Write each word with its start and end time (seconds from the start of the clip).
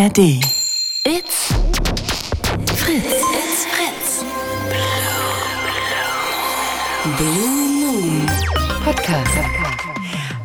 ARD. 0.00 0.18
It's 1.04 1.52
Fritz. 2.74 3.04
It's 3.04 3.66
Fritz. 3.66 4.24
Blue 7.18 7.68
Moon 7.68 8.26
Podcast. 8.82 9.36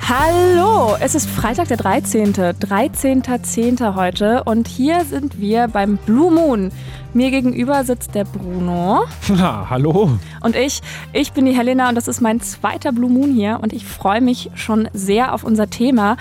Hallo, 0.10 0.98
es 1.00 1.16
ist 1.16 1.30
Freitag 1.30 1.70
der 1.70 1.78
13. 1.78 2.34
13.10. 2.34 3.96
heute 3.96 4.44
und 4.44 4.68
hier 4.68 5.06
sind 5.06 5.40
wir 5.40 5.70
beim 5.70 5.96
Blue 6.06 6.32
Moon. 6.32 6.74
Mir 7.14 7.32
gegenüber 7.32 7.86
sitzt 7.86 8.14
der 8.14 8.26
Bruno 8.26 9.06
Na, 9.30 9.70
hallo. 9.70 10.20
und 10.42 10.58
ich. 10.58 10.82
Ich 11.14 11.32
bin 11.32 11.46
die 11.46 11.56
Helena 11.56 11.88
und 11.88 11.96
das 11.96 12.10
ist 12.10 12.20
mein 12.20 12.42
zweiter 12.42 12.92
Blue 12.92 13.10
Moon 13.10 13.34
hier 13.34 13.60
und 13.62 13.72
ich 13.72 13.86
freue 13.86 14.20
mich 14.20 14.52
schon 14.56 14.90
sehr 14.92 15.34
auf 15.34 15.46
unser 15.46 15.70
Thema. 15.70 16.18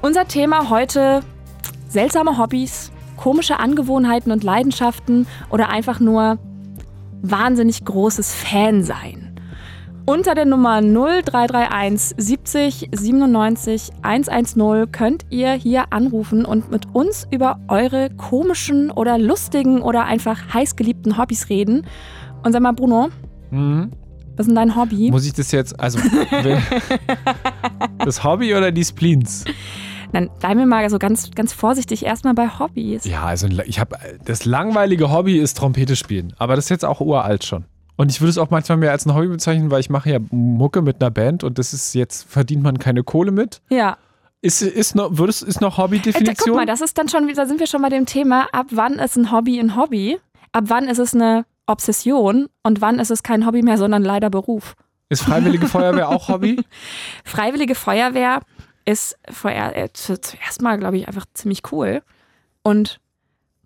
Unser 0.00 0.26
Thema 0.26 0.68
heute 0.68 1.22
seltsame 1.92 2.38
Hobbys, 2.38 2.90
komische 3.18 3.60
Angewohnheiten 3.60 4.32
und 4.32 4.42
Leidenschaften 4.42 5.26
oder 5.50 5.68
einfach 5.68 6.00
nur 6.00 6.38
wahnsinnig 7.20 7.84
großes 7.84 8.34
Fansein. 8.34 9.28
Unter 10.06 10.34
der 10.34 10.46
Nummer 10.46 10.80
0331 10.80 12.14
70 12.16 12.88
97 12.92 13.90
110 14.02 14.90
könnt 14.90 15.26
ihr 15.30 15.52
hier 15.52 15.92
anrufen 15.92 16.44
und 16.46 16.70
mit 16.72 16.92
uns 16.94 17.28
über 17.30 17.60
eure 17.68 18.08
komischen 18.16 18.90
oder 18.90 19.18
lustigen 19.18 19.80
oder 19.82 20.04
einfach 20.06 20.54
heißgeliebten 20.54 21.18
Hobbys 21.18 21.50
reden. 21.50 21.86
Und 22.42 22.52
sag 22.52 22.62
mal, 22.62 22.72
Bruno, 22.72 23.10
Mhm. 23.50 23.92
was 24.34 24.40
ist 24.40 24.48
denn 24.48 24.56
dein 24.56 24.74
Hobby? 24.74 25.10
Muss 25.10 25.26
ich 25.26 25.34
das 25.34 25.52
jetzt, 25.52 25.78
also 25.78 26.00
das 27.98 28.24
Hobby 28.24 28.54
oder 28.54 28.72
die 28.72 28.84
Spleens? 28.84 29.44
Dann 30.12 30.30
bleiben 30.40 30.60
wir 30.60 30.66
mal 30.66 30.88
so 30.90 30.98
ganz, 30.98 31.30
ganz 31.32 31.52
vorsichtig 31.52 32.04
erstmal 32.04 32.34
bei 32.34 32.48
Hobbys. 32.48 33.04
Ja, 33.04 33.24
also 33.24 33.48
ich 33.64 33.80
habe 33.80 33.96
das 34.24 34.44
langweilige 34.44 35.10
Hobby 35.10 35.38
ist 35.38 35.56
Trompete 35.56 35.96
spielen, 35.96 36.34
aber 36.38 36.56
das 36.56 36.66
ist 36.66 36.70
jetzt 36.70 36.84
auch 36.84 37.00
uralt 37.00 37.44
schon. 37.44 37.64
Und 37.96 38.10
ich 38.10 38.20
würde 38.20 38.30
es 38.30 38.38
auch 38.38 38.50
manchmal 38.50 38.78
mehr 38.78 38.90
als 38.90 39.06
ein 39.06 39.14
Hobby 39.14 39.28
bezeichnen, 39.28 39.70
weil 39.70 39.80
ich 39.80 39.90
mache 39.90 40.10
ja 40.10 40.18
Mucke 40.30 40.82
mit 40.82 41.00
einer 41.00 41.10
Band 41.10 41.44
und 41.44 41.58
das 41.58 41.72
ist 41.72 41.94
jetzt 41.94 42.24
verdient 42.28 42.62
man 42.62 42.78
keine 42.78 43.02
Kohle 43.04 43.32
mit. 43.32 43.60
Ja. 43.70 43.96
Ist 44.40 44.60
ist 44.60 44.94
noch 44.96 45.16
würdest 45.18 45.42
ist 45.42 45.60
noch 45.60 45.78
Äh, 45.78 45.82
Hobbydefinition? 45.82 46.34
guck 46.48 46.56
mal, 46.56 46.66
das 46.66 46.80
ist 46.80 46.98
dann 46.98 47.08
schon 47.08 47.28
wieder, 47.28 47.46
sind 47.46 47.60
wir 47.60 47.66
schon 47.66 47.80
bei 47.82 47.90
dem 47.90 48.06
Thema, 48.06 48.48
ab 48.52 48.66
wann 48.70 48.94
ist 48.94 49.16
ein 49.16 49.30
Hobby 49.30 49.60
ein 49.60 49.76
Hobby? 49.76 50.18
Ab 50.52 50.64
wann 50.66 50.88
ist 50.88 50.98
es 50.98 51.14
eine 51.14 51.44
Obsession 51.66 52.48
und 52.62 52.80
wann 52.80 52.98
ist 52.98 53.10
es 53.10 53.22
kein 53.22 53.46
Hobby 53.46 53.62
mehr, 53.62 53.78
sondern 53.78 54.02
leider 54.02 54.30
Beruf? 54.30 54.74
ist 55.08 55.22
freiwillige 55.22 55.68
Feuerwehr 55.68 56.08
auch 56.08 56.28
Hobby? 56.28 56.58
Freiwillige 57.24 57.74
Feuerwehr 57.74 58.40
ist 58.84 59.16
vorher, 59.30 59.76
äh, 59.76 59.92
zu- 59.92 60.20
zuerst 60.20 60.62
mal, 60.62 60.78
glaube 60.78 60.96
ich, 60.98 61.08
einfach 61.08 61.26
ziemlich 61.34 61.62
cool. 61.72 62.02
Und 62.62 63.00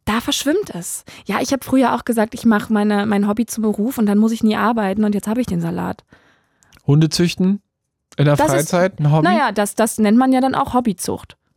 da 0.05 0.21
verschwimmt 0.21 0.71
es. 0.75 1.05
Ja, 1.27 1.41
ich 1.41 1.53
habe 1.53 1.65
früher 1.65 1.95
auch 1.95 2.05
gesagt, 2.05 2.35
ich 2.35 2.45
mache 2.45 2.73
meine, 2.73 3.07
mein 3.07 3.27
Hobby 3.29 3.47
zum 3.47 3.63
Beruf 3.63 3.99
und 3.99 4.07
dann 4.07 4.19
muss 4.19 4.33
ich 4.33 4.43
nie 4.45 4.57
arbeiten 4.57 5.05
und 5.05 5.15
jetzt 5.15 5.27
habe 5.29 5.41
ich 5.41 5.47
den 5.47 5.61
Salat. 5.61 6.05
Hunde 6.87 7.09
züchten 7.09 7.61
in 8.17 8.25
der 8.27 8.37
Das 8.37 8.47
ist- 8.47 8.53
Freizeit 8.71 9.01
ein 9.01 9.11
Hobby? 9.11 9.25
Naja, 9.27 9.53
das, 9.53 9.75
das 9.75 9.99
nennt 9.99 10.17
man 10.19 10.33
ja 10.33 10.41
dann 10.41 10.55
auch 10.55 10.75
Hobbyzucht. 10.75 11.37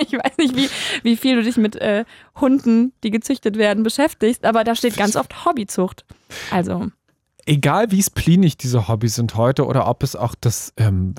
ich 0.00 0.12
weiß 0.12 0.36
nicht, 0.38 0.56
wie, 0.56 0.68
wie 1.02 1.16
viel 1.16 1.36
du 1.36 1.42
dich 1.42 1.56
mit 1.56 1.76
äh, 1.76 2.04
Hunden, 2.40 2.92
die 3.02 3.10
gezüchtet 3.10 3.56
werden, 3.56 3.82
beschäftigst, 3.82 4.44
aber 4.44 4.64
da 4.64 4.74
steht 4.74 4.96
ganz 4.96 5.16
oft 5.16 5.44
Hobbyzucht. 5.44 6.04
Also, 6.50 6.88
egal 7.46 7.90
wie 7.90 8.02
splenig 8.02 8.56
diese 8.56 8.88
Hobbys 8.88 9.14
sind 9.14 9.36
heute 9.36 9.66
oder 9.66 9.86
ob 9.88 10.02
es 10.02 10.16
auch 10.16 10.34
das 10.40 10.72
ähm, 10.76 11.14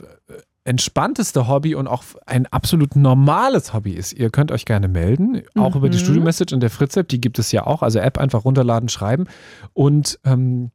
entspannteste 0.65 1.47
Hobby 1.47 1.75
und 1.75 1.87
auch 1.87 2.03
ein 2.25 2.47
absolut 2.47 2.95
normales 2.95 3.73
Hobby 3.73 3.93
ist, 3.93 4.13
ihr 4.13 4.29
könnt 4.31 4.51
euch 4.51 4.65
gerne 4.65 4.87
melden, 4.87 5.43
auch 5.57 5.75
über 5.75 5.89
die 5.89 5.97
Mhm. 5.97 6.01
Studio-Message 6.03 6.53
in 6.53 6.59
der 6.59 6.69
Fritz-App, 6.71 7.07
die 7.07 7.21
gibt 7.21 7.39
es 7.39 7.51
ja 7.51 7.65
auch, 7.65 7.81
also 7.83 7.99
App 7.99 8.17
einfach 8.17 8.43
runterladen, 8.45 8.89
schreiben 8.89 9.25
und 9.73 10.19
ähm, 10.25 10.71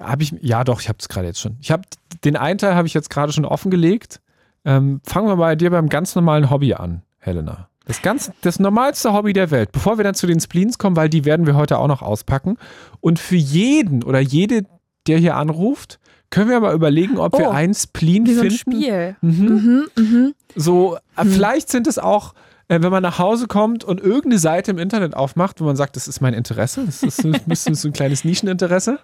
habe 0.00 0.22
ich, 0.24 0.34
ja 0.40 0.64
doch, 0.64 0.80
ich 0.80 0.88
habe 0.88 0.98
es 0.98 1.08
gerade 1.08 1.26
jetzt 1.28 1.40
schon. 1.40 1.56
Ich 1.60 1.70
habe 1.70 1.82
den 2.24 2.36
einen 2.36 2.58
Teil 2.58 2.74
habe 2.74 2.86
ich 2.88 2.94
jetzt 2.94 3.10
gerade 3.10 3.32
schon 3.32 3.44
offengelegt. 3.44 4.20
Ähm, 4.64 5.00
fangen 5.04 5.28
wir 5.28 5.36
bei 5.36 5.54
dir 5.56 5.70
beim 5.70 5.88
ganz 5.88 6.14
normalen 6.14 6.50
Hobby 6.50 6.74
an, 6.74 7.02
Helena. 7.18 7.68
Das 7.86 8.00
ganz, 8.00 8.32
das 8.40 8.58
normalste 8.58 9.12
Hobby 9.12 9.34
der 9.34 9.50
Welt. 9.50 9.70
Bevor 9.72 9.98
wir 9.98 10.04
dann 10.04 10.14
zu 10.14 10.26
den 10.26 10.40
Spleens 10.40 10.78
kommen, 10.78 10.96
weil 10.96 11.10
die 11.10 11.26
werden 11.26 11.46
wir 11.46 11.54
heute 11.54 11.78
auch 11.78 11.86
noch 11.86 12.00
auspacken. 12.00 12.56
Und 13.00 13.18
für 13.18 13.36
jeden 13.36 14.02
oder 14.02 14.20
jede, 14.20 14.64
der 15.06 15.18
hier 15.18 15.36
anruft, 15.36 16.00
können 16.34 16.50
wir 16.50 16.58
mal 16.60 16.74
überlegen, 16.74 17.16
ob 17.18 17.38
wir 17.38 17.48
Oh, 17.48 17.52
einen 17.52 17.74
Spleen 17.74 18.26
wie 18.26 18.34
so 18.34 18.42
ein 18.42 18.50
finden. 18.50 18.80
Spiel. 18.82 19.16
Mhm. 19.20 19.44
Mhm, 19.44 19.86
mhm. 19.96 20.34
So, 20.56 20.96
äh, 21.16 21.24
vielleicht 21.24 21.68
sind 21.70 21.86
es 21.86 21.98
auch, 21.98 22.34
äh, 22.68 22.80
wenn 22.82 22.90
man 22.90 23.02
nach 23.02 23.18
Hause 23.20 23.46
kommt 23.46 23.84
und 23.84 24.00
irgendeine 24.00 24.38
Seite 24.38 24.72
im 24.72 24.78
Internet 24.78 25.14
aufmacht, 25.14 25.60
wo 25.60 25.64
man 25.64 25.76
sagt, 25.76 25.94
das 25.96 26.08
ist 26.08 26.20
mein 26.20 26.34
Interesse, 26.34 26.84
das 26.86 27.02
ist 27.04 27.24
ein 27.24 27.32
bisschen 27.46 27.74
so 27.76 27.88
ein 27.88 27.92
kleines 27.92 28.24
Nischeninteresse. 28.24 28.98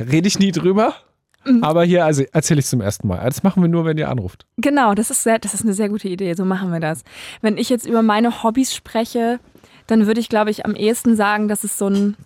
Rede 0.00 0.26
ich 0.26 0.38
nie 0.40 0.50
drüber. 0.50 0.94
Mhm. 1.44 1.62
Aber 1.62 1.84
hier, 1.84 2.04
also 2.04 2.24
erzähle 2.32 2.60
ich 2.60 2.66
zum 2.66 2.80
ersten 2.80 3.06
Mal. 3.06 3.24
Das 3.24 3.42
machen 3.42 3.62
wir 3.62 3.68
nur, 3.68 3.84
wenn 3.84 3.96
ihr 3.96 4.08
anruft. 4.08 4.44
Genau, 4.56 4.94
das 4.94 5.10
ist, 5.10 5.22
sehr, 5.22 5.38
das 5.38 5.54
ist 5.54 5.62
eine 5.62 5.72
sehr 5.72 5.88
gute 5.88 6.08
Idee. 6.08 6.34
So 6.34 6.44
machen 6.44 6.72
wir 6.72 6.80
das. 6.80 7.02
Wenn 7.42 7.56
ich 7.58 7.70
jetzt 7.70 7.86
über 7.86 8.02
meine 8.02 8.42
Hobbys 8.42 8.74
spreche, 8.74 9.38
dann 9.86 10.06
würde 10.06 10.20
ich, 10.20 10.28
glaube 10.28 10.50
ich, 10.50 10.66
am 10.66 10.74
ehesten 10.74 11.14
sagen, 11.16 11.46
dass 11.48 11.64
es 11.64 11.78
so, 11.78 11.86
ein, 11.86 12.16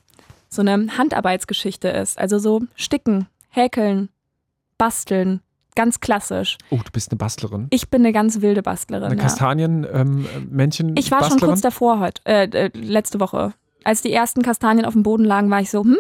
so 0.49 0.63
eine 0.63 0.97
Handarbeitsgeschichte 0.99 1.89
ist. 1.89 2.19
Also 2.19 2.39
so 2.39 2.63
sticken, 2.75 3.27
häkeln, 3.51 4.09
basteln. 4.79 5.41
Ganz 5.77 5.99
klassisch. 5.99 6.57
Oh, 6.71 6.77
du 6.77 6.91
bist 6.93 7.11
eine 7.11 7.19
Bastlerin. 7.19 7.67
Ich 7.71 7.91
bin 7.91 8.03
eine 8.03 8.13
ganz 8.13 8.41
wilde 8.41 8.63
Bastlerin. 8.63 9.07
Eine 9.07 9.17
ja. 9.17 9.23
Kastanienmännchen. 9.23 10.97
Ich 10.97 11.11
war 11.11 11.29
schon 11.29 11.41
kurz 11.41 11.61
davor 11.63 11.99
heute, 11.99 12.23
äh, 12.27 12.45
äh, 12.45 12.71
letzte 12.75 13.19
Woche. 13.19 13.55
Als 13.83 14.01
die 14.01 14.13
ersten 14.13 14.43
Kastanien 14.43 14.87
auf 14.87 14.93
dem 14.93 15.03
Boden 15.03 15.25
lagen, 15.25 15.51
war 15.51 15.61
ich 15.61 15.71
so, 15.71 15.83
hm? 15.83 15.99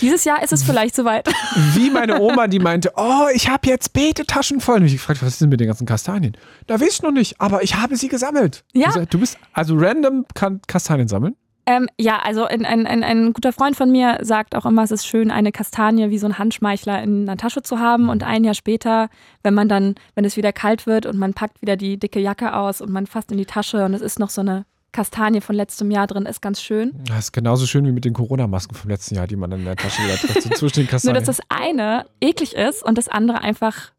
Dieses 0.00 0.24
Jahr 0.24 0.42
ist 0.42 0.52
es 0.52 0.62
vielleicht 0.62 0.94
soweit. 0.94 1.28
Wie 1.74 1.90
meine 1.90 2.20
Oma, 2.20 2.46
die 2.46 2.58
meinte, 2.58 2.92
oh, 2.96 3.26
ich 3.34 3.50
habe 3.50 3.68
jetzt 3.68 3.92
Beetetaschen 3.92 4.60
voll. 4.60 4.76
Und 4.76 4.86
ich 4.86 4.94
gefragt, 4.94 5.20
was 5.20 5.28
ist 5.30 5.42
denn 5.42 5.50
mit 5.50 5.60
den 5.60 5.66
ganzen 5.66 5.86
Kastanien? 5.86 6.36
Da 6.66 6.80
weiß 6.80 6.94
ich 6.94 7.02
noch 7.02 7.12
nicht, 7.12 7.38
aber 7.38 7.62
ich 7.62 7.74
habe 7.74 7.96
sie 7.96 8.08
gesammelt. 8.08 8.64
Ja. 8.72 8.90
Du 9.04 9.18
bist 9.20 9.36
also 9.52 9.76
random 9.76 10.24
kann 10.34 10.62
Kastanien 10.66 11.08
sammeln? 11.08 11.36
Ähm, 11.70 11.88
ja, 11.98 12.18
also 12.18 12.44
ein, 12.44 12.64
ein, 12.64 12.86
ein, 12.86 13.04
ein 13.04 13.32
guter 13.32 13.52
Freund 13.52 13.76
von 13.76 13.92
mir 13.92 14.18
sagt 14.22 14.56
auch 14.56 14.66
immer, 14.66 14.82
es 14.82 14.90
ist 14.90 15.06
schön, 15.06 15.30
eine 15.30 15.52
Kastanie 15.52 16.10
wie 16.10 16.18
so 16.18 16.26
ein 16.26 16.36
Handschmeichler 16.36 17.00
in 17.02 17.28
einer 17.28 17.36
Tasche 17.36 17.62
zu 17.62 17.78
haben. 17.78 18.08
Und 18.08 18.24
ein 18.24 18.42
Jahr 18.42 18.54
später, 18.54 19.08
wenn 19.44 19.54
man 19.54 19.68
dann, 19.68 19.94
wenn 20.16 20.24
es 20.24 20.36
wieder 20.36 20.52
kalt 20.52 20.86
wird 20.86 21.06
und 21.06 21.16
man 21.16 21.32
packt 21.32 21.62
wieder 21.62 21.76
die 21.76 21.96
dicke 21.96 22.18
Jacke 22.18 22.56
aus 22.56 22.80
und 22.80 22.90
man 22.90 23.06
fasst 23.06 23.30
in 23.30 23.38
die 23.38 23.46
Tasche 23.46 23.84
und 23.84 23.94
es 23.94 24.00
ist 24.00 24.18
noch 24.18 24.30
so 24.30 24.40
eine 24.40 24.64
Kastanie 24.92 25.40
von 25.40 25.54
letztem 25.54 25.92
Jahr 25.92 26.08
drin, 26.08 26.26
ist 26.26 26.42
ganz 26.42 26.60
schön. 26.60 26.92
Das 27.06 27.26
ist 27.26 27.32
genauso 27.32 27.66
schön 27.66 27.86
wie 27.86 27.92
mit 27.92 28.04
den 28.04 28.14
Corona-Masken 28.14 28.74
vom 28.74 28.90
letzten 28.90 29.14
Jahr, 29.14 29.28
die 29.28 29.36
man 29.36 29.50
dann 29.50 29.60
in 29.60 29.66
der 29.66 29.76
Tasche 29.76 30.02
wieder 30.02 30.16
trägt, 30.16 30.42
so 30.42 30.48
zwischen 30.50 30.80
den 30.80 30.84
Nur, 30.86 30.90
Kastanien. 30.90 31.24
dass 31.24 31.36
das 31.36 31.46
eine 31.48 32.06
eklig 32.20 32.56
ist 32.56 32.82
und 32.82 32.98
das 32.98 33.06
andere 33.06 33.42
einfach 33.42 33.92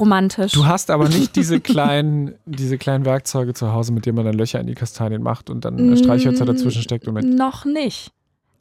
romantisch. 0.00 0.52
Du 0.52 0.66
hast 0.66 0.90
aber 0.90 1.08
nicht 1.08 1.36
diese 1.36 1.60
kleinen, 1.60 2.34
diese 2.44 2.78
kleinen 2.78 3.04
Werkzeuge 3.04 3.54
zu 3.54 3.72
Hause, 3.72 3.92
mit 3.92 4.06
denen 4.06 4.16
man 4.16 4.24
dann 4.24 4.34
Löcher 4.34 4.60
in 4.60 4.66
die 4.66 4.74
Kastanien 4.74 5.22
macht 5.22 5.50
und 5.50 5.64
dann 5.64 5.92
äh, 5.92 5.96
Streichhölzer 5.96 6.44
Mm, 6.44 6.48
dazwischen 6.48 6.82
steckt 6.82 7.06
und 7.08 7.14
mit. 7.14 7.24
Noch 7.24 7.64
nicht. 7.64 8.12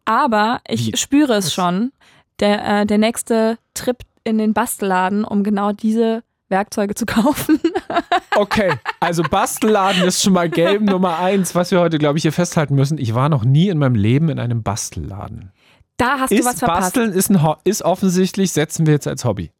Aber 0.05 0.59
ich 0.67 0.93
Wie? 0.93 0.97
spüre 0.97 1.33
es 1.33 1.45
Was? 1.47 1.53
schon. 1.53 1.91
Der, 2.39 2.81
äh, 2.81 2.85
der 2.85 2.97
nächste 2.97 3.57
Trip 3.73 3.97
in 4.23 4.37
den 4.37 4.53
Bastelladen, 4.53 5.23
um 5.23 5.43
genau 5.43 5.71
diese 5.71 6.23
Werkzeuge 6.49 6.93
zu 6.95 7.05
kaufen. 7.07 7.59
Okay, 8.35 8.73
also 8.99 9.23
Bastelladen 9.23 10.03
ist 10.03 10.21
schon 10.21 10.33
mal 10.33 10.49
gelb 10.49 10.81
Nummer 10.89 11.19
eins, 11.19 11.55
was 11.55 11.71
wir 11.71 11.79
heute, 11.79 11.97
glaube 11.97 12.17
ich, 12.17 12.23
hier 12.23 12.33
festhalten 12.33 12.75
müssen. 12.75 12.97
Ich 12.97 13.15
war 13.15 13.29
noch 13.29 13.45
nie 13.45 13.69
in 13.69 13.77
meinem 13.77 13.95
Leben 13.95 14.29
in 14.29 14.39
einem 14.39 14.63
Bastelladen. 14.63 15.51
Da 15.97 16.19
hast 16.19 16.31
du 16.31 16.37
was 16.43 16.53
Ist 16.55 16.59
verpasst. 16.59 16.81
Basteln 16.95 17.13
ist, 17.13 17.29
ein 17.29 17.41
Ho 17.41 17.55
ist 17.63 17.81
offensichtlich, 17.83 18.51
setzen 18.51 18.85
wir 18.85 18.93
jetzt 18.93 19.07
als 19.07 19.23
Hobby. 19.23 19.51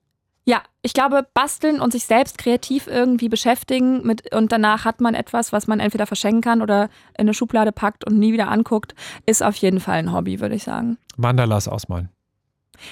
Ja, 0.48 0.62
ich 0.84 0.94
glaube, 0.94 1.28
basteln 1.34 1.82
und 1.82 1.92
sich 1.92 2.06
selbst 2.06 2.38
kreativ 2.38 2.86
irgendwie 2.86 3.30
beschäftigen 3.30 4.06
mit 4.06 4.34
und 4.34 4.52
danach 4.52 4.86
hat 4.86 5.02
man 5.02 5.16
etwas, 5.16 5.52
was 5.52 5.66
man 5.66 5.80
entweder 5.80 6.06
verschenken 6.06 6.42
kann 6.42 6.62
oder 6.62 6.84
in 7.18 7.22
eine 7.22 7.34
Schublade 7.34 7.72
packt 7.72 8.06
und 8.06 8.20
nie 8.20 8.32
wieder 8.32 8.50
anguckt, 8.50 8.94
ist 9.26 9.42
auf 9.42 9.56
jeden 9.56 9.80
Fall 9.80 9.96
ein 9.96 10.14
Hobby, 10.14 10.40
würde 10.40 10.54
ich 10.54 10.64
sagen. 10.64 11.00
Mandalas 11.18 11.68
ausmalen. 11.68 12.10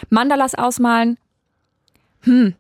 Mandalas 0.10 0.56
ausmalen. 0.56 1.18
Hm. 2.22 2.56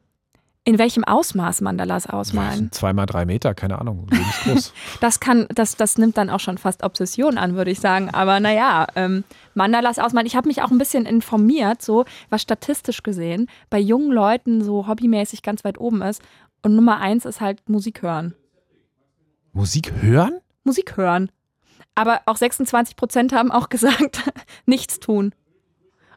In 0.66 0.80
welchem 0.80 1.04
Ausmaß 1.04 1.60
Mandalas 1.60 2.08
ausmalen? 2.08 2.72
Zweimal 2.72 3.06
drei 3.06 3.26
Meter, 3.26 3.54
keine 3.54 3.80
Ahnung, 3.80 4.08
lebensgroß. 4.10 4.74
Das 5.02 5.20
kann, 5.20 5.46
das, 5.54 5.76
das 5.76 5.98
nimmt 5.98 6.18
dann 6.18 6.30
auch 6.30 6.40
schon 6.40 6.58
fast 6.58 6.84
Obsession 6.84 7.38
an, 7.38 7.56
würde 7.56 7.70
ich 7.72 7.82
sagen. 7.82 8.10
Aber 8.12 8.40
naja, 8.40 8.88
ähm, 8.96 9.26
Mandalas 9.56 10.00
ausmalen. 10.00 10.26
Ich 10.26 10.38
habe 10.38 10.48
mich 10.48 10.62
auch 10.62 10.72
ein 10.72 10.78
bisschen 10.78 11.06
informiert, 11.06 11.82
so 11.82 12.06
was 12.30 12.42
statistisch 12.42 13.04
gesehen 13.04 13.48
bei 13.70 13.80
jungen 13.80 14.12
Leuten 14.12 14.64
so 14.64 14.88
hobbymäßig 14.88 15.42
ganz 15.42 15.66
weit 15.66 15.78
oben 15.80 16.02
ist. 16.02 16.22
Und 16.62 16.76
Nummer 16.76 17.02
eins 17.02 17.26
ist 17.26 17.42
halt 17.42 17.68
Musik 17.68 18.02
hören. 18.02 18.34
Musik 19.52 19.92
hören? 20.02 20.40
Musik 20.64 20.96
hören. 20.96 21.30
Aber 21.96 22.22
auch 22.26 22.38
26 22.38 22.96
Prozent 22.96 23.34
haben 23.34 23.52
auch 23.52 23.68
gesagt, 23.70 24.22
nichts 24.66 25.02
tun. 25.02 25.36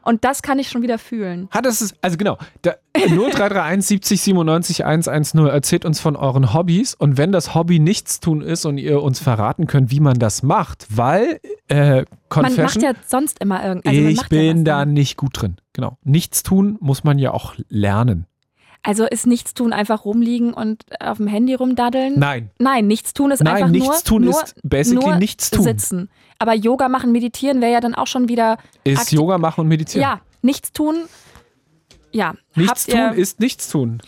Und 0.07 0.23
das 0.23 0.41
kann 0.41 0.57
ich 0.57 0.69
schon 0.69 0.81
wieder 0.83 0.99
fühlen. 0.99 1.49
Hat 1.51 1.65
es, 1.65 1.93
also 2.01 2.15
genau, 2.15 2.37
da, 2.61 2.75
0331 2.95 3.85
70 3.85 4.21
97 4.21 4.85
110 4.85 5.45
erzählt 5.47 5.83
uns 5.83 5.99
von 5.99 6.15
euren 6.15 6.53
Hobbys 6.53 6.93
und 6.93 7.17
wenn 7.17 7.33
das 7.33 7.53
Hobby 7.53 7.79
Nichtstun 7.79 8.39
ist 8.41 8.65
und 8.65 8.77
ihr 8.77 9.03
uns 9.03 9.19
verraten 9.19 9.67
könnt, 9.67 9.91
wie 9.91 9.99
man 9.99 10.17
das 10.17 10.43
macht, 10.43 10.87
weil 10.95 11.41
äh, 11.67 11.75
Man 11.77 11.97
macht 11.97 12.29
Confession, 12.29 12.83
ja 12.85 12.91
sonst 13.05 13.41
immer 13.41 13.61
irgendwas. 13.65 13.93
Also 13.93 14.07
ich 14.07 14.17
ja 14.21 14.27
bin 14.29 14.59
was 14.59 14.63
da 14.63 14.79
dann. 14.79 14.93
nicht 14.93 15.17
gut 15.17 15.41
drin. 15.41 15.57
Genau. 15.73 15.97
Nichtstun 16.05 16.77
muss 16.79 17.03
man 17.03 17.19
ja 17.19 17.33
auch 17.33 17.55
lernen. 17.67 18.27
Also 18.83 19.05
ist 19.05 19.27
nichts 19.27 19.53
tun, 19.53 19.73
einfach 19.73 20.05
rumliegen 20.05 20.53
und 20.53 20.85
auf 21.01 21.17
dem 21.17 21.27
Handy 21.27 21.53
rumdaddeln? 21.53 22.17
Nein. 22.17 22.51
Nein, 22.59 22.87
nichts 22.87 23.13
tun 23.13 23.31
ist 23.31 23.43
Nein, 23.43 23.55
einfach 23.55 23.69
nichts 23.69 24.03
tun 24.03 24.23
nur, 24.23 24.41
ist 24.41 24.55
basically 24.63 25.05
nur 25.05 25.17
nichts 25.17 25.49
tun. 25.49 25.63
sitzen. 25.63 26.09
Aber 26.39 26.53
Yoga 26.53 26.89
machen, 26.89 27.11
meditieren 27.11 27.61
wäre 27.61 27.71
ja 27.73 27.79
dann 27.79 27.95
auch 27.95 28.07
schon 28.07 28.29
wieder 28.29 28.57
Ist 28.83 29.11
Yoga 29.11 29.37
machen 29.37 29.61
und 29.61 29.67
meditieren. 29.67 30.01
Ja, 30.01 30.21
nichts 30.41 30.71
tun. 30.71 31.05
Ja, 32.11 32.33
Nichts 32.55 32.85
tun 32.85 33.13
ist 33.13 33.39
nichts 33.39 33.69
tun. 33.69 34.01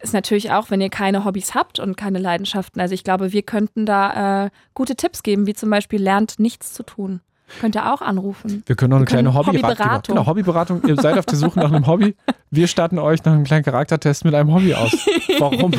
ist 0.00 0.12
natürlich 0.12 0.50
auch, 0.50 0.70
wenn 0.70 0.80
ihr 0.80 0.90
keine 0.90 1.24
Hobbys 1.24 1.54
habt 1.54 1.78
und 1.78 1.96
keine 1.96 2.18
Leidenschaften. 2.18 2.80
Also 2.80 2.94
ich 2.94 3.04
glaube, 3.04 3.32
wir 3.32 3.42
könnten 3.42 3.86
da 3.86 4.46
äh, 4.46 4.50
gute 4.74 4.96
Tipps 4.96 5.22
geben, 5.22 5.46
wie 5.46 5.54
zum 5.54 5.70
Beispiel 5.70 6.02
lernt 6.02 6.38
nichts 6.38 6.72
zu 6.72 6.82
tun. 6.82 7.20
Könnt 7.60 7.76
ihr 7.76 7.92
auch 7.92 8.02
anrufen. 8.02 8.62
Wir 8.66 8.74
können 8.76 8.90
noch 8.90 8.96
eine 8.96 9.06
können 9.06 9.30
kleine. 9.32 9.34
Hobbyberatung. 9.34 10.14
Genau, 10.16 10.26
Hobbyberatung. 10.26 10.82
Ihr 10.86 10.96
seid 10.96 11.16
auf 11.18 11.26
der 11.26 11.36
Suche 11.38 11.58
nach 11.60 11.72
einem 11.72 11.86
Hobby. 11.86 12.14
Wir 12.50 12.66
starten 12.66 12.98
euch 12.98 13.24
nach 13.24 13.32
einem 13.32 13.44
kleinen 13.44 13.64
Charaktertest 13.64 14.24
mit 14.24 14.34
einem 14.34 14.52
Hobby 14.52 14.74
aus. 14.74 14.92
Warum? 15.38 15.72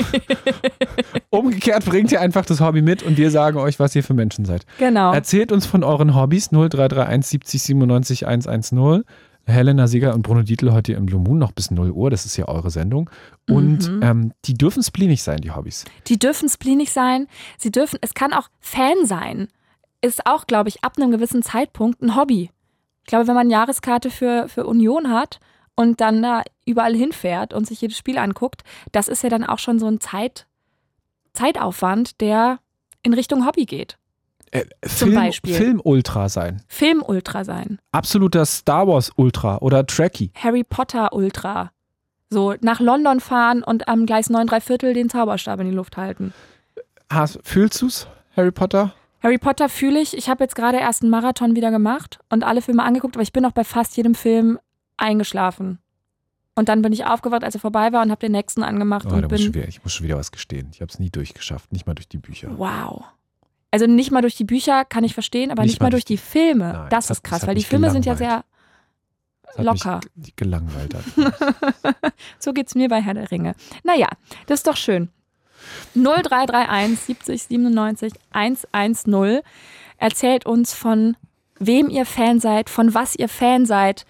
Umgekehrt 1.29 1.85
bringt 1.85 2.11
ihr 2.11 2.21
einfach 2.21 2.45
das 2.45 2.61
Hobby 2.61 2.81
mit 2.81 3.03
und 3.03 3.17
wir 3.17 3.31
sagen 3.31 3.57
euch, 3.57 3.79
was 3.79 3.95
ihr 3.95 4.03
für 4.03 4.13
Menschen 4.13 4.45
seid. 4.45 4.65
Genau. 4.79 5.11
Erzählt 5.13 5.51
uns 5.51 5.65
von 5.65 5.83
euren 5.83 6.15
Hobbys 6.15 6.49
0331 6.51 7.29
70 7.29 7.61
97 7.63 8.27
110. 8.27 9.03
Helena 9.45 9.87
Sieger 9.87 10.13
und 10.13 10.23
Bruno 10.23 10.41
Dietl 10.41 10.73
heute 10.73 10.91
im 10.91 11.05
Blue 11.05 11.21
Moon 11.21 11.37
noch 11.37 11.53
bis 11.53 11.71
0 11.71 11.91
Uhr. 11.91 12.09
Das 12.09 12.25
ist 12.25 12.35
ja 12.35 12.49
eure 12.49 12.69
Sendung. 12.69 13.09
Und 13.49 13.89
Mhm. 13.89 13.99
ähm, 14.03 14.31
die 14.43 14.55
dürfen 14.55 14.83
spleenig 14.83 15.23
sein, 15.23 15.37
die 15.37 15.51
Hobbys. 15.51 15.85
Die 16.07 16.19
dürfen 16.19 16.49
spleenig 16.49 16.91
sein. 16.91 17.27
Sie 17.57 17.71
dürfen, 17.71 17.97
es 18.01 18.13
kann 18.13 18.33
auch 18.33 18.49
Fan 18.59 19.05
sein. 19.05 19.47
Ist 20.07 20.25
auch, 20.25 20.47
glaube 20.47 20.69
ich, 20.69 20.85
ab 20.85 20.93
einem 20.95 21.11
gewissen 21.11 21.43
Zeitpunkt 21.43 22.01
ein 22.01 22.15
Hobby. 22.15 22.49
Ich 23.01 23.07
glaube, 23.07 23.27
wenn 23.27 23.35
man 23.35 23.47
eine 23.47 23.53
Jahreskarte 23.53 24.09
für, 24.09 24.47
für 24.47 24.65
Union 24.65 25.09
hat 25.09 25.41
und 25.75 25.99
dann 25.99 26.21
da 26.21 26.43
überall 26.65 26.95
hinfährt 26.95 27.53
und 27.53 27.67
sich 27.67 27.81
jedes 27.81 27.97
Spiel 27.97 28.17
anguckt, 28.17 28.63
das 28.93 29.09
ist 29.09 29.23
ja 29.23 29.29
dann 29.29 29.43
auch 29.43 29.59
schon 29.59 29.79
so 29.79 29.87
ein 29.87 29.99
Zeit, 29.99 30.47
Zeitaufwand, 31.33 32.21
der 32.21 32.59
in 33.03 33.13
Richtung 33.13 33.45
Hobby 33.45 33.65
geht. 33.65 33.97
Äh, 34.51 34.63
Zum 34.87 35.09
Film, 35.09 35.15
Beispiel. 35.15 35.53
Film-Ultra 35.53 36.29
sein. 36.29 36.61
Film 36.69 37.03
Ultra 37.05 37.43
sein. 37.43 37.79
Absoluter 37.91 38.45
Star 38.45 38.87
Wars 38.87 39.11
Ultra 39.17 39.57
oder 39.57 39.85
Trekkie. 39.85 40.31
Harry 40.35 40.63
Potter 40.63 41.11
Ultra. 41.11 41.71
So 42.29 42.55
nach 42.61 42.79
London 42.79 43.19
fahren 43.19 43.61
und 43.61 43.89
am 43.89 44.05
Gleis 44.05 44.29
9 44.29 44.47
3 44.47 44.61
Viertel 44.61 44.93
den 44.93 45.09
Zauberstab 45.09 45.59
in 45.59 45.69
die 45.69 45.75
Luft 45.75 45.97
halten. 45.97 46.33
Hast, 47.09 47.39
fühlst 47.43 47.81
du's, 47.81 48.07
Harry 48.37 48.51
Potter? 48.51 48.93
Harry 49.23 49.37
Potter 49.37 49.67
fühle 49.69 49.99
ich. 49.99 50.15
Ich 50.17 50.29
habe 50.29 50.43
jetzt 50.43 50.55
gerade 50.55 50.77
erst 50.77 51.01
einen 51.01 51.09
Marathon 51.11 51.55
wieder 51.55 51.71
gemacht 51.71 52.19
und 52.29 52.43
alle 52.43 52.61
Filme 52.61 52.83
angeguckt, 52.83 53.15
aber 53.15 53.23
ich 53.23 53.33
bin 53.33 53.45
auch 53.45 53.51
bei 53.51 53.63
fast 53.63 53.97
jedem 53.97 54.15
Film 54.15 54.59
eingeschlafen. 54.97 55.79
Und 56.55 56.69
dann 56.69 56.81
bin 56.81 56.91
ich 56.93 57.05
aufgewacht, 57.05 57.43
als 57.43 57.53
er 57.55 57.61
vorbei 57.61 57.91
war 57.93 58.01
und 58.01 58.09
habe 58.09 58.19
den 58.19 58.31
nächsten 58.31 58.63
angemacht 58.63 59.05
Oh, 59.05 59.09
und 59.13 59.31
ich, 59.31 59.41
schon 59.43 59.51
bin 59.51 59.61
wieder, 59.61 59.67
ich 59.67 59.83
muss 59.83 59.93
schon 59.93 60.05
wieder 60.07 60.17
was 60.17 60.31
gestehen. 60.31 60.69
Ich 60.73 60.81
habe 60.81 60.91
es 60.91 60.97
nie 60.99 61.09
durchgeschafft, 61.11 61.71
nicht 61.71 61.85
mal 61.85 61.93
durch 61.93 62.07
die 62.07 62.17
Bücher. 62.17 62.49
wow. 62.57 63.03
Also 63.69 63.85
nicht 63.85 64.11
mal 64.11 64.21
durch 64.21 64.35
die 64.35 64.45
Bücher 64.45 64.85
kann 64.85 65.03
ich 65.03 65.13
verstehen, 65.13 65.51
aber 65.51 65.63
nicht, 65.63 65.81
mal 65.81 65.89
durch 65.89 66.05
die 66.05 66.17
Filme. 66.17 66.71
Nein, 66.73 66.89
das 66.89 67.07
das 67.07 67.17
ist 67.17 67.23
krass, 67.23 67.45
weil 67.45 67.53
die 67.55 67.63
Filme 67.65 67.91
sind 67.91 68.05
ja 68.05 68.15
sehr 68.15 68.43
locker. 69.57 69.99
Mich 70.15 70.25
ge- 70.27 70.33
gelangweilt. 70.37 70.95
So 72.39 72.53
geht's 72.53 72.75
mir 72.75 72.87
bei 72.89 73.01
Herr 73.01 73.13
der 73.13 73.29
Ringe. 73.29 73.55
Naja, 73.83 74.07
das 74.47 74.59
ist 74.61 74.67
doch 74.67 74.77
schön. 74.77 75.09
0331 75.95 76.99
70 76.99 77.43
97 77.43 78.13
110 78.31 79.41
erzählt 79.97 80.45
uns 80.45 80.73
von 80.73 81.17
wem 81.59 81.89
ihr 81.89 82.05
Fan 82.05 82.39
seid, 82.39 82.69
von 82.69 82.93
was 82.93 83.15
ihr 83.15 83.29
Fan 83.29 83.65
seid, 83.65 84.05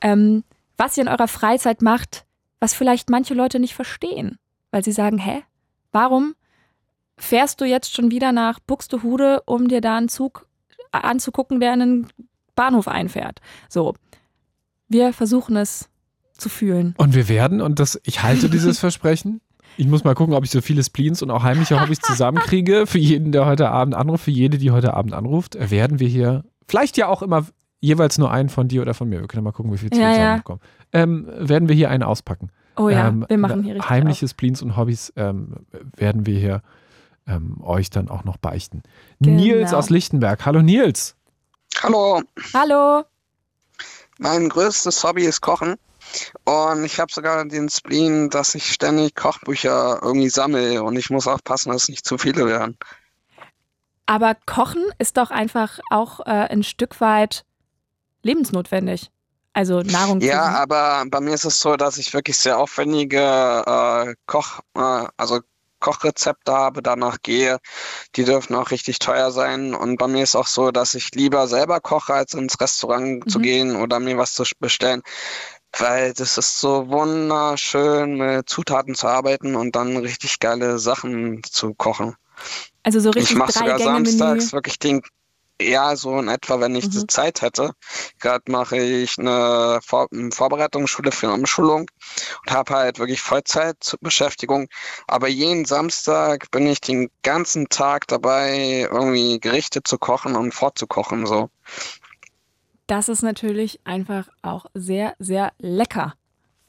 ähm, 0.00 0.44
was 0.76 0.96
ihr 0.96 1.02
in 1.02 1.08
eurer 1.08 1.28
Freizeit 1.28 1.82
macht, 1.82 2.24
was 2.60 2.74
vielleicht 2.74 3.10
manche 3.10 3.34
Leute 3.34 3.58
nicht 3.58 3.74
verstehen, 3.74 4.38
weil 4.70 4.84
sie 4.84 4.92
sagen, 4.92 5.18
hä, 5.18 5.42
warum 5.90 6.34
fährst 7.16 7.60
du 7.60 7.64
jetzt 7.64 7.94
schon 7.94 8.10
wieder 8.10 8.32
nach 8.32 8.60
Buxtehude, 8.60 9.42
um 9.46 9.68
dir 9.68 9.80
da 9.80 9.96
einen 9.96 10.08
Zug 10.08 10.46
anzugucken, 10.92 11.60
der 11.60 11.74
in 11.74 11.82
einen 11.82 12.08
Bahnhof 12.54 12.88
einfährt? 12.88 13.40
So, 13.68 13.94
wir 14.88 15.12
versuchen 15.12 15.56
es 15.56 15.88
zu 16.36 16.48
fühlen. 16.48 16.94
Und 16.98 17.14
wir 17.14 17.28
werden, 17.28 17.60
und 17.60 17.78
das, 17.78 18.00
ich 18.04 18.22
halte 18.22 18.48
dieses 18.48 18.78
Versprechen. 18.80 19.40
Ich 19.76 19.86
muss 19.86 20.04
mal 20.04 20.14
gucken, 20.14 20.34
ob 20.34 20.44
ich 20.44 20.50
so 20.50 20.60
viele 20.60 20.82
Spleens 20.84 21.22
und 21.22 21.30
auch 21.30 21.42
heimliche 21.42 21.80
Hobbys 21.80 22.00
zusammenkriege. 22.02 22.86
Für 22.86 22.98
jeden, 22.98 23.32
der 23.32 23.46
heute 23.46 23.70
Abend 23.70 23.94
anruft, 23.94 24.24
für 24.24 24.30
jede, 24.30 24.58
die 24.58 24.70
heute 24.70 24.94
Abend 24.94 25.14
anruft, 25.14 25.56
werden 25.58 25.98
wir 25.98 26.08
hier, 26.08 26.44
vielleicht 26.68 26.96
ja 26.96 27.08
auch 27.08 27.22
immer 27.22 27.46
jeweils 27.80 28.18
nur 28.18 28.30
einen 28.30 28.48
von 28.48 28.68
dir 28.68 28.82
oder 28.82 28.94
von 28.94 29.08
mir. 29.08 29.20
Wir 29.20 29.28
können 29.28 29.42
ja 29.44 29.50
mal 29.50 29.52
gucken, 29.52 29.72
wie 29.72 29.78
viel 29.78 29.90
Ja, 29.92 30.08
ja. 30.10 30.14
zusammenkommen. 30.14 30.60
Ähm, 30.92 31.28
werden 31.36 31.68
wir 31.68 31.74
hier 31.74 31.90
einen 31.90 32.02
auspacken. 32.02 32.50
Oh 32.76 32.88
ja, 32.88 33.08
ähm, 33.08 33.26
wir 33.28 33.38
machen 33.38 33.64
hier 33.64 33.74
richtig 33.74 33.90
Heimliche 33.90 34.28
Spleens 34.28 34.62
und 34.62 34.76
Hobbys 34.76 35.12
ähm, 35.16 35.66
werden 35.96 36.26
wir 36.26 36.38
hier 36.38 36.62
ähm, 37.26 37.58
euch 37.62 37.90
dann 37.90 38.08
auch 38.08 38.24
noch 38.24 38.36
beichten. 38.36 38.82
Genau. 39.20 39.36
Nils 39.42 39.74
aus 39.74 39.90
Lichtenberg. 39.90 40.44
Hallo 40.46 40.62
Nils. 40.62 41.16
Hallo, 41.82 42.16
auf. 42.16 42.22
Hallo. 42.54 43.04
mein 44.18 44.48
größtes 44.48 45.02
Hobby 45.04 45.24
ist 45.24 45.40
Kochen. 45.40 45.76
Und 46.44 46.84
ich 46.84 46.98
habe 47.00 47.12
sogar 47.12 47.44
den 47.44 47.68
Spleen, 47.68 48.30
dass 48.30 48.54
ich 48.54 48.72
ständig 48.72 49.14
Kochbücher 49.14 50.00
irgendwie 50.02 50.28
sammle 50.28 50.82
und 50.82 50.96
ich 50.96 51.10
muss 51.10 51.26
aufpassen, 51.26 51.70
dass 51.72 51.84
es 51.84 51.88
nicht 51.88 52.04
zu 52.04 52.18
viele 52.18 52.46
werden. 52.46 52.76
Aber 54.06 54.34
Kochen 54.46 54.84
ist 54.98 55.16
doch 55.16 55.30
einfach 55.30 55.78
auch 55.90 56.20
äh, 56.20 56.30
ein 56.30 56.62
Stück 56.64 57.00
weit 57.00 57.44
lebensnotwendig. 58.22 59.10
Also 59.54 59.80
Nahrung. 59.82 60.20
zu- 60.20 60.26
Ja, 60.26 60.42
aber 60.44 61.04
bei 61.08 61.20
mir 61.20 61.34
ist 61.34 61.44
es 61.44 61.60
so, 61.60 61.76
dass 61.76 61.98
ich 61.98 62.12
wirklich 62.14 62.36
sehr 62.36 62.58
aufwendige 62.58 63.18
äh, 63.20 64.14
Koch, 64.26 64.60
äh, 64.74 65.06
also 65.16 65.40
Kochrezepte 65.80 66.52
habe, 66.52 66.80
danach 66.82 67.18
gehe. 67.22 67.58
Die 68.16 68.24
dürfen 68.24 68.54
auch 68.54 68.70
richtig 68.70 68.98
teuer 69.00 69.30
sein. 69.32 69.74
Und 69.74 69.96
bei 69.98 70.06
mir 70.08 70.22
ist 70.22 70.36
auch 70.36 70.46
so, 70.46 70.70
dass 70.70 70.94
ich 70.94 71.12
lieber 71.14 71.48
selber 71.48 71.80
koche, 71.80 72.14
als 72.14 72.34
ins 72.34 72.60
Restaurant 72.60 73.28
zu 73.30 73.38
Mhm. 73.38 73.42
gehen 73.42 73.76
oder 73.76 73.98
mir 73.98 74.16
was 74.16 74.34
zu 74.34 74.44
bestellen. 74.60 75.02
Weil 75.78 76.12
das 76.14 76.38
ist 76.38 76.60
so 76.60 76.88
wunderschön, 76.88 78.16
mit 78.16 78.48
Zutaten 78.48 78.94
zu 78.94 79.06
arbeiten 79.08 79.54
und 79.56 79.74
dann 79.76 79.96
richtig 79.96 80.38
geile 80.38 80.78
Sachen 80.78 81.42
zu 81.44 81.74
kochen. 81.74 82.14
also 82.82 83.00
so 83.00 83.10
Ich 83.10 83.16
richtig 83.16 83.36
mache 83.38 83.52
drei 83.52 83.58
sogar 83.58 83.78
samstags 83.78 84.52
wirklich 84.52 84.78
den, 84.78 85.02
ja, 85.60 85.96
so 85.96 86.18
in 86.18 86.28
etwa, 86.28 86.60
wenn 86.60 86.74
ich 86.74 86.88
die 86.88 86.98
Mhm. 86.98 87.08
Zeit 87.08 87.42
hätte. 87.42 87.72
Gerade 88.20 88.50
mache 88.50 88.78
ich 88.78 89.18
eine 89.18 89.80
Vor 89.84 90.08
Vorbereitungsschule 90.32 91.12
für 91.12 91.26
eine 91.28 91.36
Umschulung 91.36 91.88
und 92.46 92.52
habe 92.52 92.74
halt 92.74 92.98
wirklich 92.98 93.20
Vollzeitbeschäftigung. 93.22 94.68
Aber 95.06 95.28
jeden 95.28 95.64
Samstag 95.64 96.50
bin 96.50 96.66
ich 96.66 96.80
den 96.80 97.10
ganzen 97.22 97.68
Tag 97.68 98.08
dabei, 98.08 98.88
irgendwie 98.90 99.40
Gerichte 99.40 99.82
zu 99.82 99.98
kochen 99.98 100.36
und 100.36 100.52
vorzukochen, 100.54 101.26
so. 101.26 101.50
Das 102.86 103.08
ist 103.08 103.22
natürlich 103.22 103.80
einfach 103.84 104.28
auch 104.42 104.66
sehr, 104.74 105.14
sehr 105.18 105.52
lecker. 105.58 106.14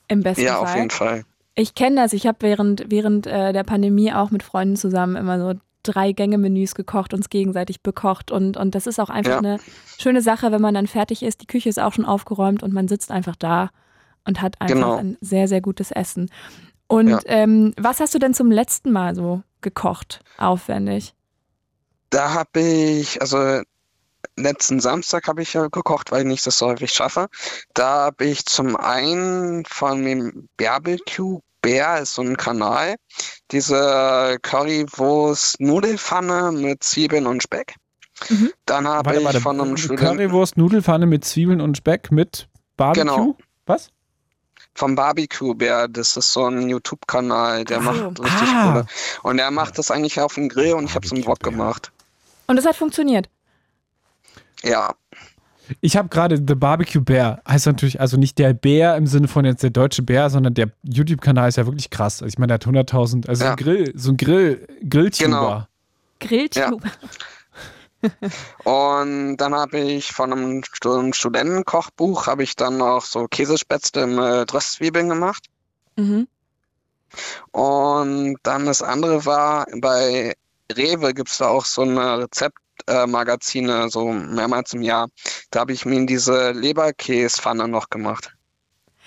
Im 0.08 0.22
besten 0.22 0.44
Ja, 0.44 0.56
Fall. 0.58 0.64
auf 0.68 0.76
jeden 0.76 0.90
Fall. 0.90 1.24
Ich 1.56 1.76
kenne 1.76 1.98
das. 1.98 2.14
Ich 2.14 2.28
habe 2.28 2.38
während, 2.42 2.86
während 2.90 3.28
äh, 3.28 3.54
der 3.54 3.64
Pandemie 3.64 4.12
auch 4.14 4.32
mit 4.32 4.44
Freunden 4.44 4.76
zusammen 4.76 5.16
immer 5.16 5.40
so 5.40 5.60
drei 5.84 6.12
Gänge-Menüs 6.14 6.76
gekocht, 6.76 7.14
uns 7.14 7.30
gegenseitig 7.30 7.82
bekocht. 7.82 8.32
Und, 8.32 8.58
und 8.58 8.74
das 8.74 8.88
ist 8.88 9.00
auch 9.00 9.10
einfach 9.10 9.34
Ja. 9.34 9.38
eine 9.40 9.58
schöne 10.00 10.22
Sache, 10.22 10.52
wenn 10.52 10.62
man 10.62 10.74
dann 10.74 10.88
fertig 10.88 11.24
ist. 11.24 11.42
Die 11.42 11.48
Küche 11.48 11.70
ist 11.70 11.80
auch 11.80 11.94
schon 11.94 12.06
aufgeräumt 12.06 12.64
und 12.64 12.74
man 12.74 12.88
sitzt 12.88 13.12
einfach 13.12 13.36
da 13.36 13.70
und 14.26 14.42
hat 14.42 14.60
einfach 14.62 14.76
Genau. 14.76 14.96
ein 14.98 15.18
sehr, 15.22 15.48
sehr 15.48 15.62
gutes 15.62 15.92
Essen. 15.92 16.30
Und 16.88 17.10
Ja. 17.10 17.20
ähm, 17.26 17.74
was 17.78 18.00
hast 18.00 18.14
du 18.16 18.20
denn 18.20 18.34
zum 18.34 18.50
letzten 18.52 18.92
Mal 18.92 19.14
so 19.16 19.42
gekocht, 19.62 20.22
aufwendig? 20.38 21.14
Da 22.10 22.34
habe 22.34 22.60
ich, 22.62 23.20
also 23.22 23.62
letzten 24.36 24.80
Samstag 24.80 25.28
habe 25.28 25.42
ich 25.42 25.54
ja 25.54 25.68
gekocht, 25.68 26.12
weil 26.12 26.22
ich 26.22 26.28
nicht 26.28 26.46
das 26.48 26.58
so 26.58 26.68
häufig 26.68 26.92
schaffe. 26.92 27.28
Da 27.74 28.06
habe 28.06 28.26
ich 28.26 28.46
zum 28.46 28.76
einen 28.76 29.66
von 29.66 30.04
dem 30.04 30.50
Barbecue 30.58 31.40
Bär 31.62 32.00
ist 32.02 32.16
so 32.16 32.22
ein 32.22 32.36
Kanal, 32.36 32.96
diese 33.52 34.38
Currywurst 34.42 35.62
Nudelfanne 35.62 36.52
mit 36.52 36.84
Zwiebeln 36.84 37.26
und 37.26 37.42
Speck. 37.42 37.76
Mhm. 38.30 38.52
Dann 38.66 38.86
habe 38.88 39.06
Warte, 39.08 39.20
ich 39.20 39.26
warte. 39.26 39.40
von 39.42 39.62
einem 39.62 39.78
Studenten 39.78 40.18
Currywurst, 40.18 40.58
Nudelfanne 40.58 41.06
mit 41.06 41.24
Zwiebeln 41.24 41.62
und 41.62 41.78
Speck 41.78 42.12
mit 42.12 42.48
Barbecue. 42.76 43.04
Genau. 43.06 43.38
Was? 43.66 43.90
vom 44.76 44.96
Barbecue 44.96 45.54
Bär, 45.54 45.88
das 45.88 46.18
ist 46.18 46.34
so 46.34 46.48
ein 46.48 46.68
YouTube-Kanal, 46.68 47.64
der 47.64 47.78
so. 47.78 47.84
macht 47.84 48.20
richtig 48.20 48.48
Ah. 48.50 48.72
coole. 48.72 48.86
Und 49.22 49.38
der 49.38 49.52
macht 49.52 49.78
das 49.78 49.92
eigentlich 49.92 50.20
auf 50.20 50.34
dem 50.34 50.50
Grill 50.50 50.74
und 50.74 50.86
ich 50.86 50.96
habe 50.96 51.06
es 51.06 51.12
im 51.12 51.20
Wok 51.20 51.26
Barbecue-Bär. 51.40 51.52
gemacht. 51.52 51.92
Und 52.48 52.56
das 52.56 52.66
hat 52.66 52.76
funktioniert. 52.76 53.30
Ja, 54.64 54.94
Ich 55.82 55.96
habe 55.98 56.10
gerade 56.10 56.38
The 56.38 56.56
Barbecue 56.56 57.02
Bear. 57.02 57.42
Heißt 57.48 57.66
natürlich, 57.68 58.00
also 58.02 58.18
nicht 58.18 58.38
der 58.38 58.54
Bär 58.54 58.96
im 58.98 59.08
Sinne 59.08 59.28
von 59.28 59.46
jetzt 59.46 59.64
der 59.64 59.70
deutsche 59.70 60.02
Bär, 60.04 60.30
sondern 60.30 60.54
der 60.54 60.72
YouTube-Kanal 60.84 61.48
ist 61.50 61.56
ja 61.58 61.66
wirklich 61.66 61.90
krass. 61.90 62.22
Also 62.22 62.28
ich 62.34 62.38
meine, 62.38 62.48
der 62.48 62.56
hat 62.56 62.66
100.000, 62.66 63.28
also 63.30 63.44
Ja. 63.46 63.52
ein 63.52 63.56
Grill, 63.58 63.92
so 63.96 64.12
ein 64.12 64.18
Grill, 64.18 64.68
Grilltuber. 64.90 65.26
Genau. 65.26 65.68
Grilltube. 66.20 66.90
Und 68.66 69.38
dann 69.38 69.54
habe 69.56 69.80
ich 69.80 70.12
von 70.12 70.34
einem 70.34 70.64
Stu- 70.66 70.94
einem 71.00 71.14
Studentenkochbuch 71.14 72.28
habe 72.28 72.44
ich 72.44 72.56
dann 72.56 72.78
noch 72.78 73.02
so 73.06 73.28
Käsespätzle 73.30 74.08
mit 74.08 74.54
Röstzwiebeln 74.54 75.08
gemacht. 75.10 75.46
Mhm. 75.96 76.28
Und 77.52 78.38
dann 78.44 78.66
das 78.66 78.82
andere 78.82 79.26
war, 79.26 79.66
bei 79.80 80.34
Rewe 80.76 81.14
gibt 81.14 81.30
es 81.30 81.38
da 81.38 81.48
auch 81.48 81.64
so 81.66 81.84
eine 81.84 82.28
Rezeptmagazine, 82.88 83.90
so 83.90 84.12
mehrmals 84.12 84.74
im 84.74 84.82
Jahr. 84.82 85.10
Da 85.52 85.62
habe 85.62 85.74
ich 85.74 85.86
mir 85.86 86.06
diese 86.06 86.52
Leberkäspfanne 86.52 87.68
noch 87.68 87.90
gemacht. 87.90 88.34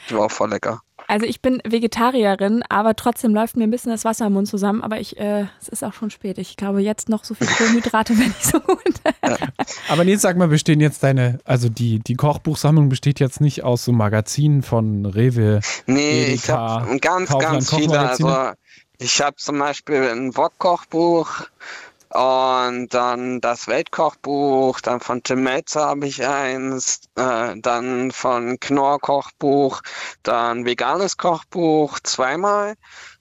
Die 0.09 0.15
war 0.15 0.27
auch 0.27 0.31
voll 0.31 0.51
lecker. 0.51 0.81
Also 1.09 1.25
ich 1.25 1.41
bin 1.41 1.63
Vegetarierin, 1.65 2.65
aber 2.69 2.97
trotzdem 2.97 3.33
läuft 3.33 3.57
mir 3.57 3.63
ein 3.63 3.71
bisschen 3.71 3.93
das 3.93 4.05
Wasser 4.05 4.27
im 4.27 4.33
Mund 4.33 4.49
zusammen. 4.49 4.83
Aber 4.83 4.99
ich, 4.99 5.17
äh, 5.19 5.47
es 5.61 5.69
ist 5.69 5.85
auch 5.85 5.93
schon 5.93 6.11
spät. 6.11 6.37
Ich 6.39 6.57
glaube, 6.57 6.81
jetzt 6.81 7.09
noch 7.09 7.23
so 7.23 7.35
viel 7.35 7.47
Kohlenhydrate 7.47 8.19
wäre 8.19 8.29
nicht 8.29 8.45
so 8.45 8.59
gut. 8.59 8.95
Aber 9.89 10.05
Nils, 10.05 10.23
sag 10.23 10.37
mal, 10.37 10.49
bestehen 10.49 10.81
jetzt 10.81 11.05
deine, 11.05 11.39
also 11.45 11.69
die, 11.69 12.01
die 12.01 12.15
Kochbuchsammlung 12.15 12.89
besteht 12.89 13.21
jetzt 13.21 13.41
nicht 13.41 13.63
aus 13.63 13.85
so 13.85 13.93
Magazinen 13.93 14.63
von 14.63 15.07
Rewe. 15.07 15.61
Nee, 15.87 16.25
ich 16.25 16.45
Edeka, 16.45 16.81
habe 16.81 16.99
ganz, 16.99 17.31
Kaufland, 17.31 17.53
ganz 17.53 17.75
viele. 17.75 18.01
Also 18.01 18.53
ich 18.99 19.21
habe 19.21 19.37
zum 19.37 19.59
Beispiel 19.59 20.03
ein 20.11 20.37
Wok-Kochbuch 20.37 21.47
und 22.17 22.95
dann 22.95 23.41
das 23.43 23.69
Weltkochbuch, 23.69 24.81
dann 24.81 25.01
von 25.01 25.23
Tim 25.23 25.43
Melzer 25.43 25.87
habe 25.87 26.07
ich 26.07 26.27
eins, 26.27 27.03
äh, 27.17 27.55
dann 27.61 28.11
von 28.11 28.59
Knorr 28.59 28.99
Kochbuch, 29.01 29.83
dann 30.23 30.65
veganes 30.65 31.19
Kochbuch 31.19 32.01
zweimal, 32.01 32.75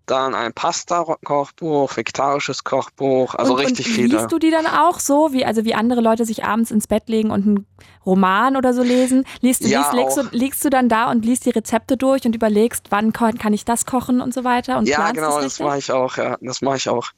dann 0.06 0.34
ein 0.34 0.54
Pasta-Kochbuch, 0.54 1.98
vegetarisches 1.98 2.64
Kochbuch, 2.64 3.36
also 3.36 3.54
und, 3.54 3.60
richtig 3.60 3.88
und 3.88 3.94
viele. 3.94 4.18
Liest 4.18 4.32
du 4.32 4.40
die 4.40 4.52
dann 4.52 4.68
auch 4.68 5.00
so, 5.00 5.34
wie, 5.34 5.44
also 5.46 5.66
wie 5.66 5.74
andere 5.74 6.00
Leute 6.00 6.24
sich 6.24 6.46
abends 6.46 6.72
ins 6.72 6.88
Bett 6.88 7.10
legen 7.10 7.32
und 7.32 7.46
einen 7.46 7.68
Roman 8.06 8.56
oder 8.56 8.74
so 8.74 8.82
lesen? 8.82 9.26
Liest 9.42 9.66
du, 9.66 9.68
Ja, 9.68 9.80
liest, 9.80 9.94
legst, 9.94 10.18
du, 10.18 10.22
auch. 10.22 10.32
liegst 10.32 10.64
du 10.64 10.70
dann 10.70 10.88
da 10.88 11.12
und 11.12 11.26
liest 11.26 11.46
die 11.46 11.50
Rezepte 11.50 11.98
durch 11.98 12.26
und 12.26 12.34
überlegst, 12.34 12.88
wann 12.92 13.12
kann 13.12 13.54
ich 13.54 13.66
das 13.66 13.86
kochen 13.86 14.22
und 14.22 14.34
so 14.34 14.44
weiter? 14.44 14.78
Und 14.78 14.88
Ja, 14.88 15.12
genau, 15.12 15.42
das 15.42 15.60
mache 15.60 15.80
ich 15.80 15.92
auch, 15.92 16.16
ja, 16.18 16.38
das 16.40 16.62
mache 16.62 16.78
ich 16.78 16.88
auch. 16.88 17.12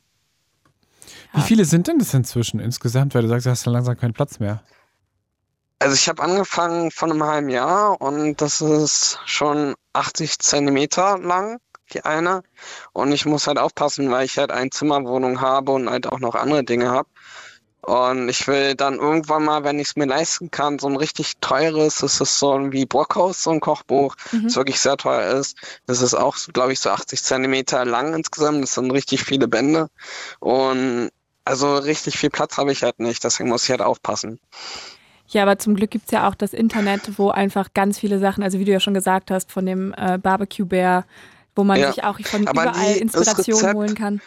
Wie 1.37 1.41
viele 1.41 1.65
sind 1.65 1.87
denn 1.87 1.99
das 1.99 2.13
inzwischen 2.13 2.59
insgesamt, 2.59 3.13
weil 3.15 3.21
du 3.21 3.27
sagst, 3.27 3.45
du 3.45 3.49
hast 3.51 3.65
dann 3.65 3.73
langsam 3.73 3.97
keinen 3.97 4.13
Platz 4.13 4.39
mehr? 4.39 4.61
Also 5.79 5.93
ich 5.93 6.09
habe 6.09 6.23
angefangen 6.23 6.89
von 6.89 7.11
einem 7.11 7.23
halben 7.23 7.49
Jahr 7.49 8.01
und 8.01 8.41
das 8.41 8.61
ist 8.61 9.19
schon 9.25 9.75
80 9.93 10.39
Zentimeter 10.39 11.19
lang, 11.19 11.59
die 11.93 12.03
eine. 12.03 12.41
Und 12.93 13.11
ich 13.11 13.25
muss 13.25 13.45
halt 13.45 13.59
aufpassen, 13.59 14.09
weil 14.09 14.25
ich 14.25 14.37
halt 14.39 14.51
eine 14.51 14.71
Zimmerwohnung 14.71 15.39
habe 15.39 15.71
und 15.73 15.89
halt 15.89 16.07
auch 16.07 16.19
noch 16.19 16.33
andere 16.33 16.63
Dinge 16.63 16.89
habe. 16.89 17.07
Und 17.81 18.27
ich 18.27 18.47
will 18.47 18.75
dann 18.75 18.95
irgendwann 18.95 19.45
mal, 19.45 19.63
wenn 19.63 19.79
ich 19.79 19.89
es 19.89 19.95
mir 19.95 20.07
leisten 20.07 20.49
kann, 20.51 20.79
so 20.79 20.87
ein 20.87 20.97
richtig 20.97 21.37
teures, 21.39 21.97
das 21.99 22.19
ist 22.19 22.37
so 22.39 22.53
ein 22.53 22.73
wie 22.73 22.85
Brockhaus, 22.85 23.43
so 23.43 23.51
ein 23.51 23.59
Kochbuch, 23.61 24.15
Mhm. 24.31 24.43
das 24.45 24.55
wirklich 24.55 24.79
sehr 24.79 24.97
teuer 24.97 25.31
ist. 25.39 25.55
Das 25.85 26.01
ist 26.01 26.15
auch, 26.15 26.35
glaube 26.51 26.73
ich, 26.73 26.79
so 26.79 26.89
80 26.89 27.23
Zentimeter 27.23 27.85
lang 27.85 28.13
insgesamt. 28.13 28.63
Das 28.63 28.73
sind 28.73 28.91
richtig 28.91 29.23
viele 29.23 29.47
Bände. 29.47 29.89
Und 30.39 31.11
also 31.47 31.75
richtig 31.77 32.17
viel 32.17 32.29
Platz 32.29 32.57
habe 32.57 32.71
ich 32.71 32.83
halt 32.83 32.99
nicht, 32.99 33.23
deswegen 33.23 33.49
muss 33.49 33.63
ich 33.63 33.71
halt 33.71 33.81
aufpassen. 33.81 34.39
Ja, 35.29 35.43
aber 35.43 35.57
zum 35.59 35.75
Glück 35.75 35.91
gibt 35.91 36.05
es 36.05 36.11
ja 36.11 36.27
auch 36.29 36.35
das 36.35 36.53
Internet, 36.53 37.17
wo 37.17 37.29
einfach 37.29 37.73
ganz 37.73 37.99
viele 37.99 38.19
Sachen, 38.19 38.43
also 38.43 38.59
wie 38.59 38.65
du 38.65 38.71
ja 38.71 38.79
schon 38.79 38.93
gesagt 38.93 39.29
hast, 39.31 39.51
von 39.51 39.65
dem 39.65 39.93
äh, 39.97 40.17
Barbecue 40.17 40.65
Bär, 40.65 41.05
wo 41.55 41.63
man 41.65 41.79
Ja. 41.79 41.91
sich 41.91 42.03
auch 42.03 42.19
von 42.21 42.43
überall 42.43 42.93
die- 42.93 42.99
Inspiration 43.01 43.59
Rezept- 43.59 43.73
holen 43.75 43.95
kann. 43.95 44.21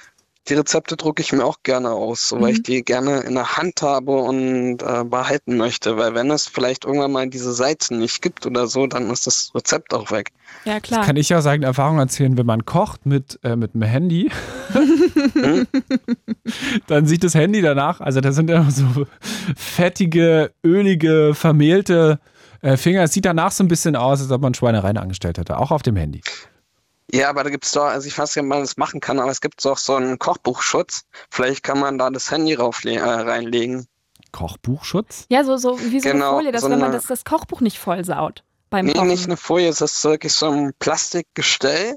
Die 0.49 0.55
Rezepte 0.55 0.97
drucke 0.97 1.21
ich 1.23 1.33
mir 1.33 1.45
auch 1.45 1.59
gerne 1.63 1.91
aus, 1.91 2.29
so, 2.29 2.37
weil 2.41 2.49
Mhm. 2.49 2.55
ich 2.57 2.63
die 2.63 2.83
gerne 2.83 3.21
in 3.21 3.35
der 3.35 3.57
Hand 3.59 3.83
habe 3.83 4.13
und 4.13 4.83
äh, 4.83 5.05
behalten 5.05 5.57
möchte. 5.59 5.97
Weil 5.99 6.15
wenn 6.15 6.31
es 6.31 6.47
vielleicht 6.49 6.87
irgendwann 6.87 7.13
mal 7.13 7.29
diese 7.29 7.53
Seiten 7.53 7.99
nicht 7.99 8.23
gibt 8.23 8.47
oder 8.47 8.67
so, 8.67 8.87
dann 8.87 9.11
ist 9.11 9.27
das 9.27 9.53
Rezept 9.55 9.93
auch 9.93 10.11
weg. 10.11 10.31
Ja, 10.65 10.81
klar. 10.81 11.05
Kann 11.05 11.17
ich 11.17 11.29
ja 11.29 11.39
aus 11.39 11.47
eigener 11.47 11.69
Erfahrung 11.69 11.99
erzählen, 11.99 12.37
wenn 12.39 12.47
man 12.47 12.65
kocht 12.65 13.05
mit, 13.07 13.39
äh, 13.45 13.55
mit 13.55 13.75
einem 13.75 13.83
Handy, 13.83 14.31
dann 16.87 17.07
sieht 17.07 17.25
das 17.25 17.35
Handy 17.35 17.61
danach, 17.63 18.01
also 18.01 18.21
da 18.21 18.33
sind 18.33 18.51
immer 18.51 18.71
so 18.71 19.07
fettige, 19.57 20.53
ölige, 20.65 21.33
vermehlte 21.35 22.19
äh, 22.63 22.77
Finger. 22.77 23.03
Es 23.05 23.13
sieht 23.13 23.25
danach 23.25 23.53
so 23.53 23.65
ein 23.65 23.69
bisschen 23.69 23.97
aus, 23.97 24.21
als 24.21 24.31
ob 24.31 24.43
man 24.43 24.55
Schweinereien 24.55 24.97
angestellt 24.97 25.39
hätte, 25.39 25.59
auch 25.59 25.71
auf 25.71 25.83
dem 25.83 25.97
Handy. 25.97 26.21
Ja, 27.13 27.29
aber 27.31 27.43
da 27.45 27.51
gibt's 27.51 27.73
doch, 27.73 27.85
also 27.85 28.07
ich 28.07 28.17
weiß 28.17 28.37
nicht, 28.37 28.43
ob 28.43 28.49
man 28.49 28.61
das 28.61 28.77
machen 28.77 29.01
kann, 29.01 29.19
aber 29.19 29.31
es 29.31 29.41
gibt 29.41 29.65
doch 29.65 29.79
so 29.79 29.97
einen 29.97 30.19
Kochbuchschutz. 30.19 31.03
Vielleicht 31.31 31.63
kann 31.63 31.79
man 31.81 31.99
da 31.99 32.11
das 32.11 32.31
Handy 32.31 32.55
raufle 32.55 32.93
äh, 32.97 33.01
reinlegen. 33.03 33.87
Kochbuchschutz? 34.33 35.27
Ja, 35.29 35.45
so, 35.45 35.57
so 35.57 35.79
wie 35.81 36.01
so 36.01 36.09
eine 36.09 36.19
Genau, 36.19 36.37
Folie, 36.37 36.53
dass 36.53 36.63
so 36.63 36.71
wenn 36.71 36.79
man 36.79 36.91
eine- 36.91 36.97
das, 36.99 37.07
das 37.07 37.25
Kochbuch 37.25 37.61
nicht 37.61 37.79
vollsaut 37.79 38.45
beim 38.71 38.87
Nee, 38.87 38.93
Kochen. 38.93 39.09
nicht 39.09 39.27
eine 39.27 39.37
Folie, 39.37 39.69
es 39.69 39.81
ist 39.81 40.05
wirklich 40.05 40.33
so 40.33 40.49
ein 40.51 40.73
Plastikgestell, 40.79 41.97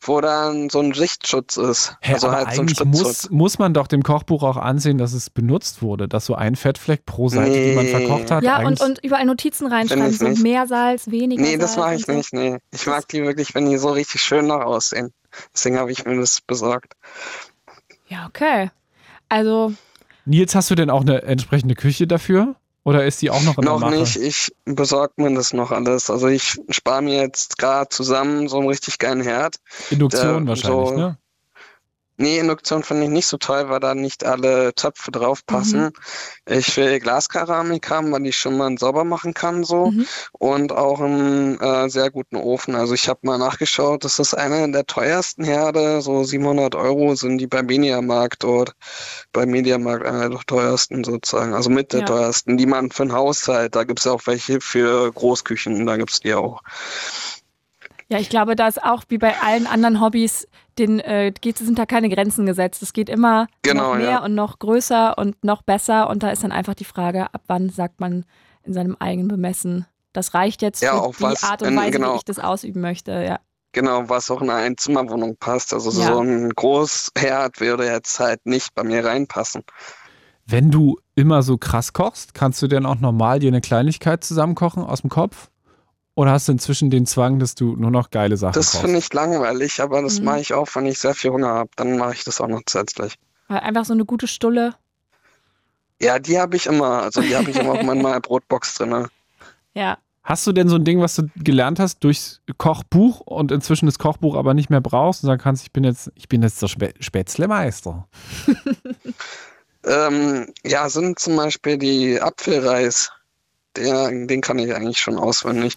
wo 0.00 0.20
dann 0.20 0.70
so 0.70 0.80
ein 0.80 0.92
Sichtschutz 0.94 1.56
ist. 1.56 1.96
Hä, 2.00 2.14
also 2.14 2.30
halt 2.30 2.52
so 2.54 2.60
ein 2.62 2.68
eigentlich 2.68 2.78
Spritzschutz. 2.78 3.22
muss, 3.24 3.30
muss 3.30 3.58
man 3.58 3.74
doch 3.74 3.86
dem 3.86 4.02
Kochbuch 4.02 4.42
auch 4.42 4.56
ansehen, 4.56 4.98
dass 4.98 5.12
es 5.12 5.30
benutzt 5.30 5.82
wurde, 5.82 6.08
dass 6.08 6.26
so 6.26 6.34
ein 6.34 6.56
Fettfleck 6.56 7.04
pro 7.06 7.28
Seite, 7.28 7.52
die 7.52 7.74
man 7.74 7.84
Nee. 7.84 7.90
verkocht 7.90 8.30
hat, 8.30 8.42
ja, 8.44 8.64
und, 8.64 8.80
und 8.80 9.02
überall 9.04 9.24
Notizen 9.26 9.66
reinschreiben, 9.66 10.10
so 10.12 10.28
nicht. 10.28 10.42
mehr 10.42 10.66
Salz, 10.66 11.10
weniger 11.10 11.42
Nee, 11.42 11.56
das 11.56 11.76
mache 11.76 11.94
ich 11.94 12.06
so. 12.06 12.12
nicht, 12.12 12.32
nee. 12.32 12.58
Ich 12.72 12.86
mag 12.86 13.06
die 13.08 13.22
wirklich, 13.22 13.54
wenn 13.54 13.68
die 13.68 13.78
so 13.78 13.90
richtig 13.90 14.22
schön 14.22 14.46
noch 14.46 14.60
aussehen. 14.60 15.12
Deswegen 15.54 15.78
habe 15.78 15.92
ich 15.92 16.04
mir 16.04 16.16
das 16.16 16.40
besorgt. 16.40 16.94
Ja, 18.08 18.26
okay. 18.26 18.70
Also, 19.28 19.72
Nils, 20.24 20.54
hast 20.54 20.70
du 20.70 20.74
denn 20.74 20.90
auch 20.90 21.02
eine 21.02 21.22
entsprechende 21.22 21.74
Küche 21.74 22.06
dafür? 22.06 22.56
Oder 22.86 23.04
ist 23.04 23.20
die 23.20 23.30
auch 23.30 23.42
noch 23.42 23.58
in 23.58 23.64
Noch 23.64 23.80
der 23.80 23.90
Mache? 23.90 24.00
nicht, 24.00 24.14
ich 24.16 24.52
besorge 24.64 25.12
mir 25.16 25.34
das 25.34 25.52
noch 25.52 25.72
alles. 25.72 26.08
Also 26.08 26.28
ich 26.28 26.54
spare 26.70 27.02
mir 27.02 27.20
jetzt 27.20 27.58
gerade 27.58 27.88
zusammen 27.88 28.46
so 28.48 28.58
einen 28.58 28.68
richtig 28.68 28.98
geilen 29.00 29.20
Herd. 29.22 29.56
Induktion 29.90 30.44
Äh, 30.44 30.48
wahrscheinlich, 30.48 30.88
so- 30.90 30.96
ne? 30.96 31.18
Nee, 32.18 32.38
Induktion 32.38 32.82
finde 32.82 33.04
ich 33.04 33.10
nicht 33.10 33.26
so 33.26 33.36
toll, 33.36 33.68
weil 33.68 33.80
da 33.80 33.94
nicht 33.94 34.24
alle 34.24 34.74
Töpfe 34.74 35.10
drauf 35.10 35.44
passen. 35.46 35.90
Ich 36.48 36.76
will 36.76 36.98
Glaskeramik 36.98 37.90
haben, 37.90 38.10
weil 38.12 38.26
ich 38.26 38.36
schon 38.36 38.56
mal 38.56 38.76
sauber 38.78 39.04
machen 39.04 39.34
kann 39.34 39.64
so. 39.64 39.90
Mhm. 39.90 40.06
Und 40.32 40.72
auch 40.72 41.00
einen 41.00 41.60
äh, 41.60 41.88
sehr 41.90 42.10
guten 42.10 42.36
Ofen. 42.36 42.74
Also 42.74 42.94
ich 42.94 43.08
habe 43.08 43.20
mal 43.22 43.38
nachgeschaut, 43.38 44.04
das 44.04 44.18
ist 44.18 44.34
eine 44.34 44.70
der 44.72 44.86
teuersten 44.86 45.44
Herde. 45.44 46.00
So 46.00 46.24
700 46.24 46.74
Euro 46.74 47.14
sind 47.14 47.38
die 47.38 47.46
beim 47.46 47.66
Mediamarkt 47.66 48.42
dort. 48.44 48.72
Beim 49.32 49.50
Mediamarkt 49.50 50.06
einer 50.06 50.30
der 50.30 50.40
teuersten 50.46 51.04
sozusagen. 51.04 51.52
Also 51.54 51.68
mit 51.70 51.92
der 51.92 52.00
Ja. 52.00 52.06
teuersten, 52.06 52.56
die 52.56 52.66
man 52.66 52.90
für 52.90 53.02
ein 53.04 53.12
Haushalt. 53.12 53.74
Da 53.76 53.84
gibt 53.84 54.00
es 54.00 54.06
auch 54.06 54.22
welche 54.26 54.60
für 54.60 55.12
Großküchen. 55.12 55.84
Da 55.86 55.96
gibt 55.96 56.12
es 56.12 56.20
die 56.20 56.34
auch. 56.34 56.62
ja, 58.08 58.18
ich 58.18 58.28
glaube, 58.28 58.56
da 58.56 58.68
ist 58.68 58.82
auch 58.82 59.04
wie 59.08 59.18
bei 59.18 59.36
allen 59.40 59.66
anderen 59.66 60.00
Hobbys, 60.00 60.46
den, 60.78 61.00
äh, 61.00 61.32
geht, 61.40 61.58
sind 61.58 61.78
da 61.78 61.86
keine 61.86 62.08
Grenzen 62.08 62.46
gesetzt. 62.46 62.82
Es 62.82 62.92
geht 62.92 63.08
immer 63.08 63.46
Genau, 63.62 63.92
noch 63.92 63.96
mehr 63.98 64.10
ja. 64.10 64.24
und 64.24 64.34
noch 64.34 64.58
größer 64.58 65.16
und 65.18 65.42
noch 65.44 65.62
besser. 65.62 66.08
Und 66.10 66.22
da 66.22 66.30
ist 66.30 66.44
dann 66.44 66.52
einfach 66.52 66.74
die 66.74 66.84
Frage, 66.84 67.32
ab 67.34 67.42
wann 67.46 67.70
sagt 67.70 68.00
man 68.00 68.24
in 68.64 68.72
seinem 68.72 68.96
eigenen 68.98 69.28
Bemessen, 69.28 69.86
das 70.12 70.34
reicht 70.34 70.62
jetzt 70.62 70.82
Ja, 70.82 70.92
für 70.94 71.02
auch 71.02 71.16
die 71.16 71.22
was 71.22 71.44
Art 71.44 71.62
und 71.62 71.76
Weise, 71.76 71.90
genau. 71.92 72.12
wie 72.14 72.16
ich 72.16 72.24
das 72.24 72.38
ausüben 72.38 72.80
möchte. 72.80 73.12
Ja. 73.12 73.38
Genau, 73.72 74.08
was 74.08 74.30
auch 74.30 74.40
in 74.40 74.48
eine 74.48 74.60
Einzimmerwohnung 74.64 75.36
passt. 75.38 75.74
Also 75.74 75.90
Ja. 76.00 76.06
so 76.06 76.20
ein 76.20 76.50
Großherd 76.50 77.60
würde 77.60 77.84
jetzt 77.86 78.18
halt 78.20 78.44
nicht 78.46 78.74
bei 78.74 78.82
mir 78.84 79.04
reinpassen. 79.04 79.62
Wenn 80.46 80.70
du 80.70 80.98
immer 81.14 81.42
so 81.42 81.58
krass 81.58 81.92
kochst, 81.92 82.32
kannst 82.32 82.62
du 82.62 82.68
denn 82.68 82.86
auch 82.86 83.00
normal 83.00 83.40
dir 83.40 83.48
eine 83.48 83.60
Kleinigkeit 83.60 84.22
zusammenkochen 84.24 84.82
aus 84.84 85.00
dem 85.02 85.10
Kopf? 85.10 85.48
Oder 86.16 86.32
hast 86.32 86.48
du 86.48 86.52
inzwischen 86.52 86.90
den 86.90 87.06
Zwang, 87.06 87.38
dass 87.38 87.54
du 87.54 87.76
nur 87.76 87.90
noch 87.90 88.10
geile 88.10 88.36
Sachen 88.38 88.54
Das 88.54 88.74
finde 88.76 88.98
ich 88.98 89.12
langweilig, 89.12 89.80
aber 89.82 90.00
das 90.02 90.18
Mhm. 90.18 90.24
mache 90.24 90.40
ich 90.40 90.54
auch, 90.54 90.66
wenn 90.74 90.86
ich 90.86 90.98
sehr 90.98 91.14
viel 91.14 91.30
Hunger 91.30 91.48
habe. 91.48 91.70
Dann 91.76 91.96
mache 91.98 92.14
ich 92.14 92.24
das 92.24 92.40
auch 92.40 92.48
noch 92.48 92.62
zusätzlich. 92.66 93.14
Weil 93.48 93.58
Einfach 93.60 93.84
so 93.84 93.92
eine 93.92 94.04
gute 94.06 94.26
Stulle. 94.26 94.74
Ja, 96.00 96.18
die 96.18 96.38
habe 96.40 96.56
ich 96.56 96.66
immer. 96.66 97.02
Also 97.02 97.20
die 97.20 97.36
habe 97.36 97.50
ich 97.50 97.56
immer 97.58 97.72
auf 97.72 97.82
meiner 97.82 98.18
Brotbox 98.20 98.74
drin. 98.76 99.06
Ja. 99.74 99.98
Hast 100.24 100.44
du 100.46 100.52
denn 100.52 100.68
so 100.68 100.74
ein 100.76 100.84
Ding, 100.84 101.00
was 101.00 101.14
du 101.14 101.28
gelernt 101.36 101.78
hast 101.78 102.00
durchs 102.02 102.40
Kochbuch 102.58 103.20
und 103.20 103.52
inzwischen 103.52 103.86
das 103.86 103.98
Kochbuch 103.98 104.34
aber 104.36 104.54
nicht 104.54 104.70
mehr 104.70 104.80
brauchst 104.80 105.22
und 105.22 105.28
sagen 105.28 105.40
kannst, 105.40 105.62
ich 105.64 105.72
bin 105.72 105.84
jetzt, 105.84 106.10
ich 106.16 106.28
bin 106.28 106.42
jetzt 106.42 106.60
der 106.62 106.66
Spä 106.68 106.94
Spätzlemeister? 106.98 108.08
Ähm, 109.84 110.52
ja, 110.64 110.88
sind 110.88 111.18
zum 111.20 111.36
Beispiel 111.36 111.78
die 111.78 112.20
Apfelreis. 112.20 113.12
Der, 113.76 114.08
den 114.10 114.40
kann 114.40 114.58
ich 114.58 114.74
eigentlich 114.74 114.98
schon 114.98 115.18
auswendig. 115.18 115.76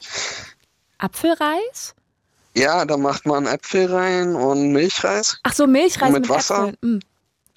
Apfelreis? 0.97 1.95
Ja, 2.55 2.85
da 2.85 2.97
macht 2.97 3.25
man 3.25 3.45
Äpfel 3.45 3.93
rein 3.93 4.35
und 4.35 4.71
Milchreis. 4.71 5.39
Ach 5.43 5.53
so, 5.53 5.67
Milchreis 5.67 6.11
Mit 6.11 6.21
mit, 6.23 6.29
Wasser? 6.29 6.69
Äpfeln. 6.69 6.95
Mm. 6.97 6.99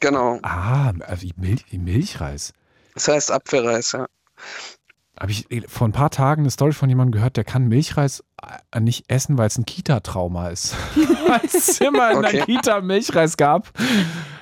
Genau. 0.00 0.38
Ah, 0.42 0.92
wie, 1.18 1.32
Mil 1.36 1.58
Milchreis. 1.72 2.52
Das 2.94 3.08
heißt 3.08 3.30
Apfelreis, 3.30 3.92
ja. 3.92 4.06
habe 5.18 5.32
ich 5.32 5.50
äh, 5.50 5.62
vor 5.66 5.88
ein 5.88 5.92
paar 5.92 6.10
Tagen 6.10 6.42
eine 6.42 6.50
Story 6.50 6.72
von 6.72 6.88
jemandem 6.88 7.12
gehört, 7.12 7.36
der 7.36 7.44
kann 7.44 7.68
Milchreis 7.68 8.22
äh, 8.72 8.80
nicht 8.80 9.04
essen, 9.08 9.38
weil 9.38 9.46
es 9.46 9.56
ein 9.56 9.64
Kita-Trauma 9.64 10.48
ist. 10.50 10.74
weil 11.26 11.40
es 11.44 11.80
immer 11.80 12.10
in 12.12 12.18
Okay. 12.18 12.36
der 12.36 12.46
Kita 12.46 12.80
Milchreis 12.80 13.36
gab. 13.36 13.72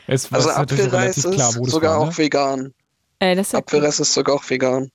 Es 0.06 0.32
Also 0.32 0.48
war 0.48 0.58
natürlich 0.58 0.84
Apfelreis 0.86 1.16
relativ 1.24 1.30
klar, 1.36 1.48
ist 1.50 1.58
wo 1.58 1.64
das 1.64 1.72
sogar 1.72 1.92
war, 1.92 2.00
auch 2.00 2.06
ne? 2.10 2.18
vegan. 2.18 2.74
Ey, 3.20 3.36
das 3.36 3.48
ist 3.48 3.52
ja 3.52 3.58
cool. 3.58 3.62
Apfelreis 3.64 4.00
ist 4.00 4.12
sogar 4.14 4.34
auch 4.34 4.50
vegan. 4.50 4.90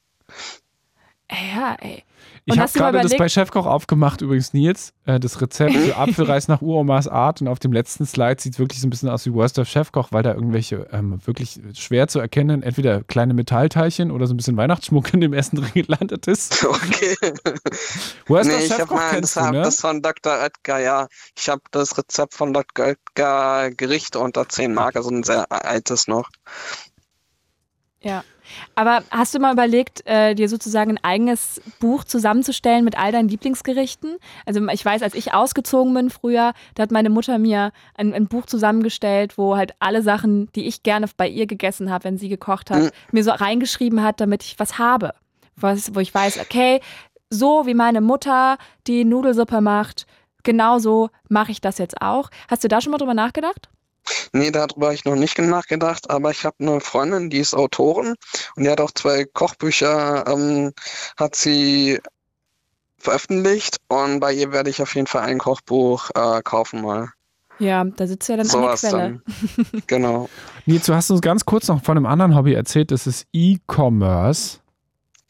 Ja, 1.31 1.75
ey. 1.79 2.03
Ich 2.47 2.59
habe 2.59 2.71
gerade 2.71 3.01
das 3.01 3.17
bei 3.17 3.27
Chefkoch 3.27 3.65
aufgemacht, 3.65 4.21
übrigens 4.21 4.53
Nils, 4.53 4.93
äh, 5.05 5.19
das 5.19 5.41
Rezept 5.41 5.73
für 5.73 5.97
Apfelreis 5.97 6.47
nach 6.47 6.61
Uromas 6.61 7.07
Art 7.07 7.41
und 7.41 7.47
auf 7.47 7.57
dem 7.57 7.73
letzten 7.73 8.05
Slide 8.05 8.39
sieht 8.39 8.59
wirklich 8.59 8.79
so 8.79 8.85
ein 8.85 8.91
bisschen 8.91 9.09
aus 9.09 9.25
wie 9.25 9.33
Worst 9.33 9.57
of 9.57 9.67
Chefkoch, 9.67 10.09
weil 10.11 10.21
da 10.21 10.35
irgendwelche 10.35 10.87
ähm, 10.91 11.19
wirklich 11.25 11.59
schwer 11.73 12.07
zu 12.07 12.19
erkennen, 12.19 12.61
entweder 12.61 13.01
kleine 13.03 13.33
Metallteilchen 13.33 14.11
oder 14.11 14.27
so 14.27 14.35
ein 14.35 14.37
bisschen 14.37 14.57
Weihnachtsschmuck 14.57 15.11
in 15.15 15.21
dem 15.21 15.33
Essen 15.33 15.55
drin 15.55 15.71
gelandet 15.73 16.27
ist. 16.27 16.65
Okay. 16.75 17.15
Worst 18.27 18.49
nee, 18.49 18.55
of 18.55 18.63
ich 18.63 18.71
habe 18.71 18.81
Chefkoch 18.81 18.95
mal 18.95 19.09
kennst 19.11 19.37
das, 19.37 19.45
du, 19.45 19.51
ne? 19.51 19.61
das 19.61 19.79
von 19.79 20.01
Dr. 20.01 20.33
Oetker, 20.33 20.79
ja. 20.79 21.07
Ich 21.37 21.49
habe 21.49 21.61
das 21.71 21.97
Rezept 21.97 22.33
von 22.33 22.53
Dr. 22.53 22.87
Oetker 22.87 23.71
Gerichte 23.71 24.19
unter 24.19 24.47
10 24.47 24.73
Mark, 24.73 24.95
also 24.95 25.09
ein 25.09 25.23
sehr 25.23 25.51
altes 25.51 26.07
noch. 26.07 26.29
Ja. 28.01 28.23
Aber 28.75 29.03
hast 29.11 29.33
du 29.35 29.39
mal 29.39 29.53
überlegt, 29.53 30.05
äh, 30.05 30.35
dir 30.35 30.49
sozusagen 30.49 30.91
ein 30.91 31.03
eigenes 31.03 31.61
Buch 31.79 32.03
zusammenzustellen 32.03 32.83
mit 32.83 32.97
all 32.97 33.11
deinen 33.11 33.29
Lieblingsgerichten? 33.29 34.17
Also 34.45 34.65
ich 34.69 34.83
weiß, 34.85 35.01
als 35.01 35.15
ich 35.15 35.33
ausgezogen 35.33 35.93
bin 35.93 36.09
früher, 36.09 36.53
da 36.75 36.83
hat 36.83 36.91
meine 36.91 37.09
Mutter 37.09 37.37
mir 37.37 37.71
ein, 37.97 38.13
ein 38.13 38.27
Buch 38.27 38.45
zusammengestellt, 38.45 39.37
wo 39.37 39.55
halt 39.57 39.73
alle 39.79 40.01
Sachen, 40.01 40.51
die 40.53 40.65
ich 40.67 40.83
gerne 40.83 41.07
bei 41.17 41.27
ihr 41.27 41.45
gegessen 41.47 41.91
habe, 41.91 42.03
wenn 42.05 42.17
sie 42.17 42.29
gekocht 42.29 42.71
hat, 42.71 42.83
Mhm. 42.83 42.89
mir 43.11 43.23
so 43.23 43.31
reingeschrieben 43.31 44.03
hat, 44.03 44.19
damit 44.21 44.43
ich 44.43 44.59
was 44.59 44.77
habe. 44.79 45.13
Was, 45.55 45.95
wo 45.95 45.99
ich 45.99 46.13
weiß, 46.13 46.39
okay, 46.39 46.81
so 47.29 47.65
wie 47.65 47.73
meine 47.73 48.01
Mutter 48.01 48.57
die 48.87 49.05
Nudelsuppe 49.05 49.61
macht, 49.61 50.05
genauso 50.43 51.09
mache 51.29 51.51
ich 51.51 51.61
das 51.61 51.77
jetzt 51.77 52.01
auch. 52.01 52.29
Hast 52.49 52.63
du 52.63 52.67
da 52.67 52.81
schon 52.81 52.91
mal 52.91 52.97
drüber 52.97 53.13
nachgedacht? 53.13 53.69
Nee, 54.33 54.51
darüber 54.51 54.87
habe 54.87 54.95
ich 54.95 55.05
noch 55.05 55.15
nicht 55.15 55.37
nachgedacht, 55.37 56.09
aber 56.09 56.31
ich 56.31 56.45
habe 56.45 56.55
eine 56.59 56.79
Freundin, 56.79 57.29
die 57.29 57.39
ist 57.39 57.53
Autorin 57.53 58.15
und 58.55 58.63
die 58.63 58.69
hat 58.69 58.81
auch 58.81 58.91
zwei 58.91 59.25
Kochbücher, 59.25 60.25
ähm, 60.27 60.73
hat 61.17 61.35
sie 61.35 61.99
veröffentlicht 62.97 63.77
und 63.87 64.19
bei 64.19 64.33
ihr 64.33 64.51
werde 64.51 64.69
ich 64.69 64.81
auf 64.81 64.95
jeden 64.95 65.07
Fall 65.07 65.23
ein 65.23 65.37
Kochbuch 65.37 66.09
äh, 66.15 66.41
kaufen 66.41 66.81
mal. 66.81 67.09
Ja, 67.59 67.83
da 67.85 68.07
sitzt 68.07 68.27
ja 68.27 68.35
dann 68.35 68.45
Sowas 68.45 68.83
an 68.83 68.91
der 68.91 68.99
Quelle. 68.99 69.21
dann. 69.71 69.83
Genau. 69.87 70.29
Nils, 70.65 70.85
du 70.85 70.93
hast 70.93 71.09
uns 71.09 71.21
ganz 71.21 71.45
kurz 71.45 71.67
noch 71.67 71.83
von 71.83 71.97
einem 71.97 72.05
anderen 72.05 72.35
Hobby 72.35 72.53
erzählt, 72.53 72.91
das 72.91 73.07
ist 73.07 73.27
E-Commerce. 73.31 74.59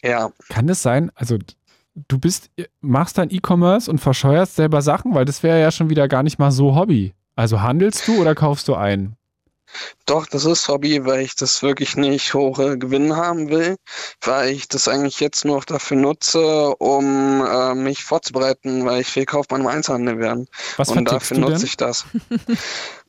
Ja. 0.02 0.32
Kann 0.50 0.68
das 0.68 0.82
sein? 0.82 1.12
Also 1.16 1.38
du 2.08 2.20
bist, 2.20 2.50
machst 2.82 3.18
dann 3.18 3.30
E-Commerce 3.30 3.90
und 3.90 4.00
verscheuerst 4.00 4.56
selber 4.56 4.82
Sachen, 4.82 5.14
weil 5.14 5.26
das 5.26 5.44
wäre 5.44 5.60
ja 5.60 5.72
schon 5.72 5.90
wieder 5.90 6.08
gar 6.08 6.24
nicht 6.24 6.40
mal 6.40 6.52
so 6.52 6.76
Hobby. 6.76 7.14
Also 7.36 7.62
handelst 7.62 8.08
du 8.08 8.22
oder 8.22 8.36
kaufst 8.36 8.68
du 8.68 8.76
ein? 8.76 9.18
Doch, 10.06 10.26
das 10.28 10.46
ist 10.46 10.68
Hobby, 10.68 11.06
weil 11.06 11.22
ich 11.22 11.36
das 11.36 11.64
wirklich 11.64 11.96
nicht 11.96 12.34
hohe 12.34 12.78
Gewinn 12.78 13.16
haben 13.16 13.50
will, 13.50 13.78
weil 14.22 14.50
ich 14.50 14.68
das 14.68 14.88
eigentlich 14.88 15.20
jetzt 15.20 15.46
nur 15.46 15.58
noch 15.58 15.66
dafür 15.66 15.98
nutze, 15.98 16.76
um 16.78 17.46
äh, 17.46 17.74
mich 17.74 18.04
vorzubereiten, 18.04 18.86
weil 18.86 19.02
ich 19.02 19.16
will 19.16 19.26
Kaufmann 19.26 19.62
im 19.62 19.68
Einzelhandel 19.68 20.20
werden. 20.20 20.48
Was 20.78 20.90
Und 20.90 21.12
dafür 21.12 21.40
nutze 21.40 21.66
ich 21.66 21.78
das. 21.78 22.06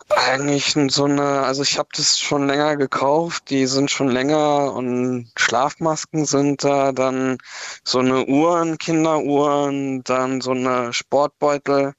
Eigentlich 0.09 0.76
so 0.88 1.04
eine, 1.04 1.42
also 1.42 1.62
ich 1.62 1.78
habe 1.78 1.88
das 1.97 2.18
schon 2.21 2.47
länger 2.47 2.76
gekauft, 2.76 3.50
die 3.50 3.66
sind 3.66 3.90
schon 3.90 4.09
länger 4.09 4.73
und 4.73 5.30
Schlafmasken 5.37 6.26
sind 6.26 6.62
da, 6.62 6.92
dann 6.92 7.38
so 7.83 7.99
eine 7.99 8.25
Uhren, 8.25 8.78
Kinderuhren, 8.78 10.04
dann 10.04 10.40
so 10.40 10.52
eine 10.52 10.92
Sportbeutel. 10.92 11.95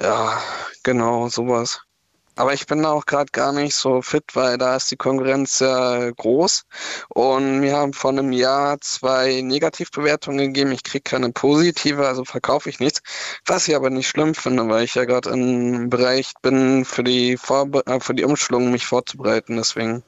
Ja, 0.00 0.40
genau, 0.82 1.28
sowas. 1.28 1.80
Aber 2.36 2.52
ich 2.52 2.66
bin 2.66 2.82
da 2.82 2.90
auch 2.90 3.06
gerade 3.06 3.30
gar 3.30 3.52
nicht 3.52 3.76
so 3.76 4.02
fit, 4.02 4.24
weil 4.34 4.58
da 4.58 4.74
ist 4.74 4.90
die 4.90 4.96
Konkurrenz 4.96 5.58
sehr 5.58 6.12
groß. 6.16 6.64
Und 7.08 7.60
mir 7.60 7.76
haben 7.76 7.92
vor 7.92 8.10
einem 8.10 8.32
Jahr 8.32 8.80
zwei 8.80 9.40
Negativbewertungen 9.40 10.52
gegeben. 10.52 10.72
Ich 10.72 10.82
kriege 10.82 11.02
keine 11.02 11.30
positive, 11.30 12.08
also 12.08 12.24
verkaufe 12.24 12.68
ich 12.70 12.80
nichts. 12.80 13.02
Was 13.46 13.68
ich 13.68 13.76
aber 13.76 13.90
nicht 13.90 14.08
schlimm 14.08 14.34
finde, 14.34 14.68
weil 14.68 14.82
ich 14.82 14.96
ja 14.96 15.04
gerade 15.04 15.30
im 15.30 15.90
Bereich 15.90 16.32
bin, 16.42 16.84
für 16.84 17.04
die 17.04 17.36
Vorbe 17.36 17.86
äh, 17.86 18.00
für 18.00 18.14
die 18.14 18.24
Umschulung 18.24 18.72
mich 18.72 18.86
vorzubereiten. 18.86 19.56
Deswegen 19.56 20.02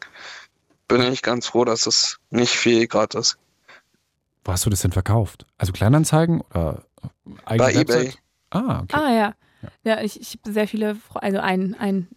bin 0.89 1.03
ich 1.03 1.23
ganz 1.23 1.47
froh, 1.47 1.65
dass 1.65 1.87
es 1.87 2.19
nicht 2.31 2.55
viel 2.57 2.89
gerade 2.89 3.19
ist. 3.19 3.39
Wo 4.45 4.53
hast 4.53 4.67
du 4.67 4.71
das 4.71 4.81
denn 4.81 4.93
verkauft? 4.93 5.47
Also 5.59 5.73
Kleinanzeigen 5.73 6.41
oder 6.41 6.83
eigene 7.45 7.69
Bei 7.69 7.75
Website? 7.75 7.89
eBay. 7.89 8.15
Ah, 8.51 8.81
okay. 8.83 8.97
Ah 8.97 9.11
ja. 9.13 9.35
Ja, 9.85 10.01
ich, 10.01 10.21
ich 10.21 10.39
habe 10.43 10.53
sehr 10.53 10.69
viele, 10.69 10.97
also 11.15 11.39
ein, 11.39 11.75
ein 11.79 12.09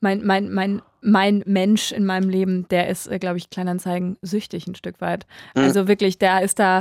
mein, 0.00 0.24
mein, 0.24 0.50
mein, 0.50 0.82
mein 1.02 1.42
Mensch 1.46 1.92
in 1.92 2.06
meinem 2.06 2.30
Leben, 2.30 2.66
der 2.68 2.88
ist, 2.88 3.06
äh, 3.06 3.18
glaube 3.18 3.36
ich, 3.38 3.50
Kleinanzeigen 3.50 4.16
süchtig 4.22 4.66
ein 4.66 4.74
Stück 4.74 5.00
weit. 5.00 5.26
Mhm. 5.54 5.62
Also 5.62 5.88
wirklich, 5.88 6.18
der 6.18 6.42
ist 6.42 6.58
da 6.58 6.80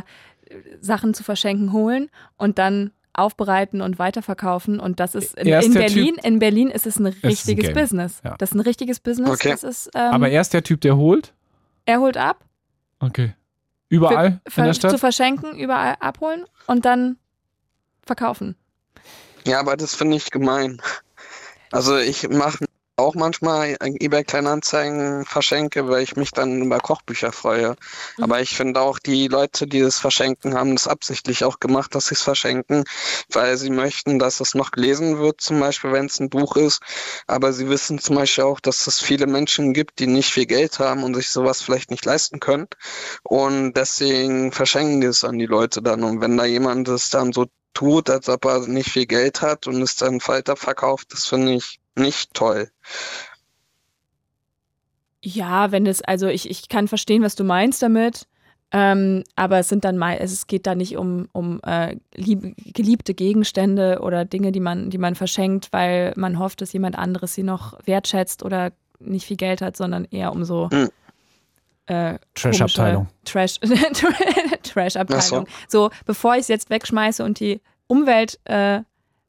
äh, 0.49 0.55
Sachen 0.79 1.13
zu 1.13 1.23
verschenken 1.23 1.73
holen 1.73 2.09
und 2.37 2.57
dann 2.59 2.91
aufbereiten 3.13 3.81
und 3.81 3.99
weiterverkaufen 3.99 4.79
und 4.79 4.99
das 5.01 5.15
ist 5.15 5.37
in, 5.37 5.47
in 5.47 5.73
Berlin, 5.73 6.15
in 6.23 6.39
Berlin 6.39 6.69
ist 6.69 6.85
es 6.87 6.99
ein 6.99 7.07
ein 7.07 7.13
richtiges 7.23 7.65
Game. 7.65 7.73
Business. 7.73 8.21
Ja. 8.23 8.35
Das 8.37 8.51
ist 8.51 8.55
ein 8.55 8.61
richtiges 8.61 8.99
Business. 9.01 9.29
Okay. 9.31 9.53
Ist, 9.53 9.89
ähm, 9.93 10.13
Aber 10.13 10.29
er 10.29 10.39
ist 10.39 10.53
der 10.53 10.63
Typ, 10.63 10.79
der 10.81 10.95
holt? 10.95 11.33
er 11.85 11.99
holt 11.99 12.15
ab, 12.17 12.45
Okay. 12.99 13.33
Überall 13.89 14.39
für, 14.47 14.61
in 14.61 14.65
der 14.65 14.73
zu 14.73 14.79
Stadt? 14.81 14.99
verschenken, 14.99 15.57
überall 15.57 15.95
abholen 15.99 16.45
und 16.67 16.85
dann 16.85 17.17
verkaufen. 18.05 18.55
Ja, 19.45 19.59
aber 19.59 19.77
das 19.77 19.95
finde 19.95 20.17
ich 20.17 20.31
gemein. 20.31 20.81
Also 21.71 21.97
ich 21.97 22.27
mache 22.29 22.65
auch 22.99 23.15
manchmal 23.15 23.77
eBay 23.81 24.23
Kleinanzeigen 24.23 25.25
verschenke, 25.25 25.87
weil 25.87 26.03
ich 26.03 26.15
mich 26.15 26.31
dann 26.31 26.61
über 26.61 26.79
Kochbücher 26.79 27.31
freue. 27.31 27.75
Mhm. 28.17 28.23
Aber 28.23 28.41
ich 28.41 28.55
finde 28.55 28.81
auch, 28.81 28.99
die 28.99 29.27
Leute, 29.27 29.67
die 29.67 29.79
das 29.79 29.97
verschenken, 29.97 30.53
haben 30.55 30.75
das 30.75 30.87
absichtlich 30.87 31.43
auch 31.43 31.59
gemacht, 31.59 31.95
dass 31.95 32.07
sie 32.07 32.15
es 32.15 32.21
verschenken, 32.21 32.83
weil 33.31 33.57
sie 33.57 33.69
möchten, 33.69 34.19
dass 34.19 34.39
es 34.39 34.53
noch 34.53 34.71
gelesen 34.71 35.19
wird, 35.19 35.41
zum 35.41 35.59
Beispiel, 35.59 35.91
wenn 35.91 36.05
es 36.05 36.19
ein 36.19 36.29
Buch 36.29 36.55
ist. 36.55 36.81
Aber 37.27 37.53
sie 37.53 37.69
wissen 37.69 37.99
zum 37.99 38.15
Beispiel 38.15 38.43
auch, 38.43 38.59
dass 38.59 38.85
es 38.87 38.99
viele 38.99 39.27
Menschen 39.27 39.73
gibt, 39.73 39.99
die 39.99 40.07
nicht 40.07 40.31
viel 40.31 40.45
Geld 40.45 40.79
haben 40.79 41.03
und 41.03 41.15
sich 41.15 41.29
sowas 41.29 41.61
vielleicht 41.61 41.91
nicht 41.91 42.05
leisten 42.05 42.39
können. 42.39 42.67
Und 43.23 43.73
deswegen 43.73 44.51
verschenken 44.51 45.01
die 45.01 45.07
es 45.07 45.23
an 45.23 45.39
die 45.39 45.45
Leute 45.45 45.81
dann. 45.81 46.03
Und 46.03 46.21
wenn 46.21 46.37
da 46.37 46.45
jemand 46.45 46.87
es 46.89 47.09
dann 47.09 47.33
so 47.33 47.45
tut, 47.73 48.09
als 48.09 48.27
ob 48.29 48.45
er 48.45 48.67
nicht 48.67 48.89
viel 48.89 49.05
Geld 49.05 49.41
hat 49.41 49.67
und 49.67 49.81
es 49.81 49.95
dann 49.95 50.19
weiter 50.27 50.55
verkauft, 50.55 51.13
das 51.13 51.25
finde 51.25 51.53
ich 51.53 51.78
nicht 51.95 52.33
toll. 52.33 52.69
Ja, 55.21 55.71
wenn 55.71 55.85
es, 55.85 56.01
also 56.01 56.27
ich, 56.27 56.49
ich 56.49 56.69
kann 56.69 56.87
verstehen, 56.87 57.23
was 57.23 57.35
du 57.35 57.43
meinst 57.43 57.81
damit. 57.81 58.27
Ähm, 58.71 59.23
aber 59.35 59.57
es 59.59 59.67
sind 59.67 59.83
dann 59.83 59.97
mal, 59.97 60.17
es 60.19 60.45
geht 60.45 60.67
da 60.67 60.75
nicht 60.75 60.95
um, 60.95 61.27
um 61.31 61.59
äh, 61.63 61.95
lieb, 62.13 62.55
geliebte 62.73 63.15
Gegenstände 63.15 63.99
oder 64.01 64.25
Dinge, 64.25 64.51
die 64.51 64.59
man, 64.59 64.91
die 64.91 64.99
man 64.99 65.15
verschenkt, 65.15 65.69
weil 65.71 66.13
man 66.15 66.37
hofft, 66.37 66.61
dass 66.61 66.71
jemand 66.71 66.95
anderes 66.97 67.33
sie 67.33 67.41
noch 67.41 67.79
wertschätzt 67.85 68.43
oder 68.43 68.71
nicht 68.99 69.25
viel 69.25 69.37
Geld 69.37 69.61
hat, 69.61 69.75
sondern 69.75 70.05
eher 70.05 70.31
um 70.31 70.43
so 70.43 70.69
Hm. 70.69 70.89
äh, 71.87 72.19
Trash-Abteilung. 72.35 73.07
Trash, 73.25 73.59
Trash-Abteilung. 74.63 75.47
Ach 75.49 75.65
So, 75.67 75.89
bevor 76.05 76.35
ich 76.35 76.41
es 76.41 76.47
jetzt 76.47 76.69
wegschmeiße 76.69 77.23
und 77.23 77.39
die 77.39 77.61
Umwelt 77.87 78.39
äh, 78.43 78.81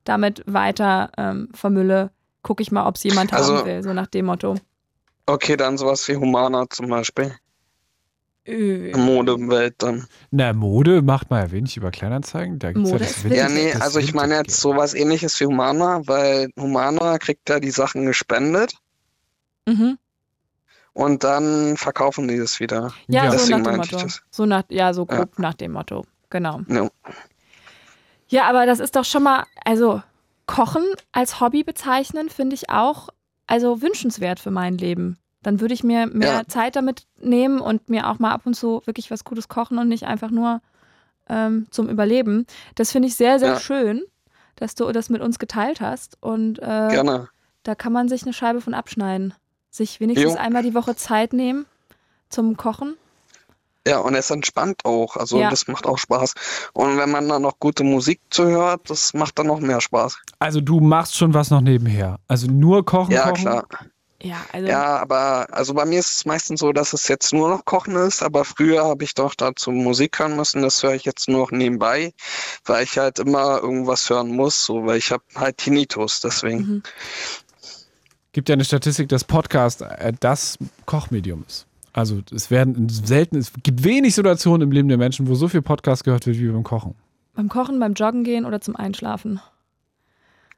damit 0.04 0.42
weiter 0.46 1.12
ähm, 1.16 1.48
vermülle, 1.54 2.10
gucke 2.42 2.62
ich 2.62 2.70
mal, 2.72 2.86
ob 2.86 2.96
es 2.96 3.02
jemand 3.04 3.32
Also- 3.32 3.58
haben 3.58 3.66
will, 3.66 3.82
so 3.82 3.92
nach 3.92 4.06
dem 4.06 4.26
Motto. 4.26 4.54
Okay, 5.26 5.56
dann 5.56 5.78
sowas 5.78 6.06
wie 6.08 6.16
Humana 6.16 6.64
zum 6.70 6.88
Beispiel. 6.88 7.34
Äh, 8.46 8.96
Modewelt 8.96 9.74
dann. 9.78 10.06
Na, 10.30 10.52
Mode 10.52 11.02
macht 11.02 11.30
man 11.30 11.44
ja 11.44 11.50
wenig 11.52 11.76
über 11.76 11.90
Kleinanzeigen. 11.90 12.58
Da 12.58 12.72
gibt's 12.72 12.90
Mode 12.90 13.04
ja 13.04 13.08
das 13.08 13.16
ist 13.18 13.24
Vintage- 13.24 13.40
Ja, 13.40 13.48
nee, 13.48 13.72
das 13.72 13.82
also 13.82 13.98
ich 14.00 14.14
meine 14.14 14.36
jetzt 14.36 14.58
sowas 14.60 14.94
ähnliches 14.94 15.38
wie 15.40 15.44
Humana, 15.46 16.00
weil 16.06 16.50
Humana 16.58 17.18
kriegt 17.18 17.48
ja 17.50 17.60
die 17.60 17.70
Sachen 17.70 18.06
gespendet 18.06 18.72
Mhm. 19.68 19.98
und 20.94 21.22
dann 21.22 21.76
verkaufen 21.76 22.26
die 22.28 22.38
das 22.38 22.58
wieder. 22.60 22.92
Ja, 23.08 23.24
Ja. 23.24 23.30
so 23.30 23.36
Deswegen 23.36 23.50
nach 23.62 23.70
dem 23.70 23.76
meinte 23.76 23.86
ich 23.88 23.92
Motto. 23.92 24.04
das. 24.06 24.22
So 24.30 24.46
nach, 24.46 24.62
ja, 24.70 24.94
so 24.94 25.06
Ja. 25.08 25.16
grob 25.16 25.38
nach 25.38 25.54
dem 25.54 25.72
Motto. 25.72 26.04
Genau. 26.30 26.62
Ja. 26.68 26.88
Ja, 28.28 28.48
aber 28.48 28.64
das 28.64 28.80
ist 28.80 28.96
doch 28.96 29.04
schon 29.04 29.22
mal, 29.24 29.44
also 29.64 30.02
Kochen 30.50 30.82
als 31.12 31.40
Hobby 31.40 31.62
bezeichnen, 31.62 32.28
finde 32.28 32.54
ich 32.54 32.70
auch, 32.70 33.08
also 33.46 33.82
wünschenswert 33.82 34.40
für 34.40 34.50
mein 34.50 34.76
Leben. 34.78 35.16
Dann 35.42 35.60
würde 35.60 35.72
ich 35.74 35.82
mir 35.84 36.06
mehr 36.06 36.28
Ja. 36.32 36.46
Zeit 36.46 36.76
damit 36.76 37.06
nehmen 37.18 37.60
und 37.60 37.88
mir 37.88 38.08
auch 38.10 38.18
mal 38.18 38.32
ab 38.32 38.42
und 38.44 38.54
zu 38.54 38.82
wirklich 38.84 39.10
was 39.10 39.24
Gutes 39.24 39.48
kochen 39.48 39.78
und 39.78 39.88
nicht 39.88 40.04
einfach 40.04 40.30
nur 40.30 40.60
ähm, 41.28 41.66
zum 41.70 41.88
Überleben. 41.88 42.46
Das 42.74 42.92
finde 42.92 43.08
ich 43.08 43.16
sehr, 43.16 43.38
sehr 43.38 43.50
Ja. 43.54 43.60
schön, 43.60 44.02
dass 44.56 44.74
du 44.74 44.90
das 44.92 45.08
mit 45.08 45.22
uns 45.22 45.38
geteilt 45.38 45.80
hast. 45.80 46.18
Und 46.20 46.58
äh, 46.58 46.62
Gerne. 46.62 47.28
da 47.62 47.74
kann 47.74 47.92
man 47.92 48.08
sich 48.08 48.22
eine 48.24 48.32
Scheibe 48.32 48.60
von 48.60 48.74
abschneiden. 48.74 49.32
Sich 49.70 50.00
wenigstens 50.00 50.34
Jo. 50.34 50.38
einmal 50.40 50.62
die 50.64 50.74
Woche 50.74 50.96
Zeit 50.96 51.32
nehmen 51.32 51.64
zum 52.28 52.56
Kochen. 52.56 52.96
Ja, 53.86 53.98
und 53.98 54.14
es 54.14 54.30
entspannt 54.30 54.84
auch. 54.84 55.16
Also 55.16 55.40
Ja. 55.40 55.48
das 55.50 55.66
macht 55.66 55.86
auch 55.86 55.96
Spaß. 55.98 56.34
Und 56.74 56.98
wenn 56.98 57.10
man 57.10 57.28
dann 57.28 57.42
noch 57.42 57.58
gute 57.58 57.82
Musik 57.82 58.20
zuhört, 58.30 58.82
das 58.90 59.14
macht 59.14 59.38
dann 59.38 59.46
noch 59.46 59.60
mehr 59.60 59.80
Spaß. 59.80 60.18
Also 60.38 60.60
du 60.60 60.80
machst 60.80 61.16
schon 61.16 61.32
was 61.32 61.50
noch 61.50 61.62
nebenher. 61.62 62.18
Also 62.28 62.46
nur 62.46 62.84
kochen, 62.84 63.12
Ja, 63.12 63.30
kochen. 63.30 63.42
klar. 63.42 63.64
Ja, 64.22 64.36
also 64.52 64.68
Ja, 64.68 64.98
aber 64.98 65.46
also 65.50 65.72
bei 65.72 65.86
mir 65.86 65.98
ist 65.98 66.14
es 66.16 66.24
meistens 66.26 66.60
so, 66.60 66.72
dass 66.74 66.92
es 66.92 67.08
jetzt 67.08 67.32
nur 67.32 67.48
noch 67.48 67.64
Kochen 67.64 67.96
ist, 67.96 68.22
aber 68.22 68.44
früher 68.44 68.84
habe 68.84 69.02
ich 69.02 69.14
doch 69.14 69.34
dazu 69.34 69.70
Musik 69.70 70.18
hören 70.18 70.36
müssen. 70.36 70.60
Das 70.60 70.82
höre 70.82 70.92
ich 70.94 71.06
jetzt 71.06 71.26
nur 71.26 71.40
noch 71.40 71.50
nebenbei, 71.52 72.12
weil 72.66 72.84
ich 72.84 72.98
halt 72.98 73.18
immer 73.18 73.60
irgendwas 73.62 74.10
hören 74.10 74.28
muss, 74.36 74.62
so 74.62 74.84
weil 74.84 74.98
ich 74.98 75.10
habe 75.10 75.22
halt 75.36 75.56
Tinnitus, 75.56 76.20
deswegen. 76.20 76.58
Mhm. 76.58 76.82
Gibt 78.32 78.50
ja 78.50 78.52
eine 78.52 78.64
Statistik, 78.66 79.08
dass 79.08 79.24
Podcast 79.24 79.80
äh, 79.80 80.12
das 80.20 80.58
Kochmedium 80.84 81.44
ist. 81.48 81.66
Also 81.92 82.20
es 82.32 82.50
werden 82.50 82.88
selten, 82.88 83.36
es 83.36 83.52
gibt 83.62 83.82
wenig 83.84 84.14
Situationen 84.14 84.62
im 84.68 84.72
Leben 84.72 84.88
der 84.88 84.98
Menschen, 84.98 85.26
wo 85.28 85.34
so 85.34 85.48
viel 85.48 85.62
Podcast 85.62 86.04
gehört 86.04 86.26
wird 86.26 86.38
wie 86.38 86.48
beim 86.48 86.62
Kochen. 86.62 86.94
beim 87.34 87.48
Kochen, 87.48 87.80
beim 87.80 87.94
Joggen 87.94 88.22
gehen 88.24 88.44
oder 88.44 88.60
zum 88.60 88.76
Einschlafen. 88.76 89.40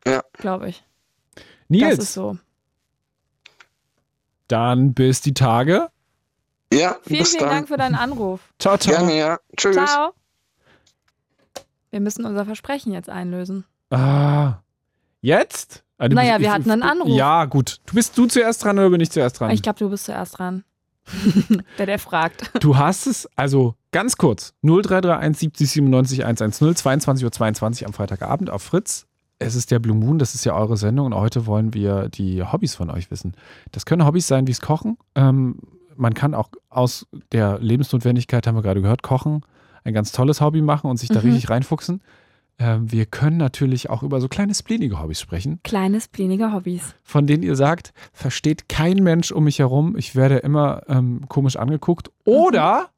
Ja. 0.07 0.23
Glaube 0.35 0.69
ich. 0.69 0.85
Nils, 1.69 1.97
Das 1.97 2.05
ist 2.07 2.15
so. 2.15 2.37
dann 4.49 4.95
bis 4.95 5.21
die 5.21 5.35
Tage. 5.35 5.89
Ja, 6.73 6.97
Vielen, 7.03 7.19
bis 7.21 7.31
vielen 7.31 7.41
dann. 7.45 7.51
Dank 7.51 7.69
für 7.69 7.77
deinen 7.77 7.95
Anruf. 7.95 8.41
Ciao, 8.59 8.77
ciao. 8.79 8.97
Gerne, 8.97 9.17
ja. 9.19 9.39
Tschüss. 9.57 9.75
Ciao. 9.77 10.13
Wir 11.91 12.01
müssen 12.01 12.25
unser 12.25 12.45
Versprechen 12.47 12.93
jetzt 12.93 13.11
einlösen. 13.11 13.65
Ah, 13.91 14.55
jetzt? 15.21 15.85
Du 15.99 16.09
Naja, 16.09 16.33
bist- 16.33 16.41
wir 16.41 16.49
ich- 16.49 16.55
hatten 16.55 16.71
einen 16.71 16.83
Anruf. 16.83 17.09
Ja, 17.17 17.45
gut. 17.45 17.81
Du 17.87 17.95
bist 17.95 18.17
du 18.19 18.27
zuerst 18.27 18.65
dran 18.65 18.79
oder 18.79 18.91
bin 18.91 19.01
ich 19.01 19.11
zuerst 19.11 19.39
dran? 19.39 19.51
Ich 19.51 19.63
glaube, 19.63 19.79
du 19.79 19.91
bist 19.91 20.05
zuerst 20.07 20.39
dran. 20.39 20.65
der, 21.79 21.87
der 21.87 21.99
fragt. 21.99 22.51
Du 22.61 22.77
hast 22.77 23.07
es, 23.07 23.29
also 23.37 23.75
ganz 23.93 24.17
kurz, 24.17 24.55
0331 24.63 25.39
70 25.39 25.71
97 25.71 26.25
110, 26.25 26.75
22.22 26.75 27.25
Uhr 27.25 27.33
22 27.33 27.87
am 27.87 27.93
Freitagabend 27.93 28.51
auf 28.51 28.63
Fritz. 28.63 29.07
Es 29.39 29.55
ist 29.57 29.71
der 29.71 29.81
Blue 29.81 29.97
Moon, 29.97 30.19
das 30.19 30.35
ist 30.35 30.45
ja 30.45 30.55
eure 30.55 30.77
Sendung 30.77 31.07
und 31.07 31.15
heute 31.15 31.47
wollen 31.47 31.75
wir 31.75 32.09
die 32.09 32.43
Hobbys 32.45 32.75
von 32.77 32.91
euch 32.91 33.11
wissen. 33.11 33.35
Das 33.73 33.85
können 33.87 34.07
Hobbys 34.07 34.29
sein 34.29 34.47
wie 34.47 34.53
das 34.53 34.61
Kochen. 34.61 34.97
Ähm, 35.17 35.57
man 35.97 36.15
kann 36.15 36.35
auch 36.35 36.49
aus 36.69 37.07
der 37.33 37.59
Lebensnotwendigkeit, 37.59 38.47
haben 38.47 38.55
wir 38.55 38.63
gerade 38.63 38.81
gehört, 38.81 39.03
Kochen, 39.03 39.43
ein 39.85 39.95
ganz 39.95 40.13
tolles 40.13 40.41
Hobby 40.41 40.63
machen 40.63 40.89
und 40.89 40.97
sich 40.99 41.09
da 41.09 41.21
Mhm. 41.21 41.27
richtig 41.31 41.51
reinfuchsen. 41.51 42.03
Ähm, 42.65 42.93
wir 42.93 43.07
können 43.07 43.39
natürlich 43.39 43.91
auch 43.91 44.03
über 44.05 44.21
so 44.21 44.29
kleine 44.29 44.55
splenige 44.55 45.01
Hobbys 45.03 45.21
sprechen, 45.21 45.59
Kleines, 45.65 46.07
blinige 46.07 46.53
Hobbys. 46.53 46.95
von 47.03 47.27
denen 47.27 47.43
ihr 47.43 47.57
sagt, 47.57 47.93
versteht 48.13 48.69
kein 48.69 48.99
Mensch 48.99 49.33
um 49.33 49.45
mich 49.45 49.59
herum, 49.59 49.97
ich 49.97 50.15
werde 50.15 50.37
immer 50.39 50.83
ähm, 50.89 51.23
komisch 51.29 51.57
angeguckt. 51.57 52.11
Oder 52.25 52.91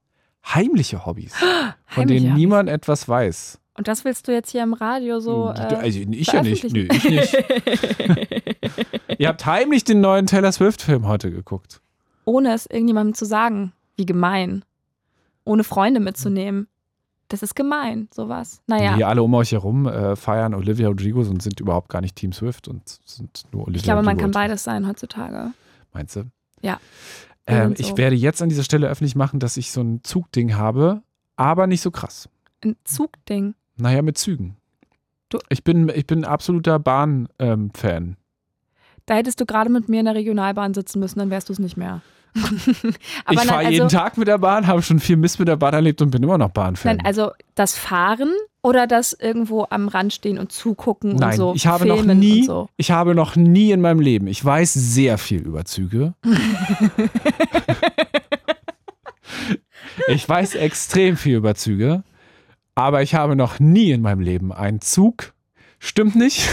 heimliche 0.45 1.07
Hobbys, 1.07 1.33
von 1.37 1.47
Mhm. 1.47 1.73
Heimliche 1.97 2.07
denen 2.21 2.31
Hobbys. 2.33 2.39
niemand 2.41 2.69
etwas 2.69 3.09
weiß. 3.09 3.59
Und 3.77 3.89
das 3.89 4.05
willst 4.05 4.29
du 4.29 4.33
jetzt 4.33 4.51
hier 4.51 4.63
im 4.63 4.75
Radio 4.75 5.19
so. 5.21 5.49
Äh, 5.51 5.75
also 5.75 5.99
ich 5.99 6.29
ja 6.33 6.43
nicht. 6.43 6.71
Nö, 6.73 6.87
ich 6.93 7.05
nicht. 7.05 7.35
ihr 9.19 9.29
habt 9.29 9.47
heimlich 9.47 9.85
den 9.85 10.01
neuen 10.01 10.27
Taylor 10.27 10.53
Swift-Film 10.53 11.09
heute 11.09 11.31
geguckt. 11.31 11.81
Ohne 12.25 12.53
es 12.55 12.67
irgendjemandem 12.67 13.15
zu 13.15 13.25
sagen. 13.25 13.73
Wie 13.97 14.07
gemein. 14.07 14.65
Ohne 15.45 15.65
Freunde 15.65 16.01
mitzunehmen. 16.01 16.69
Das 17.29 17.43
ist 17.43 17.55
gemein, 17.57 18.09
sowas. 18.15 18.61
Naja, 18.67 18.97
Die 18.97 19.05
alle 19.05 19.23
um 19.23 19.33
euch 19.35 19.53
herum 19.53 19.87
äh, 19.87 20.15
feiern 20.15 20.55
Olivia 20.55 20.89
Rodrigo 20.89 21.21
und 21.21 21.43
sind 21.43 21.59
überhaupt 21.61 21.89
gar 21.89 22.01
nicht 22.03 22.17
Team 22.17 22.33
Swift 22.33 22.69
und 22.69 22.87
sind 23.05 23.45
nur 23.53 23.63
Olivia 23.63 23.79
ich 23.79 23.83
glaube, 23.85 24.03
man 24.03 24.17
kann 24.19 24.31
beides 24.31 24.63
sein 24.63 24.87
heutzutage. 24.87 25.53
Meinst 25.93 26.17
du? 26.17 26.25
Ja. 26.61 26.79
Ähm, 27.47 27.75
so. 27.77 27.81
Ich 27.83 27.97
werde 27.97 28.17
jetzt 28.17 28.43
an 28.43 28.49
dieser 28.51 28.63
Stelle 28.65 28.89
öffentlich 28.89 29.17
machen, 29.17 29.41
dass 29.41 29.57
ich 29.57 29.71
so 29.73 29.81
ein 29.83 30.01
Zugding 30.03 30.57
habe, 30.57 31.03
aber 31.37 31.67
nicht 31.67 31.81
so 31.83 31.91
krass. 31.91 32.29
Ein 32.63 32.77
Zugding. 32.85 33.55
Naja, 33.77 34.03
mit 34.03 34.19
Zügen. 34.19 34.57
Du- 35.31 35.39
Ich 35.49 35.65
bin, 35.65 35.89
ich 35.95 36.07
bin 36.07 36.21
ein 36.21 36.25
absoluter 36.25 36.79
Bahn-Fan. 36.79 38.17
Da 39.07 39.15
hättest 39.15 39.41
du 39.41 39.47
gerade 39.47 39.69
mit 39.71 39.89
mir 39.89 40.01
in 40.01 40.07
der 40.07 40.15
Regionalbahn 40.15 40.73
sitzen 40.75 41.01
müssen, 41.01 41.19
dann 41.19 41.31
wärst 41.31 41.49
du 41.49 41.53
es 41.53 41.59
nicht 41.59 41.77
mehr. 41.77 42.01
Ich 43.31 43.41
fahre 43.41 43.71
jeden 43.71 43.85
also, 43.85 43.97
Tag 43.97 44.17
mit 44.17 44.29
der 44.29 44.39
Bahn, 44.39 44.67
habe 44.67 44.83
schon 44.83 44.99
viel 44.99 45.17
Mist 45.17 45.39
mit 45.39 45.49
der 45.49 45.57
Bahn 45.57 45.73
erlebt 45.75 46.03
und 46.03 46.11
bin 46.11 46.23
immer 46.23 46.39
noch 46.39 46.51
Bahn-Fan. 46.51 46.97
Nein, 46.97 47.07
also 47.07 47.31
das 47.55 47.77
Fahren 47.77 48.33
oder 48.63 48.87
das 48.87 49.13
irgendwo 49.13 49.67
am 49.71 49.89
Rand 49.89 50.13
stehen 50.13 50.39
und 50.39 50.51
zugucken 50.51 51.17
Nein, 51.17 51.33
und 51.33 51.37
so. 51.37 51.55
ich 51.55 51.67
habe 51.67 51.87
noch 51.87 51.97
filmen 51.99 52.19
nie, 52.19 52.41
Und 52.41 52.47
so. 52.47 52.69
ich 52.77 52.91
habe 52.91 53.15
noch 53.15 53.37
nie 53.37 53.71
in 53.71 53.81
meinem 53.81 54.01
Leben, 54.01 54.27
ich 54.27 54.45
weiß 54.45 54.73
sehr 54.75 55.19
viel 55.19 55.43
über 55.43 55.65
Züge. 55.65 56.15
ich 60.09 60.29
weiß 60.29 60.57
extrem 60.57 61.17
viel 61.17 61.37
über 61.37 61.55
Züge, 61.55 62.03
aber 62.75 63.03
ich 63.03 63.15
habe 63.15 63.37
noch 63.37 63.61
nie 63.61 63.91
in 63.93 64.03
meinem 64.03 64.21
Leben 64.21 64.53
einen 64.53 64.81
Zug. 64.81 65.35
Stimmt 65.79 66.17
nicht. 66.17 66.49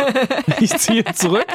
ich 0.60 0.70
ziehe 0.78 1.04
zurück. 1.06 1.46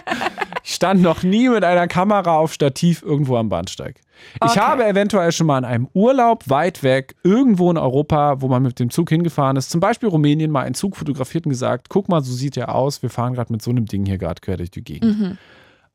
Ich 0.63 0.75
stand 0.75 1.01
noch 1.01 1.23
nie 1.23 1.49
mit 1.49 1.63
einer 1.63 1.87
Kamera 1.87 2.37
auf 2.37 2.53
Stativ 2.53 3.01
irgendwo 3.03 3.35
am 3.37 3.49
Bahnsteig. 3.49 3.99
Ich 4.35 4.51
Okay. 4.51 4.59
habe 4.61 4.85
eventuell 4.85 5.31
schon 5.33 5.47
mal 5.47 5.57
in 5.57 5.65
einem 5.65 5.87
Urlaub 5.93 6.49
weit 6.49 6.83
weg, 6.83 7.15
irgendwo 7.23 7.69
in 7.69 7.77
Europa, 7.77 8.41
wo 8.41 8.47
man 8.47 8.63
mit 8.63 8.79
dem 8.79 8.89
Zug 8.89 9.09
hingefahren 9.09 9.57
ist, 9.57 9.69
zum 9.71 9.81
Beispiel 9.81 10.07
Rumänien, 10.07 10.51
mal 10.51 10.61
einen 10.61 10.75
Zug 10.75 10.95
fotografiert 10.95 11.45
und 11.45 11.49
gesagt, 11.49 11.89
guck 11.89 12.07
mal, 12.07 12.23
so 12.23 12.31
sieht 12.31 12.55
er 12.55 12.73
aus, 12.73 13.01
wir 13.01 13.09
fahren 13.09 13.33
gerade 13.33 13.51
mit 13.51 13.61
so 13.61 13.71
einem 13.71 13.85
Ding 13.85 14.05
hier 14.05 14.17
gerade 14.17 14.39
quer 14.39 14.55
durch 14.57 14.71
die 14.71 14.83
Gegend. 14.83 15.19
Mhm. 15.19 15.37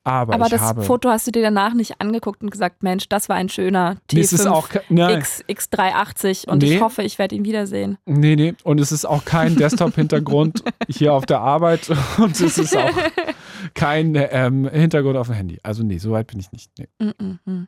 Aber, 0.04 0.32
Aber 0.34 0.48
das 0.48 0.60
habe, 0.62 0.82
Foto 0.82 1.10
hast 1.10 1.26
du 1.26 1.32
dir 1.32 1.42
danach 1.42 1.74
nicht 1.74 2.00
angeguckt 2.00 2.42
und 2.42 2.50
gesagt, 2.50 2.82
Mensch, 2.82 3.10
das 3.10 3.28
war 3.28 3.36
ein 3.36 3.50
schöner 3.50 3.96
Nee, 4.10 4.20
es 4.20 4.32
ist 4.32 4.46
T5 4.46 4.50
auch 4.50 4.68
nein. 4.88 5.18
X, 5.18 5.44
X380 5.48 6.48
und 6.48 6.62
Nee. 6.62 6.76
ich 6.76 6.80
hoffe, 6.80 7.02
ich 7.02 7.18
werde 7.18 7.34
ihn 7.34 7.44
wiedersehen. 7.44 7.98
Nee, 8.06 8.34
nee. 8.36 8.54
Und 8.64 8.80
es 8.80 8.90
ist 8.90 9.04
auch 9.04 9.24
kein 9.26 9.56
Desktop-Hintergrund 9.58 10.62
hier 10.88 11.12
auf 11.12 11.26
der 11.26 11.40
Arbeit 11.40 11.90
und 12.18 12.40
es 12.40 12.56
ist 12.56 12.74
auch 12.76 12.90
kein 13.74 14.14
ähm, 14.16 14.68
Hintergrund 14.68 15.16
auf 15.16 15.28
dem 15.28 15.36
Handy. 15.36 15.58
Also 15.62 15.82
nee, 15.82 15.98
so 15.98 16.12
weit 16.12 16.26
bin 16.26 16.40
ich 16.40 16.50
nicht. 16.52 16.70
Nee. 16.78 16.88
Mm 16.98 17.08
-mm 17.10 17.38
-mm. 17.46 17.66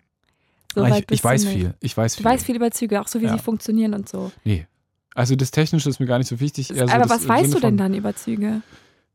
So 0.74 0.84
ich, 0.84 1.04
ich 1.10 1.24
weiß 1.24 1.42
du 1.42 1.48
nicht. 1.48 1.56
viel. 1.58 1.74
Ich 1.80 1.96
weiß 1.96 2.14
Du 2.16 2.22
viel. 2.22 2.30
weißt 2.30 2.46
viel 2.46 2.56
über 2.56 2.70
Züge, 2.70 3.00
auch 3.00 3.08
so 3.08 3.20
wie 3.20 3.24
Ja. 3.24 3.32
sie 3.32 3.38
funktionieren 3.42 3.94
und 3.94 4.08
so. 4.08 4.30
Nee. 4.44 4.66
Also 5.14 5.34
das 5.34 5.50
Technische 5.50 5.88
ist 5.90 5.98
mir 5.98 6.06
gar 6.06 6.18
nicht 6.18 6.28
so 6.28 6.38
wichtig. 6.38 6.70
eher 6.70 6.86
so 6.86 6.94
Aber 6.94 7.10
was 7.10 7.26
weißt 7.28 7.52
du 7.54 7.58
denn 7.60 7.76
dann 7.76 7.94
über 7.94 8.14
Züge? 8.14 8.62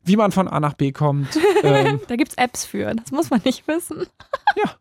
Wie 0.04 0.18
man 0.18 0.32
von 0.32 0.48
A 0.50 0.60
nach 0.60 0.74
B 0.74 0.92
kommt. 0.92 1.30
ähm, 1.64 2.00
Da 2.08 2.16
gibt 2.18 2.32
es 2.32 2.38
Apps 2.38 2.66
für, 2.66 2.94
das 2.94 3.12
muss 3.12 3.30
man 3.30 3.42
nicht 3.46 3.68
wissen. 3.68 4.06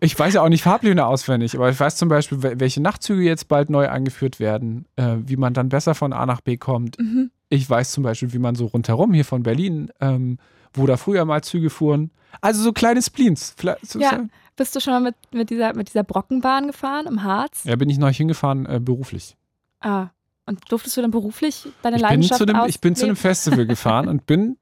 ich 0.00 0.18
weiß 0.18 0.34
ja 0.34 0.42
auch 0.42 0.48
nicht 0.48 0.62
Fahrpläne 0.62 1.06
auswendig, 1.06 1.54
aber 1.54 1.70
ich 1.70 1.78
weiß 1.78 1.96
zum 1.96 2.08
Beispiel, 2.08 2.38
wel- 2.38 2.58
welche 2.60 2.80
Nachtzüge 2.80 3.22
jetzt 3.22 3.48
bald 3.48 3.70
neu 3.70 3.88
eingeführt 3.88 4.40
werden, 4.40 4.86
äh, 4.96 5.16
wie 5.26 5.36
man 5.36 5.54
dann 5.54 5.68
besser 5.68 5.94
von 5.94 6.12
A 6.12 6.26
nach 6.26 6.40
B 6.40 6.56
kommt. 6.56 6.98
Mhm. 6.98 7.30
Ich 7.50 7.68
weiß 7.68 7.92
zum 7.92 8.02
Beispiel, 8.04 8.32
wie 8.32 8.38
man 8.38 8.54
so 8.54 8.66
rundherum 8.66 9.12
hier 9.12 9.24
von 9.26 9.42
Berlin, 9.42 9.90
ähm, 10.00 10.38
wo 10.72 10.86
da 10.86 10.96
früher 10.96 11.24
mal 11.24 11.42
Züge 11.42 11.68
fuhren. 11.68 12.10
Also 12.40 12.62
so 12.62 12.72
kleine 12.72 13.02
Spleens. 13.02 13.54
Ja. 13.98 14.20
Bist 14.56 14.76
du 14.76 14.80
schon 14.80 14.92
mal 14.94 15.00
mit, 15.00 15.16
mit, 15.32 15.50
dieser, 15.50 15.74
mit 15.74 15.88
dieser 15.88 16.04
Brockenbahn 16.04 16.68
gefahren 16.68 17.06
im 17.06 17.22
Harz? 17.24 17.64
ja, 17.64 17.74
bin 17.76 17.90
ich 17.90 17.98
neulich 17.98 18.18
hingefahren, 18.18 18.66
äh, 18.66 18.78
beruflich. 18.80 19.36
Ah. 19.80 20.08
Und 20.46 20.60
durftest 20.70 20.96
du 20.96 21.02
dann 21.02 21.10
beruflich 21.10 21.66
deine 21.82 21.96
Ich 21.96 22.02
bin, 22.02 22.08
Leidenschaft 22.08 22.38
zu 22.38 22.46
dem, 22.46 22.56
ich 22.66 22.80
bin 22.80 22.94
zu 22.96 23.04
einem? 23.06 23.16
Festival 23.16 23.66
gefahren 23.66 24.08
und 24.08 24.26
bin, 24.26 24.56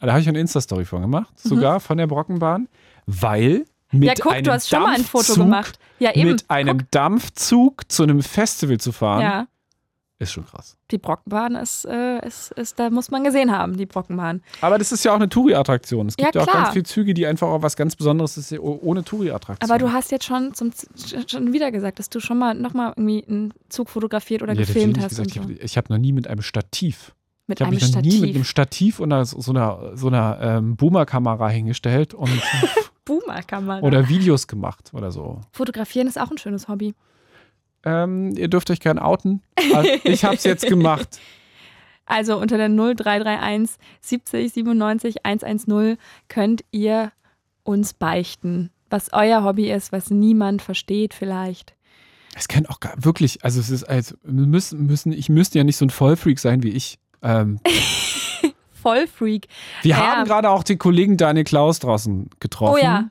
da 0.00 0.08
habe 0.08 0.20
ich 0.20 0.28
eine 0.28 0.40
Insta-Story 0.40 0.84
von 0.84 1.02
gemacht, 1.02 1.32
Mhm. 1.44 1.48
sogar 1.48 1.80
von 1.80 1.96
der 1.98 2.06
Brockenbahn, 2.08 2.68
weil 3.06 3.64
mit 3.92 4.04
Ja, 4.08 4.14
guck, 4.20 4.32
einem 4.32 4.44
du 4.44 4.52
hast 4.52 4.68
schon 4.68 4.82
mal 4.82 4.94
ein 4.94 5.04
Foto 5.04 5.32
Dampfzug- 5.34 5.36
gemacht. 5.44 5.78
Ja, 5.98 6.12
eben. 6.14 6.30
Mit 6.30 6.48
einem 6.50 6.80
Dampfzug 6.90 7.90
zu 7.90 8.02
einem 8.04 8.22
Festival 8.22 8.78
zu 8.78 8.92
fahren, 8.92 9.20
ja, 9.22 9.46
ist 10.20 10.32
schon 10.32 10.44
krass. 10.46 10.76
die 10.92 10.98
Brockenbahn 10.98 11.56
ist, 11.56 11.84
äh, 11.86 12.24
ist, 12.26 12.52
ist, 12.52 12.78
da 12.78 12.90
muss 12.90 13.10
man 13.10 13.24
gesehen 13.24 13.50
haben, 13.50 13.76
die 13.76 13.86
Brockenbahn. 13.86 14.42
Aber 14.60 14.78
das 14.78 14.92
ist 14.92 15.02
ja 15.04 15.10
auch 15.12 15.16
eine 15.16 15.28
Touri-Attraktion. 15.28 16.06
Es 16.08 16.16
gibt 16.16 16.34
Ja, 16.34 16.42
ja, 16.42 16.46
auch 16.46 16.52
ganz 16.52 16.70
viele 16.70 16.84
Züge, 16.84 17.14
die 17.14 17.26
einfach 17.26 17.48
auch 17.48 17.62
was 17.62 17.74
ganz 17.76 17.96
Besonderes 17.96 18.36
ist, 18.36 18.52
oh- 18.52 18.78
ohne 18.82 19.02
Touri-Attraktion. 19.02 19.68
Aber 19.70 19.78
du 19.78 19.92
hast 19.92 20.10
jetzt 20.12 20.26
schon 20.26 20.54
zum, 20.54 20.70
schon 21.26 21.52
wieder 21.52 21.72
gesagt, 21.72 21.98
dass 21.98 22.08
du 22.10 22.20
schon 22.20 22.38
mal 22.38 22.54
nochmal 22.54 22.92
irgendwie 22.96 23.24
einen 23.26 23.54
Zug 23.70 23.88
fotografiert 23.88 24.42
oder 24.42 24.52
Ja, 24.52 24.60
gefilmt 24.60 24.98
hast. 24.98 25.08
gesagt, 25.08 25.36
und 25.36 25.42
so. 25.46 25.50
ich 25.60 25.76
habe 25.76 25.84
hab 25.86 25.90
noch 25.90 25.98
nie 25.98 26.12
mit 26.12 26.28
einem 26.28 26.42
Stativ. 26.42 27.14
Mit 27.46 27.58
Ich 27.60 27.64
habe 27.66 27.74
mich 27.74 27.82
noch 27.82 27.88
Stativ. 27.88 28.12
nie 28.12 28.20
mit 28.20 28.34
einem 28.36 28.44
Stativ 28.44 29.00
und 29.00 29.10
so 29.24 29.50
einer, 29.52 29.96
so 29.96 30.06
einer 30.08 30.38
ähm, 30.40 30.76
Boomer-Kamera 30.76 31.48
hingestellt 31.48 32.14
und 32.14 32.30
Boomer-Kamera. 33.04 33.80
oder 33.80 34.08
Videos 34.08 34.46
gemacht 34.46 34.90
oder 34.94 35.10
so. 35.10 35.40
Fotografieren 35.52 36.06
ist 36.06 36.20
auch 36.20 36.30
ein 36.30 36.38
schönes 36.38 36.68
Hobby. 36.68 36.94
Ähm, 37.84 38.34
ihr 38.36 38.48
dürft 38.48 38.70
euch 38.70 38.80
gern 38.80 38.98
outen. 38.98 39.42
Also 39.74 39.88
ich 40.04 40.24
habe 40.24 40.34
es 40.36 40.44
jetzt 40.44 40.66
gemacht. 40.66 41.18
Also 42.06 42.38
unter 42.38 42.56
der 42.56 42.68
0331 42.68 43.76
70 44.00 44.52
97 44.52 45.24
110 45.24 45.96
könnt 46.26 46.64
ihr 46.72 47.12
uns 47.62 47.94
beichten, 47.94 48.70
was 48.88 49.12
euer 49.12 49.44
Hobby 49.44 49.70
ist, 49.70 49.92
was 49.92 50.10
niemand 50.10 50.60
versteht 50.60 51.14
vielleicht. 51.14 51.76
Es 52.34 52.48
kann 52.48 52.66
auch 52.66 52.80
gar, 52.80 52.94
wirklich, 52.96 53.44
also 53.44 53.60
es 53.60 53.70
ist, 53.70 53.84
also, 53.84 54.16
müssen, 54.24 54.86
müssen, 54.86 55.12
ich 55.12 55.28
müsste 55.28 55.58
ja 55.58 55.64
nicht 55.64 55.76
so 55.76 55.84
ein 55.84 55.90
Vollfreak 55.90 56.40
sein 56.40 56.64
wie 56.64 56.70
ich. 56.70 56.98
Ähm, 57.22 57.60
Vollfreak. 58.82 59.46
wir 59.82 59.90
Ja. 59.90 59.96
haben 59.98 60.24
gerade 60.26 60.50
auch 60.50 60.64
den 60.64 60.78
Kollegen 60.78 61.16
Daniel 61.16 61.44
Klaus 61.44 61.78
draußen 61.78 62.28
getroffen. 62.40 62.74
Oh 62.80 62.84
ja. 62.84 63.08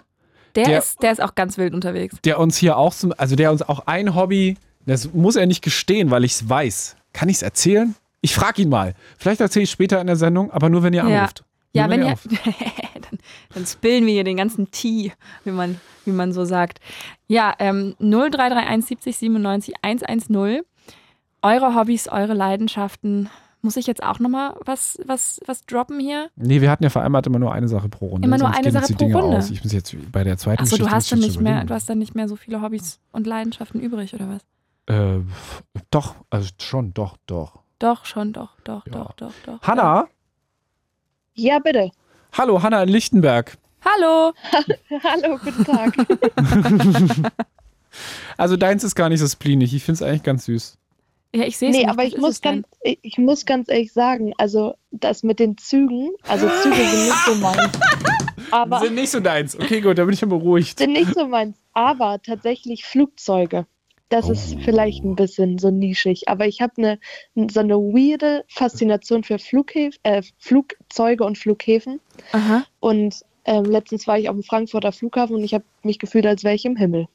Der, 0.55 0.65
Der- 0.65 0.79
ist, 0.79 1.01
der 1.03 1.11
ist 1.11 1.21
auch 1.21 1.35
ganz 1.35 1.57
wild 1.57 1.73
unterwegs. 1.73 2.15
der 2.23 2.39
uns 2.39 2.57
hier 2.57 2.77
auch, 2.77 2.93
so, 2.93 3.11
also 3.17 3.35
der 3.35 3.51
uns 3.51 3.61
auch 3.61 3.81
ein 3.87 4.15
Hobby, 4.15 4.57
das 4.85 5.13
muss 5.13 5.35
er 5.35 5.45
nicht 5.45 5.61
gestehen, 5.63 6.09
weil 6.11 6.23
ich 6.25 6.33
es 6.33 6.49
weiß. 6.49 6.95
Kann 7.13 7.29
ich 7.29 7.37
es 7.37 7.41
erzählen? 7.41 7.95
Ich 8.21 8.33
frage 8.35 8.61
ihn 8.63 8.69
mal. 8.69 8.95
Vielleicht 9.17 9.41
erzähle 9.41 9.63
ich 9.63 9.71
später 9.71 10.01
in 10.01 10.07
der 10.07 10.15
Sendung, 10.15 10.51
aber 10.51 10.69
nur 10.69 10.83
wenn 10.83 10.93
ihr 10.93 11.03
Ja. 11.07 11.17
anruft. 11.19 11.43
Ja, 11.73 11.83
nur 11.87 11.91
wenn 11.97 12.03
ihr. 12.03 12.15
dann, 13.09 13.19
dann 13.53 13.65
spillen 13.65 14.05
wir 14.05 14.13
hier 14.13 14.23
den 14.23 14.37
ganzen 14.37 14.71
Tee, 14.71 15.13
wie 15.43 15.51
man, 15.51 15.79
wie 16.05 16.11
man 16.11 16.33
so 16.33 16.43
sagt. 16.45 16.79
Ja, 17.27 17.53
ähm, 17.59 17.95
0331 17.99 18.85
70 18.87 19.17
97 19.17 19.73
110. 19.83 20.61
Eure 21.41 21.75
Hobbys, 21.75 22.07
eure 22.09 22.33
Leidenschaften. 22.33 23.29
Muss 23.61 23.75
ich 23.75 23.87
jetzt 23.87 24.01
auch 24.03 24.19
nochmal 24.19 24.55
was, 24.63 24.97
was, 25.05 25.41
was 25.45 25.65
droppen 25.65 25.99
hier? 25.99 26.29
Nee, 26.37 26.61
wir 26.61 26.71
hatten 26.71 26.83
ja 26.83 26.89
vereinbart 26.89 27.27
immer 27.27 27.39
nur 27.39 27.51
eine 27.53 27.67
Sache 27.67 27.89
pro 27.89 28.07
Runde. 28.07 28.25
Immer 28.25 28.37
nur 28.37 28.47
sonst 28.47 28.57
eine 28.59 28.71
Sache 28.71 28.93
pro 28.93 28.97
Dinge 28.99 29.15
Runde. 29.15 29.37
Aus. 29.37 29.49
Ich 29.51 29.63
muss 29.63 29.73
jetzt 29.73 29.93
bei 30.11 30.23
der 30.23 30.37
zweiten 30.37 30.63
Achso, 30.63 30.77
du 30.77 30.83
Geschichte 30.83 30.95
hast 30.95 31.11
dann 31.11 31.19
nicht 31.19 31.41
mehr, 31.41 31.65
du 31.65 31.73
hast 31.73 31.89
dann 31.89 31.99
nicht 31.99 32.15
mehr 32.15 32.29
so 32.29 32.37
viele 32.37 32.61
Hobbys 32.61 32.99
und 33.11 33.27
Leidenschaften 33.27 33.81
übrig, 33.81 34.13
oder 34.13 34.29
was? 34.29 34.95
Äh, 34.95 35.19
doch, 35.91 36.15
also 36.29 36.49
schon, 36.61 36.93
doch, 36.93 37.17
doch. 37.27 37.59
Doch, 37.79 38.05
schon, 38.05 38.31
doch, 38.33 38.51
doch, 38.63 38.85
Ja. 38.87 38.91
doch, 38.93 39.13
doch, 39.13 39.33
doch. 39.45 39.61
Hanna? 39.61 40.07
Ja, 41.33 41.59
bitte. 41.59 41.91
Hallo, 42.37 42.61
Hanna 42.63 42.83
in 42.83 42.89
Lichtenberg. 42.89 43.57
Hallo! 43.83 44.33
Hallo, 45.03 45.37
guten 45.43 45.65
Tag. 45.65 47.31
Also 48.37 48.55
deins 48.55 48.83
ist 48.83 48.95
gar 48.95 49.09
nicht 49.09 49.19
so 49.19 49.27
spleenig. 49.27 49.73
Ich 49.73 49.83
finde 49.83 49.95
es 49.95 50.01
eigentlich 50.03 50.23
ganz 50.23 50.45
süß. 50.45 50.77
Ja, 51.35 51.43
ich 51.43 51.57
sehe 51.57 51.69
es 51.69 51.75
nee, 51.75 51.81
nicht. 51.83 51.89
aber 51.89 51.99
Was 52.03 52.07
ich 52.07 52.13
ist 52.15 52.21
muss, 52.21 52.29
es 52.31 52.41
denn? 52.41 52.51
ganz, 52.63 52.67
ich, 52.81 52.99
ich 53.03 53.17
muss 53.19 53.45
ganz 53.45 53.69
ehrlich 53.69 53.93
sagen, 53.93 54.33
also 54.37 54.73
das 54.91 55.21
mit 55.23 55.39
den 55.39 55.57
Zügen, 55.57 56.11
also 56.27 56.47
Züge 56.63 56.75
sind 56.75 57.03
nicht 57.05 57.25
so 57.25 57.35
meins. 57.35 57.69
Aber 58.51 58.79
Sind 58.79 58.95
nicht 58.95 59.11
so 59.11 59.19
deins. 59.19 59.55
Okay, 59.59 59.79
gut, 59.79 59.99
da 59.99 60.05
bin 60.05 60.13
ich 60.15 60.21
ja 60.21 60.27
beruhigt. 60.27 60.79
sind 60.79 60.93
nicht 60.93 61.13
so 61.13 61.27
meins. 61.27 61.55
Aber 61.73 62.19
tatsächlich 62.23 62.83
Flugzeuge. 62.83 63.67
Das 64.07 64.27
ist 64.27 64.55
Oh. 64.55 64.59
vielleicht 64.65 65.03
ein 65.03 65.15
bisschen 65.15 65.59
so 65.59 65.69
nischig. 65.69 66.27
Aber 66.27 66.47
ich 66.47 66.59
habe 66.61 66.73
eine, 66.77 66.99
so 67.51 67.59
eine 67.59 67.75
weirde 67.75 68.43
Faszination 68.47 69.23
für 69.23 69.37
Flughäf 69.37 69.97
äh, 70.01 70.23
Flugzeuge 70.39 71.25
und 71.25 71.37
Flughäfen. 71.37 71.99
Aha. 72.31 72.63
Und 72.79 73.19
ähm, 73.45 73.65
letztens 73.65 74.07
war 74.07 74.17
ich 74.17 74.29
auf 74.29 74.35
dem 74.35 74.41
Frankfurter 74.43 74.91
Flughafen 74.91 75.35
und 75.35 75.43
ich 75.43 75.53
habe 75.53 75.65
mich 75.83 75.99
gefühlt, 75.99 76.25
als 76.25 76.43
wäre 76.43 76.55
ich 76.55 76.65
im 76.65 76.75
Himmel. 76.75 77.07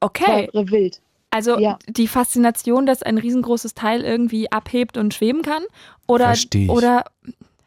Okay. 0.00 0.48
War 0.52 0.70
wild. 0.70 1.00
Also 1.30 1.58
Ja. 1.58 1.78
die 1.88 2.08
Faszination, 2.08 2.86
dass 2.86 3.02
ein 3.02 3.18
riesengroßes 3.18 3.74
Teil 3.74 4.02
irgendwie 4.02 4.50
abhebt 4.50 4.96
und 4.96 5.12
schweben 5.14 5.42
kann? 5.42 5.62
Oder, 6.06 6.26
Versteh 6.26 6.64
ich. 6.64 6.70
oder 6.70 7.04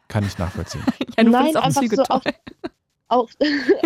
Kann 0.07 0.25
ich 0.25 0.37
nachvollziehen. 0.37 0.81
ja, 1.17 1.23
du 1.23 1.29
Nein, 1.29 1.33
findest 1.45 1.57
auch 1.57 1.63
einfach 1.63 1.81
Züge 1.81 1.95
so 1.97 2.03
toll. 2.03 2.21
auch, 3.09 3.27
auch, 3.27 3.29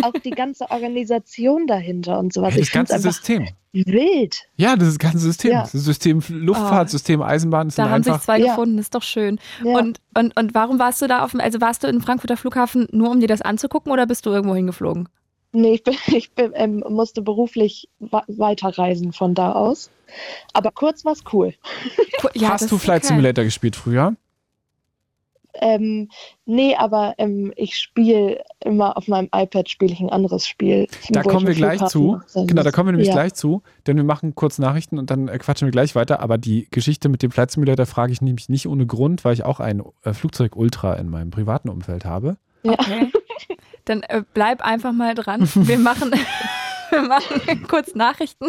auch 0.03 0.13
die 0.23 0.29
ganze 0.31 0.69
Organisation 0.71 1.67
dahinter 1.67 2.19
und 2.19 2.33
sowas. 2.33 2.53
das 2.53 2.62
ich 2.63 2.71
ganze 2.71 2.99
System. 2.99 3.47
wild. 3.73 4.38
Ja, 4.55 4.75
das 4.75 4.89
ist 4.89 5.01
das 5.03 5.12
ganze 5.12 5.19
System. 5.25 5.51
Ja. 5.51 5.62
Das 5.63 5.71
System 5.71 6.21
Luftfahrt, 6.29 6.88
Ah. 6.88 6.89
System 6.89 7.21
Eisenbahn 7.21 7.67
ist 7.69 7.77
Da 7.79 7.89
haben 7.89 8.03
sich 8.03 8.15
zwei 8.19 8.39
Ja. 8.39 8.47
gefunden, 8.49 8.77
ist 8.77 8.93
doch 8.95 9.03
schön. 9.03 9.39
Ja. 9.63 9.77
Und, 9.79 9.99
und, 10.13 10.38
und 10.38 10.53
warum 10.53 10.77
warst 10.79 11.01
du 11.01 11.07
da 11.07 11.23
auf 11.23 11.31
dem, 11.31 11.39
also 11.41 11.59
warst 11.62 11.83
du 11.83 11.88
in 11.88 11.99
Frankfurter 12.01 12.38
Flughafen 12.38 12.88
nur 12.91 13.09
um 13.12 13.19
dir 13.19 13.27
das 13.27 13.41
anzugucken 13.41 13.91
oder 13.91 14.05
bist 14.05 14.25
du 14.25 14.29
irgendwo 14.29 14.55
hingeflogen? 14.55 15.09
Nee, 15.53 15.75
ich, 15.75 15.83
bin, 15.83 15.95
ich 16.07 16.31
bin, 16.31 16.51
ähm, 16.55 16.83
musste 16.89 17.21
beruflich 17.21 17.89
wa- 17.99 18.25
weiterreisen 18.27 19.13
von 19.13 19.33
da 19.33 19.53
aus. 19.53 19.89
Aber 20.53 20.71
kurz 20.71 21.05
war 21.05 21.13
es 21.13 21.23
cool. 21.31 21.53
Ja, 22.35 22.49
Hast 22.51 22.71
du 22.71 22.77
Flight 22.77 23.03
okay. 23.03 23.07
Simulator 23.07 23.43
gespielt 23.43 23.75
früher? 23.75 24.15
Ähm, 25.55 26.09
nee, 26.45 26.75
aber 26.75 27.13
ähm, 27.19 27.53
ich 27.55 27.77
spiele 27.77 28.43
immer 28.59 28.97
auf 28.97 29.07
meinem 29.07 29.29
iPad 29.33 29.69
spiele 29.69 29.93
ich 29.93 29.99
ein 29.99 30.09
anderes 30.09 30.47
Spiel. 30.47 30.87
Da 31.09 31.21
kommen 31.21 31.45
wir 31.45 31.53
gleich 31.53 31.85
zu. 31.85 32.19
Genau, 32.33 32.63
da 32.63 32.71
kommen 32.71 32.87
wir 32.87 32.93
nämlich 32.93 33.09
ja. 33.09 33.13
gleich 33.13 33.35
zu, 33.35 33.61
denn 33.85 33.97
wir 33.97 34.03
machen 34.03 34.33
kurz 34.33 34.57
Nachrichten 34.57 34.97
und 34.97 35.11
dann 35.11 35.27
äh, 35.27 35.37
quatschen 35.37 35.67
wir 35.67 35.71
gleich 35.71 35.93
weiter. 35.95 36.21
Aber 36.21 36.39
die 36.39 36.67
Geschichte 36.71 37.07
mit 37.07 37.21
dem 37.21 37.29
Flight 37.29 37.51
Simulator 37.51 37.85
frage 37.85 38.11
ich 38.11 38.21
nämlich 38.21 38.49
nicht 38.49 38.67
ohne 38.67 38.87
Grund, 38.87 39.23
weil 39.25 39.33
ich 39.33 39.43
auch 39.43 39.59
ein 39.59 39.83
äh, 40.03 40.13
Flugzeug-Ultra 40.13 40.95
in 40.95 41.09
meinem 41.09 41.29
privaten 41.29 41.69
Umfeld 41.69 42.05
habe. 42.05 42.37
Okay. 42.63 43.11
Dann 43.86 44.04
äh, 44.04 44.24
bleib 44.34 44.62
einfach 44.62 44.91
mal 44.93 45.13
dran. 45.15 45.48
Wir 45.56 45.78
machen, 45.78 46.12
wir 46.89 47.02
machen 47.02 47.67
kurz 47.67 47.96
Nachrichten. 47.96 48.48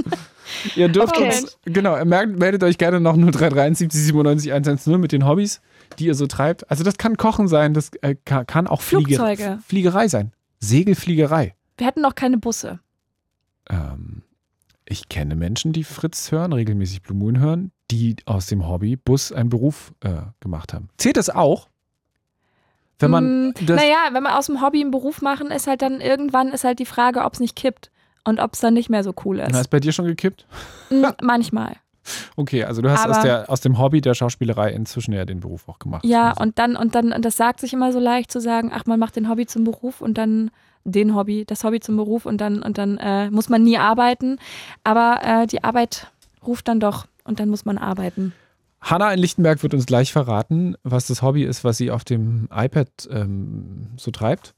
Ihr 0.76 0.88
dürft 0.88 1.16
Okay. 1.16 1.26
uns, 1.40 1.58
genau, 1.64 2.02
merkt, 2.04 2.38
meldet 2.38 2.62
euch 2.62 2.78
gerne 2.78 3.00
noch 3.00 3.14
0331 3.16 3.78
70 3.78 4.02
97 4.04 4.52
110 4.52 5.00
mit 5.00 5.12
den 5.12 5.26
Hobbys, 5.26 5.60
die 5.98 6.06
ihr 6.06 6.14
so 6.14 6.26
treibt. 6.26 6.70
Also 6.70 6.84
das 6.84 6.98
kann 6.98 7.16
Kochen 7.16 7.48
sein, 7.48 7.74
das 7.74 7.90
äh, 8.02 8.14
kann, 8.24 8.46
kann 8.46 8.66
auch 8.66 8.82
Flugzeuge. 8.82 9.58
Fliegerei 9.66 10.08
sein. 10.08 10.32
Segelfliegerei. 10.60 11.54
Wir 11.78 11.86
hätten 11.86 12.00
noch 12.02 12.14
keine 12.14 12.38
Busse. 12.38 12.80
Ähm, 13.68 14.22
ich 14.86 15.08
kenne 15.08 15.34
Menschen, 15.34 15.72
die 15.72 15.84
Fritz 15.84 16.30
hören, 16.30 16.52
regelmäßig 16.52 17.02
Blue 17.02 17.16
Moon 17.18 17.38
hören, 17.38 17.72
die 17.90 18.16
aus 18.26 18.46
dem 18.46 18.68
Hobby 18.68 18.96
Bus 18.96 19.32
einen 19.32 19.48
Beruf 19.48 19.92
äh, 20.00 20.10
gemacht 20.40 20.72
haben. 20.74 20.88
Zählt 20.98 21.16
das 21.16 21.30
auch? 21.30 21.68
Wenn 22.98 23.10
man 23.10 23.48
Mm, 23.48 23.54
naja, 23.66 23.96
wenn 24.12 24.22
man 24.22 24.32
aus 24.32 24.46
dem 24.46 24.60
Hobby 24.62 24.80
einen 24.80 24.90
Beruf 24.90 25.20
machen, 25.22 25.50
ist 25.50 25.66
halt 25.66 25.82
dann 25.82 26.00
irgendwann 26.00 26.48
ist 26.48 26.64
halt 26.64 26.78
die 26.78 26.86
Frage, 26.86 27.22
ob 27.24 27.34
es 27.34 27.40
nicht 27.40 27.56
kippt 27.56 27.90
und 28.24 28.40
ob 28.40 28.54
es 28.54 28.60
dann 28.60 28.74
nicht 28.74 28.88
mehr 28.90 29.02
so 29.04 29.12
cool 29.24 29.36
Na, 29.38 29.44
ist. 29.46 29.56
ist 29.62 29.68
bei 29.70 29.80
dir 29.80 29.92
schon 29.92 30.06
gekippt? 30.06 30.46
Mm, 30.90 31.04
Manchmal. 31.22 31.76
Okay, 32.36 32.64
also 32.64 32.82
du 32.82 32.90
hast 32.90 33.06
aus, 33.08 33.20
der, 33.22 33.48
aus 33.50 33.60
dem 33.62 33.78
Hobby 33.78 34.00
der 34.02 34.12
Schauspielerei 34.14 34.72
inzwischen 34.72 35.12
ja 35.14 35.24
den 35.24 35.40
Beruf 35.40 35.68
auch 35.68 35.78
gemacht. 35.78 36.04
Ja, 36.04 36.28
Also, 36.30 36.42
und 36.42 36.58
dann, 36.58 36.76
und 36.76 36.94
dann, 36.94 37.12
und 37.12 37.24
das 37.24 37.36
sagt 37.38 37.60
sich 37.60 37.72
immer 37.72 37.92
so 37.92 37.98
leicht 37.98 38.30
zu 38.30 38.40
sagen, 38.40 38.70
ach, 38.74 38.84
man 38.86 38.98
macht 39.00 39.16
den 39.16 39.28
Hobby 39.30 39.46
zum 39.46 39.64
Beruf 39.64 40.00
und 40.02 40.18
dann 40.18 40.50
den 40.84 41.14
Hobby, 41.14 41.46
das 41.46 41.64
Hobby 41.64 41.80
zum 41.80 41.96
Beruf 41.96 42.26
und 42.26 42.42
dann, 42.42 42.62
und 42.62 42.76
dann 42.76 42.98
äh, 42.98 43.30
muss 43.30 43.48
man 43.48 43.62
nie 43.64 43.78
arbeiten. 43.78 44.38
Aber 44.84 45.20
äh, 45.24 45.46
die 45.46 45.64
Arbeit 45.64 46.08
ruft 46.46 46.68
dann 46.68 46.78
doch 46.78 47.06
und 47.24 47.40
dann 47.40 47.48
muss 47.48 47.64
man 47.64 47.78
arbeiten. 47.78 48.34
Hanna 48.84 49.12
in 49.12 49.18
Lichtenberg 49.18 49.62
wird 49.62 49.72
uns 49.74 49.86
gleich 49.86 50.12
verraten, 50.12 50.76
was 50.82 51.06
das 51.06 51.22
Hobby 51.22 51.42
ist, 51.44 51.64
was 51.64 51.78
sie 51.78 51.90
auf 51.90 52.04
dem 52.04 52.48
iPad 52.54 52.88
ähm, 53.10 53.88
so 53.96 54.10
treibt. 54.10 54.54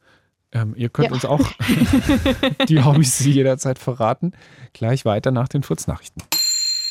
Ähm, 0.53 0.75
ihr 0.77 0.89
könnt 0.89 1.09
Ja. 1.09 1.15
uns 1.15 1.25
auch 1.25 1.41
die 2.69 2.83
Hobbys 2.83 3.21
jederzeit 3.25 3.79
verraten. 3.79 4.33
Gleich 4.73 5.05
weiter 5.05 5.31
nach 5.31 5.47
den 5.49 5.63
Furznachrichten. 5.63 6.23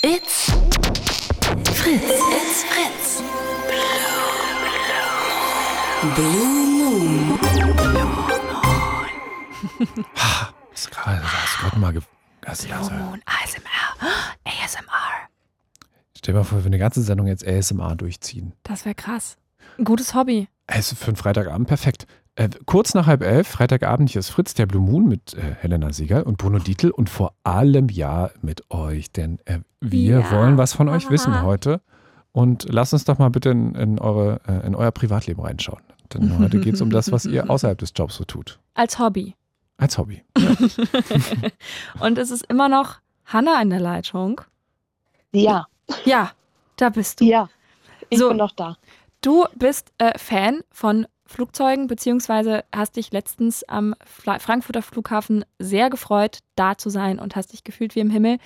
It's 0.01 0.51
Fritz. 1.73 2.01
It's 2.03 2.63
Fritz. 2.63 3.23
Blue 6.15 6.67
Moon. 6.67 7.39
Gerade 10.91 11.21
hast 11.23 11.57
du 11.57 11.61
gerade 11.63 11.79
mal 11.79 11.93
ge 11.93 12.01
hast, 12.45 12.69
Moon, 12.69 13.21
ASMR, 13.25 14.07
ASMR. 14.45 15.29
Stell 16.25 16.33
dir 16.33 16.39
mal 16.39 16.43
vor, 16.43 16.57
wir 16.57 16.65
eine 16.65 16.79
ganze 16.79 17.03
Sendung 17.03 17.27
jetzt 17.27 17.47
ASMR 17.47 17.95
durchziehen. 17.95 18.53
Das 18.63 18.83
wäre 18.83 18.95
krass. 18.95 19.37
Ein 19.77 19.85
gutes 19.85 20.15
Hobby. 20.15 20.47
Es 20.65 20.91
ist 20.91 20.97
für 20.97 21.09
einen 21.09 21.17
Freitagabend 21.17 21.67
perfekt. 21.67 22.07
Äh, 22.33 22.49
kurz 22.65 22.95
nach 22.95 23.05
halb 23.05 23.21
elf, 23.21 23.47
Freitagabend, 23.47 24.09
hier 24.09 24.21
ist 24.21 24.29
Fritz, 24.29 24.55
der 24.55 24.65
Blue 24.65 24.81
Moon 24.81 25.07
mit 25.07 25.35
äh, 25.35 25.53
Helena 25.59 25.93
Sieger 25.93 26.25
und 26.25 26.39
Bruno 26.39 26.57
Dietl 26.57 26.89
und 26.89 27.11
vor 27.11 27.35
allem 27.43 27.89
ja 27.89 28.31
mit 28.41 28.71
euch, 28.71 29.11
denn 29.11 29.37
äh, 29.45 29.59
wir 29.81 30.21
Ja. 30.21 30.31
wollen 30.31 30.57
was 30.57 30.73
von 30.73 30.89
euch 30.89 31.11
wissen 31.11 31.31
Aha. 31.31 31.43
heute. 31.43 31.81
Und 32.31 32.65
lasst 32.73 32.93
uns 32.93 33.03
doch 33.05 33.19
mal 33.19 33.29
bitte 33.29 33.51
in, 33.51 33.75
in, 33.75 33.99
eure, 33.99 34.41
äh, 34.47 34.65
in 34.65 34.73
euer 34.73 34.89
Privatleben 34.89 35.43
reinschauen. 35.43 35.83
Denn 36.11 36.39
heute 36.39 36.59
geht 36.59 36.73
es 36.73 36.81
um 36.81 36.89
das, 36.89 37.11
was 37.11 37.27
ihr 37.27 37.51
außerhalb 37.51 37.77
des 37.77 37.93
Jobs 37.95 38.15
so 38.15 38.23
tut. 38.23 38.57
Als 38.73 38.97
Hobby. 38.97 39.35
Als 39.77 39.99
Hobby. 39.99 40.23
und 41.99 42.17
es 42.17 42.31
ist 42.31 42.47
immer 42.47 42.67
noch 42.67 42.95
Hanna 43.25 43.61
in 43.61 43.69
der 43.69 43.79
Leitung. 43.79 44.41
Ja, 45.31 45.67
Ja, 46.03 46.31
da 46.77 46.89
bist 46.89 47.21
du. 47.21 47.25
ja. 47.25 47.49
Ich 48.09 48.19
So. 48.19 48.29
bin 48.29 48.37
noch 48.37 48.51
da. 48.51 48.77
Du 49.21 49.45
bist 49.55 49.91
äh, 49.97 50.17
Fan 50.19 50.61
von 50.71 51.07
Flugzeugen, 51.25 51.87
beziehungsweise 51.87 52.63
hast 52.73 52.97
dich 52.97 53.11
letztens 53.11 53.63
am 53.63 53.95
Fla 54.05 54.37
Frankfurter 54.37 54.83
Flughafen 54.83 55.43
sehr 55.57 55.89
gefreut, 55.89 56.39
da 56.55 56.77
zu 56.77 56.91
sein 56.91 57.17
und 57.17 57.35
hast 57.35 57.51
dich 57.53 57.63
gefühlt 57.63 57.95
wie 57.95 58.01
im 58.01 58.11
Himmel. 58.11 58.37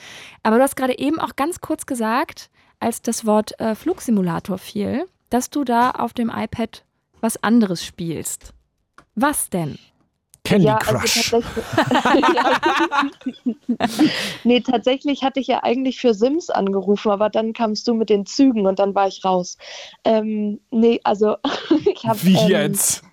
Aber 0.44 0.56
du 0.58 0.64
hast 0.64 0.78
gerade 0.78 0.98
eben 0.98 1.20
auch 1.20 1.36
ganz 1.36 1.60
kurz 1.60 1.86
gesagt, 1.86 2.50
als 2.80 3.02
das 3.02 3.26
Wort 3.26 3.60
äh, 3.60 3.76
Flugsimulator 3.76 4.58
fiel, 4.58 5.06
dass 5.30 5.50
du 5.50 5.66
da 5.66 5.92
auf 5.92 6.14
dem 6.14 6.30
iPad 6.34 6.86
was 7.20 7.44
anderes 7.44 7.84
spielst. 7.84 8.54
Was 9.16 9.50
denn? 9.50 9.78
Candy 10.50 10.66
ja, 10.66 10.78
Crush. 10.78 11.32
Also 11.34 11.48
tatsächlich, 11.76 13.58
nee, 14.44 14.62
tatsächlich 14.62 15.24
hatte 15.24 15.40
ich 15.40 15.48
ja 15.48 15.64
eigentlich 15.64 16.00
für 16.00 16.16
Sims 16.16 16.50
angerufen, 16.50 17.12
aber 17.12 17.30
dann 17.30 17.54
kamst 17.54 17.88
du 17.88 17.94
mit 17.94 18.10
den 18.10 18.26
Zügen 18.26 18.66
und 18.66 18.80
dann 18.80 18.96
war 18.96 19.08
ich 19.08 19.24
raus. 19.24 19.58
Ähm, 20.04 20.60
nee, 20.72 21.00
also 21.04 21.36
ich 21.94 22.04
habe. 22.06 22.24
Wie 22.24 22.36
ähm, 22.36 22.50
jetzt? 22.50 23.04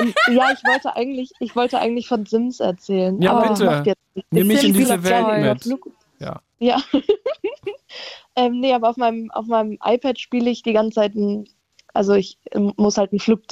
Ähm, 0.00 0.14
ja, 0.30 0.52
ich 0.52 0.64
wollte 0.64 0.96
eigentlich, 0.96 1.32
ich 1.38 1.54
wollte 1.54 1.78
eigentlich 1.78 2.08
von 2.08 2.24
Sims 2.24 2.60
erzählen. 2.60 3.20
Ja, 3.20 3.32
aber 3.32 3.48
das 3.48 3.58
bitte. 3.58 3.70
macht 3.70 3.86
jetzt 3.86 4.00
nichts. 4.14 4.30
Nimm 4.30 4.46
mich 4.46 4.64
in 4.64 4.72
diese 4.72 5.04
Welt 5.04 5.66
mit. 5.66 5.78
Ja. 6.18 6.40
Ja. 6.60 6.80
ähm, 8.36 8.60
nee, 8.60 8.72
aber 8.72 8.88
auf 8.88 8.96
meinem, 8.96 9.30
auf 9.32 9.46
meinem 9.46 9.78
iPad 9.84 10.18
spiele 10.18 10.48
ich 10.48 10.62
die 10.62 10.72
ganze 10.72 10.94
Zeit 10.94 11.14
ein, 11.14 11.46
also 11.92 12.14
ich 12.14 12.38
muss 12.54 12.96
halt 12.96 13.12
einen 13.12 13.20
Flug, 13.20 13.42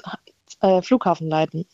äh, 0.63 0.81
Flughafen 0.81 1.29
leiten. 1.29 1.67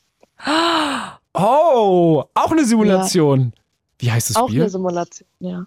Oh, 1.35 2.25
auch 2.35 2.51
eine 2.53 2.65
Simulation. 2.65 3.53
Wie 3.99 4.11
heißt 4.11 4.31
das 4.31 4.37
Auch 4.37 4.49
Spiel? 4.49 4.63
eine 4.63 4.71
Simulation, 4.71 5.29
ja. 5.41 5.67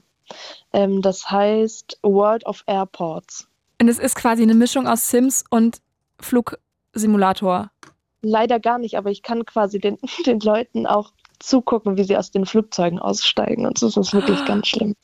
Ähm, 0.74 1.02
das 1.02 1.30
heißt 1.30 2.00
World 2.04 2.46
of 2.46 2.64
Airports. 2.68 3.48
Und 3.82 3.88
es 3.88 4.00
ist 4.00 4.16
quasi 4.16 4.44
eine 4.44 4.54
Mischung 4.56 4.88
aus 4.88 5.10
Sims 5.10 5.44
und 5.50 5.80
Flugsimulator. 6.20 7.72
Leider 8.22 8.60
gar 8.60 8.78
nicht, 8.80 8.98
aber 8.98 9.12
ich 9.12 9.22
kann 9.22 9.46
quasi 9.46 9.80
den, 9.80 9.98
den 10.26 10.40
Leuten 10.40 10.86
auch 10.88 11.12
zugucken, 11.40 11.98
wie 11.98 12.04
sie 12.04 12.18
aus 12.18 12.32
den 12.32 12.46
Flugzeugen 12.46 13.00
aussteigen. 13.00 13.66
Und 13.66 13.82
das 13.82 13.96
ist 13.98 14.14
wirklich 14.14 14.44
ganz 14.46 14.68
schlimm. 14.68 14.96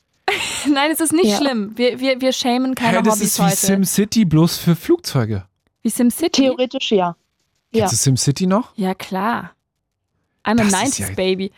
Nein, 0.68 0.92
es 0.92 1.00
ist 1.02 1.12
nicht 1.14 1.26
Ja. 1.32 1.38
schlimm. 1.38 1.74
Wir, 1.76 2.00
wir, 2.00 2.22
wir 2.22 2.32
shamen 2.34 2.76
keine 2.76 2.98
Hä, 3.00 3.04
das 3.04 3.16
Hobbys 3.16 3.28
ist 3.28 3.40
wie 3.40 3.44
heute. 3.44 3.56
SimCity, 3.56 4.26
bloß 4.26 4.58
für 4.58 4.76
Flugzeuge. 4.76 5.46
wie 5.82 5.90
SimCity? 5.90 6.44
Theoretisch 6.44 6.92
ja. 6.92 7.16
Ja. 7.74 7.88
Kennst 7.88 7.94
du 7.94 7.98
SimCity 7.98 8.48
noch? 8.48 8.72
Ja, 8.76 8.94
klar. 8.94 9.52
I'm 10.44 10.52
a 10.60 10.64
Das 10.64 10.68
ist 10.68 11.00
90s 11.00 11.10
ja- 11.10 11.16
Baby. 11.16 11.52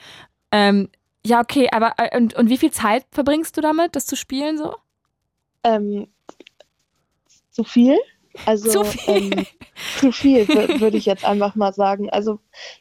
Ähm, 0.51 0.89
ja, 1.25 1.39
okay, 1.41 1.69
aber 1.71 1.93
äh, 1.97 2.15
und, 2.17 2.33
und 2.35 2.49
wie 2.49 2.57
viel 2.57 2.71
Zeit 2.71 3.05
verbringst 3.11 3.55
du 3.57 3.61
damit, 3.61 3.95
das 3.95 4.05
zu 4.05 4.15
spielen 4.15 4.57
so? 4.57 4.75
Ähm, 5.63 6.07
zu 7.51 7.63
viel? 7.63 7.97
Also, 8.45 8.83
Zu 8.83 8.83
viel. 8.85 9.13
Ähm, 9.39 9.45
zu 9.99 10.11
viel, 10.11 10.41
wür- 10.43 10.79
würde 10.79 10.97
ich 10.97 11.05
jetzt 11.05 11.23
einfach 11.23 11.55
mal 11.55 11.73
sagen. 11.73 12.09
Also, 12.09 12.39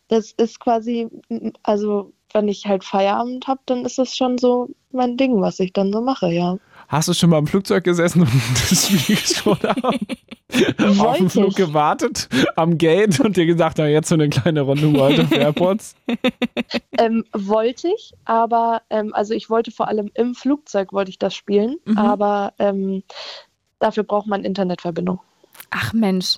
das 0.08 0.32
ist 0.32 0.58
quasi, 0.60 1.08
m, 1.28 1.52
also, 1.62 2.12
wenn 2.32 2.48
ich 2.48 2.66
halt 2.66 2.82
Feierabend 2.84 3.46
habe, 3.46 3.60
dann 3.66 3.84
ist 3.84 3.98
das 3.98 4.16
schon 4.16 4.38
so 4.38 4.70
mein 4.90 5.16
Ding, 5.18 5.40
was 5.42 5.60
ich 5.60 5.72
dann 5.74 5.92
so 5.92 6.00
mache, 6.00 6.28
ja. 6.32 6.56
Hast 6.92 7.08
du 7.08 7.14
schon 7.14 7.30
mal 7.30 7.38
im 7.38 7.46
Flugzeug 7.46 7.84
gesessen 7.84 8.20
und 8.20 8.30
das 8.70 8.86
Spiel 8.86 9.16
geschaut 9.16 9.64
haben? 9.64 9.98
Auf 11.00 11.16
den 11.16 11.30
Flug 11.30 11.48
ich. 11.48 11.54
gewartet 11.56 12.28
am 12.54 12.76
Gate 12.76 13.18
und 13.20 13.38
dir 13.38 13.46
gesagt, 13.46 13.78
na 13.78 13.88
jetzt 13.88 14.10
so 14.10 14.14
eine 14.14 14.28
kleine 14.28 14.60
Runde 14.60 14.92
World 14.92 15.18
of 15.20 15.32
Airports? 15.32 15.96
Ähm, 16.98 17.24
wollte 17.32 17.88
ich, 17.88 18.12
aber 18.26 18.82
ähm, 18.90 19.14
also 19.14 19.32
ich 19.34 19.48
wollte 19.48 19.70
vor 19.70 19.88
allem 19.88 20.10
im 20.14 20.34
Flugzeug 20.34 20.92
wollte 20.92 21.10
ich 21.10 21.18
das 21.18 21.34
spielen, 21.34 21.76
Mhm. 21.86 21.96
aber 21.98 22.52
ähm, 22.58 23.02
dafür 23.78 24.04
braucht 24.04 24.26
man 24.26 24.44
Internetverbindung. 24.44 25.18
Ach 25.70 25.92
Mensch. 25.94 26.36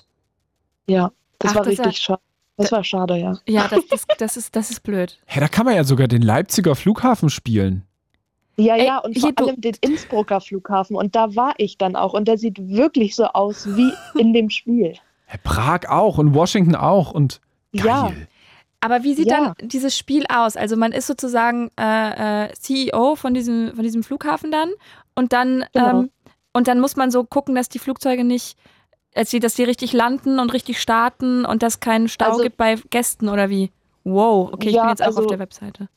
Ja, 0.87 1.11
das 1.39 1.51
Ach, 1.51 1.55
war 1.55 1.63
das 1.63 1.71
richtig 1.79 1.97
schade. 1.97 2.21
Das 2.57 2.71
war 2.71 2.83
schade, 2.85 3.17
ja. 3.17 3.37
Ja, 3.47 3.67
das, 3.67 3.85
das, 3.89 4.05
das, 4.17 4.37
ist, 4.37 4.55
das 4.55 4.71
ist 4.71 4.81
blöd. 4.81 5.19
Hä, 5.25 5.41
da 5.41 5.49
kann 5.49 5.65
man 5.65 5.75
ja 5.75 5.83
sogar 5.83 6.07
den 6.07 6.21
Leipziger 6.21 6.75
Flughafen 6.75 7.29
spielen. 7.29 7.83
Ja, 8.57 8.75
Ey, 8.75 8.85
ja, 8.85 8.97
und 8.99 9.13
hier, 9.13 9.33
vor 9.37 9.47
allem 9.49 9.59
den 9.61 9.75
Innsbrucker 9.81 10.39
Flughafen. 10.41 10.95
Und 10.95 11.15
da 11.15 11.35
war 11.35 11.53
ich 11.57 11.77
dann 11.77 11.95
auch. 11.95 12.13
Und 12.13 12.27
der 12.27 12.37
sieht 12.37 12.57
wirklich 12.69 13.15
so 13.15 13.25
aus 13.25 13.67
wie 13.75 13.91
in 14.19 14.33
dem 14.33 14.49
Spiel. 14.49 14.93
Prag 15.43 15.89
auch 15.89 16.17
und 16.17 16.33
Washington 16.35 16.75
auch 16.75 17.11
und 17.11 17.41
geil. 17.75 17.83
Ja. 17.85 18.11
Aber 18.81 19.03
wie 19.03 19.13
sieht 19.15 19.27
Ja. 19.27 19.53
dann 19.55 19.69
dieses 19.69 19.97
Spiel 19.97 20.25
aus? 20.29 20.55
Also 20.55 20.77
man 20.77 20.91
ist 20.91 21.07
sozusagen 21.07 21.69
äh, 21.79 22.45
äh, 22.45 22.53
CEO 22.53 23.15
von 23.15 23.33
diesem, 23.33 23.73
von 23.73 23.83
diesem 23.83 24.03
Flughafen 24.03 24.51
dann 24.51 24.69
und 25.15 25.33
dann, 25.33 25.65
Genau. 25.73 26.01
ähm, 26.01 26.09
und 26.53 26.67
dann 26.67 26.79
muss 26.79 26.95
man 26.95 27.09
so 27.11 27.23
gucken, 27.23 27.55
dass 27.55 27.67
die 27.67 27.79
Flugzeuge 27.79 28.23
nicht, 28.23 28.57
dass 29.13 29.29
die, 29.31 29.39
dass 29.39 29.55
die 29.55 29.63
richtig 29.63 29.91
landen 29.91 30.39
und 30.39 30.53
richtig 30.53 30.79
starten 30.79 31.45
und 31.45 31.63
dass 31.63 31.79
keinen 31.79 32.07
Stau 32.07 32.27
Also- 32.31 32.43
gibt 32.43 32.57
bei 32.57 32.75
Gästen 32.91 33.27
oder 33.27 33.49
wie? 33.49 33.71
Wow, 34.03 34.53
okay, 34.53 34.69
ich 34.69 34.75
Ja, 34.75 34.83
bin 34.83 34.89
jetzt 34.91 35.01
auch 35.01 35.07
auf 35.07 35.17
also- 35.17 35.29
der 35.29 35.39
Webseite. 35.39 35.89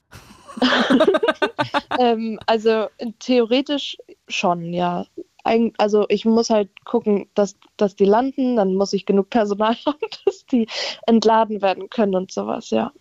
ähm, 1.98 2.38
also 2.46 2.88
theoretisch 3.18 3.96
schon, 4.28 4.72
ja. 4.72 5.06
Eig 5.44 5.74
also 5.78 6.04
ich 6.08 6.24
muss 6.24 6.50
halt 6.50 6.84
gucken, 6.84 7.28
dass, 7.34 7.56
dass 7.76 7.96
die 7.96 8.04
landen, 8.04 8.56
dann 8.56 8.74
muss 8.74 8.92
ich 8.92 9.06
genug 9.06 9.30
Personal 9.30 9.74
haben, 9.86 9.98
dass 10.24 10.44
die 10.46 10.66
entladen 11.06 11.62
werden 11.62 11.88
können 11.90 12.14
und 12.14 12.30
sowas, 12.32 12.70
ja. 12.70 12.92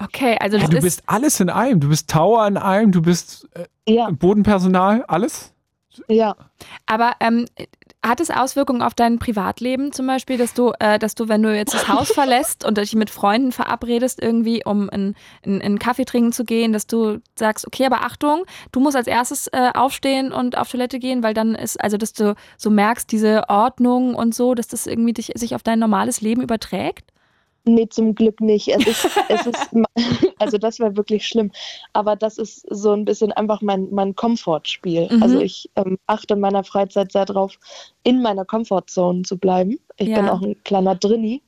Okay, 0.00 0.36
also 0.40 0.58
das 0.58 0.70
du 0.70 0.76
ist, 0.76 0.82
bist 0.82 1.02
alles 1.06 1.40
in 1.40 1.50
einem. 1.50 1.80
Du 1.80 1.88
bist 1.88 2.08
Tower 2.08 2.46
in 2.46 2.56
einem, 2.56 2.92
du 2.92 3.02
bist 3.02 3.48
äh, 3.54 3.66
Ja, 3.92 4.10
Bodenpersonal, 4.10 5.04
alles? 5.08 5.52
ja. 6.06 6.36
aber 6.86 7.12
ähm, 7.18 7.46
hat 8.08 8.20
es 8.20 8.30
Auswirkungen 8.30 8.82
auf 8.82 8.94
dein 8.94 9.18
Privatleben 9.18 9.92
zum 9.92 10.06
Beispiel, 10.06 10.38
dass 10.38 10.54
du, 10.54 10.72
äh, 10.80 10.98
dass 10.98 11.14
du, 11.14 11.28
wenn 11.28 11.42
du 11.42 11.54
jetzt 11.54 11.74
das 11.74 11.88
Haus 11.88 12.10
verlässt 12.10 12.64
und 12.64 12.78
dich 12.78 12.94
mit 12.94 13.10
Freunden 13.10 13.52
verabredest, 13.52 14.20
irgendwie, 14.20 14.64
um 14.64 14.90
einen, 14.90 15.14
einen, 15.44 15.62
einen 15.62 15.78
Kaffee 15.78 16.04
trinken 16.04 16.32
zu 16.32 16.44
gehen, 16.44 16.72
dass 16.72 16.86
du 16.86 17.20
sagst, 17.36 17.66
okay, 17.66 17.86
aber 17.86 18.02
Achtung, 18.02 18.44
du 18.72 18.80
musst 18.80 18.96
als 18.96 19.06
erstes 19.06 19.48
äh, 19.48 19.70
aufstehen 19.74 20.32
und 20.32 20.56
auf 20.56 20.70
Toilette 20.70 20.98
gehen, 20.98 21.22
weil 21.22 21.34
dann 21.34 21.54
ist, 21.54 21.80
also 21.80 21.96
dass 21.96 22.12
du 22.12 22.34
so 22.56 22.70
merkst, 22.70 23.10
diese 23.12 23.48
Ordnung 23.48 24.14
und 24.14 24.34
so, 24.34 24.54
dass 24.54 24.68
das 24.68 24.86
irgendwie 24.86 25.12
dich, 25.12 25.32
sich 25.34 25.54
auf 25.54 25.62
dein 25.62 25.78
normales 25.78 26.20
Leben 26.20 26.42
überträgt? 26.42 27.12
Nee, 27.74 27.88
zum 27.88 28.14
Glück 28.14 28.40
nicht. 28.40 28.68
Es 28.68 28.86
ist, 28.86 29.08
es 29.28 29.46
ist, 29.46 29.70
also 30.38 30.58
das 30.58 30.78
wäre 30.78 30.96
wirklich 30.96 31.26
schlimm. 31.26 31.50
Aber 31.92 32.16
das 32.16 32.38
ist 32.38 32.66
so 32.70 32.92
ein 32.92 33.04
bisschen 33.04 33.32
einfach 33.32 33.60
mein, 33.60 33.88
mein 33.90 34.14
Komfortspiel. 34.16 35.08
Mhm. 35.10 35.22
Also 35.22 35.40
ich 35.40 35.70
ähm, 35.76 35.98
achte 36.06 36.34
in 36.34 36.40
meiner 36.40 36.64
Freizeit 36.64 37.12
sehr 37.12 37.24
darauf, 37.24 37.58
in 38.04 38.22
meiner 38.22 38.44
Comfortzone 38.44 39.22
zu 39.22 39.36
bleiben. 39.36 39.78
Ich 39.96 40.06
bin 40.06 40.24
Ja. 40.26 40.32
auch 40.32 40.42
ein 40.42 40.56
kleiner 40.64 40.94
Drinni 40.94 41.42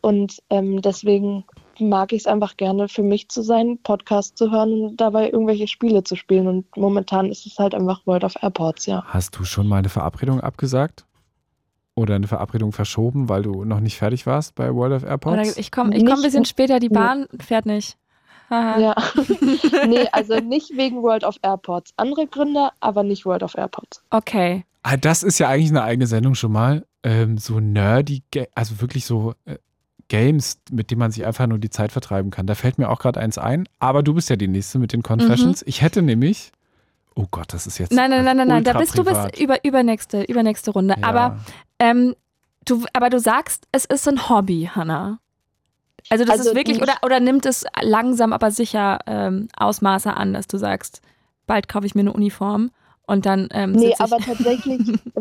und 0.00 0.42
ähm, 0.50 0.82
deswegen 0.82 1.44
mag 1.78 2.12
ich 2.12 2.20
es 2.22 2.26
einfach 2.26 2.56
gerne 2.56 2.88
für 2.88 3.02
mich 3.02 3.28
zu 3.28 3.42
sein, 3.42 3.78
Podcast 3.82 4.36
zu 4.36 4.50
hören 4.50 4.72
und 4.82 5.00
dabei 5.00 5.30
irgendwelche 5.30 5.68
Spiele 5.68 6.04
zu 6.04 6.16
spielen. 6.16 6.46
Und 6.46 6.76
momentan 6.76 7.30
ist 7.30 7.46
es 7.46 7.58
halt 7.58 7.74
einfach 7.74 8.06
World 8.06 8.24
of 8.24 8.34
Airports, 8.42 8.86
ja. 8.86 9.04
Hast 9.06 9.38
du 9.38 9.44
schon 9.44 9.66
mal 9.68 9.78
eine 9.78 9.88
Verabredung 9.88 10.40
abgesagt? 10.40 11.06
Oder 11.94 12.14
eine 12.14 12.26
Verabredung 12.26 12.72
verschoben, 12.72 13.28
weil 13.28 13.42
du 13.42 13.64
noch 13.64 13.80
nicht 13.80 13.98
fertig 13.98 14.26
warst 14.26 14.54
bei 14.54 14.74
World 14.74 14.94
of 14.94 15.02
Airports? 15.04 15.50
Oder 15.50 15.58
ich 15.58 15.70
komme 15.70 15.94
ich 15.94 16.06
komm 16.06 16.16
ein 16.16 16.22
bisschen 16.22 16.46
später, 16.46 16.78
die 16.80 16.88
Nee. 16.88 16.94
Bahn 16.94 17.26
fährt 17.38 17.66
nicht. 17.66 17.98
Haha. 18.48 18.78
Ja. 18.78 18.94
nee, 19.88 20.06
also 20.12 20.36
nicht 20.36 20.76
wegen 20.76 21.02
World 21.02 21.24
of 21.24 21.36
Airports. 21.42 21.92
Andere 21.96 22.26
Gründe, 22.26 22.70
aber 22.80 23.02
nicht 23.02 23.26
World 23.26 23.42
of 23.42 23.56
Airports. 23.56 24.02
Okay. 24.10 24.64
Ah, 24.82 24.96
das 24.96 25.22
ist 25.22 25.38
ja 25.38 25.48
eigentlich 25.48 25.70
eine 25.70 25.82
eigene 25.82 26.06
Sendung 26.06 26.34
schon 26.34 26.52
mal. 26.52 26.84
Ähm, 27.02 27.38
so 27.38 27.60
nerdy, 27.60 28.22
also 28.54 28.80
wirklich 28.80 29.04
so 29.06 29.34
äh, 29.44 29.56
Games, 30.08 30.58
mit 30.70 30.90
denen 30.90 30.98
man 30.98 31.10
sich 31.10 31.24
einfach 31.24 31.46
nur 31.46 31.58
die 31.58 31.70
Zeit 31.70 31.92
vertreiben 31.92 32.30
kann. 32.30 32.46
Da 32.46 32.54
fällt 32.54 32.78
mir 32.78 32.90
auch 32.90 32.98
gerade 32.98 33.20
eins 33.20 33.38
ein. 33.38 33.66
Aber 33.78 34.02
du 34.02 34.14
bist 34.14 34.28
ja 34.28 34.36
die 34.36 34.48
nächste 34.48 34.78
mit 34.78 34.92
den 34.92 35.02
Confessions. 35.02 35.62
Ich 35.66 35.80
hätte 35.82 36.02
nämlich. 36.02 36.52
Oh 37.14 37.26
Gott, 37.30 37.52
das 37.52 37.66
ist 37.66 37.78
jetzt. 37.78 37.92
Nein, 37.92 38.10
nein, 38.10 38.24
nein, 38.24 38.36
nein, 38.36 38.48
nein. 38.48 38.64
Da 38.64 38.72
bist 38.72 38.96
du 38.96 39.04
bist 39.04 39.38
über, 39.38 39.64
übernächste, 39.64 40.22
übernächste 40.24 40.70
Runde. 40.70 40.94
Ja. 41.00 41.06
Aber 41.06 41.38
Ähm, 41.78 42.14
du, 42.64 42.84
aber 42.92 43.10
du 43.10 43.18
sagst, 43.18 43.66
es 43.72 43.84
ist 43.84 44.08
ein 44.08 44.28
Hobby, 44.28 44.70
Hannah. 44.74 45.18
Also 46.10 46.24
das 46.24 46.38
Also 46.38 46.50
ist 46.50 46.56
wirklich, 46.56 46.78
ich- 46.78 46.82
oder, 46.82 46.94
oder 47.04 47.20
nimmt 47.20 47.44
es 47.46 47.64
langsam 47.80 48.32
aber 48.32 48.50
sicher 48.50 48.98
ähm, 49.06 49.48
Ausmaße 49.56 50.14
an, 50.16 50.32
dass 50.32 50.46
du 50.46 50.56
sagst, 50.58 51.00
bald 51.46 51.68
kaufe 51.68 51.86
ich 51.86 51.94
mir 51.94 52.00
eine 52.02 52.12
Uniform 52.12 52.70
und 53.06 53.26
dann 53.26 53.48
ähm, 53.52 53.72
Nee, 53.72 53.94
aber 53.98 54.18
tatsächlich 54.18 54.80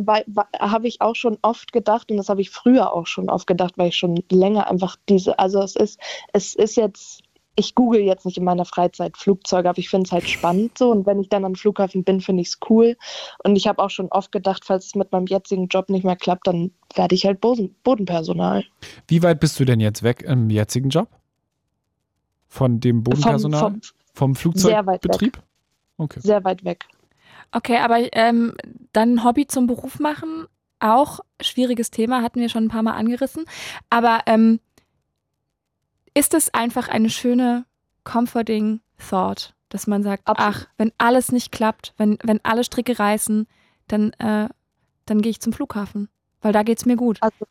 habe 0.60 0.88
ich 0.88 1.02
auch 1.02 1.16
schon 1.16 1.38
oft 1.42 1.72
gedacht, 1.74 2.10
und 2.12 2.18
das 2.18 2.30
habe 2.30 2.42
ich 2.42 2.50
früher 2.52 2.94
auch 2.94 3.08
schon 3.08 3.30
oft 3.30 3.48
gedacht, 3.48 3.74
weil 3.78 3.90
ich 3.90 3.98
schon 3.98 4.24
länger 4.32 4.70
einfach 4.70 4.96
diese, 5.10 5.38
also 5.40 5.62
es 5.62 5.76
ist, 5.76 6.00
es 6.34 6.56
ist 6.56 6.76
jetzt, 6.78 7.22
ich 7.56 7.76
google 7.76 8.02
jetzt 8.02 8.26
nicht 8.26 8.38
in 8.38 8.44
meiner 8.44 8.66
Freizeit 8.66 9.18
Flugzeuge, 9.18 9.70
aber 9.70 9.78
ich 9.78 9.90
finde 9.90 10.06
es 10.06 10.12
halt 10.12 10.28
spannend 10.28 10.78
so. 10.78 10.92
Und 10.92 11.06
wenn 11.06 11.20
ich 11.20 11.30
dann 11.30 11.46
am 11.46 11.56
Flughafen 11.56 12.04
bin, 12.04 12.22
finde 12.22 12.42
ich 12.42 12.50
es 12.50 12.60
cool. 12.70 12.98
Und 13.44 13.56
ich 13.56 13.68
habe 13.68 13.82
auch 13.84 13.90
schon 13.90 14.08
oft 14.08 14.32
gedacht, 14.32 14.64
falls 14.66 14.88
es 14.88 14.96
mit 14.96 15.12
meinem 15.12 15.28
jetzigen 15.28 15.68
Job 15.68 15.90
nicht 15.90 16.06
mehr 16.06 16.16
klappt, 16.16 16.48
dann 16.48 16.72
werde 16.96 17.16
ich 17.16 17.26
halt 17.26 17.42
Boden, 17.42 17.76
Bodenpersonal. 17.84 18.64
Wie 19.08 19.22
weit 19.22 19.40
bist 19.40 19.60
du 19.60 19.66
denn 19.66 19.80
jetzt 19.80 20.04
weg 20.04 20.24
im 20.24 20.50
jetzigen 20.50 20.90
Job? 20.90 21.10
Von 22.48 22.80
dem 22.80 23.04
Bodenpersonal? 23.04 23.76
Vom, 24.14 24.36
Vom 24.36 24.54
Sehr 24.56 24.86
weit 24.86 25.02
Flugzeugbetrieb? 25.02 25.42
Okay. 25.98 26.20
sehr 26.22 26.44
weit 26.44 26.64
weg. 26.64 26.86
Okay, 27.52 27.78
aber 27.78 28.00
ähm, 28.14 28.56
dann 28.94 29.16
ein 29.16 29.24
Hobby 29.24 29.46
zum 29.46 29.68
Beruf 29.68 30.00
machen, 30.00 30.48
auch 30.80 31.20
schwieriges 31.42 31.92
Thema, 31.92 32.22
hatten 32.22 32.40
wir 32.40 32.50
schon 32.50 32.66
ein 32.66 32.70
paar 32.70 32.84
Mal 32.84 32.94
angerissen. 32.94 33.46
Aber 33.90 34.22
ähm, 34.26 34.60
ist 36.14 36.34
es 36.34 36.54
einfach 36.54 36.88
eine 36.88 37.10
schöne, 37.10 37.66
comforting 38.04 38.82
Thought, 39.10 39.54
dass 39.70 39.88
man 39.88 40.04
sagt, 40.04 40.28
Absolut. 40.28 40.56
ach, 40.56 40.68
wenn 40.78 40.92
alles 40.98 41.32
nicht 41.32 41.52
klappt, 41.52 41.94
wenn, 41.98 42.18
wenn 42.24 42.40
alle 42.44 42.64
Stricke 42.64 42.98
reißen, 43.00 43.48
dann, 43.88 44.12
äh, 44.14 44.50
dann 45.06 45.22
gehe 45.22 45.30
ich 45.32 45.40
zum 45.42 45.54
Flughafen, 45.54 46.10
weil 46.42 46.52
da 46.54 46.64
geht's 46.64 46.86
mir 46.86 46.96
gut. 46.96 47.18
Also 47.22 47.46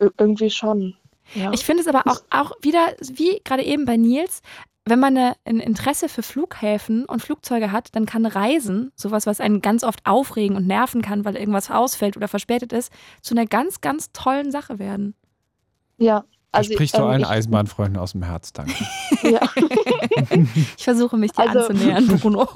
ir- 0.00 0.12
irgendwie 0.18 0.50
schon. 0.50 0.94
Ja. 1.34 1.52
Ich 1.52 1.64
finde 1.64 1.82
es 1.82 1.88
aber 1.88 2.02
auch, 2.10 2.22
auch 2.30 2.52
wieder, 2.62 2.94
wie 3.00 3.40
gerade 3.44 3.64
eben 3.64 3.84
bei 3.84 3.96
Nils, 3.96 4.42
wenn 4.84 5.00
man 5.00 5.16
eine, 5.16 5.34
ein 5.44 5.58
Interesse 5.58 6.08
für 6.08 6.22
Flughäfen 6.22 7.04
und 7.06 7.20
Flugzeuge 7.20 7.72
hat, 7.72 7.96
dann 7.96 8.06
kann 8.06 8.24
Reisen, 8.24 8.92
sowas, 8.94 9.26
was 9.26 9.40
einen 9.40 9.60
ganz 9.60 9.82
oft 9.82 10.06
aufregen 10.06 10.56
und 10.56 10.68
nerven 10.68 11.02
kann, 11.02 11.24
weil 11.24 11.36
irgendwas 11.36 11.72
ausfällt 11.72 12.16
oder 12.16 12.28
verspätet 12.28 12.72
ist, 12.72 12.92
zu 13.22 13.34
einer 13.34 13.46
ganz, 13.46 13.80
ganz 13.80 14.12
tollen 14.12 14.52
Sache 14.52 14.78
werden. 14.78 15.14
ja. 15.98 16.24
Also, 16.52 16.72
sprichst 16.72 16.94
du 16.96 17.02
ähm, 17.02 17.08
allen 17.08 17.20
ich- 17.22 17.26
Eisenbahnfreunden 17.28 17.98
aus 17.98 18.12
dem 18.12 18.22
Herz, 18.22 18.52
danke. 18.52 18.72
Ja. 19.22 19.40
Ich 20.76 20.84
versuche 20.84 21.16
mich 21.16 21.32
dir 21.32 21.48
Also- 21.48 21.58
anzunähern, 21.68 22.06
Bruno. 22.20 22.48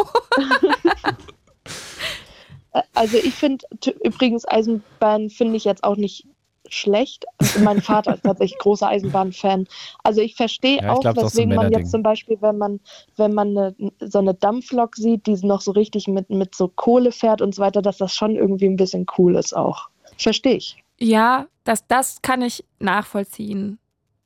Also 2.94 3.16
ich 3.18 3.34
finde 3.34 3.64
übrigens 4.04 4.46
Eisenbahn 4.48 5.28
finde 5.30 5.56
ich 5.56 5.64
jetzt 5.64 5.82
auch 5.82 5.96
nicht 5.96 6.26
schlecht. 6.68 7.24
mein 7.64 7.82
Vater 7.82 8.14
ist 8.14 8.22
tatsächlich 8.22 8.58
großer 8.60 8.86
Eisenbahnfan. 8.86 9.66
Also 10.04 10.20
ich 10.20 10.36
verstehe 10.36 10.80
Ja, 10.80 10.92
auch, 10.92 11.00
glaub, 11.00 11.16
weswegen 11.16 11.56
man 11.56 11.72
jetzt 11.72 11.90
zum 11.90 12.04
Beispiel, 12.04 12.36
wenn 12.40 12.58
man, 12.58 12.78
wenn 13.16 13.34
man 13.34 13.48
eine, 13.58 13.74
so 13.98 14.20
eine 14.20 14.34
Dampflok 14.34 14.94
sieht, 14.94 15.26
die 15.26 15.34
noch 15.44 15.62
so 15.62 15.72
richtig 15.72 16.06
mit, 16.06 16.30
mit 16.30 16.54
so 16.54 16.68
Kohle 16.68 17.10
fährt 17.10 17.42
und 17.42 17.56
so 17.56 17.62
weiter, 17.62 17.82
dass 17.82 17.98
das 17.98 18.14
schon 18.14 18.36
irgendwie 18.36 18.66
ein 18.66 18.76
bisschen 18.76 19.04
cool 19.18 19.34
ist 19.34 19.56
auch. 19.56 19.88
Verstehe 20.16 20.54
ich. 20.56 20.76
Ja, 21.00 21.46
das, 21.64 21.86
das 21.86 22.22
kann 22.22 22.42
ich 22.42 22.64
nachvollziehen. 22.78 23.78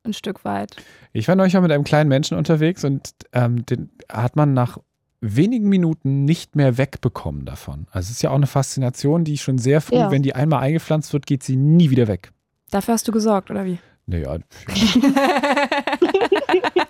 Ein 0.03 0.13
Stück 0.13 0.45
weit. 0.45 0.75
Ich 1.13 1.27
war 1.27 1.35
neulich 1.35 1.53
mal 1.55 1.61
mit 1.61 1.71
einem 1.71 1.83
kleinen 1.83 2.09
Menschen 2.09 2.37
unterwegs 2.37 2.83
und 2.83 3.11
ähm, 3.33 3.65
den 3.65 3.89
hat 4.11 4.35
man 4.35 4.53
nach 4.53 4.77
wenigen 5.19 5.67
Minuten 5.69 6.25
nicht 6.25 6.55
mehr 6.55 6.77
wegbekommen 6.77 7.45
davon. 7.45 7.87
Also 7.89 8.05
es 8.07 8.11
ist 8.11 8.21
ja 8.21 8.29
auch 8.29 8.35
eine 8.35 8.45
Faszination, 8.45 9.23
die 9.23 9.39
schon 9.39 9.57
sehr 9.57 9.81
früh, 9.81 9.95
Ja. 9.95 10.11
wenn 10.11 10.21
die 10.21 10.35
einmal 10.35 10.59
eingepflanzt 10.61 11.11
wird, 11.13 11.25
geht 11.25 11.41
sie 11.41 11.55
nie 11.55 11.89
wieder 11.89 12.07
weg. 12.07 12.31
Dafür 12.69 12.93
hast 12.93 13.07
du 13.07 13.11
gesorgt, 13.11 13.49
oder 13.49 13.65
wie? 13.65 13.79
Naja. 14.07 14.37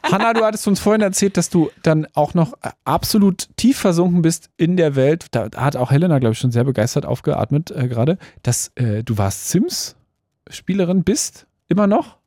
Hanna, 0.04 0.34
du 0.34 0.44
hattest 0.44 0.68
uns 0.68 0.80
vorhin 0.82 1.02
erzählt, 1.02 1.38
dass 1.38 1.50
du 1.50 1.72
dann 1.82 2.08
auch 2.14 2.34
noch 2.34 2.54
absolut 2.84 3.48
tief 3.56 3.78
versunken 3.78 4.22
bist 4.22 4.50
in 4.58 4.76
der 4.76 4.96
Welt. 4.96 5.28
Da 5.32 5.50
hat 5.56 5.78
auch 5.78 5.92
Helena, 5.92 6.20
glaube 6.20 6.34
ich, 6.34 6.40
schon 6.40 6.52
sehr 6.52 6.66
begeistert 6.66 7.06
aufgeatmet 7.06 7.72
äh, 7.72 7.88
gerade, 7.88 8.18
dass 8.44 8.72
äh, 8.76 9.04
du 9.04 9.18
warst 9.18 9.50
Sims-Spielerin 9.50 11.04
bist, 11.04 11.48
immer 11.70 11.88
noch. 11.88 12.18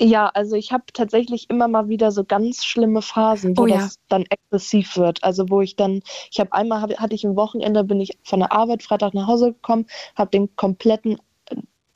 Ja, 0.00 0.28
also 0.34 0.56
ich 0.56 0.72
habe 0.72 0.84
tatsächlich 0.92 1.48
immer 1.48 1.68
mal 1.68 1.88
wieder 1.88 2.10
so 2.10 2.24
ganz 2.24 2.64
schlimme 2.64 3.02
Phasen, 3.02 3.56
wo 3.56 3.62
Oh 3.62 3.66
ja. 3.66 3.76
das 3.78 4.00
dann 4.08 4.24
exzessiv 4.28 4.96
wird. 4.96 5.22
Also 5.22 5.48
wo 5.48 5.60
ich 5.60 5.76
dann, 5.76 6.00
ich 6.30 6.40
habe 6.40 6.52
einmal 6.52 6.80
hab, 6.80 6.92
hatte 6.98 7.14
ich 7.14 7.24
ein 7.24 7.36
Wochenende, 7.36 7.84
bin 7.84 8.00
ich 8.00 8.18
von 8.24 8.40
der 8.40 8.52
Arbeit 8.52 8.82
Freitag 8.82 9.14
nach 9.14 9.28
Hause 9.28 9.52
gekommen, 9.52 9.86
habe 10.16 10.30
den 10.30 10.54
kompletten, 10.56 11.18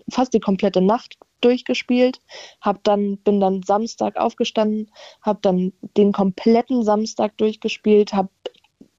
fast 0.09 0.35
die 0.35 0.41
komplette 0.41 0.81
Nacht 0.81 1.17
durchgespielt, 1.47 2.21
hab 2.61 2.83
dann 2.85 3.19
bin 3.19 3.41
dann 3.41 3.63
Samstag 3.63 4.17
aufgestanden, 4.17 4.91
habe 5.23 5.39
dann 5.43 5.73
den 5.97 6.13
kompletten 6.13 6.83
Samstag 6.83 7.37
durchgespielt, 7.39 8.13
habe 8.13 8.31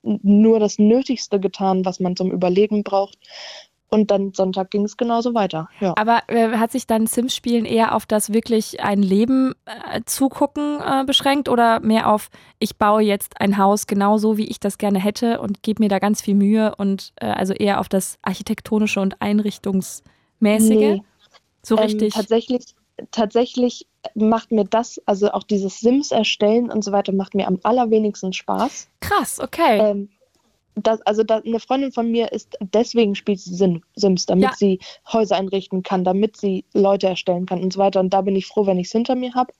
nur 0.01 0.59
das 0.59 0.79
Nötigste 0.79 1.39
getan, 1.39 1.83
was 1.83 1.99
man 1.99 2.15
zum 2.15 2.31
Überleben 2.31 2.83
braucht. 2.83 3.17
Und 3.89 4.11
dann 4.11 4.33
Sonntag 4.33 4.71
ging 4.71 4.83
es 4.83 4.97
genauso 4.97 5.33
weiter. 5.33 5.69
Ja. 5.79 5.93
Aber 5.95 6.23
äh, 6.27 6.57
hat 6.57 6.73
sich 6.73 6.87
dann 6.87 7.07
Sims-Spielen 7.07 7.63
eher 7.63 7.95
auf 7.95 8.05
das 8.05 8.33
wirklich 8.33 8.81
ein 8.81 9.01
Leben 9.01 9.53
äh, 9.65 10.01
zugucken 10.05 10.81
äh, 10.81 11.05
beschränkt 11.05 11.47
oder 11.47 11.79
mehr 11.79 12.11
auf, 12.11 12.29
ich 12.59 12.75
baue 12.75 13.01
jetzt 13.01 13.39
ein 13.39 13.57
Haus 13.57 13.87
genauso, 13.87 14.37
wie 14.37 14.47
ich 14.47 14.59
das 14.59 14.77
gerne 14.77 14.99
hätte 14.99 15.39
und 15.39 15.63
gebe 15.63 15.81
mir 15.81 15.87
da 15.89 15.99
ganz 15.99 16.21
viel 16.21 16.35
Mühe 16.35 16.75
und 16.75 17.13
äh, 17.15 17.27
also 17.27 17.53
eher 17.53 17.79
auf 17.79 17.87
das 17.87 18.17
architektonische 18.21 18.99
und 18.99 19.21
einrichtungsmäßige? 19.21 20.01
Nee. 20.41 21.01
So 21.67 21.75
Ähm, 21.75 21.83
richtig. 21.83 22.13
tatsächlich, 22.13 22.63
tatsächlich 23.11 23.87
macht 24.15 24.53
mir 24.53 24.63
das, 24.63 25.01
also 25.05 25.31
auch 25.31 25.43
dieses 25.43 25.81
Sims 25.81 26.11
erstellen 26.11 26.71
und 26.71 26.81
so 26.81 26.93
weiter, 26.93 27.11
macht 27.11 27.35
mir 27.35 27.45
am 27.45 27.59
allerwenigsten 27.63 28.31
Spaß. 28.31 28.87
Krass, 29.01 29.37
okay. 29.41 29.79
Ähm, 29.79 30.09
das, 30.75 31.01
also 31.01 31.23
da, 31.23 31.39
eine 31.39 31.59
Freundin 31.59 31.91
von 31.91 32.09
mir 32.09 32.31
ist, 32.31 32.57
deswegen 32.61 33.15
spielt 33.15 33.41
sie 33.41 33.53
Sim- 33.53 33.83
Sims, 33.97 34.27
damit 34.27 34.51
Ja. 34.51 34.55
sie 34.55 34.79
Häuser 35.11 35.35
einrichten 35.35 35.83
kann, 35.83 36.05
damit 36.05 36.37
sie 36.37 36.63
Leute 36.73 37.07
erstellen 37.07 37.45
kann 37.45 37.61
und 37.61 37.73
so 37.73 37.79
weiter. 37.79 37.99
Und 37.99 38.11
da 38.11 38.21
bin 38.21 38.37
ich 38.37 38.45
froh, 38.45 38.65
wenn 38.65 38.79
ich 38.79 38.87
es 38.87 38.93
hinter 38.93 39.15
mir 39.15 39.33
habe. 39.33 39.51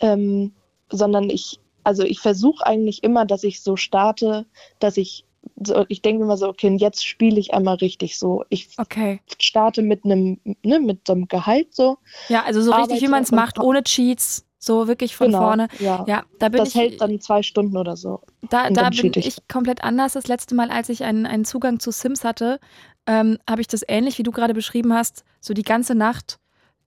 Ähm, 0.00 0.52
sondern 0.90 1.30
ich, 1.30 1.60
also 1.82 2.02
ich 2.02 2.20
versuche 2.20 2.66
eigentlich 2.66 3.02
immer, 3.04 3.24
dass 3.24 3.42
ich 3.42 3.62
so 3.62 3.76
starte, 3.76 4.44
dass 4.80 4.98
ich, 4.98 5.24
so, 5.64 5.84
ich 5.88 6.02
denke 6.02 6.24
immer 6.24 6.36
so, 6.36 6.48
okay, 6.48 6.74
jetzt 6.76 7.06
spiele 7.06 7.38
ich 7.38 7.54
einmal 7.54 7.76
richtig 7.76 8.18
so. 8.18 8.44
Ich 8.48 8.70
okay. 8.78 9.20
starte 9.40 9.82
mit 9.82 10.04
einem, 10.04 10.40
ne, 10.62 10.80
mit 10.80 11.06
so 11.06 11.12
einem 11.12 11.28
Gehalt 11.28 11.74
so. 11.74 11.98
Ja, 12.28 12.44
also 12.44 12.62
so 12.62 12.72
richtig, 12.72 13.02
wie 13.02 13.08
man 13.08 13.22
es 13.22 13.32
macht, 13.32 13.58
ohne 13.58 13.82
Cheats, 13.82 14.46
so 14.58 14.88
wirklich 14.88 15.16
von 15.16 15.28
genau, 15.28 15.38
vorne. 15.38 15.68
Ja. 15.78 16.04
Ja, 16.06 16.24
da 16.38 16.48
bin 16.48 16.58
das 16.58 16.70
ich. 16.70 16.74
hält 16.74 17.00
dann 17.00 17.20
zwei 17.20 17.42
Stunden 17.42 17.76
oder 17.76 17.96
so. 17.96 18.20
Da, 18.50 18.68
da 18.70 18.90
bin 18.90 19.12
ich. 19.14 19.26
ich 19.26 19.48
komplett 19.48 19.82
anders. 19.84 20.12
Das 20.14 20.26
letzte 20.26 20.54
Mal, 20.54 20.70
als 20.70 20.88
ich 20.88 21.04
einen, 21.04 21.26
einen 21.26 21.44
Zugang 21.44 21.80
zu 21.80 21.90
Sims 21.90 22.24
hatte, 22.24 22.58
ähm, 23.06 23.38
habe 23.48 23.60
ich 23.60 23.68
das 23.68 23.82
ähnlich, 23.86 24.18
wie 24.18 24.22
du 24.22 24.32
gerade 24.32 24.54
beschrieben 24.54 24.92
hast, 24.92 25.24
so 25.40 25.54
die 25.54 25.62
ganze 25.62 25.94
Nacht 25.94 26.38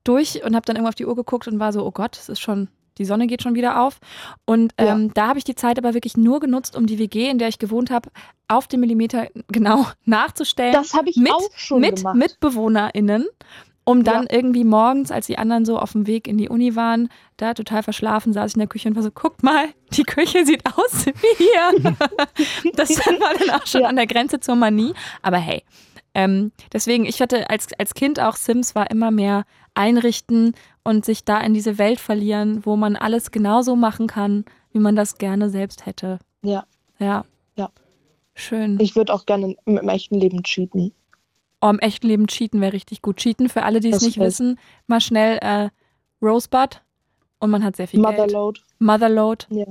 durch 0.03 0.43
und 0.43 0.55
habe 0.55 0.65
dann 0.65 0.75
irgendwann 0.75 0.89
auf 0.89 0.95
die 0.95 1.05
Uhr 1.05 1.15
geguckt 1.15 1.47
und 1.47 1.59
war 1.59 1.73
so, 1.73 1.85
oh 1.85 1.91
Gott, 1.91 2.17
es 2.17 2.29
ist 2.29 2.39
schon, 2.39 2.69
die 2.97 3.05
Sonne 3.05 3.27
geht 3.27 3.41
schon 3.41 3.55
wieder 3.55 3.81
auf. 3.81 3.99
Und 4.45 4.73
Ja. 4.79 4.93
ähm, 4.93 5.13
da 5.13 5.27
habe 5.27 5.37
ich 5.39 5.43
die 5.45 5.55
Zeit 5.55 5.77
aber 5.77 5.93
wirklich 5.93 6.17
nur 6.17 6.39
genutzt, 6.39 6.75
um 6.75 6.85
die 6.87 6.99
WG, 6.99 7.29
in 7.29 7.37
der 7.37 7.47
ich 7.47 7.59
gewohnt 7.59 7.89
habe, 7.89 8.09
auf 8.47 8.67
den 8.67 8.79
Millimeter 8.79 9.27
genau 9.47 9.85
nachzustellen. 10.05 10.73
Das 10.73 10.93
habe 10.93 11.09
ich 11.09 11.15
mit, 11.17 11.31
auch 11.31 11.49
schon 11.55 11.79
mit 11.81 11.97
gemacht. 11.97 12.15
MitbewohnerInnen, 12.15 13.27
um 13.83 14.03
dann 14.03 14.27
irgendwie 14.27 14.63
morgens, 14.63 15.09
als 15.11 15.25
die 15.27 15.37
anderen 15.37 15.65
so 15.65 15.79
auf 15.79 15.93
dem 15.93 16.05
Weg 16.05 16.27
in 16.27 16.37
die 16.37 16.49
Uni 16.49 16.75
waren, 16.75 17.09
da 17.37 17.53
total 17.55 17.81
verschlafen, 17.81 18.31
saß 18.33 18.51
ich 18.51 18.55
in 18.55 18.59
der 18.59 18.67
Küche 18.67 18.87
und 18.89 18.95
war 18.95 19.03
so, 19.03 19.09
guckt 19.11 19.41
mal, 19.41 19.65
die 19.93 20.03
Küche 20.03 20.45
sieht 20.45 20.63
aus 20.77 21.05
wie 21.07 21.43
hier. 21.43 21.93
das 22.75 22.89
war 22.97 23.13
dann 23.39 23.49
auch 23.59 23.65
schon 23.65 23.81
Ja. 23.81 23.87
an 23.87 23.95
der 23.95 24.05
Grenze 24.07 24.39
zur 24.39 24.55
Manie. 24.55 24.93
Aber 25.23 25.37
hey, 25.37 25.63
ähm, 26.13 26.51
deswegen, 26.73 27.05
ich 27.05 27.21
hatte 27.21 27.49
als, 27.49 27.69
als 27.79 27.93
Kind 27.93 28.19
auch 28.19 28.35
Sims, 28.35 28.75
war 28.75 28.91
immer 28.91 29.11
mehr 29.11 29.45
einrichten 29.73 30.53
und 30.83 31.05
sich 31.05 31.23
da 31.25 31.39
in 31.41 31.53
diese 31.53 31.77
Welt 31.77 31.99
verlieren, 31.99 32.65
wo 32.65 32.75
man 32.75 32.95
alles 32.95 33.31
genauso 33.31 33.75
machen 33.75 34.07
kann, 34.07 34.45
wie 34.71 34.79
man 34.79 34.95
das 34.95 35.17
gerne 35.17 35.49
selbst 35.49 35.85
hätte. 35.85 36.19
Ja. 36.43 36.65
Ja. 36.99 37.25
Ja. 37.55 37.69
Schön. 38.33 38.79
Ich 38.79 38.95
würde 38.95 39.13
auch 39.13 39.25
gerne 39.25 39.55
im, 39.65 39.77
im 39.77 39.89
echten 39.89 40.15
Leben 40.15 40.43
cheaten. 40.43 40.93
Oh, 41.61 41.69
im 41.69 41.79
echten 41.79 42.07
Leben 42.07 42.27
cheaten 42.27 42.59
wäre 42.61 42.73
richtig 42.73 43.01
gut. 43.01 43.17
Cheaten, 43.17 43.49
für 43.49 43.63
alle, 43.63 43.79
die 43.79 43.89
es 43.89 44.01
nicht 44.01 44.19
wissen, 44.19 44.57
mal 44.87 45.01
schnell 45.01 45.37
äh, 45.41 45.69
Rosebud 46.21 46.81
und 47.39 47.49
man 47.51 47.63
hat 47.63 47.75
sehr 47.75 47.87
viel 47.87 48.01
Geld. 48.01 48.17
Motherload. 48.17 48.61
Motherload, 48.79 49.45
Ja. 49.49 49.65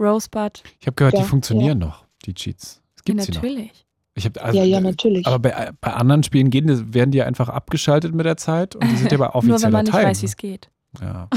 Rosebud. 0.00 0.62
Ich 0.80 0.86
habe 0.86 0.94
gehört, 0.94 1.14
die 1.14 1.18
Ja, 1.18 1.24
funktionieren 1.24 1.78
noch, 1.78 2.06
die 2.24 2.32
Cheats. 2.34 2.80
Es 2.96 3.02
Ja, 3.06 3.14
gibt 3.14 3.20
sie 3.22 3.32
noch. 3.32 3.42
natürlich. 3.42 3.83
Ich 4.16 4.24
hab, 4.26 4.42
also, 4.44 4.56
ja, 4.58 4.64
ja, 4.64 4.80
natürlich. 4.80 5.26
Aber 5.26 5.38
bei, 5.40 5.70
bei 5.80 5.92
anderen 5.92 6.22
Spielen 6.22 6.50
gehen, 6.50 6.66
die- 6.68 6.94
werden 6.94 7.10
die 7.10 7.22
einfach 7.22 7.48
abgeschaltet 7.48 8.14
mit 8.14 8.24
der 8.26 8.36
Zeit 8.36 8.76
und 8.76 8.84
die 8.90 8.96
sind 8.96 9.10
ja 9.10 9.18
bei 9.18 9.24
Nur 9.34 9.42
wenn 9.42 9.50
offizieller 9.52 9.70
man 9.72 9.84
nicht 9.84 9.92
Teil. 9.92 10.06
weiß, 10.06 10.22
wie 10.22 10.26
es 10.26 10.36
geht. 10.36 10.70
Ja. 11.00 11.28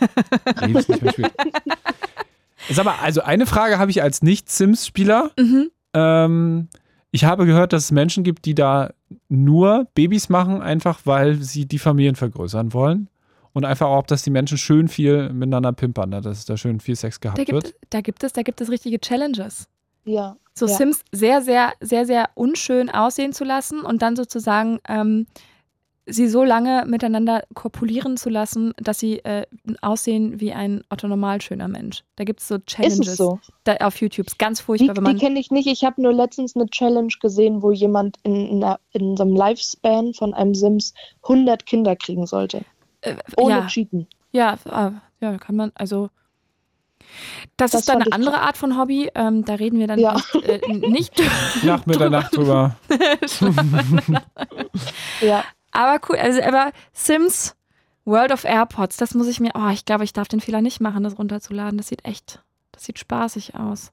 Leben 0.60 0.76
ist 0.78 0.88
nicht 0.90 1.02
mehr 1.02 1.12
schwierig. 1.14 1.32
Sag 2.70 2.84
mal, 2.84 2.96
also 3.02 3.22
eine 3.22 3.46
Frage 3.46 3.78
habe 3.78 3.90
ich 3.90 4.02
als 4.02 4.20
Nicht-Sims-Spieler. 4.22 5.30
Mhm. 5.38 5.70
Ähm, 5.94 6.68
ich 7.10 7.24
habe 7.24 7.46
gehört, 7.46 7.72
dass 7.72 7.84
es 7.84 7.92
Menschen 7.92 8.24
gibt, 8.24 8.44
die 8.44 8.54
da 8.54 8.90
nur 9.30 9.86
Babys 9.94 10.28
machen, 10.28 10.60
einfach 10.60 11.00
weil 11.04 11.36
sie 11.36 11.64
die 11.66 11.78
Familien 11.78 12.14
vergrößern 12.16 12.74
wollen. 12.74 13.08
Und 13.54 13.64
einfach 13.64 13.86
auch, 13.86 14.04
dass 14.06 14.22
die 14.22 14.30
Menschen 14.30 14.58
schön 14.58 14.88
viel 14.88 15.30
miteinander 15.32 15.72
pimpern, 15.72 16.10
ne? 16.10 16.20
dass 16.20 16.44
da 16.44 16.56
schön 16.58 16.78
viel 16.80 16.94
Sex 16.94 17.18
Da, 17.18 17.30
gehabt 17.30 17.38
gibt, 17.38 17.52
wird. 17.52 17.74
da 17.88 18.02
gibt 18.02 18.22
es, 18.22 18.32
da 18.34 18.42
gibt 18.42 18.60
es 18.60 18.70
richtige 18.70 19.00
Challenges. 19.00 19.66
ja. 20.04 20.36
So 20.58 20.66
Ja. 20.66 20.74
Sims 20.76 21.02
sehr, 21.12 21.42
sehr, 21.42 21.72
sehr, 21.80 22.06
sehr 22.06 22.30
unschön 22.34 22.90
aussehen 22.90 23.32
zu 23.32 23.44
lassen 23.44 23.80
und 23.82 24.02
dann 24.02 24.16
sozusagen 24.16 24.78
ähm, 24.88 25.26
sie 26.10 26.26
so 26.26 26.42
lange 26.42 26.84
miteinander 26.86 27.42
kopulieren 27.54 28.16
zu 28.16 28.30
lassen, 28.30 28.72
dass 28.78 28.98
sie 28.98 29.18
äh, 29.24 29.44
aussehen 29.82 30.40
wie 30.40 30.52
ein 30.52 30.82
Otto 30.88 31.06
normal 31.06 31.40
schöner 31.42 31.68
Mensch. 31.68 32.02
Da 32.16 32.24
gibt 32.24 32.40
es 32.40 32.48
so 32.48 32.54
Ist 32.56 32.66
Challenges 32.66 33.08
es 33.08 33.16
so? 33.18 33.38
da, 33.64 33.74
auf 33.76 34.00
YouTube. 34.00 34.26
Ist 34.26 34.38
ganz 34.38 34.58
Die, 34.60 34.64
furchtbar, 34.64 34.94
die 34.94 35.00
man. 35.02 35.18
kenne 35.18 35.38
ich 35.38 35.50
nicht. 35.50 35.66
Ich 35.66 35.84
habe 35.84 36.00
nur 36.00 36.14
letztens 36.14 36.56
eine 36.56 36.66
Challenge 36.66 37.12
gesehen, 37.20 37.62
wo 37.62 37.72
jemand 37.72 38.16
in, 38.22 38.34
in, 38.46 38.64
einer, 38.64 38.80
in 38.92 39.16
so 39.18 39.22
einem 39.24 39.36
Lifespan 39.36 40.14
von 40.14 40.32
einem 40.32 40.54
Sims 40.54 40.94
100 41.24 41.66
Kinder 41.66 41.94
kriegen 41.94 42.26
sollte. 42.26 42.62
Äh, 43.02 43.16
Ohne 43.36 43.54
ja, 43.54 43.66
Cheaten. 43.66 44.06
ja, 44.32 44.54
äh, 44.64 44.90
ja, 45.20 45.38
kann 45.38 45.56
man, 45.56 45.72
also. 45.74 46.08
Das, 47.56 47.72
Das 47.72 47.80
ist 47.80 47.88
dann 47.88 48.02
eine 48.02 48.12
andere 48.12 48.40
Art 48.40 48.56
von 48.56 48.78
Hobby. 48.78 49.10
Ähm, 49.14 49.44
da 49.44 49.54
reden 49.54 49.78
wir 49.78 49.86
dann 49.86 49.98
Ja. 49.98 50.14
nicht, 50.14 50.34
äh, 50.44 50.68
nicht 50.72 51.12
Nach 51.64 51.86
Mitternacht 51.86 52.36
drüber. 52.36 52.76
Ja. 55.20 55.44
Aber 55.72 56.00
cool, 56.08 56.16
also 56.16 56.42
aber 56.42 56.72
Sims 56.92 57.54
World 58.04 58.32
of 58.32 58.44
Airpods, 58.44 58.96
das 58.96 59.14
muss 59.14 59.28
ich 59.28 59.38
mir, 59.40 59.50
oh, 59.54 59.68
ich 59.68 59.84
glaube, 59.84 60.04
ich 60.04 60.12
darf 60.12 60.28
den 60.28 60.40
Fehler 60.40 60.62
nicht 60.62 60.80
machen, 60.80 61.04
das 61.04 61.18
runterzuladen. 61.18 61.76
Das 61.76 61.88
sieht 61.88 62.04
echt, 62.04 62.42
das 62.72 62.84
sieht 62.84 62.98
spaßig 62.98 63.54
aus. 63.54 63.92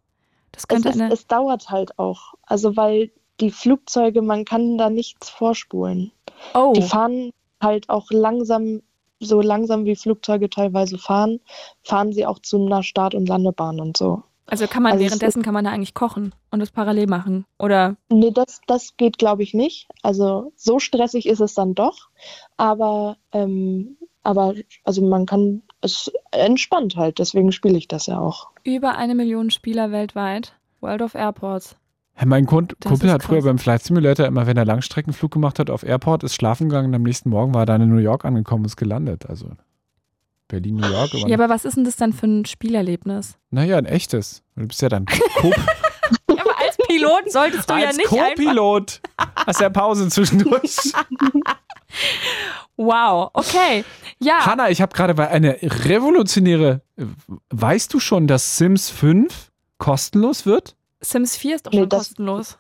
Das 0.52 0.64
Es, 0.64 0.68
könnte 0.68 0.90
ist, 0.90 1.00
eine, 1.02 1.12
es 1.12 1.28
dauert 1.28 1.70
halt 1.70 2.00
auch. 2.00 2.34
Also, 2.44 2.78
weil 2.78 3.12
die 3.42 3.52
Flugzeuge, 3.52 4.22
man 4.22 4.46
kann 4.46 4.78
da 4.78 4.90
nichts 4.90 5.30
vorspulen. 5.30 6.12
oh, 6.54 6.72
Die 6.74 6.82
fahren 6.82 7.32
halt 7.62 7.90
auch 7.90 8.10
langsam, 8.10 8.82
so 9.20 9.42
langsam 9.42 9.86
wie 9.86 9.96
Flugzeuge 9.96 10.50
teilweise 10.50 10.98
fahren, 10.98 11.40
fahren 11.84 12.14
sie 12.14 12.26
auch 12.26 12.40
zu 12.40 12.66
einer 12.66 12.84
Start- 12.84 13.16
und 13.16 13.28
Landebahn 13.28 13.80
und 13.80 13.98
so. 13.98 14.24
also 14.48 14.68
kann 14.68 14.84
man 14.84 14.94
also 14.94 15.04
es 15.04 15.12
währenddessen 15.12 15.42
kann 15.42 15.54
man 15.54 15.66
da 15.66 15.72
eigentlich 15.72 15.94
kochen 15.94 16.34
und 16.52 16.60
das 16.60 16.72
parallel 16.72 17.08
machen 17.08 17.46
oder 17.58 17.98
Nee, 18.10 18.32
das, 18.32 18.62
das 18.68 18.96
geht, 18.98 19.18
glaube 19.18 19.44
ich, 19.44 19.54
nicht. 19.54 19.88
Also 20.04 20.52
so 20.56 20.80
stressig 20.80 21.26
ist 21.28 21.40
es 21.40 21.54
dann 21.54 21.74
doch. 21.76 22.10
Aber, 22.58 23.18
ähm, 23.32 23.98
aber 24.24 24.54
also 24.84 25.02
man 25.02 25.26
kann 25.26 25.64
es 25.82 26.12
entspannt 26.32 26.96
halt, 26.96 27.20
deswegen 27.20 27.52
spiele 27.52 27.78
ich 27.78 27.88
das 27.88 28.08
ja 28.08 28.20
auch. 28.20 28.50
über 28.64 28.96
eine 28.98 29.16
Million 29.16 29.50
Spieler 29.52 29.92
weltweit. 29.92 30.54
World 30.82 31.02
of 31.02 31.16
Airports. 31.16 31.76
Ja, 32.20 32.26
mein 32.26 32.46
Kun- 32.46 32.68
Das 32.80 32.90
Kumpel 32.92 33.12
hat 33.12 33.24
früher 33.24 33.42
beim 33.42 33.58
Flight 33.58 33.84
Simulator 33.84 34.26
immer, 34.26 34.48
wenn 34.48 34.56
er 34.58 34.66
Langstreckenflug 34.66 35.32
gemacht 35.32 35.60
hat 35.60 35.70
auf 35.70 35.84
Airport, 35.84 36.24
ist 36.24 36.36
schlafen 36.36 36.70
gegangen 36.70 36.90
und 36.90 36.96
am 36.96 37.04
nächsten 37.04 37.30
Morgen 37.30 37.54
war 37.54 37.64
er 37.64 37.66
dann 37.66 37.82
in 37.82 37.90
New 37.90 38.02
York 38.02 38.24
angekommen 38.26 38.62
und 38.64 38.68
ist 38.68 38.78
gelandet. 38.78 39.26
Also 39.28 39.50
Berlin, 40.48 40.76
New 40.76 40.88
York. 40.88 41.14
Ja, 41.14 41.36
aber 41.36 41.50
was 41.50 41.66
ist 41.66 41.76
denn 41.76 41.84
das 41.84 41.96
dann 41.98 42.14
für 42.14 42.28
ein 42.28 42.46
Spielerlebnis? 42.46 43.38
naja, 43.50 43.78
ein 43.78 43.86
echtes. 43.86 44.44
Du 44.56 44.68
bist 44.68 44.82
ja 44.82 44.90
dann 44.90 45.06
Co 45.38 45.50
Ja, 46.30 46.42
aber 46.42 46.60
als 46.64 46.78
Pilot 46.88 47.32
solltest 47.32 47.70
du 47.70 47.74
ja 47.74 47.88
als 47.88 47.98
nicht 47.98 48.12
einfach. 48.12 48.28
Co-Pilot. 48.36 49.02
Hast 49.48 49.60
ja 49.62 49.70
Pause 49.70 50.08
zwischendurch. 50.10 50.78
Wow, 52.78 53.30
okay. 53.34 53.86
Ja, 54.20 54.46
Hanna, 54.46 54.70
ich 54.70 54.82
habe 54.82 54.94
gerade 54.94 55.14
bei 55.14 55.30
eine 55.30 55.58
revolutionäre. 55.62 56.82
Weißt 57.50 57.94
du 57.94 58.00
schon, 58.02 58.28
dass 58.28 58.58
Sims 58.58 58.90
5 58.90 59.52
kostenlos 59.78 60.46
wird? 60.46 60.76
Sims 61.02 61.36
4 61.38 61.56
ist 61.56 61.66
doch 61.68 61.72
Nee, 61.72 61.80
schon 61.80 61.90
kostenlos 61.90 62.58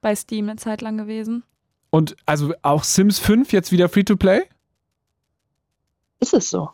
bei 0.00 0.14
Steam 0.14 0.48
eine 0.48 0.56
Zeit 0.56 0.80
lang 0.82 0.96
gewesen. 0.98 1.42
Und 1.90 2.16
also 2.26 2.52
auch 2.62 2.84
Sims 2.84 3.18
5 3.18 3.52
jetzt 3.52 3.72
wieder 3.72 3.88
Free-to-Play? 3.88 4.42
Ist 6.20 6.34
es 6.34 6.50
so? 6.50 6.70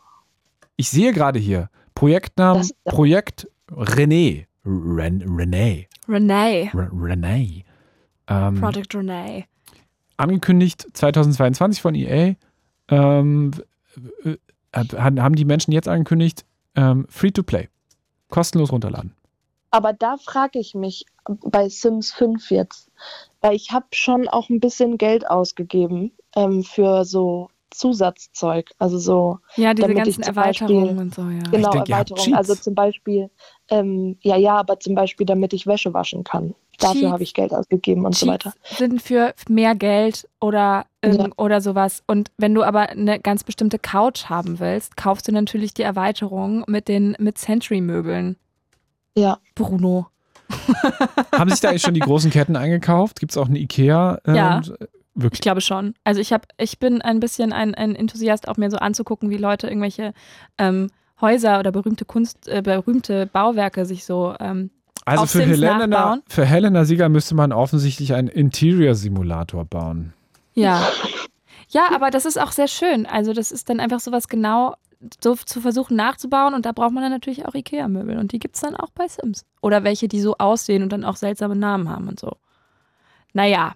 Ich 0.76 0.88
sehe 0.90 1.12
gerade 1.12 1.38
hier 1.38 1.70
Projektnamen 1.94 2.68
Projekt 2.84 3.48
René. 3.70 4.46
Ren, 4.64 5.22
René. 5.22 5.86
Renee. 6.08 6.70
Re- 6.74 6.90
René. 6.92 7.64
Ähm, 8.26 8.60
Project 8.60 8.94
Renee. 8.94 9.44
angekündigt 10.16 10.86
2022 10.94 11.80
von 11.82 11.94
EA. 11.94 12.34
Ähm, 12.88 13.52
äh, 14.24 14.36
haben 14.74 15.34
die 15.36 15.44
Menschen 15.44 15.72
jetzt 15.72 15.86
angekündigt, 15.88 16.44
ähm, 16.74 17.06
Free-to-Play. 17.08 17.68
Kostenlos 18.30 18.72
runterladen. 18.72 19.14
Aber 19.74 19.92
da 19.92 20.16
frage 20.18 20.60
ich 20.60 20.74
mich 20.74 21.04
bei 21.24 21.68
Sims 21.68 22.12
5 22.12 22.50
jetzt, 22.52 22.90
weil 23.40 23.56
ich 23.56 23.72
habe 23.72 23.86
schon 23.92 24.28
auch 24.28 24.48
ein 24.48 24.60
bisschen 24.60 24.98
Geld 24.98 25.28
ausgegeben 25.28 26.12
ähm, 26.36 26.62
für 26.62 27.04
so 27.04 27.48
Zusatzzeug, 27.70 28.70
also 28.78 28.98
so 28.98 29.38
Ja, 29.56 29.74
diese 29.74 29.88
Damit 29.88 30.06
ich 30.06 30.16
ganzen 30.16 30.22
zum 30.22 30.36
Erweiterungen 30.36 30.84
Beispiel- 30.96 31.00
und 31.02 31.14
so, 31.14 31.22
ja. 31.22 31.42
genau 31.50 31.70
denke, 31.72 31.90
Erweiterungen. 31.92 32.24
Cheats. 32.24 32.36
Also 32.36 32.54
zum 32.54 32.74
Beispiel, 32.76 33.30
ähm, 33.68 34.16
ja, 34.22 34.36
ja, 34.36 34.54
aber 34.58 34.78
zum 34.78 34.94
Beispiel, 34.94 35.26
damit 35.26 35.52
ich 35.52 35.66
Wäsche 35.66 35.92
waschen 35.92 36.22
kann. 36.22 36.54
Dafür 36.78 37.00
Cheats. 37.00 37.12
habe 37.12 37.22
ich 37.24 37.34
Geld 37.34 37.52
ausgegeben 37.52 38.06
und 38.06 38.14
so 38.14 38.28
weiter. 38.28 38.52
Cheats 38.62 38.78
sind 38.78 39.02
für 39.02 39.34
mehr 39.48 39.74
Geld 39.74 40.28
oder, 40.40 40.86
irgend- 41.02 41.18
Ja. 41.36 41.44
oder 41.44 41.60
sowas. 41.60 42.04
Und 42.06 42.30
wenn 42.36 42.54
du 42.54 42.62
aber 42.62 42.90
eine 42.90 43.18
ganz 43.18 43.42
bestimmte 43.42 43.80
Couch 43.80 44.26
haben 44.26 44.60
willst, 44.60 44.96
kaufst 44.96 45.26
du 45.26 45.32
natürlich 45.32 45.74
die 45.74 45.82
Erweiterung 45.82 46.62
mit 46.68 46.86
den 46.86 47.16
mit 47.18 47.38
Century-Möbeln. 47.38 48.36
Ja. 49.16 49.38
Bruno. 49.54 50.06
haben 51.32 51.50
sich 51.50 51.60
da 51.60 51.68
eigentlich 51.70 51.82
schon 51.82 51.94
die 51.94 52.00
großen 52.00 52.30
Ketten 52.30 52.56
eingekauft? 52.56 53.18
Gibt 53.20 53.32
es 53.32 53.38
auch 53.38 53.48
eine 53.48 53.58
Ikea? 53.58 54.18
Äh, 54.26 54.36
Ja. 54.36 54.56
und- 54.58 54.74
Ich 55.16 55.22
Wirklich. 55.22 55.40
glaube 55.42 55.60
schon. 55.60 55.94
Also 56.02 56.20
ich 56.20 56.32
habe, 56.32 56.44
ich 56.58 56.80
bin 56.80 57.00
ein 57.00 57.20
bisschen 57.20 57.52
ein, 57.52 57.74
ein 57.76 57.94
Enthusiast, 57.94 58.48
auch 58.48 58.56
mir 58.56 58.68
so 58.70 58.78
anzugucken, 58.78 59.30
wie 59.30 59.36
Leute 59.36 59.68
irgendwelche 59.68 60.12
ähm, 60.58 60.90
Häuser 61.20 61.60
oder 61.60 61.70
berühmte 61.70 62.04
Kunst, 62.04 62.48
äh, 62.48 62.62
berühmte 62.62 63.26
Bauwerke 63.26 63.86
sich 63.86 64.04
so 64.04 64.34
ähm, 64.40 64.70
Also 65.04 65.22
auf 65.22 65.30
für 65.30 65.38
Sims 65.38 65.50
Helena, 65.52 65.86
nachbauen? 65.86 66.22
für 66.26 66.44
Helena 66.44 66.84
Sieger 66.84 67.08
müsste 67.08 67.36
man 67.36 67.52
offensichtlich 67.52 68.12
einen 68.14 68.26
Interior-Simulator 68.26 69.64
bauen. 69.64 70.12
Ja. 70.54 70.82
Ja, 71.68 71.88
aber 71.94 72.10
das 72.10 72.24
ist 72.26 72.40
auch 72.40 72.50
sehr 72.52 72.68
schön. 72.68 73.06
Also 73.06 73.32
das 73.32 73.52
ist 73.52 73.68
dann 73.68 73.78
einfach 73.80 74.00
sowas 74.00 74.26
genau 74.28 74.74
so 75.22 75.34
zu 75.34 75.60
versuchen 75.60 75.96
nachzubauen 75.96 76.54
und 76.54 76.66
da 76.66 76.72
braucht 76.72 76.92
man 76.92 77.02
dann 77.02 77.12
natürlich 77.12 77.46
auch 77.46 77.54
Ikea-Möbel 77.54 78.18
und 78.18 78.32
die 78.32 78.38
gibt 78.38 78.56
es 78.56 78.62
dann 78.62 78.76
auch 78.76 78.90
bei 78.90 79.08
Sims. 79.08 79.44
Oder 79.60 79.84
welche, 79.84 80.08
die 80.08 80.20
so 80.20 80.36
aussehen 80.38 80.82
und 80.82 80.92
dann 80.92 81.04
auch 81.04 81.16
seltsame 81.16 81.56
Namen 81.56 81.88
haben 81.88 82.08
und 82.08 82.20
so. 82.20 82.36
Naja. 83.32 83.74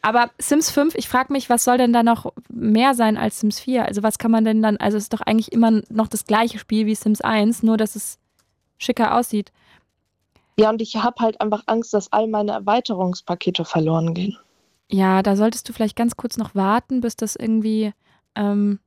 Aber 0.00 0.30
Sims 0.38 0.70
5, 0.70 0.94
ich 0.94 1.08
frage 1.08 1.32
mich, 1.32 1.50
was 1.50 1.64
soll 1.64 1.76
denn 1.76 1.92
da 1.92 2.02
noch 2.02 2.32
mehr 2.48 2.94
sein 2.94 3.18
als 3.18 3.40
Sims 3.40 3.60
4? 3.60 3.84
Also 3.84 4.02
was 4.02 4.18
kann 4.18 4.30
man 4.30 4.44
denn 4.44 4.62
dann, 4.62 4.78
also 4.78 4.96
es 4.96 5.04
ist 5.04 5.12
doch 5.12 5.20
eigentlich 5.20 5.52
immer 5.52 5.82
noch 5.90 6.08
das 6.08 6.24
gleiche 6.24 6.58
Spiel 6.58 6.86
wie 6.86 6.94
Sims 6.94 7.20
1, 7.20 7.62
nur 7.62 7.76
dass 7.76 7.94
es 7.94 8.18
schicker 8.78 9.14
aussieht. 9.14 9.52
Ja, 10.58 10.70
und 10.70 10.80
ich 10.80 10.96
habe 10.96 11.16
halt 11.20 11.40
einfach 11.40 11.64
Angst, 11.66 11.92
dass 11.92 12.12
all 12.12 12.26
meine 12.26 12.52
Erweiterungspakete 12.52 13.64
verloren 13.64 14.14
gehen. 14.14 14.38
Ja, 14.90 15.22
da 15.22 15.36
solltest 15.36 15.68
du 15.68 15.72
vielleicht 15.72 15.96
ganz 15.96 16.16
kurz 16.16 16.36
noch 16.36 16.54
warten, 16.54 17.00
bis 17.00 17.16
das 17.16 17.36
irgendwie 17.36 17.92
ähm, 18.34 18.78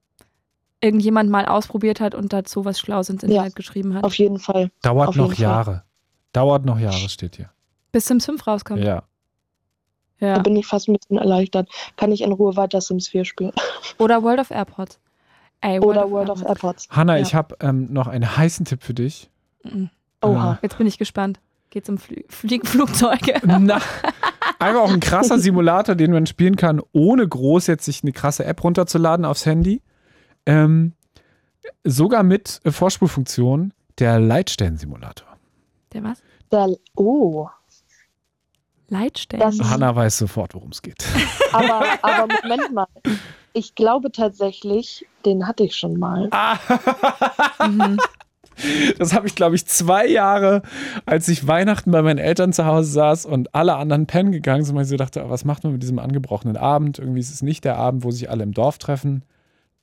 irgendjemand 0.82 1.30
mal 1.30 1.46
ausprobiert 1.46 2.00
hat 2.00 2.16
und 2.16 2.32
dazu 2.34 2.66
was 2.66 2.80
Schlaues 2.80 3.10
ins 3.10 3.24
Internet 3.24 3.56
geschrieben 3.56 3.94
hat. 3.96 4.04
Auf 4.04 4.14
jeden 4.16 4.40
Fall. 4.40 4.72
Dauert 4.82 5.10
Auf 5.10 5.16
noch 5.16 5.26
jeden 5.34 5.36
Fall. 5.36 5.44
Jahre. 5.44 5.84
Dauert 6.32 6.66
noch 6.66 6.80
Jahre, 6.80 7.10
steht 7.10 7.36
hier. 7.38 7.50
Bis 7.92 8.06
Sims 8.06 8.26
5 8.26 8.46
rauskommt. 8.46 8.84
Ja. 8.84 9.04
Ja. 10.20 10.36
Da 10.36 10.42
bin 10.42 10.56
ich 10.56 10.68
fast 10.68 10.88
ein 10.90 10.96
bisschen 10.98 11.18
erleichtert. 11.18 11.70
Kann 11.96 12.12
ich 12.12 12.22
in 12.22 12.32
Ruhe 12.32 12.56
weiter 12.56 12.82
Sims 12.82 13.08
4 13.08 13.26
spielen. 13.26 13.54
Oder 13.98 14.22
World 14.24 14.40
of 14.40 14.52
Airports. 14.52 15.00
Ey, 15.62 15.80
Oder 15.80 16.10
World 16.12 16.30
of 16.30 16.44
Airports. 16.44 16.88
Hanna, 16.90 17.16
Ja. 17.18 17.22
ich 17.22 17.36
habe 17.36 17.56
ähm, 17.62 17.92
noch 17.92 18.08
einen 18.08 18.38
heißen 18.38 18.66
Tipp 18.66 18.84
für 18.84 18.94
dich. 18.94 19.30
Mhm. 19.64 19.90
Oha. 20.22 20.60
Jetzt 20.62 20.78
bin 20.78 20.88
ich 20.88 20.98
gespannt. 20.98 21.40
Geht's 21.70 21.88
um 21.90 21.98
Flü 21.98 22.24
Flieg 22.30 22.66
Flugzeuge? 22.68 23.36
Na, 23.44 23.80
einfach 24.58 24.82
auch 24.82 24.92
ein 24.92 25.00
krasser 25.00 25.38
Simulator, 25.40 25.96
den 25.96 26.12
man 26.12 26.26
spielen 26.26 26.56
kann, 26.56 26.82
ohne 26.94 27.28
groß 27.28 27.68
jetzt 27.68 27.86
sich 27.86 28.02
eine 28.04 28.12
krasse 28.12 28.44
App 28.46 28.64
runterzuladen 28.64 29.24
aufs 29.26 29.46
Handy. 29.46 29.82
Ähm, 30.46 30.94
sogar 31.84 32.24
mit 32.24 32.62
Vorspulfunktion, 32.66 33.74
der 34.00 34.20
Leitstellen-Simulator. 34.20 35.28
Der 35.94 36.04
was? 36.04 36.22
Da, 36.50 36.68
oh, 36.96 37.48
Leitstellen. 38.90 39.70
Hanna 39.70 39.96
weiß 39.96 40.18
sofort, 40.18 40.54
worum 40.56 40.70
es 40.70 40.82
geht. 40.82 41.06
aber, 41.52 41.84
aber 42.02 42.34
Moment 42.42 42.74
mal. 42.74 42.88
Ich 43.54 43.76
glaube 43.76 44.12
tatsächlich, 44.12 45.06
den 45.26 45.48
hatte 45.48 45.64
ich 45.64 45.76
schon 45.76 45.98
mal. 45.98 46.30
Mhm. 47.68 47.98
Das 48.98 49.14
habe 49.14 49.28
ich, 49.28 49.36
glaube 49.36 49.56
ich, 49.56 49.66
zwei 49.68 50.06
Jahre, 50.06 50.64
als 51.06 51.30
ich 51.30 51.48
Weihnachten 51.48 51.92
bei 51.92 52.02
meinen 52.02 52.18
Eltern 52.18 52.52
zu 52.52 52.66
Hause 52.66 52.92
saß 52.92 53.26
und 53.26 53.56
alle 53.56 53.76
anderen 53.76 54.06
pennen 54.06 54.34
gegangen 54.34 54.66
sind, 54.66 54.76
weil 54.76 54.84
ich 54.84 54.90
so 54.90 54.98
dachte, 54.98 55.24
ah, 55.24 55.30
was 55.30 55.46
macht 55.46 55.64
man 55.64 55.74
mit 55.74 55.82
diesem 55.82 55.98
angebrochenen 55.98 56.58
Abend? 56.58 57.00
Irgendwie 57.00 57.22
ist 57.22 57.32
es 57.32 57.42
nicht 57.42 57.64
der 57.64 57.78
Abend, 57.78 58.04
wo 58.04 58.12
sich 58.12 58.30
alle 58.30 58.44
im 58.44 58.54
Dorf 58.54 58.78
treffen. 58.78 59.24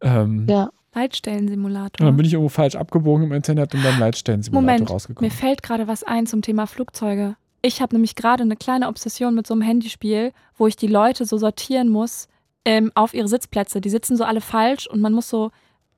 Ähm, 0.00 0.46
Ja. 0.48 0.64
Und 0.64 1.02
Leitstellensimulator. 1.02 2.06
dann 2.06 2.16
bin 2.16 2.24
ich 2.24 2.32
irgendwo 2.32 2.48
falsch 2.48 2.74
abgebogen 2.74 3.24
im 3.26 3.32
Internet 3.32 3.74
und 3.74 3.82
beim 3.82 3.98
Leitstellen-Simulator 4.00 4.62
Moment, 4.62 4.88
mir 4.88 4.94
rausgekommen. 4.94 5.30
fällt 5.30 5.62
gerade 5.62 5.86
was 5.86 6.02
ein 6.04 6.26
zum 6.26 6.40
Thema 6.40 6.66
Flugzeuge. 6.66 7.36
Ich 7.60 7.82
habe 7.82 7.94
nämlich 7.94 8.14
gerade 8.14 8.42
eine 8.44 8.56
kleine 8.56 8.88
Obsession 8.88 9.34
mit 9.34 9.46
so 9.46 9.52
einem 9.52 9.60
Handyspiel, 9.62 10.32
wo 10.56 10.66
ich 10.66 10.76
die 10.76 10.86
Leute 10.86 11.26
so 11.26 11.36
sortieren 11.36 11.90
muss 11.90 12.28
ähm, 12.64 12.92
auf 12.94 13.12
ihre 13.12 13.28
Sitzplätze. 13.28 13.82
Die 13.82 13.90
sitzen 13.90 14.16
so 14.16 14.24
alle 14.24 14.40
falsch 14.40 14.86
und 14.86 15.00
man 15.02 15.12
muss 15.12 15.28
so 15.28 15.50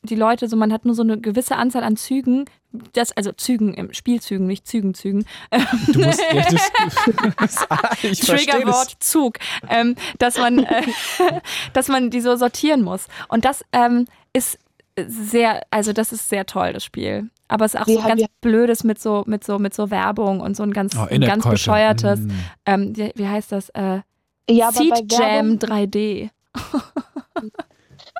die 0.09 0.14
Leute, 0.16 0.48
so 0.48 0.56
man 0.56 0.72
hat 0.72 0.84
nur 0.84 0.94
so 0.94 1.02
eine 1.02 1.18
gewisse 1.20 1.56
Anzahl 1.56 1.82
an 1.84 1.96
Zügen, 1.96 2.44
das, 2.92 3.16
also 3.16 3.32
Zügen, 3.32 3.74
im 3.74 3.92
Spielzügen, 3.92 4.46
nicht 4.46 4.66
Zügen, 4.66 4.94
Zügen. 4.94 5.24
Du 5.92 6.00
musst, 6.00 6.20
ja, 6.32 6.44
das, 7.38 7.66
ich 8.02 8.22
verstehe 8.22 8.24
das. 8.24 8.26
Triggerwort 8.44 8.96
Zug, 9.00 9.38
ähm, 9.68 9.94
dass 10.18 10.36
man, 10.38 10.61
äh, 10.64 10.82
dass 11.72 11.88
man 11.88 12.11
die 12.11 12.20
so 12.20 12.36
sortieren 12.36 12.82
muss. 12.82 13.06
Und 13.28 13.44
das 13.44 13.64
ähm, 13.72 14.06
ist 14.32 14.59
sehr, 15.06 15.62
also 15.70 15.92
das 15.92 16.12
ist 16.12 16.28
sehr 16.28 16.44
toll, 16.46 16.72
das 16.72 16.84
Spiel. 16.84 17.30
Aber 17.46 17.64
es 17.64 17.74
ist 17.74 17.80
auch 17.80 17.86
so 17.86 18.02
haben 18.02 18.18
ganz 18.18 18.24
blödes 18.42 18.84
mit 18.84 19.00
so, 19.00 19.24
mit 19.26 19.42
so, 19.44 19.59
mit 19.59 19.72
so 19.72 19.90
Werbung 19.90 20.40
und 20.40 20.54
so 20.56 20.62
ein 20.62 20.72
ganz, 20.72 20.94
Oh, 20.96 21.06
ein 21.09 21.20
ganz 21.22 21.48
bescheuertes, 21.48 22.20
Mm. 22.20 22.30
ähm, 22.66 22.96
wie, 22.96 23.12
wie 23.14 23.26
heißt 23.28 23.52
das? 23.52 23.70
Äh, 23.70 24.00
Ja, 24.50 24.68
aber 24.68 24.78
bei 24.80 24.96
Seed 24.96 25.12
Jam 25.12 25.59
Werbung, 25.59 25.59
3D. 25.59 26.30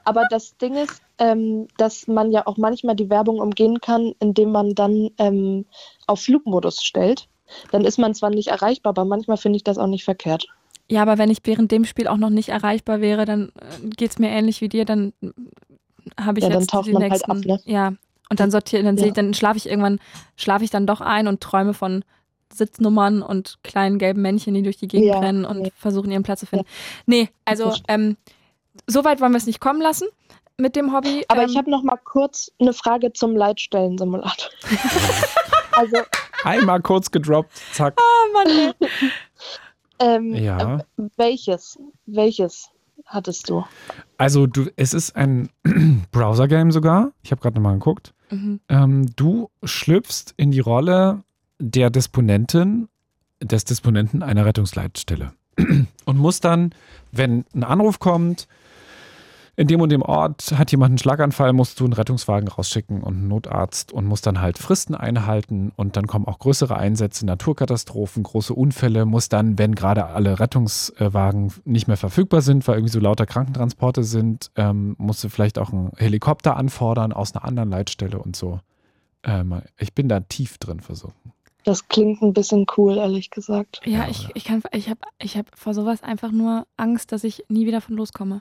aber 0.05 0.25
das 0.31 0.57
Ding 0.57 0.75
ist, 0.77 1.03
ähm, 1.19 1.69
dass 1.77 2.07
man 2.07 2.31
ja 2.31 2.47
auch 2.47 2.57
manchmal 2.57 2.95
die 2.97 3.11
Werbung 3.11 3.41
umgehen 3.41 3.81
kann, 3.81 4.15
indem 4.21 4.53
man 4.53 4.75
dann 4.75 5.11
ähm, 5.19 5.65
auf 6.07 6.21
Flugmodus 6.23 6.83
stellt. 6.83 7.29
Dann 7.73 7.85
ist 7.85 7.99
man 7.99 8.15
zwar 8.15 8.31
nicht 8.31 8.49
erreichbar, 8.49 8.91
aber 8.91 9.05
manchmal 9.05 9.37
finde 9.37 9.57
ich 9.57 9.65
das 9.65 9.79
auch 9.79 9.87
nicht 9.87 10.05
verkehrt. 10.05 10.47
Ja, 10.91 11.03
aber 11.03 11.19
wenn 11.19 11.31
ich 11.31 11.39
während 11.45 11.71
dem 11.73 11.85
Spiel 11.85 12.09
auch 12.09 12.17
noch 12.17 12.31
nicht 12.31 12.49
erreichbar 12.49 13.01
wäre, 13.01 13.25
dann 13.25 13.53
geht 13.97 14.11
es 14.13 14.19
mir 14.19 14.31
ähnlich 14.31 14.61
wie 14.61 14.69
dir, 14.69 14.85
dann 14.85 15.13
äh, 15.23 15.29
habe 16.21 16.39
ich 16.39 16.45
Ja, 16.45 16.51
dann 16.51 16.61
jetzt 16.61 16.71
taucht 16.71 16.87
die 16.87 16.95
halt 16.97 17.11
nächsten. 17.11 17.31
ab, 17.31 17.39
ne? 17.45 17.61
Ja. 17.65 17.93
Und 18.31 18.41
dann 18.41 18.51
sortiere, 18.51 18.83
dann, 18.83 18.97
Ja. 18.97 19.01
sehe 19.01 19.09
ich- 19.09 19.15
dann 19.15 19.33
schlafe 19.35 19.57
ich 19.57 19.69
irgendwann, 19.69 20.01
schlafe 20.37 20.65
ich 20.65 20.71
dann 20.71 20.87
doch 20.87 21.01
ein 21.01 21.27
und 21.29 21.41
träume 21.41 21.73
von 21.75 22.05
Sitznummern 22.53 23.23
und 23.23 23.59
kleinen 23.63 23.99
gelben 23.99 24.23
Männchen, 24.23 24.55
die 24.55 24.63
durch 24.63 24.77
die 24.79 24.89
Gegend 24.89 25.09
Ja, 25.09 25.19
rennen 25.21 25.45
und 25.45 25.61
nee. 25.61 25.73
versuchen, 25.77 26.11
ihren 26.11 26.23
Platz 26.23 26.41
zu 26.41 26.47
finden. 26.47 26.67
Nee, 27.07 27.29
also 27.45 27.73
ähm, 27.89 28.17
so 28.87 29.05
weit 29.05 29.21
wollen 29.21 29.33
wir 29.33 29.37
es 29.39 29.47
nicht 29.47 29.61
kommen 29.61 29.81
lassen 29.83 30.09
mit 30.61 30.77
dem 30.77 30.93
Hobby. 30.93 31.25
Aber 31.29 31.43
ähm, 31.43 31.51
ich 31.51 31.57
habe 31.57 31.71
noch 31.71 31.83
mal 31.83 31.97
kurz 31.97 32.51
eine 32.61 32.73
Frage 32.73 33.13
zum 33.13 33.37
Leitstellensimulator. 33.37 34.51
also, 35.73 35.97
Einmal 36.45 36.81
kurz 36.83 37.11
gedroppt, 37.11 37.53
zack. 37.73 37.99
oh 38.01 38.33
Mann, 38.33 38.75
ähm, 40.01 40.35
Ja. 40.35 40.79
äh, 40.79 40.83
welches? 41.17 41.79
Welches 42.07 42.69
hattest 43.07 43.49
du? 43.49 43.65
Also 44.19 44.47
du, 44.47 44.67
es 44.77 44.93
ist 44.95 45.15
ein 45.17 45.49
Browser-Game 46.13 46.73
sogar. 46.73 47.13
Ich 47.23 47.31
habe 47.31 47.41
gerade 47.41 47.57
nochmal 47.57 47.75
geguckt. 47.75 48.13
Mhm. 48.31 48.61
Ähm, 48.69 49.07
du 49.17 49.51
schlüpfst 49.65 50.35
in 50.37 50.51
die 50.51 50.61
Rolle 50.61 51.23
der 51.61 51.91
Disponentin 51.91 52.89
des 53.41 53.65
Disponenten 53.65 54.23
einer 54.23 54.45
Rettungsleitstelle 54.45 55.33
und 56.05 56.19
muss 56.19 56.41
dann, 56.41 56.75
wenn 57.13 57.45
ein 57.55 57.65
Anruf 57.65 58.01
kommt, 58.01 58.49
in 59.59 59.67
dem 59.67 59.81
und 59.81 59.89
dem 59.91 60.03
Ort 60.03 60.53
hat 60.57 60.71
jemand 60.71 60.91
einen 60.91 60.99
Schlaganfall, 60.99 61.53
musst 61.53 61.81
du 61.81 61.85
einen 61.85 61.93
Rettungswagen 61.93 62.49
rausschicken 62.49 63.03
und 63.03 63.17
einen 63.17 63.27
Notarzt 63.27 63.93
und 63.93 64.07
musst 64.07 64.25
dann 64.25 64.41
halt 64.41 64.57
Fristen 64.57 64.95
einhalten 64.95 65.73
und 65.75 65.97
dann 65.97 66.07
kommen 66.07 66.27
auch 66.27 66.39
größere 66.39 66.77
Einsätze, 66.77 67.27
Naturkatastrophen, 67.27 68.23
große 68.23 68.55
Unfälle, 68.55 69.05
muss 69.05 69.29
dann, 69.29 69.59
wenn 69.59 69.75
gerade 69.75 70.07
alle 70.07 70.39
Rettungswagen 70.39 71.53
nicht 71.65 71.89
mehr 71.89 71.97
verfügbar 71.97 72.41
sind, 72.41 72.69
weil 72.69 72.77
irgendwie 72.77 72.93
so 72.93 73.01
lauter 73.01 73.27
Krankentransporte 73.27 74.05
sind, 74.05 74.53
ähm, 74.55 74.95
musst 74.97 75.25
du 75.25 75.29
vielleicht 75.29 75.59
auch 75.59 75.73
einen 75.73 75.91
Helikopter 75.97 76.57
anfordern 76.57 77.13
aus 77.13 77.35
einer 77.35 77.45
anderen 77.45 77.69
Leitstelle 77.69 78.21
und 78.21 78.37
so. 78.37 78.61
Ähm, 79.25 79.61
ich 79.77 79.93
bin 79.93 80.09
da 80.09 80.21
tief 80.21 80.59
drin 80.59 80.79
versunken. 80.79 81.33
Das 81.65 81.89
klingt 81.89 82.23
ein 82.23 82.33
bisschen 82.33 82.65
cool, 82.77 82.97
ehrlich 82.97 83.31
gesagt. 83.31 83.81
Ja, 83.85 84.07
ich, 84.09 84.29
ich, 84.35 84.45
kann, 84.45 84.63
ich 84.71 84.89
habe 84.89 85.01
ich 85.21 85.37
hab 85.37 85.47
vor 85.59 85.75
sowas 85.75 86.05
einfach 86.05 86.31
nur 86.31 86.65
Angst, 86.77 87.11
dass 87.11 87.25
ich 87.25 87.43
nie 87.49 87.67
wieder 87.67 87.81
von 87.81 87.97
loskomme. 87.97 88.41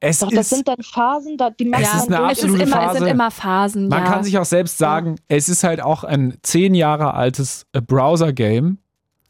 Es 0.00 0.20
Doch, 0.20 0.30
das 0.30 0.46
ist, 0.46 0.50
sind 0.50 0.68
dann 0.68 0.82
Phasen, 0.82 1.36
da, 1.36 1.50
die 1.50 1.66
macht 1.66 1.82
Es 1.82 1.94
ist 1.94 2.10
man 2.10 2.22
eine 2.22 2.32
es, 2.32 2.38
ist 2.42 2.44
immer, 2.44 2.60
es 2.60 2.62
sind 2.62 2.70
Phase. 2.70 3.08
immer 3.08 3.30
Phasen. 3.30 3.88
man 3.88 4.04
ja. 4.04 4.10
kann 4.10 4.24
sich 4.24 4.38
auch 4.38 4.44
selbst 4.44 4.78
sagen, 4.78 5.16
es 5.28 5.48
ist 5.48 5.64
halt 5.64 5.80
auch 5.80 6.04
ein 6.04 6.38
zehn 6.42 6.74
Jahre 6.74 7.14
altes 7.14 7.66
äh, 7.72 7.80
Browser-Game. 7.80 8.78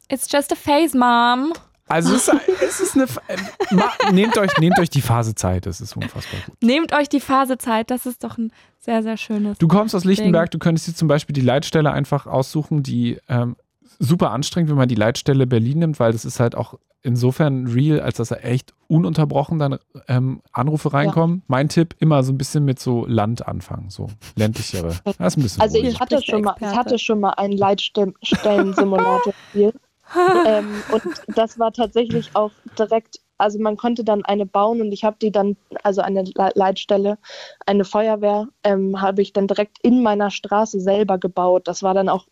It's 0.09 0.27
just 0.31 0.51
a 0.51 0.55
phase, 0.55 0.97
Mom. 0.97 1.53
Also 1.87 2.15
es 2.15 2.27
ist, 2.29 2.41
es 2.61 2.79
ist 2.79 2.95
eine. 2.95 3.03
äh, 3.27 3.75
ma, 3.75 3.91
nehmt, 4.11 4.37
euch, 4.37 4.57
nehmt 4.59 4.79
euch 4.79 4.89
die 4.89 5.01
Phase 5.01 5.35
Zeit, 5.35 5.65
das 5.65 5.81
ist 5.81 5.95
unfassbar 5.95 6.39
gut. 6.45 6.55
Nehmt 6.63 6.93
euch 6.93 7.09
die 7.09 7.19
Phasezeit, 7.19 7.91
das 7.91 8.05
ist 8.05 8.23
doch 8.23 8.37
ein 8.37 8.51
sehr, 8.79 9.03
sehr 9.03 9.17
schönes. 9.17 9.57
Du 9.57 9.67
kommst 9.67 9.93
aus 9.93 10.05
Lichtenberg, 10.05 10.49
du 10.51 10.59
könntest 10.59 10.87
dir 10.87 10.95
zum 10.95 11.07
Beispiel 11.07 11.33
die 11.33 11.41
Leitstelle 11.41 11.91
einfach 11.91 12.27
aussuchen, 12.27 12.81
die 12.81 13.19
ähm, 13.27 13.57
super 14.01 14.31
anstrengend, 14.31 14.69
wenn 14.69 14.77
man 14.77 14.89
die 14.89 14.95
Leitstelle 14.95 15.47
Berlin 15.47 15.79
nimmt, 15.79 15.99
weil 15.99 16.11
das 16.11 16.25
ist 16.25 16.39
halt 16.39 16.55
auch 16.55 16.75
insofern 17.03 17.67
real, 17.67 17.99
als 17.99 18.17
dass 18.17 18.29
da 18.29 18.35
echt 18.37 18.73
ununterbrochen 18.87 19.59
dann 19.59 19.77
ähm, 20.07 20.41
Anrufe 20.51 20.93
reinkommen. 20.93 21.43
Mein 21.47 21.69
Tipp, 21.69 21.95
immer 21.99 22.23
so 22.23 22.33
ein 22.33 22.37
bisschen 22.37 22.65
mit 22.65 22.79
so 22.79 23.05
Land 23.05 23.47
anfangen, 23.47 23.89
so 23.89 24.07
ländlichere. 24.35 24.95
Das 25.05 25.15
ist 25.19 25.37
ein 25.37 25.43
bisschen 25.43 25.61
Also 25.61 25.77
ruhig. 25.79 25.93
ich 25.93 25.99
hatte, 25.99 26.21
schon 26.21 26.41
mal, 26.41 26.55
ich 26.59 26.67
hatte 26.67 26.99
schon 26.99 27.19
mal 27.19 27.31
ein 27.31 27.51
Leitstellen-Simulator-Spiel. 27.51 29.73
ähm, 30.45 30.83
und 30.91 31.03
das 31.35 31.57
war 31.57 31.71
tatsächlich 31.71 32.35
auch 32.35 32.51
direkt, 32.77 33.21
also 33.41 33.59
man 33.59 33.75
konnte 33.75 34.03
dann 34.03 34.23
eine 34.23 34.45
bauen 34.45 34.81
und 34.81 34.91
ich 34.91 35.03
habe 35.03 35.17
die 35.21 35.31
dann, 35.31 35.57
also 35.83 36.01
eine 36.01 36.23
Le 36.23 36.51
Leitstelle, 36.53 37.17
eine 37.65 37.83
Feuerwehr, 37.83 38.47
ähm, 38.63 39.01
habe 39.01 39.21
ich 39.21 39.33
dann 39.33 39.47
direkt 39.47 39.77
in 39.81 40.03
meiner 40.03 40.29
Straße 40.29 40.79
selber 40.79 41.17
gebaut. 41.17 41.67
Das 41.67 41.83
war 41.83 41.93
dann 41.93 42.07
auch, 42.07 42.27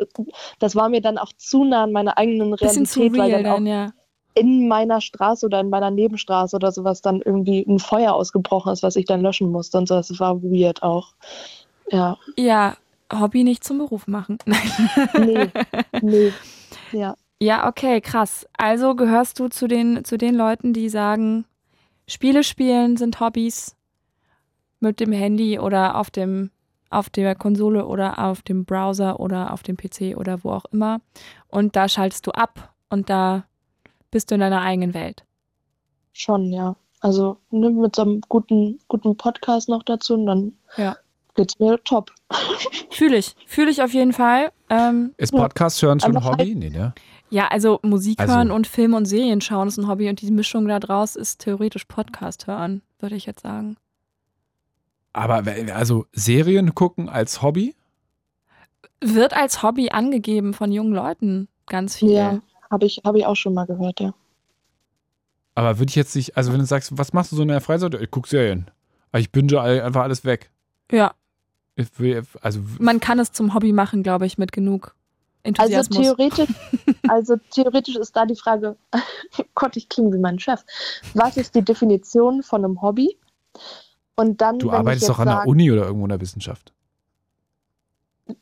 das 0.60 0.76
war 0.76 0.90
mir 0.90 1.02
dann 1.02 1.18
auch 1.18 1.34
zu 1.38 1.64
nah 1.64 1.84
an 1.84 1.92
meiner 1.92 2.18
eigenen 2.18 2.54
Realität, 2.54 3.18
weil 3.18 3.30
real 3.30 3.44
dann 3.44 3.52
auch 3.52 3.56
dann, 3.56 3.66
ja. 3.66 3.92
in 4.36 4.68
meiner 4.68 5.02
Straße 5.02 5.46
oder 5.46 5.60
in 5.60 5.70
meiner 5.70 5.92
Nebenstraße 5.92 6.56
oder 6.56 6.72
sowas 6.72 7.02
dann 7.02 7.22
irgendwie 7.22 7.66
ein 7.68 7.80
Feuer 7.80 8.14
ausgebrochen 8.14 8.72
ist, 8.72 8.84
was 8.84 8.96
ich 8.96 9.06
dann 9.06 9.22
löschen 9.22 9.52
musste 9.52 9.78
und 9.78 9.88
so. 9.88 9.96
Das 9.96 10.20
war 10.20 10.42
weird 10.42 10.84
auch. 10.84 11.14
Ja, 11.92 12.18
Ja, 12.38 12.78
Hobby 13.12 13.44
nicht 13.44 13.64
zum 13.64 13.80
Beruf 13.80 14.08
machen. 14.08 14.38
Nein. 14.46 14.72
nee, 15.26 15.50
nee. 16.02 16.34
Ja. 16.92 17.16
Ja, 17.42 17.68
okay, 17.68 18.02
krass. 18.02 18.46
Also 18.58 18.96
gehörst 18.96 19.40
du 19.40 19.48
zu 19.48 19.68
den, 19.68 20.04
zu 20.04 20.18
den 20.18 20.36
Leuten, 20.36 20.74
die 20.74 20.90
sagen, 20.90 21.46
Spiele 22.08 22.44
spielen 22.44 22.98
sind 22.98 23.20
Hobbys 23.20 23.76
mit 24.80 25.00
dem 25.00 25.12
Handy 25.12 25.60
oder 25.60 25.96
auf 25.98 26.10
dem 26.10 26.52
auf 26.92 27.10
der 27.12 27.36
Konsole 27.36 27.86
oder 27.86 28.18
auf 28.18 28.42
dem 28.42 28.66
Browser 28.66 29.20
oder 29.20 29.54
auf 29.54 29.62
dem 29.62 29.78
PC 29.78 30.18
oder 30.18 30.44
wo 30.44 30.50
auch 30.52 30.66
immer. 30.72 31.02
Und 31.48 31.76
da 31.76 31.88
schaltest 31.88 32.26
du 32.26 32.32
ab 32.32 32.74
und 32.90 33.12
da 33.12 33.44
bist 34.10 34.32
du 34.32 34.36
in 34.36 34.42
deiner 34.42 34.62
eigenen 34.62 34.96
Welt. 34.96 35.24
Schon, 36.14 36.52
ja. 36.52 36.76
Also 37.00 37.38
ne, 37.52 37.70
mit 37.70 37.96
so 37.96 38.02
einem 38.02 38.22
guten, 38.28 38.80
guten 38.88 39.16
Podcast 39.16 39.70
noch 39.70 39.84
dazu 39.84 40.16
und 40.16 40.26
dann 40.26 40.54
Ja. 40.78 40.98
geht's 41.36 41.60
mir 41.60 41.78
top. 41.84 42.12
Fühle 42.90 43.18
ich. 43.18 43.36
Fühle 43.46 43.70
ich 43.70 43.84
auf 43.84 43.94
jeden 43.94 44.12
Fall. 44.12 44.52
Ähm, 44.72 45.14
Ist 45.18 45.32
Podcast 45.32 45.80
hören 45.84 46.00
schon 46.00 46.18
ein 46.18 46.26
Hobby? 46.26 46.56
Nee, 46.56 46.72
ne? 46.72 46.94
Ja, 47.30 47.48
also 47.48 47.80
Musik 47.84 48.20
Also- 48.20 48.34
hören 48.34 48.52
und 48.52 48.68
Film 48.68 48.94
und 48.94 49.06
Serien 49.06 49.42
schauen 49.42 49.68
ist 49.68 49.78
ein 49.78 49.88
Hobby 49.88 50.10
und 50.10 50.22
die 50.22 50.32
Mischung 50.32 50.68
da 50.68 50.80
draus 50.80 51.16
ist 51.16 51.40
theoretisch 51.40 51.86
Podcast 51.86 52.48
hören, 52.48 52.82
würde 53.00 53.16
ich 53.16 53.26
jetzt 53.26 53.42
sagen. 53.44 53.78
Aber 55.14 55.44
also 55.74 56.06
Serien 56.14 56.76
gucken 56.76 57.10
als 57.10 57.42
Hobby? 57.42 57.76
Wird 59.02 59.34
als 59.34 59.64
Hobby 59.64 59.90
angegeben 59.90 60.54
von 60.54 60.72
jungen 60.72 60.94
Leuten 60.94 61.48
ganz 61.68 61.98
viel. 61.98 62.12
Ja, 62.12 62.42
habe 62.70 62.86
ich, 62.86 63.02
hab 63.04 63.16
ich 63.16 63.26
auch 63.26 63.36
schon 63.36 63.54
mal 63.54 63.66
gehört, 63.66 64.00
ja. 64.00 64.14
Aber 65.56 65.80
würde 65.80 65.90
ich 65.90 65.96
jetzt 65.96 66.16
nicht, 66.16 66.38
also 66.38 66.52
wenn 66.54 66.60
du 66.60 66.66
sagst, 66.66 66.98
was 66.98 67.12
machst 67.14 67.32
du 67.32 67.36
so 67.36 67.42
in 67.42 67.48
der 67.48 67.60
Freizeit? 67.62 67.94
Ich 67.96 68.12
gucke 68.12 68.30
Serien. 68.30 68.70
Aber 69.12 69.20
ich 69.20 69.32
binge 69.32 69.60
einfach 69.60 70.04
alles 70.04 70.24
weg. 70.24 70.52
Ja, 70.92 71.14
Ich 71.76 71.98
will- 71.98 72.24
Also 72.42 72.60
man 72.80 73.00
kann 73.00 73.20
es 73.20 73.32
zum 73.32 73.54
Hobby 73.54 73.72
machen, 73.72 74.04
glaube 74.04 74.26
ich, 74.26 74.38
mit 74.38 74.52
genug 74.52 74.96
Also 75.44 75.74
Enthusiasmus. 75.74 76.00
theoretisch, 76.00 76.50
also 77.08 77.36
theoretisch 77.52 77.96
ist 77.96 78.16
da 78.16 78.26
die 78.26 78.36
Frage, 78.36 78.76
Gott, 79.56 79.78
ich 79.78 79.88
klinge 79.88 80.14
wie 80.14 80.20
mein 80.20 80.40
Chef. 80.40 80.64
Was 81.14 81.38
ist 81.38 81.56
die 81.56 81.62
Definition 81.62 82.44
von 82.44 82.66
einem 82.66 82.82
Hobby? 82.82 83.18
Und 84.16 84.42
dann, 84.42 84.60
du 84.60 84.68
wenn 84.68 84.74
ich 84.74 84.80
arbeitest 84.80 85.02
jetzt 85.04 85.10
doch 85.10 85.20
an 85.20 85.28
der 85.28 85.36
sage, 85.38 85.50
Uni 85.50 85.72
oder 85.72 85.86
irgendwo 85.86 86.06
in 86.06 86.10
der 86.10 86.22
Wissenschaft. 86.22 86.74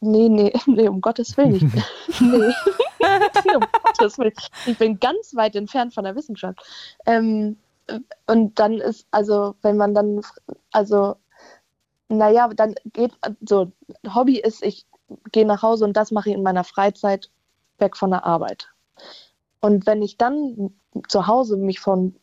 Nee, 0.02 0.28
nee, 0.30 0.52
nee, 0.66 0.88
um 0.88 1.02
Gottes 1.02 1.38
Willen 1.38 1.52
nicht. 1.52 1.66
nee. 2.20 2.54
nee, 3.00 3.56
um 3.56 3.66
Gottes 3.84 4.18
Willen. 4.18 4.34
Ich 4.66 4.78
bin 4.78 5.00
ganz 5.00 5.36
weit 5.36 5.56
entfernt 5.56 5.94
von 5.94 6.04
der 6.04 6.16
Wissenschaft. 6.16 6.60
Ähm, 7.06 7.58
und 8.26 8.60
dann 8.60 8.80
ist, 8.80 9.08
also, 9.12 9.56
wenn 9.62 9.78
man 9.78 9.94
dann, 9.94 10.22
also, 10.72 11.16
naja, 12.10 12.50
dann 12.50 12.76
geht, 12.92 13.12
so, 13.42 13.72
Hobby 14.14 14.40
ist, 14.40 14.64
ich 14.64 14.86
gehe 15.32 15.46
nach 15.46 15.62
Hause 15.62 15.86
und 15.86 15.96
das 15.96 16.12
mache 16.12 16.30
ich 16.30 16.36
in 16.36 16.44
meiner 16.44 16.64
Freizeit 16.64 17.30
weg 17.78 17.96
von 17.96 18.12
der 18.12 18.26
Arbeit. 18.26 18.70
Und 19.62 19.86
wenn 19.86 20.02
ich 20.02 20.18
dann 20.18 20.72
zu 21.08 21.28
Hause 21.28 21.58
mich 21.58 21.80
von 21.80 22.16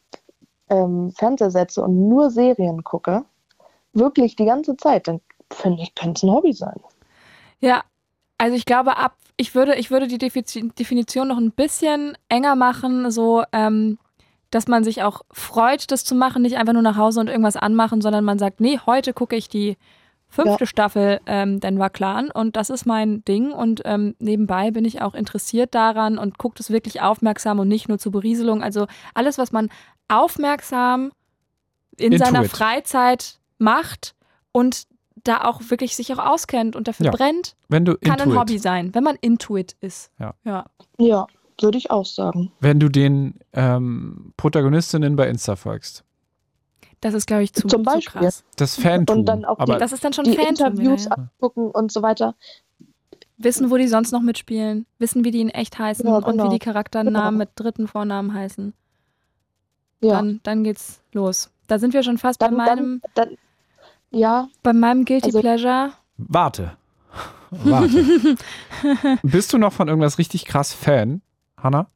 ähm, 0.68 1.12
Fernseher 1.12 1.50
setze 1.50 1.82
und 1.82 2.08
nur 2.08 2.30
Serien 2.30 2.84
gucke, 2.84 3.24
wirklich 3.92 4.36
die 4.36 4.44
ganze 4.44 4.76
Zeit, 4.76 5.08
dann 5.08 5.20
finde 5.50 5.82
ich, 5.82 5.94
könnte 5.94 6.18
es 6.18 6.22
ein 6.22 6.30
Hobby 6.30 6.52
sein. 6.52 6.80
Ja, 7.60 7.82
also 8.38 8.56
ich 8.56 8.66
glaube, 8.66 8.96
ab, 8.96 9.16
ich 9.36 9.54
würde, 9.54 9.76
ich 9.76 9.90
würde 9.90 10.06
die 10.06 10.18
Definition 10.18 11.28
noch 11.28 11.38
ein 11.38 11.52
bisschen 11.52 12.16
enger 12.28 12.56
machen, 12.56 13.10
so, 13.10 13.44
ähm, 13.52 13.98
dass 14.50 14.68
man 14.68 14.84
sich 14.84 15.02
auch 15.02 15.22
freut, 15.30 15.90
das 15.90 16.04
zu 16.04 16.14
machen, 16.14 16.42
nicht 16.42 16.56
einfach 16.56 16.72
nur 16.72 16.82
nach 16.82 16.96
Hause 16.96 17.20
und 17.20 17.28
irgendwas 17.28 17.56
anmachen, 17.56 18.00
sondern 18.00 18.24
man 18.24 18.38
sagt, 18.38 18.60
nee, 18.60 18.78
heute 18.86 19.12
gucke 19.12 19.36
ich 19.36 19.48
die 19.48 19.76
fünfte 20.34 20.66
Staffel 20.66 21.20
ähm, 21.26 21.60
Denver 21.60 21.90
Clan 21.90 22.30
und 22.30 22.56
das 22.56 22.70
ist 22.70 22.84
mein 22.86 23.24
Ding 23.24 23.52
und 23.52 23.82
ähm, 23.84 24.14
nebenbei 24.18 24.70
bin 24.70 24.84
ich 24.84 25.00
auch 25.02 25.14
interessiert 25.14 25.74
daran 25.74 26.18
und 26.18 26.38
gucke 26.38 26.56
das 26.58 26.70
wirklich 26.70 27.00
aufmerksam 27.00 27.58
und 27.58 27.68
nicht 27.68 27.88
nur 27.88 27.98
zur 27.98 28.12
Berieselung. 28.12 28.62
Also 28.62 28.86
alles, 29.14 29.38
was 29.38 29.52
man 29.52 29.70
aufmerksam 30.08 31.12
in 31.96 32.12
Into 32.12 32.24
seiner 32.24 32.44
it. 32.44 32.50
Freizeit 32.50 33.38
macht 33.58 34.14
und 34.52 34.84
da 35.22 35.44
auch 35.44 35.60
wirklich 35.68 35.96
sich 35.96 36.12
auch 36.12 36.18
auskennt 36.18 36.76
und 36.76 36.86
dafür 36.88 37.06
Ja. 37.06 37.12
brennt, 37.12 37.54
Wenn 37.68 37.84
du 37.84 37.96
kann 37.96 38.14
ein 38.20 38.28
Intuit, 38.28 38.38
Hobby 38.38 38.58
sein, 38.58 38.94
wenn 38.94 39.04
man 39.04 39.16
Intuit 39.20 39.76
ist. 39.80 40.10
Ja. 40.18 40.34
ja. 40.44 40.66
Ja, 40.98 41.26
würde 41.60 41.78
ich 41.78 41.90
auch 41.90 42.04
sagen. 42.04 42.52
wenn 42.60 42.80
du 42.80 42.88
den 42.88 43.38
ähm, 43.52 44.32
Protagonistinnen 44.36 45.16
bei 45.16 45.28
Insta 45.28 45.56
folgst. 45.56 46.04
Das 47.04 47.12
ist, 47.12 47.26
glaube 47.26 47.42
ich, 47.42 47.52
zu, 47.52 47.68
Zum 47.68 47.84
zu 47.84 47.90
Beispiel. 47.92 48.22
krass. 48.22 48.44
Das 48.56 48.76
Fantum. 48.76 49.18
Und 49.18 49.24
dann 49.26 49.44
auch 49.44 49.58
aber 49.58 49.76
Das 49.76 49.92
ist 49.92 50.02
dann 50.02 50.14
schon 50.14 50.24
Die 50.24 50.32
Fantum. 50.36 50.48
Interviews 50.68 51.04
wieder, 51.04 51.16
ja. 51.18 51.28
angucken 51.34 51.70
und 51.70 51.92
so 51.92 52.00
weiter. 52.00 52.34
Wissen, 53.36 53.70
wo 53.70 53.76
die 53.76 53.88
sonst 53.88 54.10
noch 54.10 54.22
mitspielen, 54.22 54.86
wissen, 54.98 55.22
wie 55.22 55.30
die 55.30 55.42
in 55.42 55.50
echt 55.50 55.78
heißen 55.78 56.06
Ja, 56.06 56.16
und 56.16 56.24
genau. 56.24 56.44
wie 56.46 56.48
die 56.54 56.58
Charakternamen 56.58 57.12
Genau. 57.14 57.30
mit 57.38 57.50
dritten 57.56 57.88
Vornamen 57.88 58.32
heißen. 58.32 58.72
Ja. 60.00 60.14
Dann, 60.14 60.40
dann 60.44 60.64
geht's 60.64 61.02
los. 61.12 61.50
Da 61.66 61.78
sind 61.78 61.92
wir 61.92 62.02
schon 62.02 62.16
fast 62.16 62.40
Dann, 62.40 62.56
bei 62.56 62.64
meinem, 62.74 63.02
dann, 63.14 63.28
dann, 63.28 63.38
ja, 64.10 64.48
bei 64.62 64.72
meinem 64.72 65.04
Guilty 65.04 65.26
Also- 65.26 65.40
Pleasure. 65.42 65.92
warte. 66.16 66.74
Warte. 67.50 68.36
Bist 69.22 69.52
du 69.52 69.58
noch 69.58 69.74
von 69.74 69.88
irgendwas 69.88 70.16
richtig 70.16 70.46
krass 70.46 70.72
Fan, 70.72 71.20
Hanna? 71.62 71.86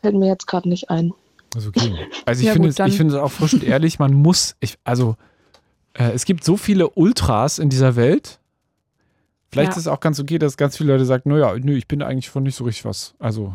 fällt 0.00 0.14
mir 0.14 0.28
jetzt 0.28 0.46
gerade 0.46 0.68
nicht 0.68 0.88
ein. 0.90 1.12
Also, 1.54 1.68
okay. 1.68 2.06
also 2.26 2.40
ich 2.40 2.46
Ja, 2.46 2.52
finde 2.52 2.68
gut, 2.68 2.80
es, 2.80 2.86
ich 2.88 2.96
finde 2.96 3.14
es 3.14 3.20
auch 3.20 3.30
frisch 3.32 3.54
und 3.54 3.64
ehrlich, 3.64 3.98
man 3.98 4.12
muss, 4.14 4.56
ich, 4.60 4.76
also 4.84 5.16
äh, 5.94 6.10
es 6.12 6.24
gibt 6.24 6.44
so 6.44 6.56
viele 6.56 6.90
Ultras 6.90 7.58
in 7.58 7.68
dieser 7.68 7.96
Welt. 7.96 8.40
Vielleicht 9.50 9.68
Ja. 9.72 9.76
ist 9.76 9.82
es 9.82 9.86
auch 9.88 10.00
ganz 10.00 10.18
okay, 10.18 10.38
dass 10.38 10.56
ganz 10.56 10.76
viele 10.76 10.92
Leute 10.92 11.04
sagen, 11.04 11.30
naja, 11.30 11.54
nö, 11.60 11.74
ich 11.76 11.86
bin 11.86 12.02
eigentlich 12.02 12.28
von 12.30 12.42
nicht 12.42 12.56
so 12.56 12.64
richtig 12.64 12.84
was. 12.84 13.14
Also 13.20 13.54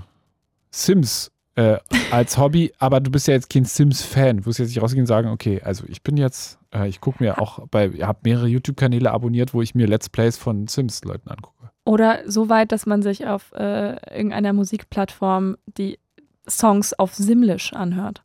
Sims 0.72 1.32
äh, 1.56 1.78
als 2.12 2.38
Hobby, 2.38 2.72
aber 2.80 3.02
du 3.02 3.12
bist 3.12 3.28
ja 3.28 3.34
jetzt 3.34 3.50
kein 3.50 3.66
Sims-Fan. 3.66 4.38
Du 4.38 4.46
wirst 4.46 4.60
jetzt 4.60 4.70
nicht 4.70 4.82
rausgehen 4.82 5.04
und 5.04 5.08
sagen, 5.08 5.30
okay, 5.30 5.62
also 5.62 5.84
ich 5.88 6.02
bin 6.02 6.16
jetzt, 6.16 6.58
äh, 6.74 6.88
ich 6.88 7.02
gucke 7.02 7.22
mir 7.22 7.42
auch 7.42 7.68
bei, 7.68 7.88
ihr 7.88 8.08
habt 8.08 8.24
mehrere 8.24 8.48
YouTube-Kanäle 8.48 9.12
abonniert, 9.12 9.54
wo 9.54 9.62
ich 9.62 9.76
mir 9.76 9.88
Let's 9.88 10.08
Plays 10.10 10.38
von 10.38 10.68
Sims-Leuten 10.68 11.30
angucke. 11.30 11.70
Oder 11.86 12.20
so 12.28 12.48
weit, 12.50 12.72
dass 12.72 12.86
man 12.86 13.02
sich 13.02 13.26
auf 13.28 13.52
äh, 13.54 13.96
irgendeiner 14.16 14.54
Musikplattform 14.54 15.58
die 15.66 15.98
Songs 16.50 16.94
auf 16.94 17.14
Simlish 17.14 17.74
anhört. 17.74 18.24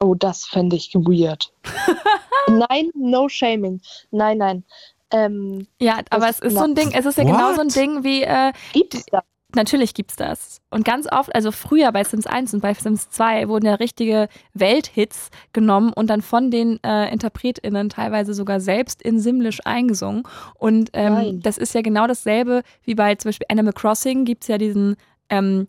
Oh, 0.00 0.14
das 0.14 0.44
fände 0.44 0.76
ich 0.76 0.94
weird. 0.94 1.52
nein, 2.48 2.90
no 2.94 3.28
shaming. 3.28 3.80
Nein, 4.10 4.38
nein. 4.38 4.64
Ähm, 5.10 5.66
Ja, 5.80 6.00
aber 6.10 6.28
es 6.28 6.40
ist 6.40 6.54
so 6.54 6.64
ein 6.64 6.74
Ding, 6.74 6.92
es 6.92 7.06
ist 7.06 7.16
ja 7.16 7.24
genau 7.24 7.54
so 7.54 7.60
ein 7.60 7.68
What? 7.68 7.76
Ding 7.76 8.04
wie, 8.04 8.22
äh, 8.22 8.52
gibt's 8.72 9.06
da? 9.10 9.22
natürlich 9.54 9.94
gibt's 9.94 10.16
das. 10.16 10.60
Und 10.70 10.84
ganz 10.84 11.10
oft, 11.10 11.34
also 11.34 11.50
früher 11.50 11.90
bei 11.90 12.04
Sims 12.04 12.26
1 12.26 12.54
und 12.54 12.60
bei 12.60 12.74
Sims 12.74 13.10
2 13.10 13.48
wurden 13.48 13.66
ja 13.66 13.74
richtige 13.74 14.28
Welthits 14.54 15.30
genommen 15.52 15.92
und 15.92 16.08
dann 16.08 16.22
von 16.22 16.50
den 16.50 16.78
äh, 16.84 17.10
InterpretInnen 17.12 17.88
teilweise 17.88 18.34
sogar 18.34 18.60
selbst 18.60 19.02
in 19.02 19.18
Simlish 19.18 19.60
eingesungen. 19.64 20.24
Und 20.54 20.90
ähm, 20.92 21.40
das 21.40 21.58
ist 21.58 21.74
ja 21.74 21.82
genau 21.82 22.06
dasselbe 22.06 22.62
wie 22.84 22.94
bei 22.94 23.14
zum 23.14 23.30
Beispiel 23.30 23.46
Animal 23.50 23.72
Crossing 23.72 24.24
gibt's 24.24 24.48
ja 24.48 24.58
diesen 24.58 24.96
ähm, 25.30 25.68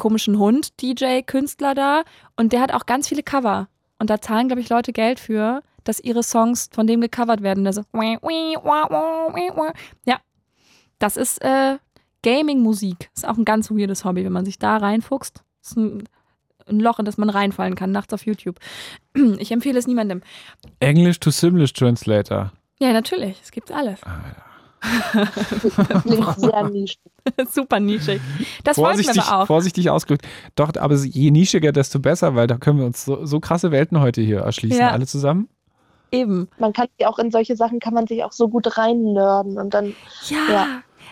komischen 0.00 0.38
Hund, 0.38 0.80
DJ-Künstler 0.80 1.74
da. 1.74 2.02
Und 2.34 2.54
der 2.54 2.62
hat 2.62 2.72
auch 2.72 2.86
ganz 2.86 3.06
viele 3.06 3.22
Cover. 3.22 3.68
Und 3.98 4.08
da 4.08 4.20
zahlen, 4.20 4.48
glaube 4.48 4.62
ich, 4.62 4.70
Leute 4.70 4.92
Geld 4.92 5.20
für, 5.20 5.62
dass 5.84 6.00
ihre 6.00 6.22
Songs 6.22 6.70
von 6.72 6.86
dem 6.86 7.02
gecovert 7.02 7.42
werden. 7.42 7.66
Also, 7.66 7.82
ja, 10.06 10.20
das 10.98 11.16
ist 11.18 11.42
äh, 11.42 11.76
Gaming-Musik. 12.22 13.10
Ist 13.14 13.28
auch 13.28 13.36
ein 13.36 13.44
ganz 13.44 13.70
weirdes 13.70 14.06
Hobby, 14.06 14.24
wenn 14.24 14.32
man 14.32 14.46
sich 14.46 14.58
da 14.58 14.78
reinfuchst. 14.78 15.44
Ist 15.62 15.76
ein, 15.76 16.08
ein 16.66 16.80
Loch, 16.80 16.98
in 16.98 17.04
das 17.04 17.18
man 17.18 17.28
reinfallen 17.28 17.74
kann, 17.74 17.92
nachts 17.92 18.14
auf 18.14 18.24
YouTube. 18.24 18.58
Ich 19.38 19.52
empfehle 19.52 19.78
es 19.78 19.86
niemandem. 19.86 20.22
English 20.80 21.20
to 21.20 21.30
Simlish 21.30 21.74
Translator. 21.74 22.52
Ja, 22.78 22.94
natürlich. 22.94 23.38
Es 23.42 23.50
gibt 23.50 23.70
alles. 23.70 24.00
Klingt 24.00 24.49
sehr 26.36 26.68
nischig. 26.70 26.98
Super 27.50 27.80
nischig. 27.80 28.20
Das 28.64 28.78
wollten 28.78 28.98
wir 28.98 29.04
Vorsichtig, 29.04 29.22
aber 29.30 29.42
auch. 29.42 29.46
vorsichtig 29.46 29.90
ausgedrückt. 29.90 30.26
Doch, 30.56 30.70
aber 30.78 30.94
je 30.96 31.30
nischiger, 31.30 31.72
desto 31.72 31.98
besser, 32.00 32.34
weil 32.34 32.46
da 32.46 32.56
können 32.56 32.78
wir 32.78 32.86
uns 32.86 33.04
so, 33.04 33.24
so 33.26 33.40
krasse 33.40 33.70
Welten 33.70 34.00
heute 34.00 34.20
hier 34.22 34.40
erschließen, 34.40 34.78
Ja. 34.80 34.90
alle 34.90 35.06
zusammen. 35.06 35.48
Eben. 36.12 36.48
Man 36.58 36.72
kann 36.72 36.88
sich 36.98 37.06
auch 37.06 37.18
in 37.18 37.30
solche 37.30 37.54
Sachen 37.56 37.78
kann 37.78 37.94
man 37.94 38.06
sich 38.06 38.24
auch 38.24 38.32
so 38.32 38.48
gut 38.48 38.76
reinnörden 38.78 39.58
und 39.58 39.74
dann 39.74 39.94
Ja. 40.28 40.38
Ja. 40.50 40.66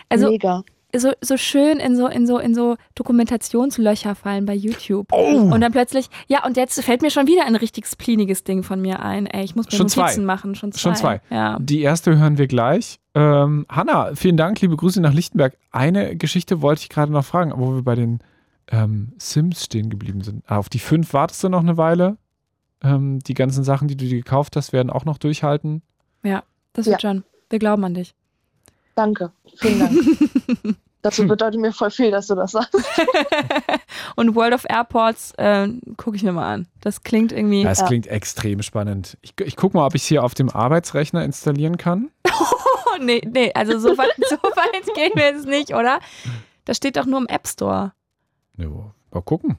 Also 0.09 0.29
mega. 0.29 0.63
so, 0.95 1.11
so 1.21 1.37
schön 1.37 1.77
in 1.79 1.95
so, 1.95 2.07
in 2.07 2.25
so, 2.27 2.37
in 2.39 2.53
so 2.55 2.75
Dokumentationslöcher 2.95 4.15
fallen 4.15 4.45
bei 4.45 4.55
YouTube. 4.55 5.07
Oh! 5.13 5.49
Und 5.53 5.61
dann 5.61 5.71
plötzlich, 5.71 6.07
ja, 6.27 6.45
und 6.45 6.57
jetzt 6.57 6.81
fällt 6.83 7.01
mir 7.01 7.11
schon 7.11 7.27
wieder 7.27 7.45
ein 7.45 7.55
richtig 7.55 7.85
spliniges 7.87 8.43
Ding 8.43 8.63
von 8.63 8.81
mir 8.81 9.01
ein. 9.01 9.27
Ey, 9.27 9.43
ich 9.45 9.55
muss 9.55 9.67
mir 9.67 9.71
Schon 9.77 9.85
Notizen 9.85 10.15
zwei. 10.15 10.21
machen. 10.21 10.55
Schon 10.55 10.71
zwei. 10.71 10.79
Schon 10.79 10.95
zwei. 10.95 11.21
Ja. 11.29 11.57
Die 11.61 11.81
erste 11.81 12.17
hören 12.17 12.37
wir 12.37 12.47
gleich. 12.47 12.98
Ähm, 13.19 13.65
Hanna, 13.67 14.15
vielen 14.15 14.37
Dank, 14.37 14.61
liebe 14.61 14.77
Grüße 14.77 15.01
nach 15.01 15.13
Lichtenberg. 15.13 15.57
Eine 15.71 16.15
Geschichte 16.15 16.61
wollte 16.61 16.83
ich 16.83 16.89
gerade 16.89 17.11
noch 17.11 17.25
fragen, 17.25 17.51
wo 17.55 17.75
wir 17.75 17.83
bei 17.83 17.95
den 17.95 18.19
ähm, 18.71 19.11
Sims 19.17 19.65
stehen 19.65 19.89
geblieben 19.89 20.21
sind. 20.21 20.43
Ah, 20.47 20.57
Auf 20.57 20.69
die 20.69 20.79
fünf 20.79 21.11
wartest 21.13 21.43
du 21.43 21.49
noch 21.49 21.59
eine 21.59 21.75
Weile. 21.77 22.17
Ähm, 22.81 23.19
die 23.19 23.33
ganzen 23.33 23.65
Sachen, 23.65 23.89
die 23.89 23.97
du 23.97 24.05
dir 24.05 24.15
gekauft 24.17 24.55
hast, 24.55 24.71
werden 24.71 24.89
auch 24.89 25.03
noch 25.05 25.17
durchhalten. 25.17 25.81
Das 26.73 26.85
wird 26.85 27.01
schon. 27.01 27.23
Wir 27.49 27.59
glauben 27.59 27.83
an 27.83 27.95
dich. 27.95 28.13
Danke. 28.95 29.31
Vielen 29.57 29.79
Dank. 29.79 29.97
Das 31.01 31.15
bedeutet 31.15 31.61
mir 31.61 31.71
voll 31.71 31.91
viel, 31.91 32.11
dass 32.11 32.27
du 32.27 32.35
das 32.35 32.51
sagst. 32.51 32.73
und 34.17 34.35
World 34.35 34.53
of 34.53 34.65
Airports 34.67 35.31
äh, 35.37 35.69
gucke 35.95 36.17
ich 36.17 36.23
mir 36.23 36.33
mal 36.33 36.53
an. 36.53 36.67
Das 36.81 37.03
klingt 37.03 37.31
irgendwie. 37.31 37.63
Das 37.63 37.79
Ja. 37.79 37.87
klingt 37.87 38.07
extrem 38.07 38.61
spannend. 38.61 39.17
Ich, 39.21 39.33
ich 39.45 39.55
gucke 39.55 39.77
mal, 39.77 39.85
ob 39.85 39.95
ich 39.95 40.01
es 40.01 40.07
hier 40.09 40.25
auf 40.25 40.33
dem 40.33 40.49
Arbeitsrechner 40.49 41.23
installieren 41.23 41.77
kann. 41.77 42.09
Nee, 42.99 43.21
nee, 43.31 43.51
also 43.53 43.79
so 43.79 43.97
weit, 43.97 44.11
so 44.29 44.35
weit 44.37 44.85
gehen 44.95 45.11
wir 45.15 45.25
jetzt 45.25 45.45
nicht, 45.47 45.73
oder? 45.73 45.99
Das 46.65 46.77
steht 46.77 46.97
doch 46.97 47.05
nur 47.05 47.19
im 47.19 47.27
App 47.27 47.47
Store. 47.47 47.93
Jo, 48.57 48.91
mal 49.11 49.21
gucken. 49.21 49.57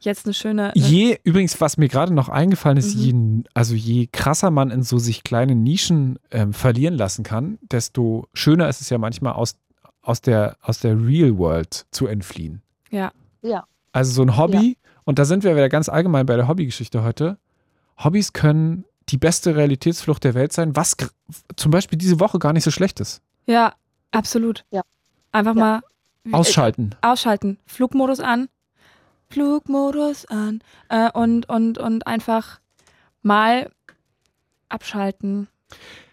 Jetzt 0.00 0.26
eine 0.26 0.34
schöne. 0.34 0.70
Je, 0.76 1.18
übrigens, 1.24 1.60
was 1.60 1.76
mir 1.76 1.88
gerade 1.88 2.14
noch 2.14 2.28
eingefallen 2.28 2.78
ist, 2.78 2.94
Mhm. 2.96 3.00
je, 3.02 3.44
also 3.54 3.74
je 3.74 4.06
krasser 4.12 4.50
man 4.52 4.70
in 4.70 4.82
so 4.84 4.98
sich 4.98 5.24
kleine 5.24 5.56
Nischen 5.56 6.18
ähm, 6.30 6.52
verlieren 6.52 6.94
lassen 6.94 7.24
kann, 7.24 7.58
desto 7.62 8.28
schöner 8.32 8.68
ist 8.68 8.80
es 8.80 8.90
ja 8.90 8.98
manchmal 8.98 9.32
aus, 9.32 9.56
aus, 10.02 10.20
der, 10.20 10.56
aus 10.62 10.78
der 10.78 10.96
Real 11.04 11.36
World 11.36 11.86
zu 11.90 12.06
entfliehen. 12.06 12.62
Ja. 12.90 13.10
Ja. 13.42 13.64
Also 13.90 14.12
so 14.12 14.22
ein 14.22 14.36
Hobby, 14.36 14.76
und 15.04 15.18
da 15.18 15.24
sind 15.24 15.42
wir 15.42 15.56
wieder 15.56 15.68
ganz 15.68 15.88
allgemein 15.88 16.26
bei 16.26 16.36
der 16.36 16.46
Hobbygeschichte 16.46 17.02
heute. 17.02 17.38
Hobbys 18.02 18.32
können 18.32 18.84
die 19.08 19.16
beste 19.18 19.56
Realitätsflucht 19.56 20.24
der 20.24 20.34
Welt 20.34 20.52
sein, 20.52 20.76
was 20.76 20.96
zum 21.56 21.70
Beispiel 21.70 21.98
diese 21.98 22.20
Woche 22.20 22.38
gar 22.38 22.52
nicht 22.52 22.64
so 22.64 22.70
schlecht 22.70 23.00
ist. 23.00 23.20
Ja, 23.46 23.74
absolut. 24.10 24.64
Ja. 24.70 24.82
Einfach 25.32 25.54
Ja. 25.54 25.60
mal 25.60 25.80
Ausschalten. 26.32 26.90
Äh, 27.02 27.06
ausschalten. 27.06 27.58
Flugmodus 27.66 28.20
an. 28.20 28.48
Flugmodus 29.30 30.26
an. 30.26 30.60
Äh, 30.88 31.10
und, 31.12 31.48
und, 31.48 31.78
und 31.78 32.06
einfach 32.06 32.60
mal 33.22 33.70
abschalten 34.68 35.48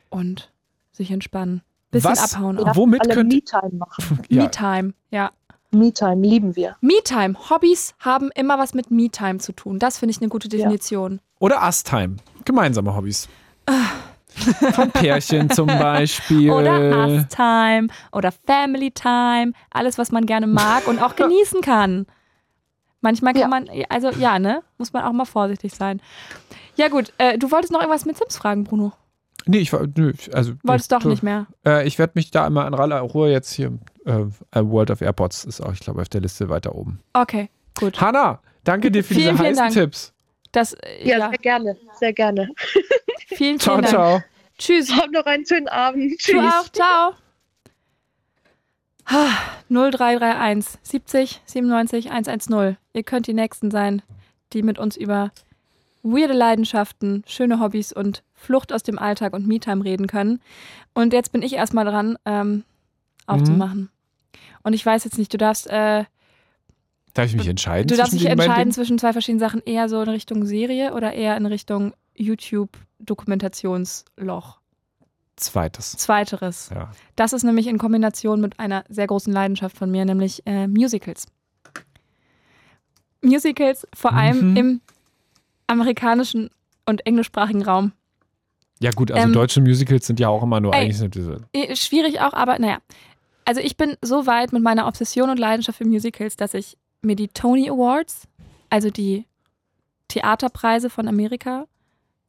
und 0.10 0.52
sich 0.92 1.12
entspannen. 1.12 1.62
Bisschen 1.92 2.12
Was? 2.12 2.34
abhauen 2.36 2.58
Ja. 2.58 2.64
auch. 2.72 2.76
Womit 2.76 3.02
alle 3.02 3.14
könnt- 3.16 3.34
Me-Time 3.34 3.72
machen. 3.74 4.20
Ja, 4.30 4.44
Me-Time, 4.44 4.94
ja. 5.12 5.32
Me-Time 5.72 6.26
lieben 6.26 6.56
wir. 6.56 6.78
Me-Time. 6.82 7.36
Hobbys 7.50 7.94
haben 8.00 8.32
immer 8.36 8.58
was 8.58 8.74
mit 8.74 8.92
Me-Time 8.92 9.40
zu 9.40 9.52
tun. 9.52 9.80
Das 9.80 9.98
finde 9.98 10.12
ich 10.12 10.20
eine 10.22 10.30
gute 10.30 10.48
Ja. 10.56 10.70
Oder 11.46 11.62
Us-Time. 11.62 12.16
Gemeinsame 12.44 12.96
Hobbys. 12.96 13.30
Von 14.74 14.90
Pärchen 14.90 15.52
zum 15.52 15.68
Beispiel. 15.68 16.50
Oder 16.50 17.08
Us-Time 17.08 17.88
oder 18.12 18.32
Family-Time. 18.32 19.54
Alles, 19.70 20.00
was 20.00 20.12
man 20.12 20.26
gerne 20.26 20.48
mag 20.48 20.88
und 20.88 21.00
auch 21.00 21.16
genießen 21.22 21.62
kann. 21.62 22.08
Manchmal 23.02 23.34
kann 23.34 23.42
Ja. 23.44 23.48
man, 23.48 23.70
also 23.90 24.10
ja, 24.10 24.40
ne? 24.40 24.64
Muss 24.80 24.92
man 24.92 25.04
auch 25.04 25.12
mal 25.12 25.26
vorsichtig 25.26 25.76
sein. 25.76 26.02
Ja, 26.78 26.88
gut. 26.88 27.14
Äh, 27.20 27.38
du 27.38 27.52
wolltest 27.52 27.72
noch 27.72 27.80
irgendwas 27.80 28.06
mit 28.06 28.18
Sims 28.18 28.38
fragen, 28.38 28.64
Bruno. 28.64 28.94
Nee, 29.46 29.60
ich 29.60 29.72
war, 29.72 29.82
nö, 29.96 30.14
also. 30.34 30.54
Wolltest 30.64 30.90
nee, 30.90 30.98
doch 30.98 31.06
nicht 31.06 31.22
mehr. 31.22 31.46
Äh, 31.64 31.86
ich 31.88 32.00
werde 32.00 32.14
mich 32.16 32.32
da 32.32 32.48
einmal 32.48 32.68
in 32.68 32.74
aller 32.74 33.02
Ruhe 33.02 33.30
jetzt 33.30 33.54
hier. 33.54 33.78
Äh, 34.06 34.26
World 34.56 34.90
of 34.90 35.02
Airpods 35.02 35.46
ist 35.46 35.62
auch, 35.62 35.74
ich 35.74 35.80
glaube, 35.82 36.02
auf 36.02 36.10
der 36.10 36.22
Liste 36.22 36.50
weiter 36.50 36.74
oben. 36.74 37.02
Okay, 37.14 37.52
gut. 37.80 38.02
Hanna, 38.02 38.40
danke 38.64 38.90
dir 38.90 39.04
für 39.04 39.14
Vielen, 39.14 39.36
diese 39.38 39.44
vielen 39.44 39.50
heißen 39.60 39.64
Dank. 39.64 39.74
Tipps. 39.74 40.12
Das, 40.56 40.74
äh, 40.74 41.08
Ja, 41.08 41.18
ja, 41.18 41.30
sehr 41.30 41.38
gerne. 41.40 41.78
Sehr 42.00 42.14
gerne. 42.14 42.50
vielen, 43.28 43.60
Ciao, 43.60 43.76
vielen 43.76 43.82
Dank. 43.84 43.88
ciao. 43.88 44.24
Tschüss. 44.58 44.96
Hab 44.96 45.12
noch 45.12 45.26
einen 45.26 45.46
schönen 45.46 45.68
Abend. 45.68 46.14
Du 46.14 46.18
Tschüss. 46.18 46.54
auch. 46.54 46.70
Ciao. 46.72 47.14
Ah, 49.06 49.38
0331 49.70 50.80
70 50.82 51.42
97 51.46 52.10
110. 52.12 52.78
Ihr 52.94 53.04
könnt 53.04 53.28
die 53.28 53.34
Nächsten 53.34 53.70
sein, 53.70 54.02
die 54.54 54.64
mit 54.64 54.80
uns 54.80 54.98
über 54.98 55.32
weirde 56.02 56.34
Leidenschaften, 56.34 57.24
schöne 57.28 57.60
Hobbys 57.60 57.92
und 57.92 58.24
Flucht 58.34 58.72
aus 58.72 58.84
dem 58.84 58.98
Alltag 58.98 59.34
und 59.34 59.48
Me-Time 59.48 59.84
reden 59.84 60.08
können. 60.08 60.42
Und 60.94 61.14
jetzt 61.14 61.32
bin 61.32 61.42
ich 61.42 61.54
erstmal 61.54 61.86
dran, 61.86 62.18
ähm, 62.26 62.64
aufzumachen. 63.28 63.90
Und 64.64 64.74
ich 64.74 64.86
weiß 64.86 65.04
jetzt 65.04 65.18
nicht, 65.18 65.34
du 65.34 65.38
darfst, 65.38 65.68
äh, 65.68 66.06
Darf 67.16 67.26
ich 67.26 67.36
mich 67.36 67.48
entscheiden? 67.48 67.88
du 67.88 67.96
darfst 67.96 68.12
zwischen 68.12 68.26
dich 68.26 68.32
entscheiden 68.32 68.72
zwischen 68.72 69.00
zwei 69.00 69.12
verschiedenen 69.14 69.40
Sachen, 69.40 69.62
eher 69.66 69.90
so 69.90 70.00
in 70.02 70.10
Richtung 70.10 70.46
Serie 70.46 70.94
oder 70.94 71.14
eher 71.14 71.36
in 71.38 71.46
Richtung 71.48 71.94
YouTube-Dokumentationsloch. 72.16 74.60
Zweites. 75.38 75.92
Zweiteres. 75.98 76.70
Ja. 76.74 76.92
Das 77.18 77.34
ist 77.34 77.44
nämlich 77.44 77.68
in 77.68 77.78
Kombination 77.78 78.40
mit 78.40 78.58
einer 78.60 78.86
sehr 78.88 79.08
großen 79.08 79.34
Leidenschaft 79.34 79.76
von 79.78 79.92
mir, 79.92 80.06
nämlich 80.06 80.44
äh, 80.46 80.66
Musicals. 80.68 81.26
Musicals 83.22 83.86
vor 83.94 84.14
allem 84.14 84.52
Mhm. 84.52 84.58
im 84.58 84.82
amerikanischen 85.68 86.50
und 86.86 87.06
englischsprachigen 87.06 87.64
Raum. 87.64 87.92
ja, 88.80 88.92
gut, 88.92 89.12
also 89.12 89.26
Ähm, 89.26 89.34
deutsche 89.34 89.62
Musicals 89.62 90.06
sind 90.06 90.20
ja 90.20 90.30
auch 90.30 90.44
immer 90.44 90.60
nur 90.60 90.74
ey. 90.76 90.82
eigentlich 90.86 91.10
diese. 91.10 91.42
Schwierig 91.76 92.20
auch, 92.22 92.34
aber 92.34 92.60
naja. 92.60 92.78
Also 93.46 93.62
ich 93.62 93.78
bin 93.78 93.96
so 94.02 94.26
weit 94.28 94.54
mit 94.54 94.62
meiner 94.64 94.88
Obsession 94.88 95.30
und 95.30 95.40
Leidenschaft 95.40 95.78
für 95.78 95.86
Musicals, 95.86 96.36
dass 96.36 96.54
ich 96.54 96.78
mir 97.06 97.16
die 97.16 97.28
Tony 97.30 97.70
Awards, 97.70 98.28
also 98.70 98.90
die 98.90 99.26
Theaterpreise 100.08 100.90
von 100.90 101.08
Amerika, 101.08 101.68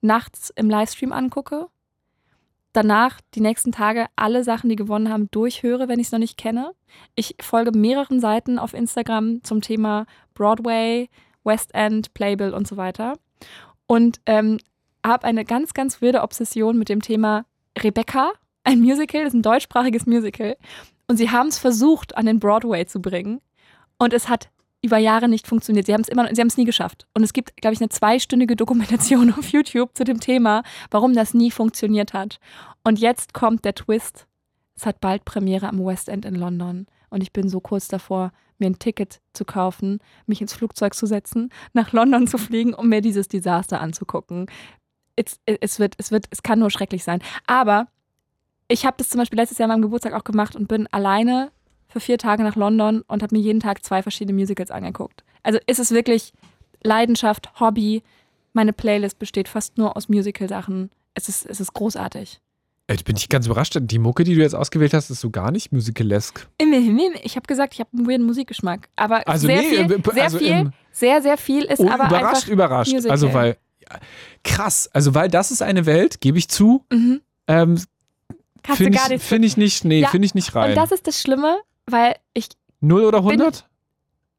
nachts 0.01 0.51
im 0.51 0.71
Livestream 0.71 1.13
angucke. 1.13 1.69
Danach 2.73 3.21
die 3.35 3.41
nächsten 3.41 3.73
Tage 3.73 4.07
alle 4.17 4.45
Sachen, 4.45 4.69
die 4.69 4.77
gewonnen 4.77 5.11
haben, 5.11 5.31
durchhöre, 5.31 5.89
wenn 5.89 5.99
ich 5.99 6.09
es 6.09 6.13
noch 6.13 6.19
nicht 6.19 6.37
kenne. 6.37 6.73
Ich 7.15 7.37
folge 7.41 7.77
mehreren 7.77 8.21
Seiten 8.21 8.59
auf 8.59 8.75
Instagram 8.75 9.43
zum 9.43 9.63
Thema 9.63 10.05
Broadway, 10.35 11.09
West 11.43 11.75
End, 11.75 12.13
Playbill 12.13 12.53
und 12.53 12.69
so 12.69 12.77
weiter. 12.77 13.15
Und 13.87 14.21
ähm, 14.27 14.59
habe 15.05 15.25
eine 15.25 15.45
ganz, 15.45 15.73
ganz 15.73 16.03
wilde 16.03 16.23
Obsession 16.23 16.77
mit 16.79 16.89
dem 16.89 17.01
Thema 17.01 17.47
Rebecca, 17.79 18.33
ein 18.65 18.81
Musical, 18.81 19.23
das 19.23 19.33
ist 19.33 19.39
ein 19.39 19.43
deutschsprachiges 19.43 20.07
Musical. 20.07 20.57
Und 21.07 21.17
sie 21.17 21.31
haben 21.31 21.49
es 21.49 21.59
versucht, 21.59 22.17
an 22.17 22.27
den 22.27 22.41
Broadway 22.41 22.85
zu 22.85 23.01
bringen. 23.01 23.41
Und 23.97 24.13
es 24.13 24.29
hat 24.29 24.51
über 24.87 24.99
Jahre 24.99 25.29
nicht 25.29 25.47
funktioniert. 25.47 25.87
Sie 25.87 25.93
haben 25.93 26.01
es 26.01 26.09
immer, 26.09 26.33
sie 26.35 26.41
haben 26.41 26.49
es 26.49 26.57
nie 26.57 26.65
geschafft. 26.65 27.07
Und 27.15 27.23
es 27.23 27.33
gibt, 27.33 27.57
glaube 27.57 27.75
ich, 27.75 27.81
eine 27.81 27.89
zweistündige 27.89 28.57
Dokumentation 28.57 29.33
auf 29.39 29.49
YouTube 29.49 29.97
zu 29.97 30.05
dem 30.05 30.21
Thema, 30.21 30.63
warum 30.91 31.13
das 31.13 31.35
nie 31.35 31.51
funktioniert 31.51 32.13
hat. 32.13 32.39
Und 32.85 32.99
jetzt 32.99 33.35
kommt 33.35 33.65
der 33.65 33.75
Twist. 33.75 34.27
es 34.77 34.87
hat 34.87 35.01
bald 35.01 35.25
Premiere 35.25 35.69
am 35.69 35.85
West 35.85 36.09
End 36.09 36.25
in 36.25 36.37
London 36.37 36.87
und 37.11 37.23
ich 37.23 37.33
bin 37.33 37.49
so 37.49 37.61
kurz 37.61 37.89
davor, 37.89 38.33
mir 38.59 38.67
ein 38.67 38.79
Ticket 38.79 39.21
zu 39.33 39.45
kaufen, 39.45 39.99
mich 40.27 40.41
ins 40.41 40.55
Flugzeug 40.55 40.95
zu 40.95 41.07
setzen, 41.07 41.51
nach 41.73 41.93
London 41.93 42.27
zu 42.27 42.39
fliegen, 42.39 42.75
um 42.75 42.89
mir 42.89 43.03
dieses 43.03 43.29
Desaster 43.29 43.81
anzugucken. 43.81 44.47
Es, 45.15 45.41
es, 45.47 45.79
wird, 45.79 45.95
es, 45.99 46.11
wird, 46.11 46.27
es 46.31 46.43
kann 46.43 46.59
nur 46.59 46.71
schrecklich 46.71 47.05
sein. 47.05 47.21
Aber 47.47 47.89
ich 48.69 48.85
habe 48.85 48.97
das 48.99 49.09
zum 49.09 49.19
Beispiel 49.19 49.39
letztes 49.39 49.59
Jahr 49.59 49.67
an 49.67 49.75
meinem 49.75 49.83
Geburtstag 49.83 50.13
auch 50.13 50.25
gemacht 50.25 50.57
und 50.57 50.69
bin 50.69 50.87
alleine 50.91 51.51
für 51.97 52.01
vier 52.01 52.19
Tage 52.19 52.43
nach 52.43 52.57
London 52.57 53.03
und 53.09 53.23
habe 53.23 53.35
mir 53.35 53.41
jeden 53.41 53.61
Tag 53.61 53.83
zwei 53.85 54.03
verschiedene 54.03 54.39
Musicals 54.39 54.71
angeguckt. 54.71 55.25
Also 55.43 55.59
ist 55.67 55.79
es 55.79 55.91
wirklich 55.93 56.33
Leidenschaft, 56.83 57.59
Hobby. 57.61 58.03
Meine 58.53 58.73
Playlist 58.73 59.19
besteht 59.19 59.49
fast 59.49 59.79
nur 59.79 59.97
aus 59.97 60.09
Musical-Sachen. 60.09 60.91
Es 61.15 61.29
ist, 61.29 61.47
es 61.47 61.61
ist 61.61 61.73
großartig. 61.73 62.41
Ey, 62.89 62.97
bin 63.05 63.17
ich 63.17 63.29
ganz 63.29 63.47
überrascht. 63.47 63.77
Die 63.81 63.99
Mucke, 63.99 64.25
die 64.25 64.35
du 64.35 64.41
jetzt 64.43 64.55
ausgewählt 64.55 64.95
hast, 64.95 65.11
ist 65.11 65.21
so 65.21 65.31
gar 65.31 65.51
nicht 65.51 65.73
musicalesk. 65.73 66.47
Ich 66.59 67.37
habe 67.37 67.47
gesagt, 67.47 67.75
ich 67.75 67.81
habe 67.81 67.91
einen 67.97 68.07
weirden 68.09 68.27
Musikgeschmack. 68.27 68.89
Aber 68.95 69.27
Also 69.27 69.47
sehr, 69.47 69.61
nee, 69.63 69.69
viel, 69.69 69.81
äh, 69.93 70.03
sehr, 70.13 70.23
also 70.25 70.39
viel, 70.39 70.49
im- 70.51 70.73
sehr, 70.93 71.23
sehr 71.23 71.37
viel 71.39 71.65
ist 71.65 71.81
Oh, 71.81 71.89
aber 71.89 72.07
überrascht, 72.07 72.37
einfach 72.45 72.49
überrascht. 72.49 72.93
Musical. 72.93 73.11
Also 73.11 73.33
weil 73.35 73.57
ja, 73.83 73.99
krass. 74.45 74.89
Also 74.93 75.15
weil 75.15 75.29
das 75.29 75.51
ist 75.51 75.63
eine 75.63 75.87
Welt, 75.87 76.21
gebe 76.21 76.39
ich 76.39 76.49
zu. 76.49 76.85
Mhm. 76.93 77.21
Ähm, 77.49 77.81
finde 78.75 78.99
ich, 78.99 79.09
nicht 79.09 79.25
finde 79.25 79.47
ich 79.49 79.57
nicht. 79.57 79.85
Nee, 79.85 80.01
Ja, 80.03 80.09
finde 80.09 80.27
ich 80.27 80.35
nicht 80.35 80.55
rein. 80.55 80.71
Und 80.71 80.77
das 80.77 80.93
ist 80.93 81.07
das 81.07 81.21
Schlimme, 81.21 81.59
weil 81.87 82.17
ich, 82.35 82.49
0 82.81 83.05
oder 83.05 83.19
100? 83.19 83.67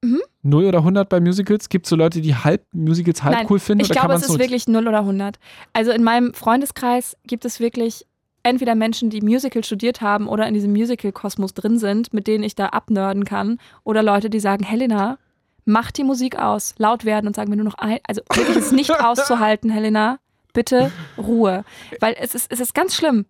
Mhm. 0.04 0.22
0 0.43 0.66
oder 0.66 0.80
100 0.80 1.10
bei 1.10 1.20
Musicals? 1.20 1.70
Gibt 1.70 1.86
es 1.86 1.89
so 1.89 1.95
Leute, 1.95 2.22
die 2.22 2.36
halb 2.36 2.66
Musicals 2.72 3.24
halb 3.24 3.36
Nein, 3.36 3.48
cool 3.50 3.60
finden? 3.60 3.84
ich 3.84 3.89
glaube, 3.89 4.14
es 4.14 4.24
ist 4.24 4.39
wirklich 4.39 4.68
0 4.68 4.88
oder 4.88 5.00
100. 5.00 5.39
Also 5.74 5.91
in 5.91 6.04
meinem 6.04 6.34
Freundeskreis 6.34 7.18
gibt 7.26 7.45
es 7.45 7.60
wirklich 7.60 8.06
entweder 8.43 8.76
Menschen, 8.76 9.10
die 9.10 9.22
Musical 9.22 9.64
studiert 9.64 10.02
haben 10.02 10.28
oder 10.28 10.48
in 10.48 10.54
diesem 10.54 10.72
Musical-Kosmos 10.72 11.54
drin 11.54 11.80
sind, 11.80 12.14
mit 12.14 12.28
denen 12.28 12.43
ich 12.43 12.56
da 12.56 12.68
abnörden 12.68 13.26
kann, 13.26 13.60
oder 13.84 14.04
Leute, 14.04 14.30
die 14.30 14.39
sagen, 14.39 14.64
Helena, 14.64 15.18
mach 15.66 15.91
die 15.91 16.04
Musik 16.04 16.39
aus, 16.39 16.74
laut 16.78 17.04
werden 17.04 17.28
und 17.28 17.36
sagen, 17.36 17.52
wenn 17.52 17.58
du 17.58 17.66
noch 17.66 17.76
ein, 17.76 18.00
also 18.08 18.22
wirklich 18.34 18.58
ist 18.58 18.72
nicht 18.72 18.91
auszuhalten, 19.04 19.70
Helena, 19.70 20.20
bitte 20.54 20.91
Ruhe. 21.18 21.66
Weil 22.00 22.16
es 22.20 22.36
ist, 22.36 22.52
es 22.52 22.60
ist 22.60 22.74
ganz 22.74 22.95
schlimm. 22.95 23.26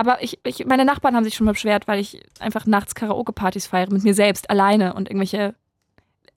Aber 0.00 0.22
ich, 0.22 0.38
ich, 0.44 0.64
meine 0.64 0.86
Nachbarn 0.86 1.14
haben 1.14 1.24
sich 1.24 1.34
schon 1.34 1.44
mal 1.44 1.52
beschwert, 1.52 1.86
weil 1.86 2.00
ich 2.00 2.22
einfach 2.38 2.64
nachts 2.64 2.94
Karaoke-Partys 2.94 3.66
feiere 3.66 3.92
mit 3.92 4.02
mir 4.02 4.14
selbst, 4.14 4.48
alleine 4.48 4.94
und 4.94 5.10
irgendwelche. 5.10 5.54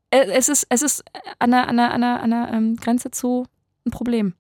Äh, 0.10 0.26
Es 0.32 0.50
ist, 0.50 0.68
es 0.68 0.82
ist 0.82 1.02
an 1.40 1.52
der, 1.52 1.70
an 1.70 1.78
der, 1.78 1.94
an 1.94 2.02
der, 2.02 2.22
an 2.22 2.30
der 2.30 2.50
ähm, 2.52 2.76
Grenze 2.76 3.10
zu 3.12 3.46
ein 3.86 3.92
Problem. 3.92 4.34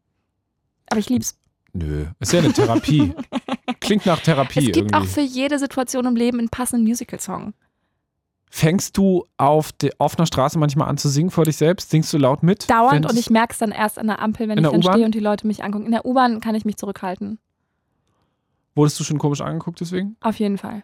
Aber 0.89 0.99
ich 0.99 1.09
lieb's. 1.09 1.39
Nö, 1.71 2.07
ist 2.19 2.33
ja 2.33 2.39
eine 2.39 2.51
Therapie. 2.51 3.13
Klingt 3.79 4.05
nach 4.05 4.19
Therapie 4.19 4.59
Es 4.59 4.65
gibt 4.65 4.77
irgendwie. 4.77 4.95
auch 4.95 5.05
für 5.05 5.21
jede 5.21 5.57
Situation 5.57 6.05
im 6.05 6.17
Leben 6.17 6.39
einen 6.39 6.49
passenden 6.49 6.85
Musical-Song. 6.85 7.53
Fängst 8.49 8.97
du 8.97 9.25
auf 9.37 9.71
der 9.71 9.91
offener 9.99 10.25
Straße 10.25 10.59
manchmal 10.59 10.89
an 10.89 10.97
zu 10.97 11.07
singen 11.07 11.31
vor 11.31 11.45
dich 11.45 11.55
selbst? 11.55 11.91
Singst 11.91 12.11
du 12.11 12.17
laut 12.17 12.43
mit? 12.43 12.69
Dauernd 12.69 13.09
und 13.09 13.17
ich 13.17 13.29
merke 13.29 13.53
es 13.53 13.59
dann 13.59 13.71
erst 13.71 13.97
an 13.97 14.07
der 14.07 14.19
Ampel, 14.21 14.49
wenn 14.49 14.57
ich 14.57 14.69
dann 14.69 14.83
stehe 14.83 15.05
und 15.05 15.15
die 15.15 15.21
Leute 15.21 15.47
mich 15.47 15.63
angucken. 15.63 15.85
In 15.85 15.93
der 15.93 16.05
U-Bahn 16.05 16.41
kann 16.41 16.55
ich 16.55 16.65
mich 16.65 16.75
zurückhalten. 16.75 17.39
Wurdest 18.75 18.99
du 18.99 19.03
schon 19.03 19.19
komisch 19.19 19.41
angeguckt 19.41 19.79
deswegen? 19.81 20.15
Auf 20.21 20.39
jeden 20.39 20.57
Fall. 20.57 20.83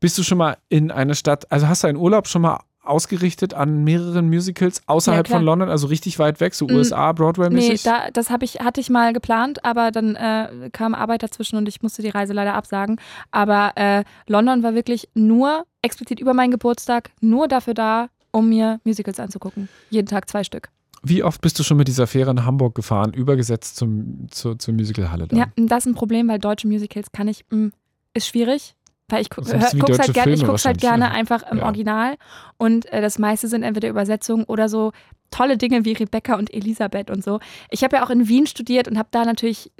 Bist 0.00 0.16
du 0.18 0.22
schon 0.22 0.38
mal 0.38 0.56
in 0.68 0.90
eine 0.90 1.14
Stadt, 1.14 1.50
also 1.50 1.66
hast 1.68 1.82
du 1.82 1.88
einen 1.88 1.98
Urlaub 1.98 2.28
schon 2.28 2.42
mal 2.42 2.60
ausgerichtet 2.88 3.52
an 3.52 3.84
mehreren 3.84 4.28
Musicals 4.28 4.82
außerhalb 4.86 5.26
klar. 5.26 5.38
von 5.38 5.44
London, 5.44 5.68
also 5.68 5.88
richtig 5.88 6.18
weit 6.18 6.40
weg, 6.40 6.54
so 6.54 6.66
Mm, 6.66 6.74
USA, 6.76 7.08
Nee, 7.08 7.12
Broadway-mäßig? 7.14 7.82
da, 7.82 8.10
das 8.10 8.30
ich, 8.40 8.60
hatte 8.60 8.80
ich 8.80 8.88
mal 8.90 9.12
geplant, 9.12 9.64
aber 9.64 9.90
dann 9.90 10.16
äh, 10.16 10.70
kam 10.72 10.94
Arbeit 10.94 11.22
dazwischen 11.22 11.56
und 11.56 11.68
ich 11.68 11.82
musste 11.82 12.02
die 12.02 12.08
Reise 12.08 12.32
leider 12.32 12.54
absagen. 12.54 13.00
Aber 13.30 13.72
äh, 13.76 14.04
London 14.26 14.62
war 14.62 14.74
wirklich 14.74 15.08
nur 15.14 15.64
explizit 15.82 16.20
über 16.20 16.32
meinen 16.32 16.50
Geburtstag, 16.50 17.10
nur 17.20 17.46
dafür 17.48 17.74
da, 17.74 18.08
um 18.30 18.48
mir 18.48 18.80
Musicals 18.84 19.20
anzugucken. 19.20 19.68
Jeden 19.90 20.06
Tag 20.06 20.28
zwei 20.30 20.44
Stück. 20.44 20.70
Wie 21.02 21.22
oft 21.22 21.40
bist 21.40 21.58
du 21.58 21.62
schon 21.62 21.76
mit 21.76 21.88
dieser 21.88 22.06
Fähre 22.06 22.34
nach 22.34 22.44
Hamburg 22.44 22.74
gefahren, 22.74 23.12
übergesetzt 23.12 23.76
zum, 23.76 24.26
zur, 24.30 24.58
zur 24.58 24.74
Musicalhalle 24.74 25.28
dann? 25.28 25.38
Ja, 25.38 25.46
das 25.56 25.86
ist 25.86 25.92
ein 25.92 25.94
Problem, 25.94 26.28
weil 26.28 26.38
deutsche 26.38 26.66
Musicals 26.68 27.12
kann 27.12 27.28
ich, 27.28 27.44
mh, 27.50 27.70
ist 28.14 28.26
schwierig. 28.26 28.74
Weil 29.10 29.22
ich 29.22 29.30
gu 29.30 29.40
Das 29.40 29.48
ist 29.48 29.54
ein 29.54 29.60
bisschen 29.60 29.78
wie 29.78 29.80
guck's 29.86 29.98
halt, 29.98 30.12
gerne, 30.14 30.32
ich 30.34 30.44
guck's 30.44 30.64
halt 30.66 30.80
gerne 30.80 31.04
ne? 31.04 31.10
einfach 31.10 31.42
im 31.50 31.58
Ja. 31.58 31.64
Original. 31.64 32.16
Und 32.58 32.84
äh, 32.92 33.00
das 33.00 33.18
meiste 33.18 33.48
sind 33.48 33.62
entweder 33.62 33.88
Übersetzungen 33.88 34.44
oder 34.44 34.68
so 34.68 34.92
tolle 35.30 35.56
Dinge 35.56 35.84
wie 35.84 35.92
Rebecca 35.92 36.36
und 36.36 36.52
Elisabeth 36.52 37.10
und 37.10 37.24
so. 37.24 37.40
Ich 37.70 37.84
habe 37.84 37.96
ja 37.96 38.04
auch 38.04 38.10
in 38.10 38.28
Wien 38.28 38.46
studiert 38.46 38.86
und 38.88 38.98
habe 38.98 39.08
da 39.10 39.24
natürlich 39.24 39.70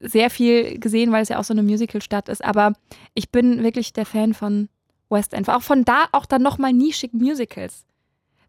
sehr 0.00 0.30
viel 0.30 0.78
gesehen, 0.78 1.12
weil 1.12 1.22
es 1.22 1.28
ja 1.28 1.38
auch 1.38 1.44
so 1.44 1.54
eine 1.54 1.62
Musical-Stadt 1.62 2.28
ist. 2.28 2.44
Aber 2.44 2.72
ich 3.14 3.30
bin 3.30 3.62
wirklich 3.62 3.92
der 3.92 4.06
Fan 4.06 4.34
von 4.34 4.68
West 5.10 5.34
End. 5.34 5.48
Auch 5.48 5.62
von 5.62 5.84
da 5.84 6.06
auch 6.12 6.26
dann 6.26 6.42
nochmal 6.42 6.72
nischig 6.72 7.12
Musicals. 7.12 7.84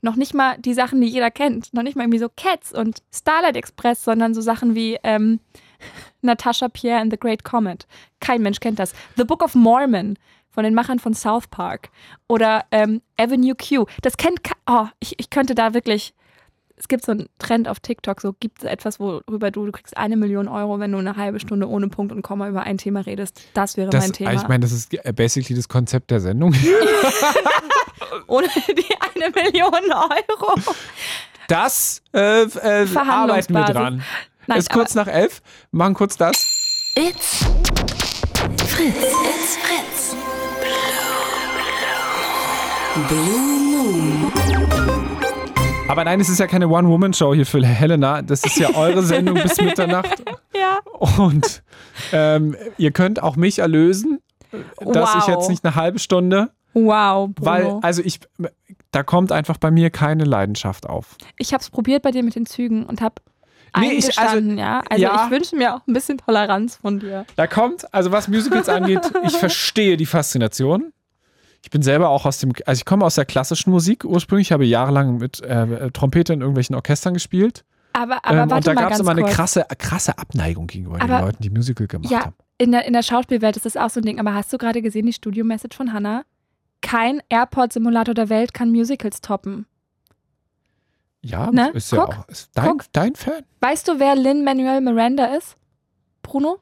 Noch 0.06 0.16
nicht 0.16 0.36
mal 0.36 0.56
die 0.60 0.76
Sachen, 0.76 1.01
die 1.01 1.08
jeder 1.08 1.32
kennt. 1.32 1.74
Noch 1.74 1.82
nicht 1.82 1.95
mal 1.95 2.03
irgendwie 2.03 2.20
so 2.20 2.30
Cats 2.30 2.72
und 2.72 2.99
Starlight 3.14 3.58
Express, 3.58 4.03
sondern 4.03 4.36
so 4.36 4.41
Sachen 4.41 4.76
wie 4.76 4.97
ähm, 5.03 5.39
Natasha 6.22 6.70
Pierre 6.70 6.99
and 7.01 7.12
the 7.12 7.18
Great 7.20 7.43
Comet. 7.43 7.88
Kein 8.20 8.41
Mensch 8.43 8.60
kennt 8.60 8.78
das. 8.78 8.93
The 9.18 9.24
Book 9.24 9.43
of 9.43 9.56
Mormon 9.56 10.18
von 10.51 10.64
den 10.64 10.76
Machern 10.76 10.99
von 10.99 11.16
South 11.16 11.47
Park. 11.47 11.89
Oder 12.30 12.66
ähm, 12.72 13.01
Avenue 13.18 13.56
Q. 13.56 13.86
Das 14.03 14.16
kennt. 14.18 14.43
ke- 14.43 14.53
Oh, 14.68 14.86
ich, 14.99 15.16
ich 15.20 15.30
könnte 15.32 15.56
da 15.56 15.74
wirklich. 15.74 16.14
Es 16.78 16.88
gibt 16.89 17.06
so 17.06 17.14
einen 17.14 17.28
Trend 17.39 17.70
auf 17.70 17.80
TikTok, 17.80 18.20
so 18.20 18.34
gibt 18.38 18.60
es 18.60 18.66
etwas, 18.70 18.99
worüber 18.99 19.49
du, 19.49 19.66
du 19.66 19.72
kriegst 19.72 19.95
eine 19.95 20.18
Million 20.18 20.49
Euro, 20.49 20.78
wenn 20.78 20.91
du 20.91 20.97
eine 20.97 21.16
halbe 21.16 21.39
Stunde 21.39 21.70
ohne 21.70 21.88
Punkt 21.88 22.12
und 22.12 22.22
Komma 22.22 22.49
über 22.49 22.64
ein 22.64 22.78
Thema 22.78 22.99
redest. 22.99 23.41
Das 23.53 23.78
wäre 23.78 23.89
Das, 23.89 24.03
mein 24.03 24.12
Thema. 24.12 24.34
Ich 24.34 24.45
meine, 24.49 24.60
das 24.60 24.74
ist 24.74 24.91
basically 25.16 25.56
das 25.56 25.70
Konzept 25.70 26.12
der 26.12 26.20
Sendung. 26.20 26.53
ohne 28.28 28.47
die 28.47 28.86
eine 29.16 29.30
Million 29.32 29.74
Euro. 29.91 30.56
Das 31.47 32.01
äh, 32.14 32.43
äh, 32.43 32.88
arbeiten 32.97 33.53
wir 33.53 33.66
dran. 33.66 34.03
Nein, 34.47 34.58
ist 34.60 34.70
kurz 34.72 34.95
nach 34.95 35.08
elf. 35.08 35.41
Machen 35.72 35.93
kurz 35.93 36.18
das. 36.18 36.91
It's 36.95 37.45
Fritz. 38.68 38.95
It's 38.95 39.58
Fritz. 39.58 40.16
Blue 43.10 44.01
Moon. 44.01 44.32
Aber 45.88 46.03
nein, 46.03 46.20
es 46.20 46.30
ist 46.30 46.39
ja 46.39 46.47
keine 46.47 46.68
One-Woman-Show 46.68 47.36
hier 47.36 47.45
für 47.45 47.64
Helena. 47.66 48.22
Das 48.22 48.43
ist 48.43 48.58
ja 48.58 48.74
eure 48.76 49.03
Sendung 49.03 49.36
bis 49.36 49.60
Mitternacht. 49.62 50.24
Ja. 50.53 50.80
Und 51.18 51.62
ähm, 52.12 52.56
ihr 52.78 52.91
könnt 52.91 53.22
auch 53.22 53.36
mich 53.36 53.60
erlösen, 53.60 54.20
dass 54.80 55.16
ich 55.16 55.22
Wow. 55.22 55.28
jetzt 55.28 55.49
nicht 55.49 55.64
eine 55.64 55.76
halbe 55.76 55.99
Stunde, 55.99 56.51
Wow, 56.76 57.30
Bruno. 57.34 57.45
weil, 57.49 57.65
also 57.82 58.01
ich, 58.03 58.19
da 58.91 59.01
kommt 59.03 59.32
einfach 59.32 59.57
bei 59.57 59.71
mir 59.71 59.89
keine 59.89 60.26
Leidenschaft 60.26 60.88
auf. 60.88 61.15
ich 61.38 61.53
habe 61.53 61.61
es 61.61 61.69
probiert 61.69 62.03
bei 62.03 62.11
dir 62.11 62.21
mit 62.21 62.36
den 62.36 62.45
Zügen 62.45 62.86
und 62.86 63.01
habe 63.01 63.15
Nee, 63.78 63.91
ich- 63.93 64.17
also- 64.17 64.39
ja. 64.51 64.82
Also 64.89 65.03
ja. 65.03 65.26
ich 65.26 65.32
wünsche 65.32 65.55
mir 65.57 65.76
auch 65.76 65.82
ein 65.88 65.91
bisschen 65.93 66.17
Toleranz 66.17 66.78
von 66.78 66.99
dir. 66.99 67.26
Da 67.36 67.45
kommt, 67.47 67.93
also 67.93 68.11
was 68.11 68.28
Musicals 68.30 68.69
angeht, 68.69 69.01
ich 69.26 69.36
verstehe 69.38 69.97
die 69.97 70.05
Faszination. 70.05 70.93
Ich 71.61 71.71
bin 71.71 71.82
selber 71.82 72.09
auch 72.09 72.26
aus 72.26 72.38
dem, 72.39 72.53
also 72.65 72.80
ich 72.80 72.86
komme 72.86 73.03
aus 73.03 73.15
der 73.15 73.26
klassischen 73.26 73.71
Musik 73.71 74.05
ursprünglich, 74.05 74.47
ich 74.49 74.51
habe 74.53 74.65
jahrelang 74.65 75.17
mit 75.17 75.41
äh, 75.41 75.91
Trompete 75.91 76.32
in 76.32 76.39
irgendwelchen 76.41 76.76
Orchestern 76.76 77.15
gespielt. 77.15 77.65
Aber, 77.91 78.23
aber 78.23 78.43
ähm, 78.43 78.51
und 78.51 78.67
da 78.67 78.73
gab 78.76 78.91
es 78.91 78.99
immer 78.99 79.11
eine 79.11 79.21
kurz. 79.23 79.34
krasse, 79.34 79.65
krasse 79.78 80.17
Abneigung 80.19 80.67
gegenüber 80.67 80.97
den 80.99 81.09
Aber- 81.09 81.26
Leuten, 81.26 81.41
die 81.43 81.49
Musical 81.49 81.88
gemacht 81.88 82.11
Ja, 82.11 82.26
haben. 82.26 82.36
in 82.57 82.71
der, 82.71 82.86
in 82.86 82.93
der 82.93 83.03
Schauspielwelt 83.03 83.57
ist 83.57 83.65
das 83.65 83.76
auch 83.78 83.89
so 83.89 83.99
ein 83.99 84.03
Ding. 84.05 84.19
Aber 84.19 84.34
hast 84.34 84.53
du 84.53 84.57
gerade 84.57 84.82
gesehen, 84.82 85.05
die 85.05 85.13
Studio-Message 85.13 85.76
von 85.76 85.91
Hannah? 85.91 86.23
Kein 86.86 87.21
Airport-Simulator 87.29 88.13
der 88.13 88.29
Welt 88.29 88.53
kann 88.53 88.71
Musicals 88.71 89.19
toppen. 89.21 89.65
Ja, 91.21 91.49
Ne? 91.51 91.71
ist 91.73 91.91
ja 91.91 92.05
Guck, 92.05 92.15
auch. 92.19 92.27
Ist 92.29 92.51
dein, 92.53 92.69
guck. 92.69 92.83
dein 92.93 93.15
Fan? 93.15 93.43
Weißt 93.61 93.88
du, 93.88 93.99
wer 93.99 94.15
Lin-Manuel 94.15 94.81
Miranda 94.81 95.25
ist? 95.36 95.57
Bruno? 96.21 96.59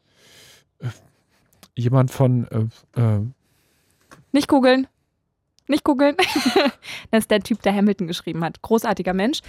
Jemand 1.75 2.09
von 2.11 2.47
äh, 2.95 2.99
äh, 3.01 3.19
Nicht 4.31 4.47
googeln. 4.47 4.87
Nicht 5.67 5.83
googeln. 5.83 6.15
das 7.11 7.23
ist 7.23 7.31
der 7.31 7.41
Typ, 7.41 7.61
der 7.61 7.73
Hamilton 7.75 8.07
geschrieben 8.07 8.43
hat. 8.45 8.61
Großartiger 8.61 9.13
Mensch. 9.13 9.39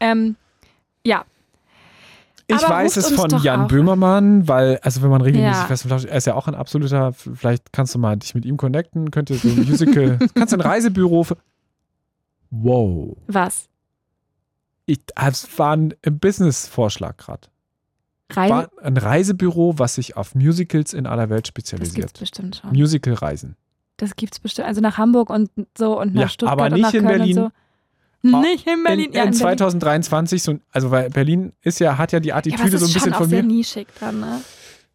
Ähm, 0.00 0.36
ja, 1.04 1.24
Ich 2.56 2.64
Aber 2.64 2.74
weiß 2.74 2.96
es 2.96 3.10
von 3.12 3.30
Jan. 3.42 3.68
Böhmermann, 3.68 4.46
weil, 4.48 4.78
also 4.82 5.02
wenn 5.02 5.10
man 5.10 5.20
regelmäßig 5.22 5.60
Ja. 5.62 5.66
Fest 5.66 5.84
und 5.84 5.90
er 6.04 6.16
ist 6.16 6.26
ja 6.26 6.34
auch 6.34 6.48
ein 6.48 6.54
absoluter, 6.54 7.12
vielleicht 7.12 7.72
kannst 7.72 7.94
du 7.94 7.98
mal 7.98 8.16
dich 8.16 8.34
mit 8.34 8.44
ihm 8.44 8.56
connecten, 8.56 9.10
könnt 9.10 9.30
ihr 9.30 9.36
so 9.36 9.48
ein 9.48 9.56
Musical, 9.68 10.18
kannst 10.34 10.52
du 10.52 10.56
ein 10.58 10.60
Reisebüro 10.60 11.22
für, 11.24 11.36
Wow. 12.50 13.16
was? 13.28 13.68
Ich, 14.86 15.00
es 15.14 15.58
war 15.58 15.76
ein 15.76 15.94
Business-Vorschlag 16.02 17.16
gerade. 17.16 17.48
Reise? 18.30 18.70
Ein 18.82 18.96
Reisebüro, 18.96 19.78
was 19.78 19.94
sich 19.94 20.16
auf 20.16 20.34
Musicals 20.34 20.92
in 20.92 21.06
aller 21.06 21.28
Welt 21.30 21.44
Das 21.44 21.48
spezialisiert. 21.48 21.96
gibt's 22.08 22.20
bestimmt 22.20 22.56
schon. 22.56 22.70
Musical-Reisen. 22.70 23.56
Das 23.98 24.16
gibt's 24.16 24.40
bestimmt. 24.40 24.68
Also 24.68 24.80
nach 24.80 24.98
Hamburg 24.98 25.30
und 25.30 25.50
so 25.76 26.00
und 26.00 26.14
nach 26.14 26.22
Ja, 26.22 26.28
Stuttgart 26.28 26.52
aber 26.58 26.66
und 26.66 26.72
nicht 26.72 26.82
nach 26.82 26.94
in 26.94 27.04
Köln 27.04 27.18
Berlin. 27.18 27.38
und 27.38 27.44
so. 27.44 27.50
Nicht 28.22 28.66
in 28.66 28.82
Berlin. 28.84 29.06
In, 29.06 29.12
ja, 29.12 29.22
in 29.24 29.32
in 29.32 29.38
Berlin. 29.38 29.58
2023, 29.58 30.42
so, 30.42 30.58
also 30.70 30.90
weil 30.90 31.10
Berlin 31.10 31.52
ist 31.62 31.80
ja, 31.80 31.98
hat 31.98 32.12
ja 32.12 32.20
die 32.20 32.28
Ja, 32.30 32.36
Attitüde 32.36 32.76
es 32.76 32.80
so 32.80 32.86
ein 32.86 32.88
ist 32.88 32.94
bisschen 32.94 33.14
von 33.14 33.28
mir. 33.30 33.42
nischig 33.42 33.88
dann, 34.00 34.20
ne? 34.20 34.40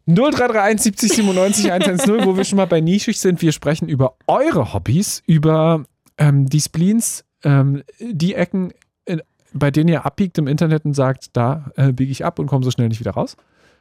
0331 0.05 0.81
70 0.83 1.11
97 1.13 1.71
110, 1.71 2.25
wo 2.25 2.37
wir 2.37 2.45
schon 2.45 2.57
mal 2.57 2.65
bei 2.67 2.79
nischig 2.79 3.19
sind. 3.19 3.41
Wir 3.41 3.51
sprechen 3.51 3.89
über 3.89 4.15
eure 4.27 4.73
Hobbys, 4.73 5.21
über 5.25 5.83
ähm, 6.17 6.45
die 6.47 6.61
Spleens, 6.61 7.25
ähm, 7.43 7.83
die 7.99 8.33
Ecken, 8.33 8.71
äh, 9.05 9.17
bei 9.53 9.69
denen 9.69 9.89
ihr 9.89 10.05
abbiegt 10.05 10.37
im 10.37 10.47
Internet 10.47 10.85
und 10.85 10.93
sagt, 10.93 11.35
da 11.35 11.71
äh, 11.75 11.91
biege 11.91 12.11
ich 12.11 12.23
ab 12.23 12.39
und 12.39 12.47
komme 12.47 12.63
so 12.63 12.71
schnell 12.71 12.87
nicht 12.87 13.01
wieder 13.01 13.11
raus. 13.11 13.35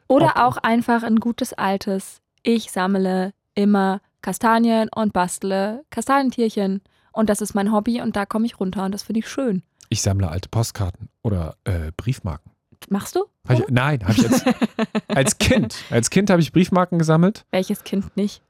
Oder 0.09 0.31
Okay. 0.31 0.39
auch 0.41 0.57
einfach 0.57 1.03
ein 1.03 1.17
gutes 1.21 1.53
altes. 1.53 2.19
Ich 2.43 2.71
sammle 2.71 3.31
immer 3.55 4.01
Kastanien 4.21 4.89
und 4.93 5.13
bastle 5.13 5.83
Kastanientierchen. 5.91 6.81
Und 7.17 7.29
das 7.29 7.41
ist 7.41 7.53
mein 7.55 7.71
Hobby 7.71 8.01
und 8.01 8.15
da 8.15 8.25
komme 8.25 8.45
ich 8.45 8.59
runter 8.59 8.85
und 8.85 8.91
das 8.93 9.03
finde 9.03 9.19
ich 9.19 9.27
schön. 9.27 9.63
Ich 9.89 10.01
sammle 10.01 10.29
alte 10.29 10.49
Postkarten 10.49 11.09
oder 11.23 11.57
äh, 11.63 11.91
Briefmarken. 11.97 12.51
Machst 12.89 13.15
du? 13.15 13.25
Hab 13.47 13.59
ich, 13.59 13.65
nein, 13.69 14.01
habe 14.03 14.11
ich 14.13 14.19
jetzt 14.19 14.45
als 15.07 15.37
Kind. 15.39 15.75
Als 15.89 16.09
Kind 16.11 16.29
habe 16.29 16.41
ich 16.41 16.51
Briefmarken 16.51 16.99
gesammelt. 16.99 17.45
Welches 17.51 17.83
Kind 17.83 18.15
nicht? 18.15 18.41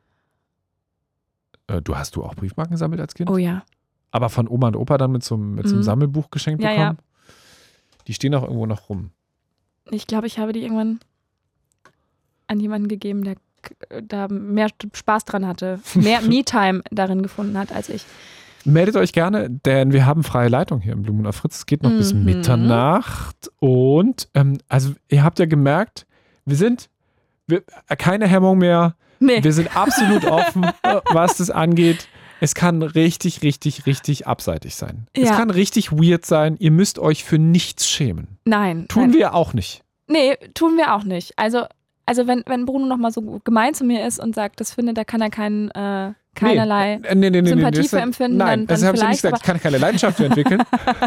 Äh, 1.67 1.81
du 1.81 1.95
hast 1.95 2.15
du 2.15 2.23
auch 2.23 2.35
Briefmarken 2.35 2.73
gesammelt 2.73 3.01
als 3.01 3.13
Kind? 3.13 3.29
Oh 3.29 3.37
ja. 3.37 3.63
Aber 4.11 4.29
von 4.29 4.47
Oma 4.47 4.67
und 4.67 4.75
Opa 4.75 4.97
dann 4.97 5.11
mit 5.11 5.23
so, 5.23 5.35
einem- 5.35 5.55
mit 5.55 5.65
so 5.67 5.73
einem 5.73 5.79
Mhm. 5.79 5.83
Sammelbuch 5.85 6.29
geschenkt 6.29 6.61
Ja, 6.63 6.69
bekommen? 6.71 6.97
ja. 6.99 7.33
Die 8.07 8.13
stehen 8.13 8.33
auch 8.35 8.43
irgendwo 8.43 8.65
noch 8.65 8.89
rum. 8.89 9.11
Ich 9.91 10.07
glaube, 10.07 10.27
ich 10.27 10.39
habe 10.39 10.53
die 10.53 10.61
irgendwann 10.61 10.99
an 12.47 12.59
jemanden 12.59 12.87
gegeben, 12.87 13.23
der 13.23 13.35
k- 13.61 14.01
da 14.01 14.27
mehr 14.29 14.69
Spaß 14.93 15.25
dran 15.25 15.45
hatte, 15.45 15.79
mehr 15.95 16.21
Me-Time 16.21 16.83
darin 16.91 17.21
gefunden 17.21 17.57
hat 17.57 17.71
als 17.71 17.89
ich. 17.89 18.05
Meldet 18.67 18.95
euch 18.97 19.13
gerne, 19.13 19.49
denn 19.49 19.93
wir 19.93 20.05
haben 20.05 20.23
freie 20.23 20.49
Leitung 20.49 20.81
hier 20.81 20.93
im 20.93 21.01
Blumen 21.03 21.25
auf 21.25 21.37
Fritz. 21.37 21.57
Es 21.59 21.65
geht 21.65 21.83
noch 21.83 21.91
bis 21.91 22.13
Mhm. 22.13 22.25
Mitternacht. 22.25 23.49
Und 23.59 24.27
ähm, 24.33 24.57
also 24.67 24.93
ihr 25.09 25.23
habt 25.23 25.39
ja 25.39 25.45
gemerkt, 25.45 26.05
wir 26.45 26.55
sind 26.57 26.89
wir, 27.47 27.63
äh, 27.87 27.95
keine 27.95 28.27
Hemmung 28.27 28.57
mehr. 28.57 28.95
Nee. 29.19 29.41
Wir 29.43 29.53
sind 29.53 29.75
absolut 29.75 30.25
offen, 30.25 30.63
äh, 30.83 30.99
was 31.11 31.37
das 31.37 31.49
angeht. 31.49 32.07
Es 32.39 32.53
kann 32.53 32.81
richtig, 32.83 33.41
richtig, 33.41 33.85
richtig 33.85 34.27
abseitig 34.27 34.75
sein. 34.75 35.07
Es 35.13 35.29
Ja. 35.29 35.35
kann 35.37 35.49
richtig 35.49 35.91
weird 35.91 36.25
sein. 36.25 36.55
Ihr 36.59 36.71
müsst 36.71 36.99
euch 36.99 37.23
für 37.23 37.39
nichts 37.39 37.89
schämen. 37.89 38.37
Nein. 38.45 38.85
Tun 38.89 39.03
nein. 39.09 39.13
wir 39.13 39.33
auch 39.33 39.53
nicht. 39.53 39.81
Nee, 40.07 40.35
tun 40.53 40.77
wir 40.77 40.93
auch 40.93 41.03
nicht. 41.03 41.33
Also, 41.37 41.63
also 42.05 42.27
wenn, 42.27 42.43
wenn 42.45 42.65
Bruno 42.65 42.85
nochmal 42.85 43.11
so 43.11 43.39
gemein 43.43 43.73
zu 43.73 43.85
mir 43.85 44.05
ist 44.05 44.19
und 44.19 44.35
sagt, 44.35 44.59
das 44.59 44.73
findet, 44.73 44.97
da 44.97 45.03
kann 45.03 45.21
er 45.21 45.29
kein, 45.31 45.71
äh, 45.71 46.13
keinerlei. 46.37 46.97
Nee, 46.97 47.15
nee, 47.15 47.29
nee, 47.29 47.41
nee, 47.41 47.49
Sympathie 47.49 47.77
das- 47.81 47.89
für 47.89 47.99
empfinden, 47.99 48.37
Nein, 48.37 48.59
dann- 48.59 48.67
das 48.67 48.83
habe 48.83 48.95
ich 48.97 49.03
nicht 49.03 49.21
gesagt. 49.21 49.37
Ich 49.37 49.43
kann 49.43 49.59
keine 49.59 49.77
Leidenschaft 49.77 50.17
für 50.17 50.25
entwickeln. 50.25 50.63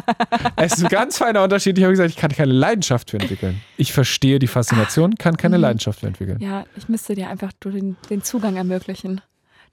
es 0.56 0.72
ist 0.74 0.82
ein 0.84 0.88
ganz 0.88 1.18
feiner 1.18 1.42
Unterschied. 1.42 1.78
Ich 1.78 1.84
habe 1.84 1.92
gesagt, 1.92 2.10
ich 2.10 2.16
kann 2.16 2.30
keine 2.32 2.52
Leidenschaft 2.52 3.10
für 3.10 3.18
entwickeln. 3.18 3.60
Ich 3.76 3.92
verstehe 3.92 4.38
die 4.38 4.46
Faszination, 4.46 5.14
kann 5.16 5.36
keine 5.36 5.56
Mhm. 5.56 5.62
Leidenschaft 5.62 6.00
für 6.00 6.06
entwickeln. 6.08 6.38
Ja, 6.40 6.64
ich 6.76 6.88
müsste 6.88 7.14
dir 7.14 7.28
einfach 7.30 7.52
den, 7.64 7.96
den 8.10 8.22
Zugang 8.22 8.56
ermöglichen. 8.56 9.20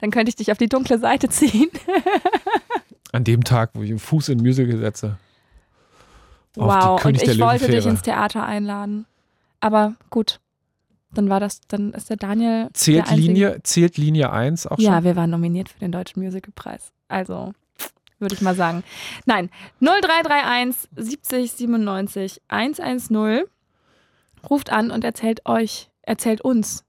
Dann 0.00 0.10
könnte 0.10 0.28
ich 0.30 0.36
dich 0.36 0.52
auf 0.52 0.58
die 0.58 0.68
dunkle 0.68 0.98
Seite 0.98 1.28
ziehen. 1.30 1.68
An 3.12 3.24
dem 3.24 3.42
Tag, 3.44 3.70
wo 3.74 3.82
ich 3.82 3.90
einen 3.90 3.98
Fuß 3.98 4.28
in 4.30 4.38
Musical 4.38 4.78
setze. 4.78 5.16
Wow, 6.54 7.04
und 7.04 7.22
ich 7.22 7.38
wollte 7.40 7.68
dich 7.68 7.86
ins 7.86 8.02
Theater 8.02 8.44
einladen. 8.44 9.06
Aber 9.60 9.94
gut, 10.10 10.40
dann 11.12 11.28
war 11.30 11.40
das, 11.40 11.60
dann 11.68 11.92
ist 11.92 12.10
der 12.10 12.16
Daniel. 12.16 12.68
Zählt 12.74 13.08
der 13.08 13.16
Linie, 13.16 13.60
zählt 13.62 13.96
Linie 13.96 14.30
1 14.30 14.66
auch 14.66 14.78
Ja, 14.78 14.94
schon? 14.96 15.04
wir 15.04 15.16
waren 15.16 15.30
nominiert 15.30 15.68
für 15.68 15.78
den 15.78 15.92
Deutschen 15.92 16.22
Musicalpreis. 16.22 16.92
Also, 17.08 17.52
würde 18.18 18.34
ich 18.34 18.40
mal 18.42 18.54
sagen. 18.54 18.82
Nein, 19.26 19.50
0331 19.80 20.88
70 20.96 21.52
97 21.52 22.42
110 22.48 23.44
ruft 24.48 24.70
an 24.70 24.90
und 24.90 25.04
erzählt 25.04 25.46
euch, 25.46 25.90
erzählt 26.02 26.40
uns, 26.42 26.84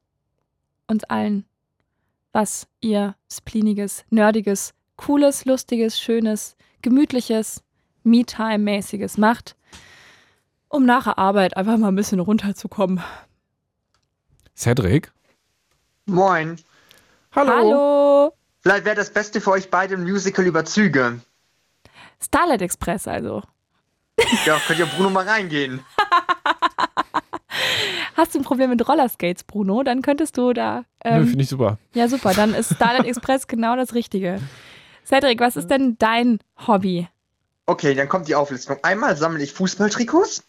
uns 0.88 1.04
allen, 1.06 1.46
was 2.32 2.68
ihr 2.82 3.16
spleeniges, 3.32 4.06
nerdiges, 4.10 4.74
cooles, 4.98 5.46
lustiges, 5.46 6.00
schönes, 6.00 6.56
gemütliches, 6.82 7.64
Me-Time-mäßiges 8.04 9.18
macht, 9.18 9.56
um 10.68 10.86
nach 10.86 11.06
der 11.06 11.18
Arbeit 11.18 11.58
einfach 11.58 11.78
mal 11.78 11.90
ein 11.90 11.96
bisschen 11.96 12.20
runterzukommen. 12.20 13.02
Cedric? 14.60 15.10
Moin. 16.06 16.58
Hallo. 17.34 17.52
Hallo! 17.54 18.34
Vielleicht 18.62 18.84
wäre 18.84 18.98
das 18.98 19.10
Beste 19.10 19.40
für 19.40 19.52
euch 19.52 19.70
beide 19.70 19.96
ein 19.96 20.04
Musical 20.04 20.46
über 20.46 20.66
Züge. 20.66 21.22
Starlight 22.22 22.62
Express 22.62 23.08
also. 23.08 23.42
Ja, 24.46 24.60
könnt 24.68 24.80
ihr 24.80 24.86
Bruno 24.86 25.10
mal 25.12 25.26
reingehen. 25.26 25.80
Hast 28.18 28.36
du 28.36 28.40
ein 28.40 28.44
Problem 28.44 28.70
mit 28.72 28.86
Rollerskates, 28.86 29.46
Bruno? 29.46 29.82
Dann 29.84 30.02
könntest 30.02 30.38
du 30.38 30.52
da. 30.52 30.80
Nö, 31.06 31.12
Ähm, 31.12 31.28
finde 31.28 31.44
ich 31.44 31.50
super. 31.50 31.78
ja, 31.94 32.10
super. 32.10 32.34
Dann 32.34 32.54
ist 32.54 32.74
Starlight 32.76 33.06
Express 33.08 33.48
genau 33.48 33.78
das 33.78 33.94
Richtige. 33.94 34.42
Cedric, 35.06 35.40
was 35.40 35.56
ist 35.56 35.68
denn 35.72 35.96
dein 36.00 36.40
Hobby? 36.68 37.08
Okay, 37.66 37.96
dann 37.96 38.10
kommt 38.10 38.28
die 38.28 38.36
Auflistung. 38.36 38.76
Einmal 38.84 39.16
sammle 39.16 39.42
ich 39.42 39.54
Fußballtrikots. 39.54 40.44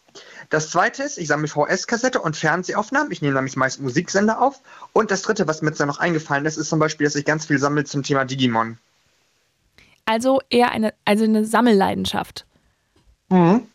Das 0.51 0.69
zweite 0.69 1.01
ist, 1.01 1.17
ich 1.17 1.29
sammle 1.29 1.47
VS-Kassette 1.47 2.19
und 2.19 2.35
Fernsehaufnahmen. 2.35 3.09
Ich 3.13 3.21
nehme 3.21 3.35
nämlich 3.35 3.55
meist 3.55 3.79
Musiksender 3.79 4.41
auf. 4.41 4.59
Und 4.91 5.09
das 5.09 5.21
dritte, 5.21 5.47
was 5.47 5.61
mir 5.61 5.69
jetzt 5.69 5.79
noch 5.79 5.99
eingefallen 5.99 6.45
ist, 6.45 6.57
ist 6.57 6.67
zum 6.67 6.77
Beispiel, 6.77 7.05
dass 7.05 7.15
ich 7.15 7.23
ganz 7.23 7.45
viel 7.45 7.57
sammle 7.57 7.85
zum 7.85 8.03
Thema 8.03 8.25
Digimon. 8.25 8.77
Also 10.03 10.41
eher 10.49 10.71
eine, 10.71 10.93
also 11.05 11.23
eine 11.23 11.45
Sammelleidenschaft. 11.45 12.45
Mhm. 13.29 13.65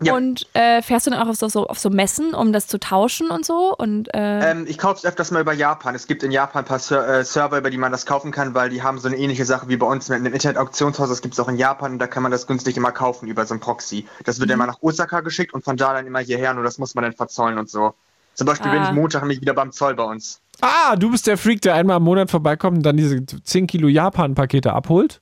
Ja. 0.00 0.14
Und 0.14 0.46
äh, 0.54 0.80
fährst 0.80 1.06
du 1.06 1.10
dann 1.10 1.20
auch 1.20 1.26
auf 1.28 1.34
so, 1.36 1.48
so, 1.48 1.66
auf 1.66 1.78
so 1.80 1.90
Messen, 1.90 2.32
um 2.32 2.52
das 2.52 2.68
zu 2.68 2.78
tauschen 2.78 3.30
und 3.30 3.44
so? 3.44 3.74
Und 3.76 4.14
äh, 4.14 4.52
Ähm, 4.52 4.64
ich 4.68 4.78
kaufe 4.78 4.98
es 4.98 5.04
öfters 5.04 5.32
mal 5.32 5.40
über 5.40 5.52
Japan. 5.52 5.94
Es 5.96 6.06
gibt 6.06 6.22
in 6.22 6.30
Japan 6.30 6.62
ein 6.62 6.66
paar 6.68 6.78
Ser 6.78 7.06
äh, 7.08 7.24
Server, 7.24 7.58
über 7.58 7.68
die 7.70 7.78
man 7.78 7.90
das 7.90 8.06
kaufen 8.06 8.30
kann, 8.30 8.54
weil 8.54 8.70
die 8.70 8.82
haben 8.82 8.98
so 9.00 9.08
eine 9.08 9.16
ähnliche 9.16 9.44
Sache 9.44 9.68
wie 9.68 9.76
bei 9.76 9.86
uns 9.86 10.08
mit 10.08 10.16
einem 10.20 10.32
Internet-Auktionshaus. 10.32 11.08
Das 11.08 11.20
gibt 11.20 11.34
es 11.34 11.40
auch 11.40 11.48
in 11.48 11.56
Japan 11.56 11.92
und 11.94 11.98
da 11.98 12.06
kann 12.06 12.22
man 12.22 12.30
das 12.30 12.46
günstig 12.46 12.76
immer 12.76 12.92
kaufen 12.92 13.26
über 13.28 13.44
so 13.44 13.54
ein 13.54 13.60
Proxy. 13.60 14.06
Das 14.24 14.38
wird 14.38 14.50
Mhm. 14.50 14.54
immer 14.54 14.66
nach 14.68 14.78
Osaka 14.82 15.20
geschickt 15.20 15.52
und 15.52 15.64
von 15.64 15.76
da 15.76 15.92
dann 15.94 16.06
immer 16.06 16.20
hierher, 16.20 16.54
nur 16.54 16.62
das 16.62 16.78
muss 16.78 16.94
man 16.94 17.02
dann 17.02 17.12
verzollen 17.14 17.58
und 17.58 17.68
so. 17.68 17.94
Zum 18.34 18.46
Beispiel 18.46 18.70
bin 18.70 18.80
Ah. 18.82 18.88
ich 18.90 18.94
Montag 18.94 19.22
nämlich 19.22 19.40
wieder 19.40 19.52
beim 19.54 19.72
Zoll 19.72 19.96
bei 19.96 20.04
uns. 20.04 20.40
Ah, 20.60 20.94
du 20.94 21.10
bist 21.10 21.26
der 21.26 21.36
Freak, 21.38 21.60
der 21.62 21.74
einmal 21.74 21.96
im 21.96 22.04
Monat 22.04 22.30
vorbeikommt 22.30 22.76
und 22.78 22.82
dann 22.84 22.96
diese 22.96 23.26
10 23.26 23.66
Kilo 23.66 23.88
Japan-Pakete 23.88 24.72
abholt? 24.72 25.20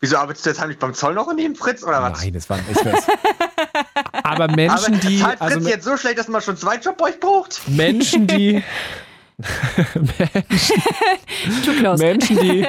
Wieso 0.00 0.16
arbeitest 0.16 0.46
du 0.46 0.50
jetzt 0.50 0.60
heimlich 0.60 0.78
beim 0.78 0.94
Zoll 0.94 1.14
noch 1.14 1.28
in 1.30 1.36
dem 1.36 1.54
Fritz 1.54 1.84
oder 1.84 2.02
was? 2.02 2.20
Nein, 2.20 2.32
das 2.32 2.48
war 2.50 2.56
nicht 2.56 2.84
was. 2.84 3.06
Aber 4.22 4.48
Menschen, 4.48 4.94
Aber 4.94 5.08
die. 5.08 5.18
Fritz 5.18 5.40
Also 5.40 5.68
jetzt 5.68 5.84
so 5.84 5.96
schlecht, 5.96 6.18
dass 6.18 6.28
man 6.28 6.42
schon 6.42 6.56
zwei 6.56 6.76
Job 6.76 6.98
bei 6.98 7.06
euch 7.06 7.20
braucht? 7.20 7.62
Menschen, 7.68 8.26
die. 8.26 8.62
close. 11.78 12.04
Menschen, 12.04 12.38
die, 12.38 12.66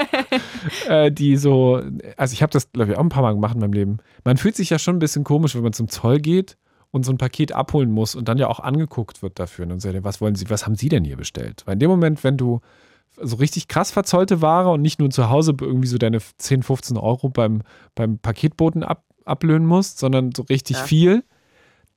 äh, 0.88 1.12
die 1.12 1.36
so, 1.36 1.82
also 2.16 2.34
ich 2.34 2.42
habe 2.42 2.52
das, 2.52 2.72
glaube 2.72 2.92
ich, 2.92 2.98
auch 2.98 3.02
ein 3.02 3.10
paar 3.10 3.24
Mal 3.24 3.34
gemacht 3.34 3.56
in 3.56 3.62
meinem 3.62 3.74
Leben. 3.74 3.98
Man 4.24 4.38
fühlt 4.38 4.56
sich 4.56 4.70
ja 4.70 4.80
schon 4.80 4.96
ein 4.96 5.00
bisschen 5.00 5.24
komisch, 5.24 5.56
wenn 5.56 5.64
man 5.64 5.74
zum 5.74 5.90
Zoll 5.90 6.20
geht 6.20 6.58
und 6.92 7.06
so 7.06 7.12
ein 7.12 7.18
Paket 7.18 7.54
abholen 7.54 7.92
muss 7.92 8.16
und 8.16 8.28
dann 8.28 8.38
ja 8.38 8.48
auch 8.48 8.60
angeguckt 8.60 9.22
wird 9.22 9.40
dafür. 9.40 9.68
Und 9.68 9.82
sagt, 9.82 10.04
was 10.04 10.22
wollen 10.22 10.36
Sie, 10.36 10.50
was 10.50 10.66
haben 10.66 10.76
Sie 10.76 10.90
denn 10.90 11.04
hier 11.04 11.18
bestellt? 11.18 11.64
Weil 11.66 11.74
in 11.74 11.80
dem 11.80 11.90
Moment, 11.90 12.24
wenn 12.24 12.38
du 12.38 12.62
so 13.18 13.36
richtig 13.38 13.68
krass 13.68 13.92
verzollte 13.92 14.42
Ware 14.42 14.70
und 14.72 14.82
nicht 14.82 15.00
nur 15.00 15.10
zu 15.10 15.30
Hause 15.30 15.54
irgendwie 15.60 15.88
so 15.88 15.98
deine 15.98 16.20
10, 16.38 16.64
15 16.64 16.98
Euro 16.98 17.30
beim, 17.30 17.62
beim 17.96 18.20
Paketboten 18.20 18.84
ab, 18.84 19.04
ablöhnen 19.26 19.66
musst, 19.66 20.00
sondern 20.00 20.32
so 20.36 20.44
richtig 20.44 20.78
Ja. 20.78 20.84
viel, 20.84 21.24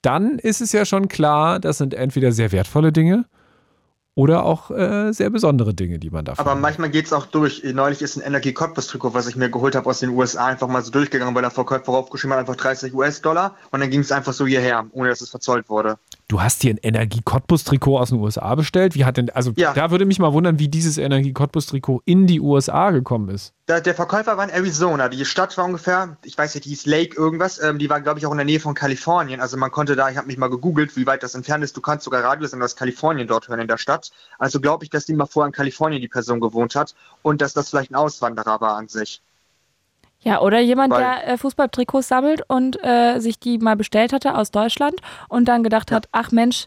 dann 0.03 0.39
ist 0.39 0.61
es 0.61 0.73
ja 0.73 0.85
schon 0.85 1.09
klar, 1.09 1.61
das 1.61 1.79
sind 1.79 1.95
entweder 1.95 2.33
sehr 2.33 2.53
wertvolle 2.53 2.93
Dinge 2.93 3.25
oder 4.15 4.45
auch 4.45 4.71
äh, 4.71 5.13
sehr 5.13 5.31
besondere 5.31 5.75
Dinge, 5.75 5.99
die 5.99 6.11
man 6.11 6.25
dafür 6.25 6.47
Aber 6.47 6.55
manchmal 6.55 6.91
geht's 6.91 7.13
auch 7.13 7.27
durch. 7.27 7.65
Neulich 7.65 8.01
ist 8.01 8.17
ein 8.17 8.23
Energie 8.23 8.53
Cottbus 8.53 8.87
Trikot, 8.87 9.15
was 9.15 9.27
ich 9.27 9.35
mir 9.35 9.51
geholt 9.51 9.75
habe 9.75 9.89
aus 9.89 10.01
den 10.01 10.11
USA, 10.11 10.47
einfach 10.47 10.69
mal 10.69 10.83
so 10.83 10.91
durchgegangen, 10.91 11.35
weil 11.35 11.43
der 11.43 11.51
Verkäufer 11.51 11.89
aufgeschrieben 11.91 12.35
hat, 12.35 12.41
einfach 12.41 12.57
30 12.57 12.95
US-Dollar 12.95 13.57
und 13.71 13.81
dann 13.81 13.91
ging 13.91 14.01
es 14.01 14.13
einfach 14.13 14.33
so 14.33 14.47
hierher, 14.47 14.87
ohne 14.93 15.09
dass 15.09 15.21
es 15.21 15.31
verzollt 15.31 15.69
wurde. 15.69 15.99
Du 16.29 16.41
hast 16.41 16.63
dir 16.63 16.73
ein 16.73 16.79
Energie 16.79 17.21
Cottbus 17.23 17.65
Trikot 17.65 17.99
aus 17.99 18.09
den 18.09 18.19
USA 18.19 18.55
bestellt. 18.55 18.95
Wie 18.95 19.05
hat 19.05 19.19
denn, 19.19 19.29
also 19.31 19.53
Ja. 19.57 19.75
da 19.75 19.91
würde 19.91 20.07
mich 20.07 20.19
mal 20.19 20.33
wundern, 20.33 20.59
wie 20.59 20.69
dieses 20.69 20.97
Energie 20.97 21.35
Cottbus 21.35 21.67
Trikot 21.67 22.01
in 22.07 22.27
die 22.27 22.41
USA 22.41 22.93
gekommen 22.93 23.29
ist. 23.29 23.53
Der, 23.69 23.83
der 23.83 23.95
Verkäufer 23.95 24.37
war 24.39 24.45
in 24.45 24.51
Arizona. 24.51 25.11
Die 25.11 25.23
Stadt 25.27 25.57
war 25.59 25.67
ungefähr, 25.67 26.17
ich 26.25 26.37
weiß 26.39 26.55
nicht, 26.55 26.65
die 26.65 26.71
hieß 26.71 26.87
Lake 26.87 27.15
irgendwas. 27.15 27.63
Ähm, 27.63 27.79
die 27.79 27.91
war, 27.91 28.01
glaube 28.01 28.19
ich, 28.21 28.27
auch 28.27 28.31
in 28.31 28.39
der 28.39 28.47
Nähe 28.47 28.59
von 28.59 28.75
Kalifornien. 28.75 29.41
Also 29.41 29.59
man 29.59 29.71
konnte 29.71 29.97
da, 29.97 30.09
ich 30.09 30.17
habe 30.17 30.27
mich 30.27 30.39
mal 30.39 30.49
gegoogelt, 30.49 30.97
wie 30.97 31.07
weit 31.07 31.23
das 31.23 31.35
entfernt 31.35 31.63
ist. 31.63 31.77
Du 31.77 31.83
kannst 31.83 32.05
sogar 32.05 32.25
Radiosender 32.25 32.65
aus 32.65 32.75
Kalifornien 32.77 33.29
dort 33.29 33.49
hören 33.49 33.61
in 33.61 33.69
der 33.69 33.79
Stadt. 33.79 34.11
Also 34.39 34.61
glaube 34.61 34.85
ich, 34.85 34.91
dass 34.91 35.05
die 35.05 35.13
mal 35.15 35.27
vorher 35.27 35.49
in 35.49 35.53
Kalifornien 35.53 36.01
die 36.01 36.09
Person 36.09 36.41
gewohnt 36.41 36.75
hat 36.75 36.95
und 37.21 37.43
dass 37.43 37.53
das 37.53 37.69
vielleicht 37.69 37.91
ein 37.91 37.97
Auswanderer 37.97 38.63
war 38.63 38.77
an 38.77 38.89
sich. 38.89 39.21
Ja, 40.25 40.41
oder 40.41 40.59
jemand, 40.61 40.93
Weil- 40.93 41.03
der 41.03 41.29
äh, 41.29 41.39
Fußballtrikots 41.39 42.09
sammelt 42.09 42.43
und 42.49 42.83
äh, 42.83 43.19
sich 43.21 43.39
die 43.39 43.59
mal 43.59 43.77
bestellt 43.77 44.13
hatte 44.13 44.37
aus 44.37 44.51
Deutschland 44.51 45.01
und 45.29 45.47
dann 45.47 45.63
gedacht 45.63 45.93
hat, 45.93 46.09
ach 46.13 46.33
Mensch, 46.33 46.67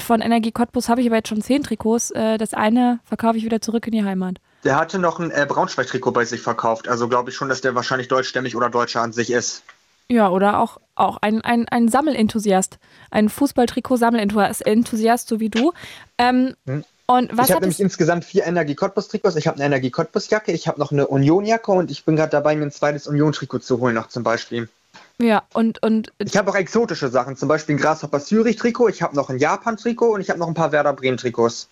von 0.00 0.20
Energie 0.20 0.52
Cottbus 0.52 0.88
habe 0.88 1.00
ich 1.00 1.06
aber 1.06 1.16
jetzt 1.16 1.28
schon 1.28 1.42
zehn 1.42 1.62
Trikots. 1.62 2.10
Äh, 2.10 2.36
das 2.38 2.54
eine 2.54 3.00
verkaufe 3.04 3.36
ich 3.38 3.44
wieder 3.44 3.60
zurück 3.60 3.86
in 3.86 3.92
die 3.92 4.04
Heimat. 4.04 4.36
Der 4.64 4.76
hatte 4.76 4.98
noch 4.98 5.18
ein 5.20 5.30
äh, 5.30 5.46
Braunschweig-Trikot 5.48 6.12
bei 6.12 6.24
sich 6.24 6.40
verkauft. 6.40 6.88
Also 6.88 7.08
glaube 7.08 7.30
ich 7.30 7.36
schon, 7.36 7.48
dass 7.48 7.60
der 7.60 7.74
wahrscheinlich 7.74 8.08
deutschstämmig 8.08 8.54
oder 8.56 8.68
Deutscher 8.70 9.00
an 9.02 9.12
sich 9.12 9.30
ist. 9.30 9.62
Ja, 10.08 10.28
oder 10.28 10.58
auch 10.58 10.78
auch 10.94 11.18
ein, 11.22 11.40
ein, 11.42 11.68
ein 11.68 11.88
Sammelenthusiast, 11.88 12.78
ein 13.10 13.28
Fußballtrikot-Sammelenthusiast, 13.30 15.28
so 15.28 15.40
wie 15.40 15.48
du. 15.48 15.72
Ähm, 16.18 16.54
Hm. 16.66 16.84
Und 17.12 17.36
was 17.36 17.48
ich 17.48 17.54
habe 17.54 17.60
nämlich 17.60 17.76
es, 17.78 17.84
insgesamt 17.84 18.24
vier 18.24 18.46
Energie 18.46 18.74
Cottbus 18.74 19.08
Trikots. 19.08 19.36
Ich 19.36 19.46
habe 19.46 19.56
eine 19.56 19.66
Energie 19.66 19.90
Cottbus 19.90 20.30
Jacke, 20.30 20.50
ich 20.50 20.66
habe 20.66 20.80
noch 20.80 20.92
eine 20.92 21.06
Union 21.06 21.44
Jacke 21.44 21.70
und 21.70 21.90
ich 21.90 22.06
bin 22.06 22.16
gerade 22.16 22.30
dabei, 22.30 22.56
mir 22.56 22.62
ein 22.62 22.70
zweites 22.70 23.06
Union 23.06 23.32
Trikot 23.32 23.58
zu 23.58 23.80
holen 23.80 23.94
noch 23.94 24.08
zum 24.08 24.22
Beispiel. 24.22 24.70
ja, 25.18 25.42
und, 25.52 25.82
und 25.82 26.10
Ich 26.16 26.38
habe 26.38 26.50
auch 26.50 26.54
exotische 26.54 27.10
Sachen, 27.10 27.36
zum 27.36 27.48
Beispiel 27.48 27.74
ein 27.74 27.78
Grasshopper 27.78 28.20
Zürich 28.20 28.56
Trikot, 28.56 28.88
ich 28.88 29.02
habe 29.02 29.14
noch 29.14 29.28
ein 29.28 29.38
Japan 29.38 29.76
Trikot 29.76 30.14
und 30.14 30.22
ich 30.22 30.30
habe 30.30 30.38
noch 30.38 30.48
ein 30.48 30.54
paar 30.54 30.72
Werder 30.72 30.94
Bremen 30.94 31.18
Trikots. 31.18 31.68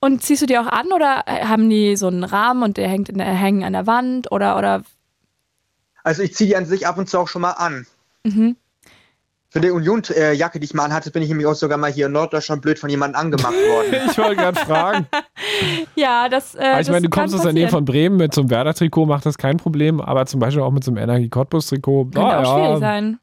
Und 0.00 0.24
ziehst 0.24 0.42
du 0.42 0.46
die 0.46 0.58
auch 0.58 0.66
an 0.66 0.92
oder 0.92 1.24
haben 1.26 1.70
die 1.70 1.94
so 1.94 2.08
einen 2.08 2.24
Rahmen 2.24 2.64
und 2.64 2.76
der 2.76 2.88
hängt 2.88 3.08
in 3.08 3.18
der, 3.18 3.26
hängen 3.26 3.62
an 3.62 3.72
der 3.72 3.86
Wand 3.86 4.32
oder, 4.32 4.58
oder 4.58 4.82
Also 6.02 6.22
ich 6.22 6.34
ziehe 6.34 6.48
die 6.48 6.56
an 6.56 6.66
sich 6.66 6.88
ab 6.88 6.98
und 6.98 7.08
zu 7.08 7.20
auch 7.20 7.28
schon 7.28 7.42
mal 7.42 7.52
an. 7.52 7.86
Mhm. 8.24 8.56
Für 9.54 9.60
die 9.60 9.70
Union-Jacke, 9.70 10.58
die 10.58 10.64
ich 10.64 10.74
mal 10.74 10.86
anhatte, 10.86 11.12
bin 11.12 11.22
ich 11.22 11.28
nämlich 11.28 11.46
auch 11.46 11.54
sogar 11.54 11.78
mal 11.78 11.88
hier 11.88 12.06
in 12.06 12.12
Norddeutschland 12.12 12.60
blöd 12.60 12.76
von 12.76 12.90
jemandem 12.90 13.20
angemacht 13.20 13.54
worden. 13.54 13.94
Ich 14.10 14.18
wollte 14.18 14.34
gerade 14.34 14.58
fragen. 14.58 15.06
ja, 15.94 16.28
das. 16.28 16.56
Äh, 16.56 16.72
ich 16.72 16.78
das 16.78 16.88
meine, 16.88 17.02
du 17.02 17.08
kann 17.08 17.22
kommst 17.22 17.36
aus 17.36 17.42
der 17.42 17.52
Nähe 17.52 17.68
von 17.68 17.84
Bremen 17.84 18.16
mit 18.16 18.34
so 18.34 18.40
einem 18.40 18.50
Werder-Trikot, 18.50 19.06
macht 19.06 19.26
das 19.26 19.38
kein 19.38 19.58
Problem, 19.58 20.00
aber 20.00 20.26
zum 20.26 20.40
Beispiel 20.40 20.60
auch 20.60 20.72
mit 20.72 20.82
so 20.82 20.90
einem 20.90 20.98
Energie 20.98 21.28
Cottbus-Trikot. 21.28 22.06
Könnte 22.06 22.20
ah, 22.20 22.40
auch 22.40 22.52
schwierig 22.52 22.70
ja. 22.70 22.78
sein. 22.78 23.20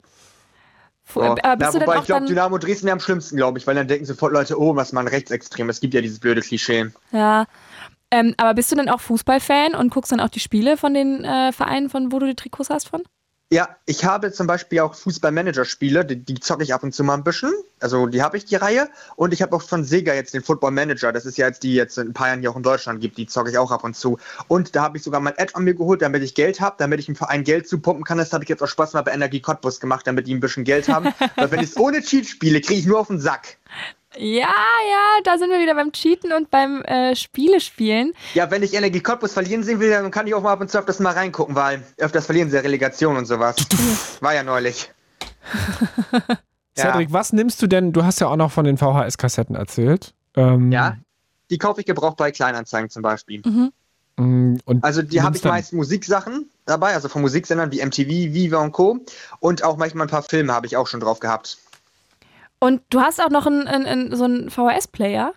Aber 1.15 1.35
bist 1.35 1.43
Ja, 1.43 1.55
du 1.55 1.57
dann 1.57 1.81
wobei 1.81 1.97
auch 1.97 1.99
ich 1.99 2.05
glaube, 2.05 2.25
Dynamo 2.27 2.57
Dresden 2.59 2.85
wäre 2.85 2.93
am 2.93 3.01
schlimmsten, 3.01 3.35
glaube 3.35 3.59
ich, 3.59 3.67
weil 3.67 3.75
dann 3.75 3.89
denken 3.89 4.05
sofort 4.05 4.31
Leute, 4.31 4.57
oh, 4.57 4.73
was 4.77 4.93
mal 4.93 5.01
ein 5.01 5.09
Rechtsextrem. 5.09 5.67
Es 5.67 5.81
gibt 5.81 5.93
ja 5.93 5.99
dieses 5.99 6.21
blöde 6.21 6.39
Klischee. 6.39 6.91
Ja. 7.11 7.45
Ähm, 8.09 8.35
aber 8.37 8.53
bist 8.53 8.71
du 8.71 8.77
dann 8.77 8.87
auch 8.87 9.01
Fußballfan 9.01 9.75
und 9.75 9.91
guckst 9.91 10.13
dann 10.13 10.21
auch 10.21 10.29
die 10.29 10.39
Spiele 10.39 10.77
von 10.77 10.93
den 10.93 11.25
äh, 11.25 11.51
Vereinen, 11.51 11.89
von 11.89 12.13
wo 12.13 12.19
du 12.19 12.27
die 12.27 12.35
Trikots 12.35 12.69
hast 12.69 12.87
von? 12.87 13.03
Ja, 13.53 13.75
ich 13.85 14.05
habe 14.05 14.31
zum 14.31 14.47
Beispiel 14.47 14.79
auch 14.79 14.95
Fußball-Manager-Spiele, 14.95 16.05
die, 16.05 16.23
die 16.23 16.39
zocke 16.39 16.63
ich 16.63 16.73
ab 16.73 16.83
und 16.83 16.95
zu 16.95 17.03
mal 17.03 17.15
ein 17.15 17.25
bisschen. 17.25 17.51
Also 17.81 18.07
die 18.07 18.21
habe 18.21 18.37
ich, 18.37 18.45
die 18.45 18.55
Reihe. 18.55 18.87
Und 19.17 19.33
ich 19.33 19.41
habe 19.41 19.53
auch 19.53 19.61
von 19.61 19.83
Sega 19.83 20.13
jetzt 20.13 20.33
den 20.33 20.41
Football 20.41 20.71
Manager. 20.71 21.11
Das 21.11 21.25
ist 21.25 21.37
ja 21.37 21.47
jetzt 21.47 21.63
die 21.63 21.75
jetzt 21.75 21.97
in 21.97 22.07
ein 22.07 22.13
paar 22.13 22.27
Jahren 22.27 22.39
hier 22.39 22.49
auch 22.51 22.55
in 22.55 22.63
Deutschland 22.63 23.01
gibt. 23.01 23.17
Die 23.17 23.25
zocke 23.25 23.49
ich 23.49 23.57
auch 23.57 23.71
ab 23.71 23.83
und 23.83 23.97
zu. 23.97 24.17
Und 24.47 24.73
da 24.73 24.83
habe 24.83 24.97
ich 24.97 25.03
sogar 25.03 25.19
mein 25.19 25.37
Ad 25.37 25.51
an 25.53 25.65
mir 25.65 25.73
geholt, 25.73 26.01
damit 26.01 26.23
ich 26.23 26.33
Geld 26.33 26.61
habe, 26.61 26.77
damit 26.79 27.01
ich 27.01 27.07
dem 27.07 27.17
Verein 27.17 27.43
Geld 27.43 27.67
zupumpen 27.67 28.05
kann. 28.05 28.17
Das 28.17 28.31
habe 28.31 28.45
ich 28.45 28.49
jetzt 28.49 28.63
auch 28.63 28.67
Spaß 28.67 28.93
mal 28.93 29.01
bei 29.01 29.11
Energie 29.11 29.41
Cottbus 29.41 29.81
gemacht, 29.81 30.07
damit 30.07 30.27
die 30.27 30.33
ein 30.33 30.39
bisschen 30.39 30.63
Geld 30.63 30.87
haben. 30.87 31.13
Weil 31.35 31.51
wenn 31.51 31.59
ich 31.59 31.71
es 31.71 31.77
ohne 31.77 32.01
Cheat 32.01 32.27
spiele, 32.27 32.61
kriege 32.61 32.79
ich 32.79 32.85
nur 32.85 33.01
auf 33.01 33.07
den 33.07 33.19
Sack. 33.19 33.57
Ja, 34.17 34.49
ja, 34.89 35.21
da 35.23 35.37
sind 35.37 35.49
wir 35.49 35.59
wieder 35.59 35.73
beim 35.73 35.91
Cheaten 35.93 36.33
und 36.33 36.51
beim 36.51 36.81
äh, 36.81 37.15
Spiele 37.15 37.61
spielen. 37.61 38.13
Ja, 38.33 38.51
wenn 38.51 38.61
ich 38.61 38.73
Energie 38.73 38.99
Cottbus 38.99 39.33
verlieren 39.33 39.63
sehen 39.63 39.79
will, 39.79 39.89
dann 39.89 40.11
kann 40.11 40.27
ich 40.27 40.33
auch 40.33 40.41
mal 40.41 40.51
ab 40.51 40.59
und 40.61 40.69
zu 40.69 40.79
auf 40.79 40.85
das 40.85 40.99
mal 40.99 41.13
reingucken, 41.13 41.55
weil 41.55 41.83
öfters 41.97 42.25
verlieren 42.25 42.49
sie 42.49 42.57
ja 42.57 42.61
Relegation 42.61 43.15
und 43.15 43.25
sowas. 43.25 43.55
War 44.19 44.33
ja 44.33 44.43
neulich. 44.43 44.91
Cedric, 46.77 47.11
was 47.13 47.33
nimmst 47.33 47.61
du 47.61 47.67
denn? 47.67 47.93
Du 47.93 48.03
hast 48.03 48.19
ja 48.19 48.27
auch 48.27 48.35
noch 48.35 48.51
von 48.51 48.65
den 48.65 48.77
VHS-Kassetten 48.77 49.55
erzählt. 49.55 50.13
Ähm, 50.35 50.71
Ja, 50.71 50.97
die 51.49 51.57
kaufe 51.57 51.81
ich 51.81 51.85
gebraucht 51.85 52.17
bei 52.17 52.31
Kleinanzeigen 52.31 52.89
zum 52.89 53.01
Beispiel. 53.01 53.41
Mhm. 53.45 53.71
mm, 54.17 54.59
Und 54.65 54.83
Also 54.83 55.01
die 55.01 55.21
habe 55.21 55.37
ich 55.37 55.43
meist 55.43 55.73
Musiksachen 55.73 56.49
dabei, 56.65 56.93
also 56.93 57.09
von 57.09 57.21
Musiksendern 57.21 57.71
wie 57.71 57.81
MTV, 57.81 58.07
Viva 58.33 58.57
und 58.59 58.71
Co. 58.71 58.99
Und 59.39 59.63
auch 59.63 59.77
manchmal 59.77 60.07
ein 60.07 60.09
paar 60.09 60.23
Filme 60.23 60.53
habe 60.53 60.65
ich 60.67 60.77
auch 60.77 60.87
schon 60.87 60.99
drauf 60.99 61.19
gehabt. 61.19 61.57
Und 62.61 62.81
du 62.91 63.01
hast 63.01 63.19
auch 63.19 63.29
noch 63.31 63.47
einen, 63.47 63.67
einen, 63.67 63.85
einen, 63.85 64.15
so 64.15 64.23
einen 64.23 64.49
VHS-Player. 64.49 65.33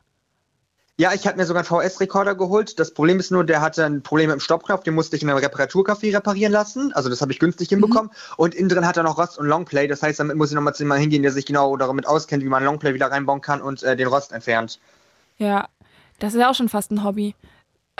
Ja, 0.96 1.12
ich 1.12 1.26
habe 1.26 1.38
mir 1.38 1.46
sogar 1.46 1.62
einen 1.68 1.88
VS-Rekorder 1.90 2.36
geholt. 2.36 2.78
Das 2.78 2.94
Problem 2.94 3.18
ist 3.18 3.32
nur, 3.32 3.42
der 3.44 3.60
hatte 3.60 3.84
ein 3.84 4.02
Problem 4.02 4.28
mit 4.28 4.34
dem 4.38 4.40
Stoppknopf, 4.40 4.84
den 4.84 4.94
musste 4.94 5.16
ich 5.16 5.22
in 5.22 5.30
einem 5.30 5.38
Reparaturcafé 5.44 6.14
reparieren 6.14 6.52
lassen. 6.52 6.92
Also 6.92 7.08
das 7.08 7.20
habe 7.20 7.32
ich 7.32 7.40
günstig 7.40 7.70
hinbekommen. 7.70 8.12
Und 8.36 8.54
innen 8.54 8.68
drin 8.68 8.86
hat 8.86 8.96
er 8.96 9.02
noch 9.02 9.18
Rost 9.18 9.38
und 9.38 9.46
Longplay. 9.46 9.88
Das 9.88 10.02
heißt, 10.02 10.20
damit 10.20 10.36
muss 10.36 10.50
ich 10.50 10.54
nochmal 10.54 10.74
zu 10.74 10.84
jemandem 10.84 11.00
hingehen, 11.02 11.22
der 11.22 11.32
sich 11.32 11.46
genau 11.46 11.76
damit 11.76 12.06
auskennt, 12.06 12.44
wie 12.44 12.48
man 12.48 12.62
Longplay 12.62 12.94
wieder 12.94 13.10
reinbauen 13.10 13.40
kann 13.40 13.60
und 13.60 13.82
äh, 13.82 13.96
den 13.96 14.06
Rost 14.06 14.30
entfernt. 14.30 14.78
Ja, 15.38 15.66
das 16.20 16.34
ist 16.34 16.40
ja 16.40 16.50
auch 16.50 16.54
schon 16.54 16.68
fast 16.68 16.92
ein 16.92 17.02
Hobby. 17.02 17.34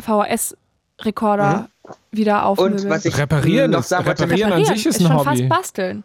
VHS-Rekorder 0.01 1.69
wieder 2.13 2.43
Mhm. 2.43 2.49
Und 2.49 2.59
aufmöbeln. 2.59 2.91
was 2.91 3.05
ich 3.07 3.17
Reparieren, 3.19 3.71
noch 3.73 3.81
ist, 3.81 3.89
sagen 3.89 4.07
wollte, 4.07 4.23
reparieren 4.25 4.53
an 4.53 4.65
sich 4.67 4.87
ist 4.87 5.01
ein 5.01 5.07
schon 5.07 5.17
Hobby. 5.17 5.25
fast 5.25 5.49
basteln. 5.49 6.05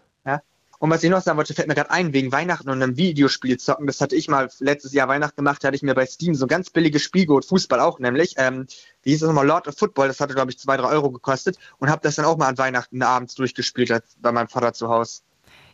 Und 0.80 0.90
was 0.90 1.04
ich 1.04 1.10
noch 1.10 1.22
sagen 1.22 1.38
wollte, 1.38 1.54
fällt 1.54 1.68
mir 1.68 1.76
gerade 1.76 1.92
ein, 1.92 2.14
wegen 2.14 2.32
Weihnachten 2.32 2.70
und 2.70 2.82
einem 2.82 2.96
Videospiel 2.96 3.58
zocken. 3.58 3.86
Das 3.86 4.00
hatte 4.00 4.16
ich 4.16 4.30
mal 4.30 4.50
letztes 4.60 4.94
Jahr 4.94 5.10
Weihnachten 5.10 5.36
gemacht, 5.36 5.62
da 5.62 5.68
hatte 5.68 5.76
ich 5.76 5.84
mir 5.84 5.94
bei 5.94 6.06
Steam 6.06 6.36
so 6.36 6.46
ein 6.46 6.48
ganz 6.48 6.70
billiges 6.70 7.02
Spielgut, 7.02 7.44
Fußball 7.44 7.82
auch 7.82 8.00
nämlich, 8.00 8.36
ähm, 8.38 8.66
wie 9.04 9.12
hieß 9.12 9.20
das 9.20 9.28
nochmal, 9.28 9.46
Lord 9.46 9.68
of 9.68 9.78
Football, 9.78 10.08
das 10.08 10.22
hatte 10.22 10.34
glaube 10.34 10.52
ich 10.52 10.58
zwei, 10.58 10.78
drei 10.78 10.88
Euro 10.88 11.12
gekostet 11.12 11.58
und 11.80 11.90
habe 11.90 12.02
das 12.02 12.16
dann 12.16 12.26
auch 12.26 12.38
mal 12.38 12.48
an 12.48 12.58
Weihnachten 12.58 13.02
abends 13.04 13.36
durchgespielt 13.36 13.92
bei 14.22 14.32
meinem 14.32 14.48
Vater 14.48 14.72
zu 14.72 14.88
Hause. 14.88 15.22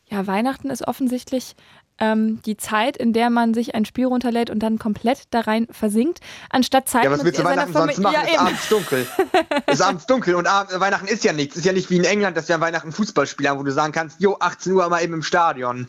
Ja, 0.07 0.25
Weihnachten 0.25 0.69
ist 0.71 0.87
offensichtlich 0.87 1.55
ähm, 1.99 2.41
die 2.45 2.57
Zeit, 2.57 2.97
in 2.97 3.13
der 3.13 3.29
man 3.29 3.53
sich 3.53 3.75
ein 3.75 3.85
Spiel 3.85 4.05
runterlädt 4.05 4.49
und 4.49 4.59
dann 4.59 4.79
komplett 4.79 5.23
da 5.31 5.41
rein 5.41 5.67
versinkt, 5.71 6.19
anstatt 6.49 6.89
Zeit 6.89 7.05
Ja, 7.05 7.11
was 7.11 7.19
mit 7.19 7.27
willst 7.27 7.39
du 7.39 7.43
seiner 7.43 7.61
Weihnachten 7.61 7.73
sonst 7.73 7.99
machen? 7.99 8.13
Ja, 8.13 8.21
ist 8.21 8.39
abends 8.39 8.69
dunkel. 8.69 9.07
ist 9.67 9.81
abends 9.81 10.05
dunkel 10.05 10.35
und 10.35 10.47
ab 10.47 10.67
Weihnachten 10.79 11.07
ist 11.07 11.23
ja 11.23 11.33
nichts. 11.33 11.55
Ist 11.55 11.65
ja 11.65 11.73
nicht 11.73 11.89
wie 11.89 11.97
in 11.97 12.03
England, 12.03 12.37
dass 12.37 12.47
wir 12.47 12.55
an 12.55 12.61
Weihnachten 12.61 12.91
Fußball 12.91 13.27
spielen, 13.27 13.57
wo 13.57 13.63
du 13.63 13.71
sagen 13.71 13.93
kannst, 13.93 14.19
jo, 14.21 14.37
18 14.39 14.73
Uhr 14.73 14.87
mal 14.89 15.03
eben 15.03 15.13
im 15.13 15.23
Stadion. 15.23 15.87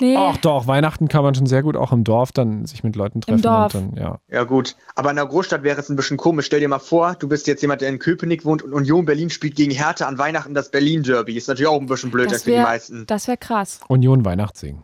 Nee, 0.00 0.16
Ach 0.18 0.36
doch, 0.38 0.66
Weihnachten 0.66 1.06
kann 1.06 1.22
man 1.22 1.34
schon 1.34 1.46
sehr 1.46 1.62
gut 1.62 1.76
auch 1.76 1.92
im 1.92 2.02
Dorf 2.02 2.32
dann 2.32 2.66
sich 2.66 2.82
mit 2.82 2.96
Leuten 2.96 3.20
treffen. 3.20 3.42
Dorf. 3.42 3.74
Und 3.74 3.96
dann, 3.96 4.02
ja. 4.02 4.18
Ja 4.28 4.42
gut, 4.42 4.76
aber 4.96 5.10
in 5.10 5.16
der 5.16 5.26
Großstadt 5.26 5.62
wäre 5.62 5.80
es 5.80 5.88
ein 5.88 5.94
bisschen 5.94 6.16
komisch. 6.16 6.46
Stell 6.46 6.60
dir 6.60 6.68
mal 6.68 6.80
vor, 6.80 7.14
du 7.14 7.28
bist 7.28 7.46
jetzt 7.46 7.62
jemand, 7.62 7.80
der 7.80 7.90
in 7.90 8.00
Köpenick 8.00 8.44
wohnt 8.44 8.62
und 8.62 8.72
Union 8.72 9.04
Berlin 9.04 9.30
spielt 9.30 9.54
gegen 9.54 9.70
Hertha 9.70 10.06
an 10.06 10.18
Weihnachten 10.18 10.54
das 10.54 10.70
Berlin 10.70 11.04
Derby. 11.04 11.36
Ist 11.36 11.46
natürlich 11.46 11.68
auch 11.68 11.80
ein 11.80 11.86
bisschen 11.86 12.10
blöd 12.10 12.30
das 12.30 12.42
für 12.42 12.50
die 12.50 12.56
wäre 12.56 12.66
meisten. 12.66 13.06
das 13.06 13.28
wär 13.28 13.36
krass. 13.36 13.80
Union 13.86 14.24
Weihnachtssingen. 14.24 14.82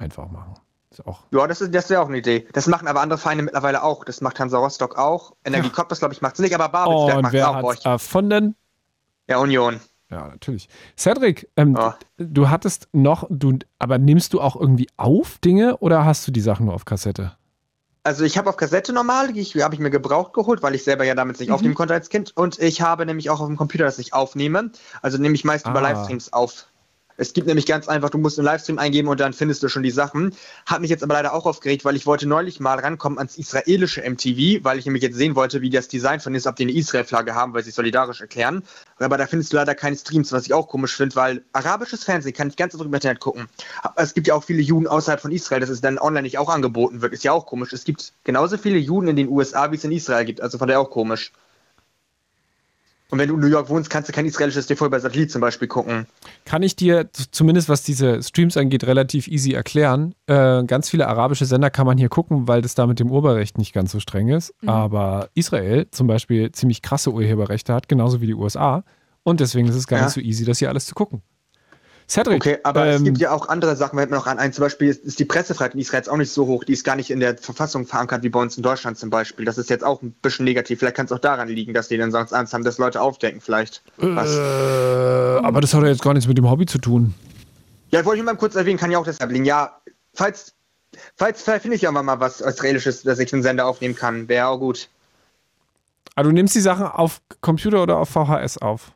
Einfach 0.00 0.28
machen. 0.30 0.54
Ist 0.90 1.06
auch. 1.06 1.20
Ja, 1.30 1.46
das, 1.46 1.60
ist- 1.60 1.72
das 1.72 1.88
wäre 1.88 2.02
auch 2.02 2.08
eine 2.08 2.18
Idee. 2.18 2.48
Das 2.52 2.66
machen 2.66 2.88
aber 2.88 3.00
andere 3.00 3.18
Vereine 3.18 3.42
mittlerweile 3.42 3.84
auch. 3.84 4.04
Das 4.04 4.20
macht 4.20 4.40
Hansa 4.40 4.58
Rostock 4.58 4.98
auch. 4.98 5.34
Energie 5.44 5.70
Cottbus, 5.70 6.00
glaube 6.00 6.14
ich, 6.14 6.20
macht 6.20 6.34
es 6.34 6.40
nicht, 6.40 6.54
aber 6.54 6.68
Babelsberg 6.68 7.16
Und 7.18 7.22
macht 7.22 7.34
es 7.34 7.38
wer 7.38 7.50
auch. 7.50 7.62
euch. 7.62 7.84
erfunden? 7.84 8.56
Ja, 9.28 9.38
Union. 9.38 9.78
Ja, 10.10 10.26
natürlich. 10.26 10.68
Cedric, 10.98 11.48
ähm, 11.56 11.76
Ja. 11.76 11.96
du 12.16 12.48
hattest 12.48 12.88
noch, 12.92 13.28
du, 13.30 13.58
aber 13.78 13.98
nimmst 13.98 14.32
du 14.32 14.40
auch 14.40 14.56
irgendwie 14.56 14.88
auf 14.96 15.38
Dinge 15.38 15.76
oder 15.76 16.04
hast 16.04 16.26
du 16.26 16.32
die 16.32 16.40
Sachen 16.40 16.66
nur 16.66 16.74
auf 16.74 16.84
Kassette? 16.84 17.36
Also 18.02 18.24
ich 18.24 18.36
habe 18.38 18.48
auf 18.48 18.56
Kassette 18.56 18.92
normal, 18.92 19.32
die 19.32 19.44
habe 19.62 19.74
ich 19.74 19.80
mir 19.80 19.90
gebraucht 19.90 20.32
geholt, 20.32 20.62
weil 20.64 20.74
ich 20.74 20.82
selber 20.82 21.04
ja 21.04 21.14
damit 21.14 21.38
nicht 21.38 21.52
aufnehmen 21.52 21.74
konnte 21.74 21.94
als 21.94 22.08
Kind. 22.08 22.34
Und 22.36 22.58
ich 22.58 22.80
habe 22.80 23.04
nämlich 23.06 23.30
auch 23.30 23.40
auf 23.40 23.46
dem 23.46 23.56
Computer, 23.58 23.84
das 23.84 23.98
ich 24.00 24.12
aufnehme. 24.14 24.72
Also 25.02 25.18
nehme 25.18 25.34
ich 25.36 25.44
meist 25.44 25.66
über 25.68 25.78
Ah. 25.78 25.82
Livestreams 25.90 26.32
auf. 26.32 26.66
Es 27.20 27.34
gibt 27.34 27.46
nämlich 27.46 27.66
ganz 27.66 27.86
einfach, 27.86 28.08
du 28.08 28.16
musst 28.16 28.38
einen 28.38 28.46
Livestream 28.46 28.78
eingeben 28.78 29.06
und 29.08 29.20
dann 29.20 29.34
findest 29.34 29.62
du 29.62 29.68
schon 29.68 29.82
die 29.82 29.90
Sachen. 29.90 30.34
Hat 30.64 30.80
mich 30.80 30.88
jetzt 30.88 31.02
aber 31.02 31.12
leider 31.12 31.34
auch 31.34 31.44
aufgeregt, 31.44 31.84
weil 31.84 31.94
ich 31.94 32.06
wollte 32.06 32.26
neulich 32.26 32.60
mal 32.60 32.78
rankommen 32.78 33.18
ans 33.18 33.36
israelische 33.36 34.00
MTV, 34.00 34.64
weil 34.64 34.78
ich 34.78 34.86
nämlich 34.86 35.02
jetzt 35.02 35.16
sehen 35.16 35.36
wollte, 35.36 35.60
wie 35.60 35.68
das 35.68 35.88
Design 35.88 36.20
von 36.20 36.34
ist, 36.34 36.46
ob 36.46 36.56
die 36.56 36.62
eine 36.62 36.72
Israel-Flagge 36.72 37.34
haben, 37.34 37.52
weil 37.52 37.62
sie 37.62 37.72
solidarisch 37.72 38.22
erklären. 38.22 38.62
Aber 38.98 39.18
da 39.18 39.26
findest 39.26 39.52
du 39.52 39.58
leider 39.58 39.74
keine 39.74 39.96
Streams, 39.96 40.32
was 40.32 40.46
ich 40.46 40.54
auch 40.54 40.66
komisch 40.66 40.96
finde, 40.96 41.14
weil 41.14 41.44
arabisches 41.52 42.04
Fernsehen 42.04 42.32
kann 42.32 42.48
ich 42.48 42.56
ganz 42.56 42.72
einfach 42.72 42.86
im 42.86 42.94
Internet 42.94 43.20
gucken. 43.20 43.48
Aber 43.82 44.00
es 44.00 44.14
gibt 44.14 44.26
ja 44.26 44.34
auch 44.34 44.44
viele 44.44 44.62
Juden 44.62 44.86
außerhalb 44.86 45.20
von 45.20 45.30
Israel, 45.30 45.60
dass 45.60 45.68
es 45.68 45.82
dann 45.82 45.98
online 45.98 46.22
nicht 46.22 46.38
auch 46.38 46.48
angeboten 46.48 47.02
wird, 47.02 47.12
ist 47.12 47.22
ja 47.22 47.32
auch 47.32 47.44
komisch. 47.44 47.74
Es 47.74 47.84
gibt 47.84 48.14
genauso 48.24 48.56
viele 48.56 48.78
Juden 48.78 49.08
in 49.08 49.16
den 49.16 49.28
USA, 49.28 49.70
wie 49.70 49.76
es 49.76 49.84
in 49.84 49.92
Israel 49.92 50.24
gibt, 50.24 50.40
also 50.40 50.56
von 50.56 50.68
daher 50.68 50.80
auch 50.80 50.90
komisch. 50.90 51.32
Und 53.10 53.18
wenn 53.18 53.28
du 53.28 53.34
in 53.34 53.40
New 53.40 53.46
York 53.48 53.68
wohnst, 53.68 53.90
kannst 53.90 54.08
du 54.08 54.12
kein 54.12 54.24
israelisches 54.26 54.66
TV 54.66 54.86
über 54.86 55.00
Satellit 55.00 55.30
zum 55.30 55.40
Beispiel 55.40 55.68
gucken. 55.68 56.06
Kann 56.44 56.62
ich 56.62 56.76
dir 56.76 57.08
zumindest, 57.32 57.68
was 57.68 57.82
diese 57.82 58.22
Streams 58.22 58.56
angeht, 58.56 58.84
relativ 58.84 59.26
easy 59.28 59.52
erklären. 59.52 60.14
Äh, 60.26 60.62
ganz 60.64 60.88
viele 60.88 61.08
arabische 61.08 61.44
Sender 61.46 61.70
kann 61.70 61.86
man 61.86 61.98
hier 61.98 62.08
gucken, 62.08 62.46
weil 62.48 62.62
das 62.62 62.74
da 62.74 62.86
mit 62.86 63.00
dem 63.00 63.10
Urheberrecht 63.10 63.58
nicht 63.58 63.72
ganz 63.72 63.92
so 63.92 64.00
streng 64.00 64.28
ist. 64.28 64.54
Mhm. 64.62 64.68
Aber 64.68 65.28
Israel 65.34 65.88
zum 65.90 66.06
Beispiel 66.06 66.52
ziemlich 66.52 66.82
krasse 66.82 67.12
Urheberrechte 67.12 67.74
hat, 67.74 67.88
genauso 67.88 68.20
wie 68.20 68.26
die 68.26 68.34
USA. 68.34 68.84
Und 69.22 69.40
deswegen 69.40 69.68
ist 69.68 69.74
es 69.74 69.86
gar 69.86 69.98
Ja. 69.98 70.04
nicht 70.06 70.14
so 70.14 70.20
easy, 70.20 70.44
das 70.44 70.58
hier 70.60 70.68
alles 70.70 70.86
zu 70.86 70.94
gucken. 70.94 71.22
Cedric, 72.10 72.44
Okay, 72.44 72.58
aber 72.64 72.86
es 72.86 72.98
ähm, 72.98 73.04
gibt 73.04 73.18
ja 73.18 73.30
auch 73.30 73.48
andere 73.48 73.76
Sachen, 73.76 73.96
fällt 73.96 74.10
mir 74.10 74.16
noch 74.16 74.26
an. 74.26 74.40
Ein, 74.40 74.52
zum 74.52 74.62
Beispiel 74.62 74.88
ist, 74.88 75.04
ist 75.04 75.20
die 75.20 75.24
Pressefreiheit 75.24 75.74
in 75.74 75.80
Israel 75.80 76.00
jetzt 76.00 76.08
auch 76.08 76.16
nicht 76.16 76.32
so 76.32 76.44
hoch. 76.46 76.64
Die 76.64 76.72
ist 76.72 76.82
gar 76.82 76.96
nicht 76.96 77.08
in 77.12 77.20
der 77.20 77.38
Verfassung 77.38 77.86
verankert 77.86 78.24
wie 78.24 78.30
bei 78.30 78.40
uns 78.40 78.56
in 78.56 78.64
Deutschland 78.64 78.98
zum 78.98 79.10
Beispiel. 79.10 79.44
Das 79.44 79.58
ist 79.58 79.70
jetzt 79.70 79.84
auch 79.84 80.02
ein 80.02 80.10
bisschen 80.20 80.44
negativ. 80.44 80.80
Vielleicht 80.80 80.96
kann 80.96 81.06
es 81.06 81.12
auch 81.12 81.20
daran 81.20 81.46
liegen, 81.46 81.72
dass 81.72 81.86
die 81.86 81.96
dann 81.96 82.10
sonst 82.10 82.32
Angst 82.32 82.52
haben, 82.52 82.64
dass 82.64 82.78
Leute 82.78 83.00
aufdecken 83.00 83.40
vielleicht. 83.40 83.82
Was? 83.98 84.28
äh, 84.28 85.46
aber 85.46 85.60
das 85.60 85.72
hat 85.72 85.82
ja 85.82 85.88
jetzt 85.88 86.02
gar 86.02 86.12
nichts 86.12 86.26
mit 86.26 86.36
dem 86.36 86.50
Hobby 86.50 86.66
zu 86.66 86.78
tun. 86.78 87.14
Ja, 87.92 88.04
wollte 88.04 88.18
ich 88.18 88.26
mal 88.26 88.34
kurz 88.34 88.56
erwähnen, 88.56 88.78
kann 88.78 88.90
ja 88.90 88.98
auch 88.98 89.04
deshalb 89.04 89.30
liegen. 89.30 89.44
Ja, 89.44 89.80
falls, 90.12 90.52
falls, 91.14 91.42
vielleicht 91.42 91.62
finde 91.62 91.76
ich 91.76 91.82
ja 91.82 91.92
mal 91.92 92.18
was 92.18 92.40
Israelisches, 92.40 93.04
dass 93.04 93.20
ich 93.20 93.32
einen 93.32 93.44
Sender 93.44 93.66
aufnehmen 93.66 93.94
kann. 93.94 94.28
Wäre 94.28 94.48
auch 94.48 94.58
gut. 94.58 94.88
Aber 96.16 96.24
du 96.24 96.32
nimmst 96.32 96.56
die 96.56 96.60
Sachen 96.60 96.86
auf 96.86 97.20
Computer 97.40 97.84
oder 97.84 97.98
auf 97.98 98.08
VHS 98.08 98.58
auf? 98.58 98.90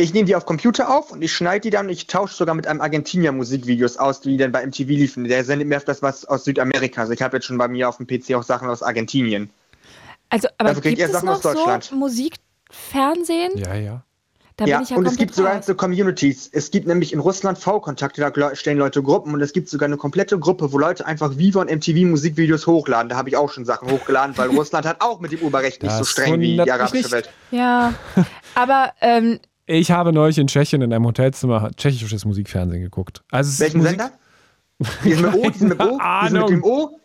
Ich 0.00 0.14
nehme 0.14 0.24
die 0.24 0.34
auf 0.34 0.46
Computer 0.46 0.88
auf 0.88 1.12
und 1.12 1.22
ich 1.22 1.32
schneide 1.32 1.60
die 1.60 1.70
dann 1.70 1.86
und 1.86 1.92
ich 1.92 2.06
tausche 2.06 2.34
sogar 2.34 2.54
mit 2.54 2.66
einem 2.66 2.80
Argentinier 2.80 3.32
Musikvideos 3.32 3.98
aus, 3.98 4.20
die 4.20 4.36
dann 4.36 4.50
bei 4.50 4.66
MTV 4.66 4.88
liefen. 4.88 5.24
Der 5.24 5.44
sendet 5.44 5.68
mir 5.68 5.76
öfters 5.76 6.02
was 6.02 6.24
aus 6.24 6.44
Südamerika. 6.44 7.02
Also 7.02 7.12
ich 7.12 7.22
habe 7.22 7.36
jetzt 7.36 7.46
schon 7.46 7.58
bei 7.58 7.68
mir 7.68 7.88
auf 7.88 7.98
dem 7.98 8.06
PC 8.06 8.34
auch 8.34 8.42
Sachen 8.42 8.68
aus 8.68 8.82
Argentinien. 8.82 9.50
Also, 10.30 10.48
aber 10.58 10.70
Dafür 10.70 10.82
kriegt 10.82 10.96
gibt 10.96 10.98
ihr 11.00 11.06
es 11.06 11.12
Sachen 11.12 11.26
noch 11.26 11.34
aus 11.34 11.42
Deutschland. 11.42 11.84
so 11.84 11.96
Musikfernsehen? 11.96 13.58
Ja, 13.58 13.74
ja. 13.74 14.04
Da 14.56 14.66
ja, 14.66 14.76
bin 14.76 14.84
ich 14.84 14.90
ja 14.90 14.96
und 14.98 15.06
es 15.06 15.16
gibt 15.16 15.34
sogar 15.34 15.62
so 15.62 15.74
Communities. 15.74 16.48
Es 16.52 16.70
gibt 16.70 16.86
nämlich 16.86 17.14
in 17.14 17.18
Russland 17.18 17.58
V-Kontakte, 17.58 18.20
da 18.20 18.54
stellen 18.54 18.76
Leute 18.76 19.02
Gruppen 19.02 19.32
und 19.32 19.40
es 19.40 19.54
gibt 19.54 19.70
sogar 19.70 19.86
eine 19.86 19.96
komplette 19.96 20.38
Gruppe, 20.38 20.70
wo 20.70 20.78
Leute 20.78 21.06
einfach 21.06 21.38
Viva 21.38 21.62
und 21.62 21.70
MTV 21.70 22.06
Musikvideos 22.06 22.66
hochladen. 22.66 23.08
Da 23.08 23.16
habe 23.16 23.30
ich 23.30 23.36
auch 23.36 23.50
schon 23.50 23.64
Sachen 23.64 23.90
hochgeladen, 23.90 24.36
weil 24.36 24.50
Russland 24.56 24.86
hat 24.86 25.00
auch 25.00 25.20
mit 25.20 25.32
dem 25.32 25.40
Urheberrecht 25.40 25.82
nicht 25.82 25.96
so 25.96 26.04
streng 26.04 26.40
wie 26.40 26.58
die 26.62 26.70
arabische. 26.70 27.10
Welt. 27.10 27.30
Ja, 27.50 27.94
aber 28.54 28.92
ähm, 29.00 29.40
Ich 29.66 29.90
habe 29.90 30.12
neulich 30.12 30.38
in 30.38 30.46
Tschechien 30.46 30.82
in 30.82 30.92
einem 30.92 31.06
Hotelzimmer 31.06 31.70
tschechisches 31.76 32.24
Musikfernsehen 32.24 32.82
geguckt. 32.82 33.22
Also 33.30 33.50
es 33.50 33.60
Welchen 33.60 33.78
Musik 33.78 34.00
Sender? 34.00 34.12
Diesen 35.04 35.22
mit 35.22 35.34
O, 35.34 35.50
diesen 35.50 35.68
mit 35.68 35.80
O, 35.80 35.98
diesen 36.24 36.38
mit 36.40 36.48
dem 36.48 36.64
O. 36.64 36.98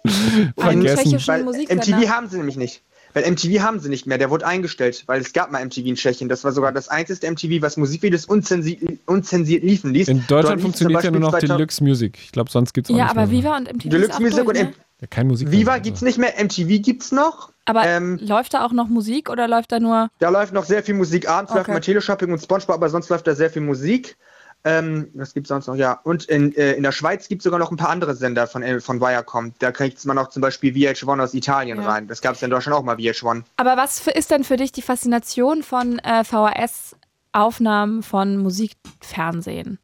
Vergessen. 0.58 1.18
tschechischen 1.18 1.28
Weil. 1.28 1.44
MTV 1.44 2.10
haben 2.10 2.28
sie 2.30 2.38
nämlich 2.38 2.56
nicht. 2.56 2.82
Weil 3.14 3.32
MTV 3.32 3.62
haben 3.62 3.80
sie 3.80 3.88
nicht 3.88 4.08
mehr, 4.08 4.18
der 4.18 4.30
wurde 4.30 4.46
eingestellt, 4.46 5.04
weil 5.08 5.22
es 5.22 5.32
gab 5.32 5.50
mal 5.50 5.64
MTV 5.66 5.86
in 5.86 5.96
Tschechien. 5.96 6.28
Das 6.28 6.44
war 6.44 6.52
sogar 6.52 6.74
das 6.74 6.90
einzige 6.90 7.32
MTV, 7.32 7.62
was 7.62 7.78
Musikvideos 7.78 8.26
unzensi 8.26 9.00
unzensiert 9.06 9.64
liefen 9.64 9.94
ließ. 9.94 10.10
In 10.10 10.18
Dort 10.28 10.32
Deutschland 10.32 10.56
lief 10.58 10.64
funktioniert 10.64 11.04
ja 11.04 11.12
nur 11.12 11.22
noch 11.22 11.32
Beispiel 11.32 11.48
2000 11.48 11.60
Deluxe 11.60 11.84
Music. 11.84 12.20
Ich 12.22 12.32
glaube, 12.34 12.52
sonst 12.52 12.74
gibt 12.74 12.88
es 12.88 12.94
auch 12.94 12.98
Ja, 12.98 13.06
nicht 13.06 13.12
aber 13.12 13.22
mehr 13.22 13.28
so. 13.28 13.32
Viva 13.34 13.58
und 13.58 13.74
MTV 13.74 13.90
Deluxe 13.90 14.10
ist 14.10 14.16
auch 14.16 14.20
Music 14.20 14.46
durch, 14.46 14.60
und 14.60 14.66
ne? 14.66 14.74
Ja, 15.00 15.08
kein 15.08 15.28
Musik. 15.28 15.52
Viva 15.52 15.78
gibt's 15.78 16.02
nicht 16.02 16.18
mehr, 16.18 16.34
MTV 16.44 16.82
gibt's 16.82 17.12
noch. 17.14 17.52
Aber 17.66 17.84
ähm, 17.86 18.20
läuft 18.22 18.54
da 18.54 18.64
auch 18.66 18.72
noch 18.72 18.88
Musik 18.88 19.30
oder 19.30 19.48
läuft 19.48 19.72
da 19.72 19.80
nur... 19.80 20.10
Da 20.20 20.30
läuft 20.30 20.54
noch 20.54 20.66
sehr 20.66 20.84
viel 20.84 20.94
Musik. 20.94 21.28
Abends 21.28 21.52
läuft 21.54 21.66
Okay. 21.66 21.74
mal 21.74 21.80
Teleshopping 21.82 22.32
und 22.32 22.40
Spongebob, 22.40 22.76
aber 22.76 22.90
sonst 22.90 23.10
läuft 23.10 23.26
da 23.28 23.34
sehr 23.36 23.50
viel 23.50 23.64
Musik. 23.64 24.18
Ähm, 24.64 25.10
was 25.14 25.34
gibt's 25.34 25.50
sonst 25.50 25.68
noch? 25.68 25.76
Ja, 25.76 26.00
und 26.04 26.26
in, 26.26 26.56
äh, 26.56 26.74
in 26.74 26.82
der 26.82 26.92
Schweiz 26.92 27.28
gibt 27.28 27.42
es 27.42 27.44
sogar 27.44 27.60
noch 27.60 27.70
ein 27.70 27.78
paar 27.78 27.90
andere 27.90 28.16
Sender 28.16 28.48
von, 28.48 28.64
äh, 28.64 28.80
von 28.80 29.00
Viacom. 29.00 29.54
Da 29.60 29.72
kriegt 29.72 30.04
man 30.06 30.18
auch 30.18 30.30
zum 30.30 30.42
Beispiel 30.42 30.74
VH1 30.74 31.22
aus 31.22 31.34
Italien 31.36 31.80
Ja. 31.80 31.88
rein. 31.88 32.08
Das 32.08 32.20
gab 32.22 32.34
es 32.36 32.42
in 32.42 32.50
Deutschland 32.50 32.76
auch 32.78 32.84
mal 32.84 32.96
VH1. 32.96 33.44
Aber 33.58 33.78
was 33.78 34.00
für, 34.00 34.10
ist 34.12 34.32
denn 34.32 34.44
für 34.44 34.58
dich 34.58 34.72
die 34.72 34.82
Faszination 34.82 35.62
von 35.62 36.00
äh, 36.00 36.24
VHS-Aufnahmen 36.24 38.02
von 38.04 38.38
Musikfernsehen? 38.38 39.80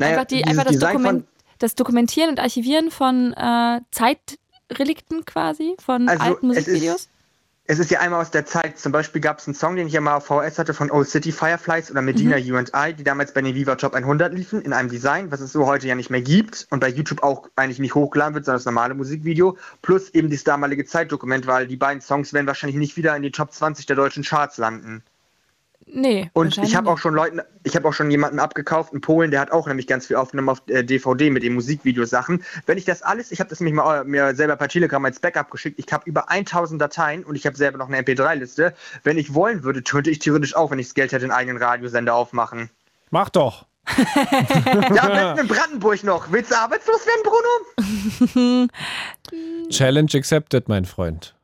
einfach 0.00 0.24
die, 0.24 0.44
einfach 0.44 0.64
das, 0.64 0.78
Dokument, 0.78 1.24
das 1.58 1.74
Dokumentieren 1.74 2.30
und 2.30 2.38
Archivieren 2.38 2.90
von 2.90 3.32
äh, 3.32 3.80
Zeitrelikten 4.68 5.24
quasi, 5.24 5.76
von 5.84 6.08
Also, 6.08 6.22
alten 6.24 6.50
es 6.50 6.58
ist- 6.58 6.66
Musikvideos? 6.68 7.08
Es 7.68 7.80
ist 7.80 7.90
ja 7.90 7.98
einmal 7.98 8.20
aus 8.20 8.30
der 8.30 8.46
Zeit. 8.46 8.78
Zum 8.78 8.92
Beispiel 8.92 9.20
gab 9.20 9.40
es 9.40 9.48
einen 9.48 9.54
Song, 9.56 9.74
den 9.74 9.88
ich 9.88 9.92
ja 9.92 10.00
mal 10.00 10.14
auf 10.14 10.26
VS 10.26 10.56
hatte 10.60 10.72
von 10.72 10.88
Old 10.88 11.08
City 11.08 11.32
Fireflies 11.32 11.90
oder 11.90 12.00
Medina 12.00 12.36
Mhm. 12.36 12.42
You 12.44 12.56
and 12.56 12.70
I, 12.76 12.92
die 12.94 13.02
damals 13.02 13.34
bei 13.34 13.42
den 13.42 13.56
Viva 13.56 13.74
Top 13.74 13.92
100 13.94 14.32
liefen, 14.32 14.62
in 14.62 14.72
einem 14.72 14.88
Design, 14.88 15.32
was 15.32 15.40
es 15.40 15.50
so 15.50 15.66
heute 15.66 15.88
ja 15.88 15.96
nicht 15.96 16.08
mehr 16.08 16.20
gibt 16.22 16.68
und 16.70 16.78
bei 16.78 16.88
YouTube 16.88 17.24
auch 17.24 17.48
eigentlich 17.56 17.80
nicht 17.80 17.96
hochgeladen 17.96 18.34
wird, 18.34 18.44
sondern 18.44 18.58
das 18.58 18.66
normale 18.66 18.94
Musikvideo. 18.94 19.58
Plus 19.82 20.10
eben 20.10 20.30
dieses 20.30 20.44
damalige 20.44 20.84
Zeitdokument, 20.84 21.48
weil 21.48 21.66
die 21.66 21.76
beiden 21.76 22.00
Songs 22.00 22.32
werden 22.32 22.46
wahrscheinlich 22.46 22.76
nicht 22.76 22.96
wieder 22.96 23.16
in 23.16 23.22
die 23.24 23.32
Top 23.32 23.52
20 23.52 23.84
der 23.86 23.96
deutschen 23.96 24.22
Charts 24.22 24.58
landen. 24.58 25.02
Nee. 25.88 26.30
Und 26.32 26.58
ich 26.58 26.74
habe 26.74 26.88
auch 26.88 26.94
nicht. 26.94 27.02
schon 27.02 27.14
Leuten, 27.14 27.40
ich 27.62 27.76
habe 27.76 27.88
auch 27.88 27.92
schon 27.92 28.10
jemanden 28.10 28.40
abgekauft 28.40 28.92
in 28.92 29.00
Polen, 29.00 29.30
der 29.30 29.40
hat 29.40 29.52
auch 29.52 29.68
nämlich 29.68 29.86
ganz 29.86 30.06
viel 30.06 30.16
aufgenommen 30.16 30.48
auf 30.48 30.62
äh, 30.66 30.82
DVD 30.82 31.30
mit 31.30 31.44
den 31.44 31.54
Musikvideosachen. 31.54 32.42
Wenn 32.66 32.76
ich 32.76 32.84
das 32.84 33.02
alles, 33.02 33.30
ich 33.30 33.38
habe 33.38 33.48
das 33.48 33.60
nämlich 33.60 33.74
mal 33.74 34.00
äh, 34.00 34.04
mir 34.04 34.34
selber 34.34 34.56
per 34.56 34.68
Telegram 34.68 35.04
als 35.04 35.20
Backup 35.20 35.50
geschickt. 35.50 35.78
Ich 35.78 35.92
habe 35.92 36.02
über 36.06 36.28
1000 36.28 36.82
Dateien 36.82 37.24
und 37.24 37.36
ich 37.36 37.46
habe 37.46 37.56
selber 37.56 37.78
noch 37.78 37.88
eine 37.88 38.00
MP3-Liste. 38.00 38.74
Wenn 39.04 39.16
ich 39.16 39.32
wollen 39.32 39.62
würde, 39.62 39.80
könnte 39.82 40.10
ich 40.10 40.18
theoretisch 40.18 40.56
auch, 40.56 40.72
wenn 40.72 40.80
ich 40.80 40.86
das 40.86 40.94
Geld 40.94 41.12
hätte, 41.12 41.24
einen 41.24 41.32
eigenen 41.32 41.62
Radiosender 41.62 42.14
aufmachen. 42.14 42.68
Mach 43.10 43.28
doch. 43.28 43.66
Ja, 43.96 45.04
am 45.04 45.12
besten 45.12 45.38
in 45.38 45.46
Brandenburg 45.46 46.02
noch. 46.02 46.32
Willst 46.32 46.50
du 46.50 46.56
arbeitslos 46.56 47.06
werden, 47.06 47.22
Bruno? 47.22 48.68
Challenge 49.70 50.10
accepted, 50.14 50.68
mein 50.68 50.84
Freund. 50.84 51.35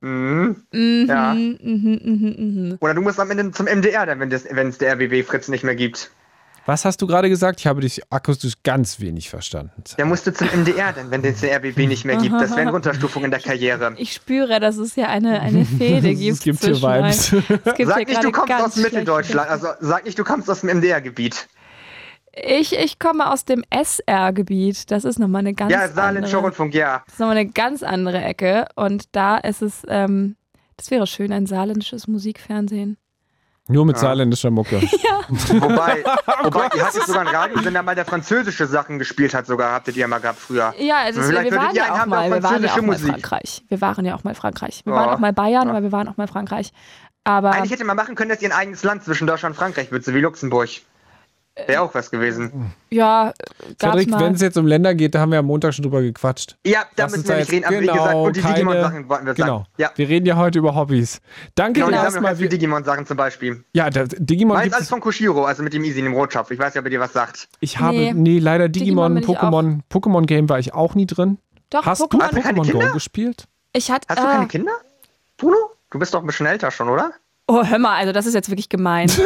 Mhm. 0.00 0.56
Mhm, 0.72 1.06
Ja. 1.08 1.34
mhm, 1.34 1.58
mhm, 1.62 2.34
mhm. 2.38 2.76
Oder 2.80 2.94
du 2.94 3.00
musst 3.00 3.18
am 3.18 3.30
Ende 3.30 3.50
zum 3.52 3.66
MDR, 3.66 4.06
dann, 4.06 4.20
wenn 4.20 4.30
es 4.68 4.78
der 4.78 4.92
RBB 4.94 5.22
Fritz 5.26 5.48
nicht 5.48 5.64
mehr 5.64 5.74
gibt. 5.74 6.10
Was 6.68 6.84
hast 6.84 7.00
du 7.00 7.06
gerade 7.06 7.28
gesagt? 7.28 7.60
Ich 7.60 7.66
habe 7.68 7.80
dich 7.80 8.02
akustisch 8.10 8.54
ganz 8.64 8.98
wenig 8.98 9.30
verstanden. 9.30 9.84
Der 9.98 10.04
musste 10.04 10.34
zum 10.34 10.48
MDR, 10.48 10.92
dann, 10.92 11.12
wenn 11.12 11.24
es 11.24 11.40
den 11.40 11.50
RBB 11.54 11.86
nicht 11.86 12.04
mehr 12.04 12.16
gibt. 12.16 12.34
Das 12.34 12.50
wäre 12.50 12.62
eine 12.62 12.70
Runterstufung 12.72 13.24
in 13.24 13.30
der 13.30 13.38
Karriere. 13.38 13.94
Ich 13.98 14.12
spüre, 14.12 14.58
dass 14.58 14.76
es 14.76 14.94
hier 14.94 15.08
eine, 15.08 15.40
eine 15.40 15.64
Fehde 15.78 16.12
gibt. 16.12 16.32
es 16.38 16.40
gibt 16.40 16.64
hier. 16.64 16.74
Vibes. 16.82 17.32
Es 17.32 17.46
gibt 17.48 17.76
hier 17.76 17.86
Sag 17.86 17.98
nicht, 17.98 18.08
gerade 18.10 18.26
du 18.26 18.32
kommst 18.32 18.52
aus 18.52 18.76
Mitteldeutschland. 18.76 19.48
Also 19.48 19.68
sag 19.80 20.04
nicht, 20.04 20.18
du 20.18 20.24
kommst 20.24 20.50
aus 20.50 20.62
dem 20.62 20.76
MDR-Gebiet. 20.78 21.46
Ich, 22.44 22.72
ich 22.76 22.98
komme 22.98 23.30
aus 23.32 23.44
dem 23.46 23.64
SR-Gebiet. 23.70 24.90
Das 24.90 25.04
ist 25.04 25.18
nochmal 25.18 25.40
eine 25.40 25.54
ganz 25.54 25.72
Ja, 25.72 25.88
Saarländischer 25.88 26.36
andere, 26.38 26.48
Rundfunk, 26.48 26.74
ja. 26.74 27.02
das 27.06 27.14
ist 27.14 27.20
noch 27.20 27.26
mal 27.28 27.36
eine 27.36 27.48
ganz 27.48 27.82
andere 27.82 28.22
Ecke. 28.22 28.66
Und 28.74 29.14
da 29.16 29.38
ist 29.38 29.62
es, 29.62 29.82
ähm, 29.88 30.36
das 30.76 30.90
wäre 30.90 31.06
schön, 31.06 31.32
ein 31.32 31.46
saarländisches 31.46 32.06
Musikfernsehen. 32.08 32.98
Nur 33.68 33.84
mit 33.86 33.96
Ja. 33.96 34.02
saarländischer 34.02 34.50
Mucke. 34.50 34.80
Wobei, 35.28 36.04
wobei 36.44 36.68
ihr 36.76 36.86
hattet 36.86 37.02
sogar 37.04 37.22
einen 37.22 37.34
Radiosender 37.34 37.82
mal, 37.82 37.94
der 37.96 38.04
französische 38.04 38.66
Sachen 38.66 38.98
gespielt 39.00 39.34
hat, 39.34 39.46
sogar 39.46 39.72
habtet 39.72 39.96
ihr 39.96 40.06
mal 40.06 40.18
gehabt 40.18 40.38
früher. 40.38 40.72
Ja, 40.78 40.98
also 40.98 41.20
Vielleicht 41.22 41.50
wir 41.50 41.58
waren 41.58 41.66
würdet 41.74 41.76
ja 41.76 41.94
auch 42.02 42.06
mal, 42.06 42.30
wir 42.30 42.42
waren 42.42 42.62
ja 42.62 42.68
französische 42.68 42.72
auch 42.74 42.82
mal 42.82 42.92
Musik. 42.92 43.08
Frankreich. 43.10 43.64
Wir 43.68 43.80
waren 43.80 44.04
ja 44.04 44.14
auch 44.14 44.22
mal 44.24 44.34
Frankreich. 44.36 44.82
Wir 44.84 44.92
Ja. 44.92 44.98
waren 45.00 45.14
auch 45.14 45.18
mal 45.18 45.32
Bayern, 45.32 45.64
Ja. 45.66 45.70
aber 45.74 45.82
wir 45.82 45.90
waren 45.90 46.06
auch 46.08 46.16
mal 46.16 46.28
Frankreich. 46.28 46.72
Aber 47.24 47.50
Eigentlich 47.52 47.72
hätte 47.72 47.84
man 47.84 47.96
machen 47.96 48.14
können, 48.14 48.28
dass 48.30 48.40
ihr 48.40 48.50
ein 48.50 48.56
eigenes 48.56 48.84
Land 48.84 49.02
zwischen 49.02 49.26
Deutschland 49.26 49.54
und 49.56 49.58
Frankreich 49.58 49.90
wird, 49.90 50.04
so 50.04 50.14
wie 50.14 50.20
Luxemburg. 50.20 50.68
Wäre 51.66 51.80
auch 51.80 51.94
was 51.94 52.10
gewesen. 52.10 52.72
ja, 52.90 53.32
gab's 53.78 54.02
Cedric, 54.02 54.20
wenn 54.20 54.34
es 54.34 54.42
jetzt 54.42 54.58
um 54.58 54.66
Länder 54.66 54.94
geht, 54.94 55.14
da 55.14 55.20
haben 55.20 55.32
wir 55.32 55.38
am 55.38 55.46
Montag 55.46 55.72
schon 55.72 55.84
drüber 55.84 56.02
gequatscht. 56.02 56.56
Ja, 56.66 56.82
da 56.96 57.04
Lass 57.04 57.12
müssen 57.12 57.28
wir 57.28 57.34
da 57.34 57.40
nicht 57.40 57.50
reden, 57.50 57.64
aber 57.64 57.76
wie 57.76 57.80
genau, 57.80 57.92
gesagt, 57.94 58.14
und 58.16 58.36
die 58.36 58.40
keine- 58.42 58.54
Digimon-Sachen 58.56 59.08
wollten 59.08 59.26
wir 59.26 59.34
Genau. 59.34 59.56
sagen. 59.58 59.68
Ja. 59.78 59.90
Wir 59.96 60.08
reden 60.10 60.26
ja 60.26 60.36
heute 60.36 60.58
über 60.58 60.74
Hobbys. 60.74 61.20
Danke 61.54 61.80
Genau, 61.80 61.88
die 61.90 61.94
erstmal. 61.94 62.36
viele 62.36 62.50
Digimon-Sachen 62.50 63.06
zum 63.06 63.16
Beispiel. 63.16 63.64
Ja, 63.72 63.88
der 63.88 64.06
Digimon 64.06 64.56
Meins 64.58 64.72
alles 64.74 64.84
es. 64.84 64.90
von 64.90 65.00
Koshiro, 65.00 65.44
also 65.46 65.62
mit 65.62 65.72
dem 65.72 65.82
Easy, 65.84 66.02
dem 66.02 66.12
Rotschopf. 66.12 66.50
Ich 66.50 66.58
weiß 66.58 66.74
nicht, 66.74 66.80
ob 66.80 66.84
ihr 66.86 66.90
dir 66.90 67.00
was 67.00 67.14
sagt. 67.14 67.48
Ich 67.60 67.78
habe, 67.80 67.96
Nee. 67.96 68.12
nee, 68.14 68.38
leider 68.38 68.68
Digimon 68.68 69.16
Digimon, 69.16 69.36
Pokémon, 69.36 69.80
Pokémon 69.90 70.26
Game 70.26 70.48
war 70.50 70.58
ich 70.58 70.74
auch 70.74 70.94
nie 70.94 71.06
drin. 71.06 71.38
Doch, 71.70 71.86
Hast 71.86 72.02
Pokémon. 72.02 72.28
du 72.32 72.36
Pokémon 72.40 72.70
Go 72.88 72.92
gespielt? 72.92 73.44
Ich 73.72 73.90
hatte. 73.90 74.06
Hast 74.10 74.18
du 74.22 74.26
keine 74.26 74.46
Kinder? 74.46 74.72
Bruno? 75.38 75.56
Du 75.90 75.98
bist 75.98 76.12
doch 76.12 76.20
ein 76.20 76.26
bisschen 76.26 76.44
älter 76.46 76.70
schon, 76.70 76.90
oder? 76.90 77.12
Oh, 77.48 77.64
hör 77.64 77.78
mal, 77.78 77.96
also 77.96 78.12
das 78.12 78.26
ist 78.26 78.34
jetzt 78.34 78.50
wirklich 78.50 78.68
gemein. 78.68 79.10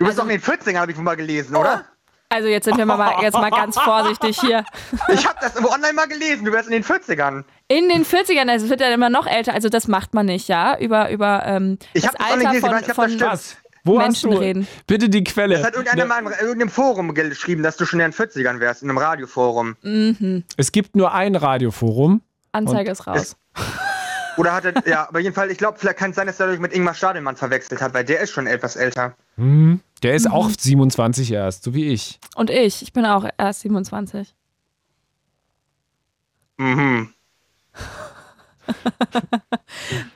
Du 0.00 0.06
bist 0.06 0.18
doch 0.18 0.24
in 0.24 0.30
den 0.30 0.40
14ern, 0.40 0.78
habe 0.78 0.90
ich 0.90 0.96
wohl 0.96 1.04
mal 1.04 1.14
gelesen, 1.14 1.54
oder? 1.54 1.84
Also 2.30 2.48
jetzt 2.48 2.64
sind 2.64 2.78
wir 2.78 2.86
mal, 2.86 3.22
jetzt 3.22 3.34
mal 3.34 3.50
ganz 3.50 3.78
vorsichtig 3.78 4.40
hier. 4.40 4.64
Ich 5.12 5.26
habe 5.26 5.38
das 5.42 5.54
irgendwo 5.54 5.74
online 5.74 5.92
mal 5.92 6.06
gelesen. 6.08 6.44
Du 6.46 6.52
wärst 6.52 6.68
in 6.68 6.72
den 6.72 6.84
40ern. 6.84 7.44
In 7.68 7.88
den 7.90 8.06
40ern, 8.06 8.48
also 8.48 8.64
es 8.64 8.70
wird 8.70 8.80
ja 8.80 8.88
immer 8.94 9.10
noch 9.10 9.26
älter, 9.26 9.52
also 9.52 9.68
das 9.68 9.88
macht 9.88 10.14
man 10.14 10.24
nicht, 10.26 10.48
ja? 10.48 10.78
Über, 10.78 11.10
über 11.10 11.44
ähm, 11.44 11.78
Ich 11.92 12.02
das 12.02 12.14
Alter 12.14 12.38
gelesen, 12.38 12.60
von, 12.60 12.70
aber 12.70 12.80
ich 12.80 12.88
hab 12.88 13.10
das 13.18 13.52
von? 13.52 13.60
Wo 13.84 13.98
Menschen 13.98 14.30
hast 14.30 14.38
du? 14.38 14.42
reden. 14.42 14.68
Bitte 14.86 15.08
die 15.10 15.22
Quelle. 15.24 15.56
Das 15.56 15.66
hat 15.66 15.74
irgendeiner 15.74 16.04
Ne- 16.04 16.22
mal 16.22 16.32
in 16.32 16.38
irgendeinem 16.46 16.70
Forum 16.70 17.12
geschrieben, 17.14 17.62
dass 17.62 17.76
du 17.76 17.84
schon 17.84 18.00
in 18.00 18.10
den 18.10 18.14
40ern 18.14 18.60
wärst, 18.60 18.82
in 18.82 18.88
einem 18.88 18.98
Radioforum. 18.98 19.76
Mhm. 19.82 20.44
Es 20.56 20.72
gibt 20.72 20.96
nur 20.96 21.12
ein 21.12 21.34
Radioforum. 21.36 22.22
Anzeige 22.52 22.90
ist 22.90 23.06
raus. 23.06 23.36
Oder 24.36 24.54
hat 24.54 24.64
er, 24.64 24.88
ja, 24.88 25.08
aber 25.08 25.18
jedenfalls, 25.20 25.52
ich 25.52 25.58
glaube, 25.58 25.78
vielleicht 25.78 25.98
kann 25.98 26.10
es 26.10 26.16
sein, 26.16 26.26
dass 26.26 26.40
er 26.40 26.46
dadurch 26.46 26.60
mit 26.60 26.72
Ingmar 26.72 26.94
Stadelmann 26.94 27.36
verwechselt 27.36 27.82
hat, 27.82 27.92
weil 27.92 28.04
der 28.04 28.20
ist 28.20 28.30
schon 28.30 28.46
etwas 28.46 28.76
älter. 28.76 29.14
Hm, 29.36 29.80
der 30.02 30.14
ist 30.14 30.26
Mhm. 30.26 30.32
auch 30.32 30.50
27 30.50 31.32
erst, 31.32 31.64
so 31.64 31.74
wie 31.74 31.88
ich. 31.88 32.18
Und 32.34 32.50
ich, 32.50 32.82
ich 32.82 32.92
bin 32.92 33.04
auch 33.06 33.26
erst 33.38 33.60
27. 33.60 34.34
Mhm. 36.58 37.12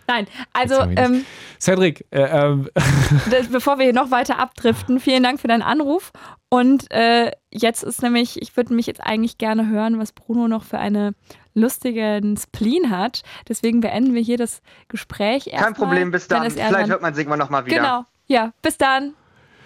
Nein, 0.07 0.27
also 0.53 0.81
ähm, 0.83 1.25
Cedric, 1.59 2.07
äh, 2.11 2.23
ähm, 2.23 2.69
das, 3.31 3.49
bevor 3.49 3.79
wir 3.79 3.85
hier 3.85 3.95
noch 3.95 4.11
weiter 4.11 4.39
abdriften, 4.39 5.01
vielen 5.01 5.23
Dank 5.23 5.41
für 5.41 5.49
deinen 5.49 5.63
Anruf. 5.63 6.13
Und 6.51 6.91
äh, 6.93 7.33
jetzt 7.51 7.83
ist 7.83 8.03
nämlich, 8.03 8.41
ich 8.41 8.57
würde 8.57 8.75
mich 8.75 8.87
jetzt 8.87 9.01
eigentlich 9.01 9.39
gerne 9.39 9.69
hören, 9.69 9.99
was 9.99 10.13
Bruno 10.13 10.47
noch 10.47 10.63
für 10.65 10.79
eine 10.79 11.15
lustigen 11.55 12.37
Spleen 12.37 12.91
hat. 12.91 13.23
Deswegen 13.49 13.81
beenden 13.81 14.15
wir 14.15 14.23
hier 14.23 14.37
das 14.39 14.61
Gespräch 14.89 15.47
erstmal. 15.49 15.73
Kein 15.73 15.75
Problem, 15.75 16.11
bis 16.11 16.29
dann. 16.29 16.45
es 16.47 16.55
Vielleicht 16.55 16.91
hört 16.91 17.03
man 17.03 17.15
sich 17.15 17.23
irgendwann 17.23 17.39
nochmal 17.41 17.67
wieder. 17.67 17.77
Genau, 17.77 18.05
ja, 18.27 18.53
bis 18.63 18.79
dann. 18.79 19.15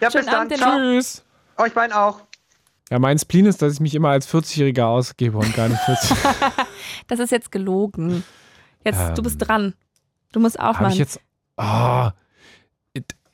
Ja, 0.01 0.11
Schönen 0.11 0.25
bis 0.25 0.33
dann. 0.33 0.41
Abend 0.47 0.57
Ciao. 0.57 0.77
tschüss. 0.79 1.25
Euch 1.57 1.73
beiden 1.75 1.93
auch. 1.93 2.21
Ja, 2.91 2.99
mein 2.99 3.19
Spleen 3.19 3.47
ist, 3.47 3.61
dass 3.61 3.75
ich 3.75 3.81
mich 3.81 3.95
immer 3.95 4.09
als 4.11 4.29
40-Jähriger 4.33 4.85
ausgebe 4.87 5.37
und 5.39 5.55
gar 5.55 5.69
nicht 5.69 5.81
40. 5.83 6.17
Das 7.09 7.19
ist 7.21 7.31
jetzt 7.31 7.51
gelogen. 7.53 8.23
Jetzt, 8.85 8.99
du 9.01 9.19
Ähm, 9.19 9.23
bist 9.25 9.37
dran. 9.47 9.75
Du 10.33 10.41
musst 10.41 10.59
auch 10.59 10.75
Habe 10.75 10.85
mal. 10.85 10.93
ich 10.93 10.99
jetzt. 10.99 11.21
Ah. 11.57 12.13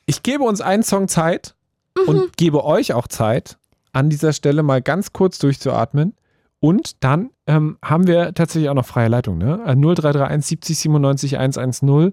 ich 0.06 0.22
gebe 0.22 0.44
uns 0.44 0.60
einen 0.60 0.82
Song 0.82 1.08
Zeit 1.08 1.54
Mhm. 1.96 2.08
und 2.08 2.36
gebe 2.36 2.64
euch 2.64 2.92
auch 2.94 3.06
Zeit, 3.06 3.56
an 3.92 4.10
dieser 4.10 4.32
Stelle 4.32 4.62
mal 4.64 4.82
ganz 4.82 5.12
kurz 5.12 5.38
durchzuatmen. 5.38 6.16
Und 6.58 7.04
dann 7.04 7.30
ähm, 7.46 7.78
haben 7.84 8.06
wir 8.08 8.34
tatsächlich 8.34 8.68
auch 8.70 8.74
noch 8.74 8.86
freie 8.86 9.08
Leitung, 9.08 9.38
ne? 9.38 9.60
Äh, 9.66 9.76
0331 9.76 10.44
70 10.46 10.78
97 10.78 11.38
110. 11.38 12.12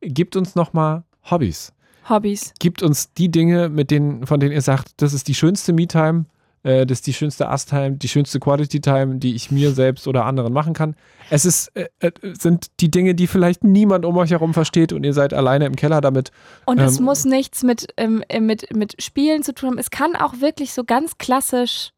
Gibt 0.00 0.34
uns 0.34 0.54
nochmal 0.56 1.04
Hobbys. 1.30 1.72
Hobbys. 2.08 2.52
Gibt 2.58 2.82
uns 2.82 3.12
die 3.12 3.30
Dinge, 3.30 3.68
mit 3.68 3.90
denen, 3.90 4.26
von 4.26 4.40
denen 4.40 4.52
ihr 4.52 4.62
sagt, 4.62 5.00
das 5.02 5.12
ist 5.12 5.28
die 5.28 5.34
schönste 5.34 5.72
Me-Time. 5.72 6.24
Äh, 6.62 6.84
das 6.86 6.98
ist 6.98 7.06
die 7.06 7.14
schönste 7.14 7.48
Ast-Time, 7.48 7.92
die 7.92 8.08
schönste 8.08 8.38
Quality-Time, 8.38 9.16
die 9.16 9.34
ich 9.34 9.50
mir 9.50 9.72
selbst 9.72 10.06
oder 10.06 10.24
anderen 10.26 10.52
machen 10.52 10.74
kann. 10.74 10.94
Es 11.30 11.44
ist, 11.44 11.74
äh, 11.76 11.88
äh, 12.00 12.10
sind 12.38 12.66
die 12.80 12.90
Dinge, 12.90 13.14
die 13.14 13.26
vielleicht 13.26 13.64
niemand 13.64 14.04
um 14.04 14.16
euch 14.16 14.30
herum 14.30 14.52
versteht 14.52 14.92
und 14.92 15.04
ihr 15.04 15.14
seid 15.14 15.32
alleine 15.32 15.66
im 15.66 15.76
Keller 15.76 16.00
damit. 16.00 16.32
Und 16.66 16.78
es 16.78 16.98
Ähm, 16.98 17.04
muss 17.04 17.24
nichts 17.24 17.62
mit, 17.62 17.88
ähm, 17.96 18.22
äh, 18.28 18.40
mit, 18.40 18.74
mit 18.74 19.02
Spielen 19.02 19.42
zu 19.42 19.54
tun 19.54 19.70
haben. 19.70 19.78
Es 19.78 19.90
kann 19.90 20.16
auch 20.16 20.40
wirklich 20.40 20.72
so 20.74 20.84
ganz 20.84 21.16
klassisch 21.18 21.92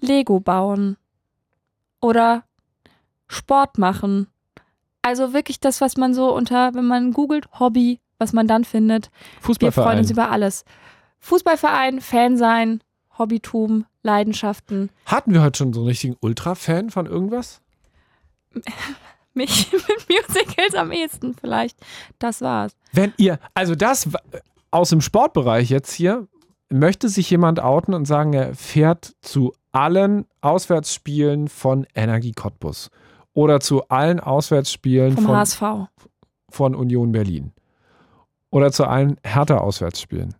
Lego 0.00 0.40
bauen 0.40 0.96
oder 2.00 2.44
Sport 3.28 3.78
machen. 3.78 4.26
Also 5.02 5.32
wirklich 5.32 5.60
das, 5.60 5.80
was 5.80 5.96
man 5.96 6.12
so 6.12 6.34
unter, 6.34 6.74
wenn 6.74 6.86
man 6.86 7.12
googelt, 7.12 7.46
Hobby, 7.60 8.00
was 8.18 8.32
man 8.32 8.46
dann 8.46 8.64
findet. 8.64 9.10
Wir 9.46 9.72
freuen 9.72 9.98
uns 9.98 10.08
Fußballverein. 10.08 10.10
über 10.10 10.30
alles. 10.30 10.64
Fußballverein, 11.20 12.00
Fan 12.00 12.36
sein, 12.36 12.82
Hobbytum, 13.18 13.86
Leidenschaften. 14.02 14.90
Hatten 15.06 15.32
wir 15.32 15.42
heute 15.42 15.58
schon 15.58 15.72
so 15.72 15.80
einen 15.80 15.88
richtigen 15.88 16.16
Ultra-Fan 16.20 16.90
von 16.90 17.06
irgendwas? 17.06 17.60
Mich 19.34 19.70
mit 19.72 20.06
Musicals 20.08 20.74
am 20.74 20.92
ehesten 20.92 21.34
vielleicht. 21.34 21.78
Das 22.18 22.40
war's. 22.40 22.72
Wenn 22.92 23.12
ihr, 23.18 23.38
also 23.54 23.74
das 23.74 24.12
w- 24.12 24.16
aus 24.70 24.90
dem 24.90 25.00
Sportbereich 25.00 25.68
jetzt 25.70 25.92
hier, 25.92 26.26
möchte 26.70 27.08
sich 27.08 27.28
jemand 27.30 27.60
outen 27.60 27.92
und 27.94 28.06
sagen, 28.06 28.32
er 28.32 28.54
fährt 28.54 29.14
zu 29.20 29.52
allen 29.72 30.26
Auswärtsspielen 30.40 31.48
von 31.48 31.86
Energie 31.94 32.32
Cottbus 32.32 32.90
oder 33.34 33.60
zu 33.60 33.86
allen 33.88 34.20
Auswärtsspielen 34.20 35.14
Vom 35.14 35.26
von, 35.26 35.36
HSV. 35.36 35.62
von 36.48 36.74
Union 36.74 37.12
Berlin 37.12 37.52
oder 38.50 38.72
zu 38.72 38.84
allen 38.86 39.16
Hertha-Auswärtsspielen. 39.24 40.34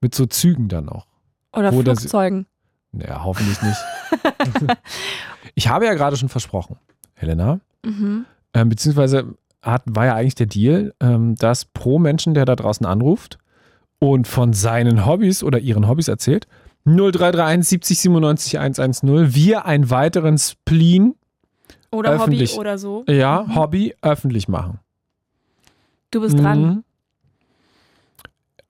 Mit 0.00 0.14
so 0.14 0.26
Zügen 0.26 0.68
dann 0.68 0.88
auch. 0.88 1.06
Oder 1.54 1.72
Wo 1.72 1.82
das- 1.82 2.00
Flugzeugen. 2.00 2.46
Naja, 2.92 3.24
hoffentlich 3.24 3.60
nicht. 3.62 3.78
ich 5.54 5.68
habe 5.68 5.86
ja 5.86 5.94
gerade 5.94 6.16
schon 6.16 6.28
versprochen, 6.28 6.76
Helena, 7.14 7.60
Mhm. 7.84 8.24
ähm, 8.54 8.68
beziehungsweise 8.68 9.34
hat, 9.62 9.82
war 9.86 10.06
ja 10.06 10.14
eigentlich 10.14 10.34
der 10.36 10.46
Deal, 10.46 10.94
ähm, 11.00 11.34
dass 11.36 11.64
pro 11.64 11.98
Menschen, 11.98 12.34
der 12.34 12.44
da 12.44 12.54
draußen 12.56 12.86
anruft 12.86 13.38
und 13.98 14.28
von 14.28 14.52
seinen 14.52 15.06
Hobbys 15.06 15.42
oder 15.42 15.58
ihren 15.58 15.88
Hobbys 15.88 16.08
erzählt, 16.08 16.46
0331 16.84 17.66
70 17.68 17.98
97 18.00 18.58
110, 18.58 19.34
wir 19.34 19.64
einen 19.64 19.88
weiteren 19.90 20.36
Spleen, 20.38 21.14
Oder 21.90 22.10
Öffentlich. 22.12 22.52
Hobby 22.52 22.60
oder 22.60 22.78
so. 22.78 23.04
ja, 23.08 23.44
Mhm. 23.48 23.54
Hobby, 23.56 23.94
öffentlich 24.02 24.48
machen. 24.48 24.80
Du 26.10 26.20
bist 26.20 26.38
dran. 26.38 26.84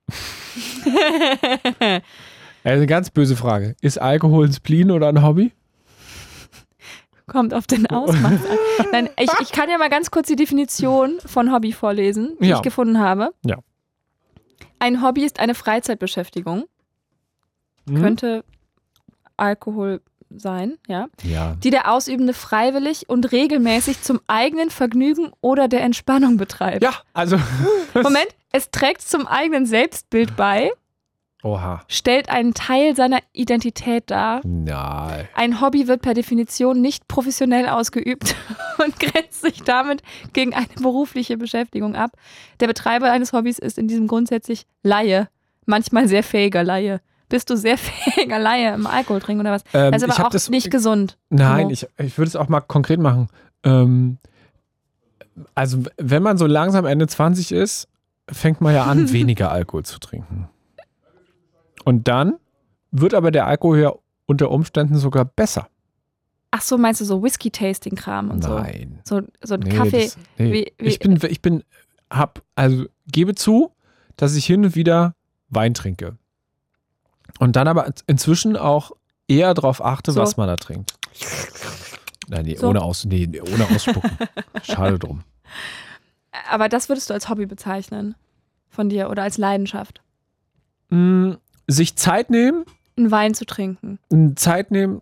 Also 2.66 2.78
eine 2.78 2.86
ganz 2.86 3.10
böse 3.10 3.36
Frage. 3.36 3.76
Ist 3.82 4.00
Alkohol 4.00 4.46
ein 4.46 4.52
Spleen 4.54 4.90
oder 4.90 5.08
ein 5.08 5.22
Hobby? 5.22 5.52
Kommt 7.26 7.52
auf 7.52 7.66
den 7.66 7.86
Ausmaß 7.86 8.24
an. 8.46 8.88
Nein, 8.90 9.10
ich, 9.18 9.30
ich 9.42 9.52
kann 9.52 9.68
ja 9.68 9.76
mal 9.76 9.90
ganz 9.90 10.10
kurz 10.10 10.28
die 10.28 10.36
Definition 10.36 11.18
von 11.26 11.52
Hobby 11.52 11.72
vorlesen, 11.72 12.36
die 12.40 12.48
Ja. 12.48 12.56
ich 12.56 12.62
gefunden 12.62 12.98
habe. 12.98 13.34
Ja. 13.44 13.58
Ein 14.78 15.02
Hobby 15.02 15.24
ist 15.24 15.40
eine 15.40 15.54
Freizeitbeschäftigung. 15.54 16.64
Hm? 17.86 18.00
Könnte 18.00 18.44
Alkohol 19.36 20.00
sein, 20.38 20.78
ja. 20.86 21.06
Ja. 21.22 21.56
Die 21.62 21.70
der 21.70 21.90
Ausübende 21.92 22.32
freiwillig 22.32 23.08
und 23.08 23.32
regelmäßig 23.32 24.02
zum 24.02 24.20
eigenen 24.26 24.70
Vergnügen 24.70 25.32
oder 25.40 25.68
der 25.68 25.82
Entspannung 25.82 26.36
betreibt. 26.36 26.82
Ja, 26.82 26.94
also. 27.12 27.38
Moment, 27.94 28.28
es 28.52 28.70
trägt 28.70 29.02
zum 29.02 29.26
eigenen 29.26 29.66
Selbstbild 29.66 30.36
bei, 30.36 30.70
Oha. 31.42 31.82
stellt 31.88 32.30
einen 32.30 32.54
Teil 32.54 32.96
seiner 32.96 33.18
Identität 33.32 34.10
dar. 34.10 34.40
Nein. 34.44 35.28
Ein 35.34 35.60
Hobby 35.60 35.88
wird 35.88 36.02
per 36.02 36.14
Definition 36.14 36.80
nicht 36.80 37.06
professionell 37.06 37.68
ausgeübt 37.68 38.34
und 38.84 38.98
grenzt 38.98 39.42
sich 39.42 39.62
damit 39.62 40.02
gegen 40.32 40.54
eine 40.54 40.66
berufliche 40.80 41.36
Beschäftigung 41.36 41.96
ab. 41.96 42.12
Der 42.60 42.66
Betreiber 42.66 43.10
eines 43.10 43.32
Hobbys 43.32 43.58
ist 43.58 43.76
in 43.78 43.88
diesem 43.88 44.06
grundsätzlich 44.06 44.66
Laie, 44.82 45.28
manchmal 45.66 46.08
sehr 46.08 46.22
fähiger 46.22 46.64
Laie. 46.64 47.00
Bist 47.28 47.50
du 47.50 47.56
sehr 47.56 47.78
fähiger 47.78 48.38
Laie 48.38 48.74
im 48.74 48.86
Alkohol 48.86 49.20
trinken 49.20 49.40
oder 49.40 49.52
was? 49.52 49.62
Ähm, 49.72 49.92
Das 49.92 50.02
ist 50.02 50.10
aber 50.10 50.26
auch 50.26 50.30
das, 50.30 50.50
nicht 50.50 50.70
gesund. 50.70 51.18
Nein, 51.30 51.70
ich, 51.70 51.86
ich 51.98 52.18
würde 52.18 52.28
es 52.28 52.36
auch 52.36 52.48
mal 52.48 52.60
konkret 52.60 53.00
machen. 53.00 53.28
Ähm, 53.64 54.18
also, 55.54 55.82
wenn 55.98 56.22
man 56.22 56.38
so 56.38 56.46
langsam 56.46 56.84
Ende 56.86 57.06
20 57.06 57.52
ist, 57.52 57.88
fängt 58.30 58.60
man 58.60 58.74
ja 58.74 58.84
an, 58.84 59.12
weniger 59.12 59.50
Alkohol 59.50 59.84
zu 59.84 59.98
trinken. 59.98 60.48
Und 61.84 62.08
dann 62.08 62.34
wird 62.90 63.14
aber 63.14 63.30
der 63.30 63.46
Alkohol 63.46 63.78
ja 63.78 63.92
unter 64.26 64.50
Umständen 64.50 64.96
sogar 64.96 65.24
besser. 65.24 65.68
Ach 66.50 66.62
so, 66.62 66.78
meinst 66.78 67.00
du 67.00 67.04
so 67.04 67.22
Whisky-Tasting-Kram 67.22 68.30
und 68.30 68.44
Nein. 68.44 69.00
so? 69.04 69.20
So, 69.20 69.26
so 69.42 69.54
ein 69.54 69.60
Nee, 69.60 69.70
Kaffee. 69.70 70.04
das, 70.04 70.16
nee. 70.38 70.52
wie- 70.52 70.72
wie- 70.78 70.88
ich 70.88 70.98
bin, 71.00 71.18
ich 71.28 71.42
bin, 71.42 71.64
hab, 72.10 72.42
also 72.54 72.84
gebe 73.10 73.34
zu, 73.34 73.72
dass 74.16 74.36
ich 74.36 74.46
hin 74.46 74.64
und 74.64 74.76
wieder 74.76 75.14
Wein 75.48 75.74
trinke. 75.74 76.16
Und 77.38 77.56
dann 77.56 77.68
aber 77.68 77.92
inzwischen 78.06 78.56
auch 78.56 78.92
eher 79.28 79.54
darauf 79.54 79.84
achte, 79.84 80.12
So. 80.12 80.20
was 80.20 80.36
man 80.36 80.46
da 80.48 80.56
trinkt. 80.56 80.94
Nein, 82.28 82.44
nee, 82.46 82.56
So. 82.56 82.68
ohne, 82.68 82.82
aus, 82.82 83.04
nee, 83.04 83.28
ohne 83.52 83.66
ausspucken. 83.74 84.10
Schade 84.62 84.98
drum. 84.98 85.22
Aber 86.50 86.68
das 86.68 86.88
würdest 86.88 87.10
du 87.10 87.14
als 87.14 87.28
Hobby 87.28 87.46
bezeichnen 87.46 88.14
von 88.68 88.88
dir 88.88 89.10
oder 89.10 89.22
als 89.22 89.38
Leidenschaft, 89.38 90.00
Mm, 90.90 91.32
sich 91.66 91.96
Zeit 91.96 92.28
nehmen, 92.28 92.64
einen 92.96 93.10
Wein 93.10 93.34
zu 93.34 93.46
trinken. 93.46 93.98
Zeit 94.36 94.70
nehmen, 94.70 95.00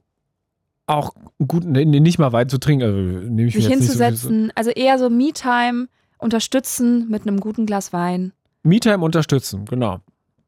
auch 0.87 1.11
gut, 1.47 1.65
nee, 1.65 1.85
nicht 1.85 2.19
mal 2.21 2.33
Wein 2.33 2.49
zu 2.49 2.59
trinken, 2.59 2.85
also 2.85 2.97
nehme 2.99 3.49
ich 3.49 3.55
Sich 3.55 3.65
nicht 3.69 3.79
so, 3.79 3.83
hinzusetzen, 3.85 4.53
also 4.55 4.71
eher 4.71 4.99
so 4.99 5.11
Me-Time 5.11 5.89
unterstützen 6.19 7.09
mit 7.11 7.23
einem 7.27 7.41
guten 7.41 7.67
Glas 7.67 7.93
Wein. 7.93 8.33
Me-Time 8.63 9.05
unterstützen, 9.05 9.65
genau. 9.65 9.99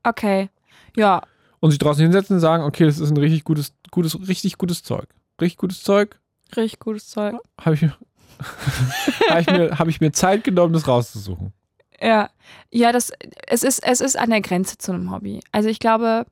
Okay. 0.04 0.48
Ja, 0.96 1.22
Und 1.64 1.70
sich 1.70 1.78
draußen 1.78 2.02
hinsetzen 2.02 2.34
und 2.36 2.40
sagen, 2.40 2.62
okay, 2.62 2.84
das 2.84 2.98
ist 2.98 3.10
ein 3.10 3.16
richtig 3.16 3.42
gutes, 3.44 3.72
gutes, 3.90 4.18
richtig 4.28 4.58
gutes 4.58 4.82
Zeug. 4.82 5.06
Richtig 5.40 5.56
gutes 5.56 5.82
Zeug, 5.82 6.18
richtig 6.54 6.78
gutes 6.78 7.08
Zeug. 7.08 7.36
habe 7.58 7.74
ich, 7.74 7.80
mir- 7.82 7.96
hab 9.30 9.40
ich, 9.40 9.46
mir- 9.46 9.78
hab 9.78 9.88
ich 9.88 10.00
mir 10.00 10.12
Zeit 10.12 10.44
genommen, 10.44 10.74
das 10.74 10.86
rauszusuchen. 10.86 11.54
Ja, 12.02 12.28
ja, 12.70 12.92
das, 12.92 13.12
es 13.46 13.62
ist, 13.62 13.82
es 13.82 14.02
ist 14.02 14.18
an 14.18 14.28
der 14.28 14.42
Grenze 14.42 14.76
zu 14.76 14.92
einem 14.92 15.10
Hobby. 15.10 15.40
Also 15.52 15.70
ich 15.70 15.78
glaube, 15.78 16.26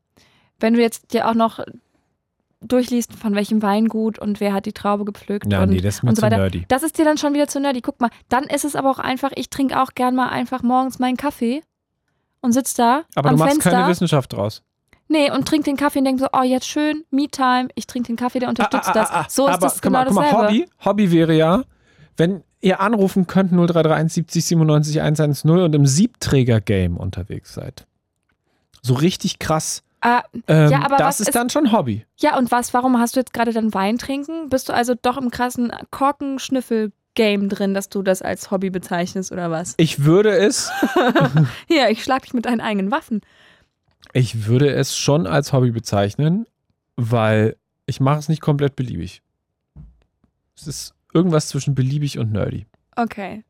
wenn 0.61 0.75
du 0.75 0.83
jetzt 0.83 1.15
dir 1.15 1.27
auch 1.27 1.35
noch 1.35 1.61
durchliest, 2.61 3.15
von 3.15 3.35
welchem 3.35 3.63
Weingut 3.63 4.19
und 4.19 4.39
wer 4.39 4.53
hat 4.53 4.67
die 4.67 4.73
Traube 4.75 5.05
gepflückt 5.07 5.51
Ja, 5.51 5.63
und, 5.63 5.71
nee, 5.71 5.81
das 5.81 5.97
ist 5.97 6.03
mir 6.03 6.11
und 6.11 6.17
so 6.17 6.21
zu 6.21 6.27
weiter. 6.27 6.37
nerdy. 6.37 6.65
Das 6.69 6.83
ist 6.83 6.99
dir 6.99 7.05
dann 7.07 7.17
schon 7.19 7.33
wieder 7.35 7.49
zu 7.49 7.59
nerdy. 7.59 7.81
Guck 7.81 8.01
mal, 8.01 8.11
dann 8.29 8.45
ist 8.45 8.65
es 8.65 8.77
aber 8.77 8.91
auch 8.91 8.99
einfach, 8.99 9.31
ich 9.35 9.49
trinke 9.51 9.81
auch 9.83 9.93
gern 9.95 10.15
mal 10.15 10.29
einfach 10.29 10.63
morgens 10.63 10.99
meinen 10.99 11.17
Kaffee 11.17 11.63
und 12.43 12.53
sitz 12.53 12.75
da 12.75 13.05
Aber 13.15 13.31
am 13.31 13.37
du 13.37 13.39
machst 13.41 13.53
Fenster. 13.55 13.71
keine 13.71 13.89
Wissenschaft 13.89 14.33
draus. 14.35 14.63
Nee, 15.13 15.31
und 15.31 15.47
trink 15.47 15.65
den 15.65 15.77
Kaffee 15.77 15.99
und 15.99 16.07
denk 16.07 16.19
so, 16.21 16.27
oh, 16.33 16.43
jetzt 16.43 16.67
schön, 16.67 17.05
Me-Time, 17.11 17.69
ich 17.75 17.87
trinke 17.87 18.07
den 18.09 18.17
Kaffee, 18.17 18.39
der 18.39 18.49
unterstützt 18.49 18.89
Ah, 18.89 18.91
ah, 18.91 18.95
das. 18.95 19.11
ah, 19.11 19.21
ah. 19.21 19.27
So 19.29 19.47
ist 19.47 19.53
Aber 19.55 19.61
das 19.67 19.75
guck 19.75 19.93
genau 19.93 20.11
mal. 20.11 20.33
Hobby, 20.33 20.67
Hobby 20.85 21.13
wäre 21.13 21.35
ja, 21.35 21.63
wenn 22.17 22.43
ihr 22.61 22.81
anrufen 22.81 23.27
könnt 23.27 23.53
0331 23.53 24.13
70 24.15 24.45
97 24.47 25.01
110 25.03 25.51
und 25.51 25.75
im 25.75 25.87
Siebträger-Game 25.87 26.97
unterwegs 26.97 27.53
seid. 27.55 27.87
So 28.81 28.95
richtig 28.95 29.39
krass. 29.39 29.83
Ah, 30.01 30.23
Ähm, 30.49 30.71
Ja, 30.71 30.79
aber 30.85 30.97
das 30.97 31.07
was 31.07 31.21
ist 31.21 31.29
ist- 31.29 31.35
dann 31.37 31.51
schon 31.51 31.71
Hobby. 31.73 32.05
ja, 32.19 32.37
und 32.39 32.51
was, 32.51 32.73
warum 32.75 32.99
hast 32.99 33.15
du 33.15 33.21
jetzt 33.21 33.33
gerade 33.33 33.53
dann 33.53 33.73
Wein 33.75 33.99
trinken? 33.99 34.49
Bist 34.49 34.69
du 34.69 34.73
also 34.73 34.95
doch 35.01 35.17
im 35.17 35.31
krassen 35.31 35.71
Korkenschnüffel-Game 35.91 37.49
drin, 37.49 37.75
dass 37.75 37.89
du 37.89 38.03
das 38.03 38.23
als 38.23 38.51
Hobby 38.51 38.71
bezeichnest 38.71 39.31
oder 39.33 39.51
was? 39.51 39.75
Ich 39.77 40.05
würde 40.05 40.31
es, 40.37 40.71
Hier, 41.69 41.91
ich 41.91 42.03
schlag 42.03 42.23
dich 42.23 42.35
mit 42.35 42.47
deinen 42.47 42.61
eigenen 42.61 42.91
Waffen. 42.91 43.21
Ich 44.13 44.47
würde 44.47 44.71
es 44.71 44.97
schon 44.97 45.27
als 45.27 45.53
Hobby 45.53 45.71
bezeichnen, 45.71 46.47
weil 46.97 47.57
ich 47.87 48.01
mache 48.01 48.19
es 48.19 48.29
nicht 48.29 48.43
komplett 48.43 48.77
beliebig. 48.77 49.23
Es 50.57 50.67
ist 50.67 50.95
irgendwas 51.13 51.49
zwischen 51.49 51.75
beliebig 51.75 52.19
und 52.19 52.33
nerdy. 52.33 52.67
Okay. 52.97 53.45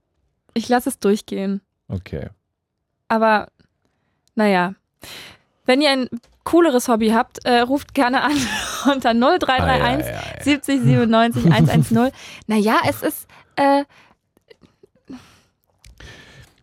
Ich 0.55 0.69
lasse 0.69 0.89
es 0.89 0.99
durchgehen. 0.99 1.61
Okay. 1.89 2.29
Aber 3.09 3.49
naja. 4.35 4.75
Wenn 5.65 5.81
ihr 5.81 5.91
ein 5.91 6.09
cooleres 6.45 6.89
Hobby 6.89 7.11
habt, 7.11 7.45
äh, 7.45 7.61
ruft 7.61 7.95
gerne 7.95 8.23
an 8.23 8.33
unter 8.93 9.15
0331 9.15 10.07
Ei, 10.07 10.15
ei, 10.15 10.39
ei. 10.39 10.43
70 10.43 10.81
97 10.83 11.53
110. 11.53 12.11
Naja, 12.47 12.79
es 12.89 13.03
ist. 13.03 13.29
Äh, 13.57 13.85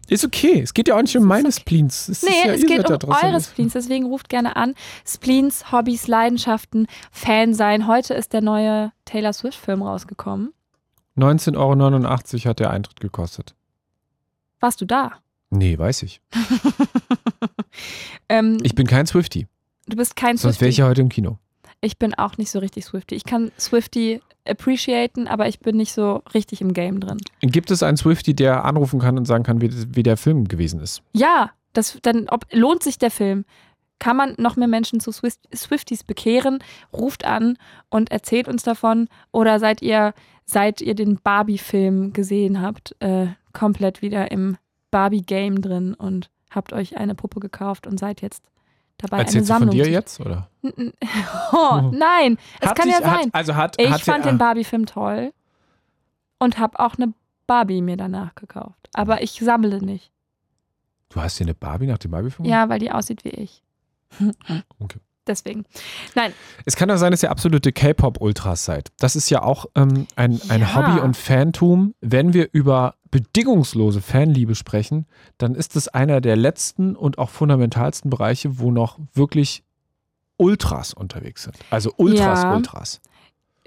Ist 0.10 0.26
okay. 0.26 0.62
Es 0.62 0.74
geht 0.74 0.88
ja 0.88 0.98
auch 0.98 1.02
nicht 1.02 1.16
um 1.18 1.26
meine 1.26 1.52
Spleens. 1.52 2.10
Es 2.10 2.24
nee, 2.24 2.30
ja, 2.46 2.54
es 2.54 2.66
geht 2.66 2.90
um 2.90 3.12
eure 3.12 3.42
Spleens, 3.42 3.74
deswegen 3.74 4.06
ruft 4.06 4.30
gerne 4.30 4.56
an. 4.56 4.76
Spleens, 5.06 5.72
Hobbys, 5.72 6.08
Leidenschaften, 6.08 6.88
Fan 7.12 7.54
sein. 7.54 7.88
Heute 7.88 8.14
ist 8.14 8.34
der 8.34 8.42
neue 8.42 8.92
Taylor 9.06 9.34
Swift-Film 9.34 9.82
rausgekommen. 9.84 10.54
19,89 11.18 11.58
Euro 11.58 12.50
hat 12.50 12.60
der 12.60 12.70
Eintritt 12.72 13.00
gekostet. 13.00 13.56
Warst 14.60 14.82
du 14.82 14.86
da? 14.86 15.14
Nee, 15.50 15.78
weiß 15.78 16.04
ich. 16.04 16.22
Ähm, 18.30 18.58
Ich 18.62 18.76
bin 18.76 18.86
kein 18.86 19.08
Swifty. 19.08 19.48
du 19.88 19.98
bist 19.98 20.16
kein 20.16 20.38
Sonst 20.38 20.62
wäre 20.62 20.70
ich 20.70 20.78
ja 20.78 20.88
heute 20.88 21.02
im 21.02 21.10
Kino. 21.10 21.40
Ich 21.82 21.98
bin 21.98 22.14
auch 22.14 22.38
nicht 22.38 22.52
so 22.52 22.60
richtig 22.60 22.86
Swifty. 22.86 23.16
Ich 23.16 23.24
kann 23.24 23.52
Swifty 23.58 24.22
appreciaten, 24.46 25.28
aber 25.28 25.48
ich 25.48 25.60
bin 25.60 25.78
nicht 25.78 25.94
so 25.94 26.24
richtig 26.34 26.62
im 26.62 26.74
Game 26.74 27.00
drin. 27.00 27.18
Gibt 27.42 27.72
es 27.72 27.84
einen 27.84 27.98
Swifty, 27.98 28.34
der 28.34 28.66
anrufen 28.66 29.00
kann 29.00 29.18
und 29.18 29.26
sagen 29.26 29.44
kann, 29.44 29.62
wie, 29.62 29.72
wie 29.96 30.04
der 30.04 30.18
Film 30.18 30.48
gewesen 30.48 30.82
ist? 30.82 31.02
Ja, 31.14 31.52
das, 31.74 31.98
dann 32.02 32.28
ob, 32.30 32.46
lohnt 32.52 32.84
sich 32.84 32.98
der 32.98 33.12
Film. 33.12 33.46
Kann 34.00 34.16
man 34.16 34.34
noch 34.38 34.56
mehr 34.56 34.68
Menschen 34.68 35.00
zu 35.00 35.12
Swift, 35.12 35.40
Swifties 35.54 36.04
bekehren? 36.04 36.60
Ruft 36.94 37.26
an 37.26 37.58
und 37.90 38.12
erzählt 38.12 38.48
uns 38.48 38.64
davon. 38.64 39.10
Oder 39.32 39.60
seid 39.60 39.82
ihr, 39.82 40.14
seit 40.46 40.82
ihr 40.82 40.96
den 40.96 41.20
Barbie-Film 41.22 42.14
gesehen 42.14 42.62
habt, 42.62 42.96
äh, 43.00 43.28
komplett 43.54 44.02
wieder 44.02 44.32
im 44.32 44.58
Barbie-Game 44.92 45.62
drin 45.62 45.94
und 45.94 46.30
habt 46.50 46.74
euch 46.74 46.98
eine 46.98 47.14
Puppe 47.14 47.40
gekauft 47.40 47.88
und 47.88 48.00
seid 48.00 48.22
jetzt 48.22 48.44
dabei, 49.00 49.18
eine 49.18 49.26
Erzählst 49.26 49.50
du 49.50 49.54
von 49.54 49.60
Sammlung 49.62 49.76
dir 49.76 49.90
jetzt? 49.90 50.20
Oder? 50.20 50.48
Oh, 51.52 51.90
nein, 51.94 52.38
es 52.60 52.70
Hat 52.70 52.76
kann 52.78 52.90
ja 52.90 52.98
dich- 53.00 53.08
hat- 53.08 53.22
sein. 53.24 53.30
also 53.34 53.56
hat, 53.56 53.76
Ich 53.82 53.90
hat 53.92 54.02
fand 54.02 54.26
der- 54.26 54.34
den 54.34 54.38
Barbie-Film 54.38 54.86
toll 54.86 55.34
und 56.38 56.58
habe 56.60 56.80
auch 56.80 56.96
eine 56.96 57.14
Barbie 57.48 57.82
mir 57.82 57.98
danach 57.98 58.36
gekauft. 58.36 58.90
Aber 58.94 59.22
ich 59.24 59.32
sammle 59.32 59.82
nicht. 59.82 60.12
Du 61.10 61.20
hast 61.22 61.40
dir 61.40 61.46
eine 61.46 61.56
Barbie 61.56 61.88
nach 61.88 61.98
dem 61.98 62.12
Barbie-Film? 62.12 62.48
Ja, 62.48 62.70
weil 62.70 62.80
die 62.80 62.92
aussieht 62.92 63.24
wie 63.26 63.30
ich. 63.30 63.64
Okay. 64.80 65.00
Deswegen. 65.30 65.64
Nein, 66.16 66.34
Es 66.66 66.76
kann 66.76 66.90
doch 66.90 66.98
sein, 66.98 67.12
dass 67.12 67.22
ihr 67.24 67.30
absolute 67.30 67.72
K-Pop-Ultras 67.72 68.66
seid. 68.66 68.90
Das 68.98 69.16
ist 69.16 69.30
ja 69.30 69.44
auch 69.44 69.68
ähm, 69.76 70.08
ein, 70.16 70.42
ein 70.50 70.62
Ja. 70.62 70.76
Hobby 70.76 71.00
und 71.00 71.16
Fantum. 71.16 71.94
Wenn 72.02 72.34
wir 72.34 72.50
über 72.52 72.96
bedingungslose 73.12 74.02
Fanliebe 74.02 74.56
sprechen, 74.56 75.06
dann 75.38 75.54
ist 75.56 75.76
es 75.76 75.88
einer 75.88 76.20
der 76.20 76.36
letzten 76.36 76.96
und 76.96 77.20
auch 77.20 77.30
fundamentalsten 77.30 78.10
Bereiche, 78.10 78.58
wo 78.60 78.72
noch 78.72 78.98
wirklich 79.14 79.64
Ultras 80.38 80.94
unterwegs 80.94 81.44
sind. 81.44 81.56
Also 81.70 81.94
Ultras, 81.98 82.42
Ja. 82.44 82.56
Ultras. 82.56 83.02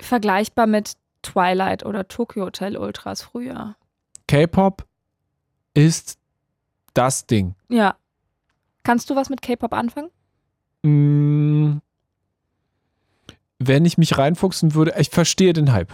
vergleichbar 0.01 0.67
mit 0.67 0.95
Twilight 1.23 1.87
oder 1.87 2.09
Tokyo 2.09 2.47
Hotel 2.47 2.77
Ultras 2.77 3.23
früher. 3.23 3.77
K-Pop 4.27 4.85
ist 5.75 6.19
das 6.95 7.27
Ding. 7.27 7.55
Ja. 7.69 7.95
Kannst 8.83 9.11
du 9.11 9.15
was 9.17 9.31
mit 9.31 9.43
K-Pop 9.43 9.73
anfangen? 9.75 10.11
Mm, 10.83 11.79
wenn 13.59 13.85
ich 13.85 13.99
mich 13.99 14.19
reinfuchsen 14.19 14.75
würde, 14.75 14.95
ich 14.99 15.11
verstehe 15.11 15.53
den 15.53 15.73
Hype. 15.73 15.93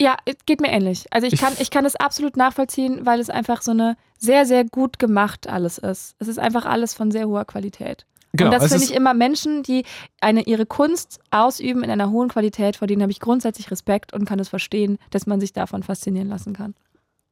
Ja, 0.00 0.16
es 0.26 0.34
geht 0.44 0.60
mir 0.60 0.70
ähnlich. 0.70 1.06
Also 1.10 1.26
ich 1.26 1.40
kann, 1.40 1.54
ich 1.58 1.70
kann 1.70 1.86
es 1.86 1.96
absolut 1.96 2.36
nachvollziehen, 2.36 3.06
weil 3.06 3.18
es 3.20 3.30
einfach 3.30 3.62
so 3.62 3.70
eine 3.70 3.96
sehr, 4.18 4.44
sehr 4.44 4.64
gut 4.64 4.98
gemacht 4.98 5.48
alles 5.48 5.78
ist. 5.78 6.14
Es 6.18 6.28
ist 6.28 6.38
einfach 6.38 6.66
alles 6.66 6.92
von 6.92 7.10
sehr 7.10 7.26
hoher 7.28 7.44
Qualität. 7.46 8.04
Genau, 8.32 8.50
und 8.50 8.54
das 8.54 8.64
es 8.64 8.72
finde 8.72 8.84
ich 8.84 8.94
immer 8.94 9.14
Menschen, 9.14 9.62
die 9.62 9.84
eine, 10.20 10.42
ihre 10.42 10.66
Kunst 10.66 11.20
ausüben 11.30 11.82
in 11.82 11.90
einer 11.90 12.10
hohen 12.10 12.28
Qualität, 12.28 12.76
vor 12.76 12.86
denen 12.86 13.00
habe 13.00 13.12
ich 13.12 13.20
grundsätzlich 13.20 13.70
Respekt 13.70 14.12
und 14.12 14.26
kann 14.26 14.38
es 14.38 14.50
verstehen, 14.50 14.98
dass 15.10 15.26
man 15.26 15.40
sich 15.40 15.54
davon 15.54 15.82
faszinieren 15.82 16.28
lassen 16.28 16.52
kann. 16.52 16.74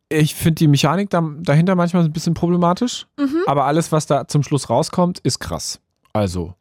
Ich 0.09 0.35
finde 0.35 0.55
die 0.57 0.69
Mechanik 0.69 1.11
da, 1.11 1.23
dahinter 1.41 1.75
manchmal 1.75 2.05
ein 2.05 2.13
bisschen 2.13 2.33
problematisch, 2.35 3.07
Mhm. 3.19 3.43
aber 3.47 3.65
alles, 3.67 3.93
was 3.93 4.07
da 4.07 4.27
zum 4.29 4.43
Schluss 4.43 4.71
rauskommt, 4.71 5.19
ist 5.19 5.41
krass. 5.41 5.81
Also, 6.15 6.55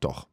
doch. 0.00 0.26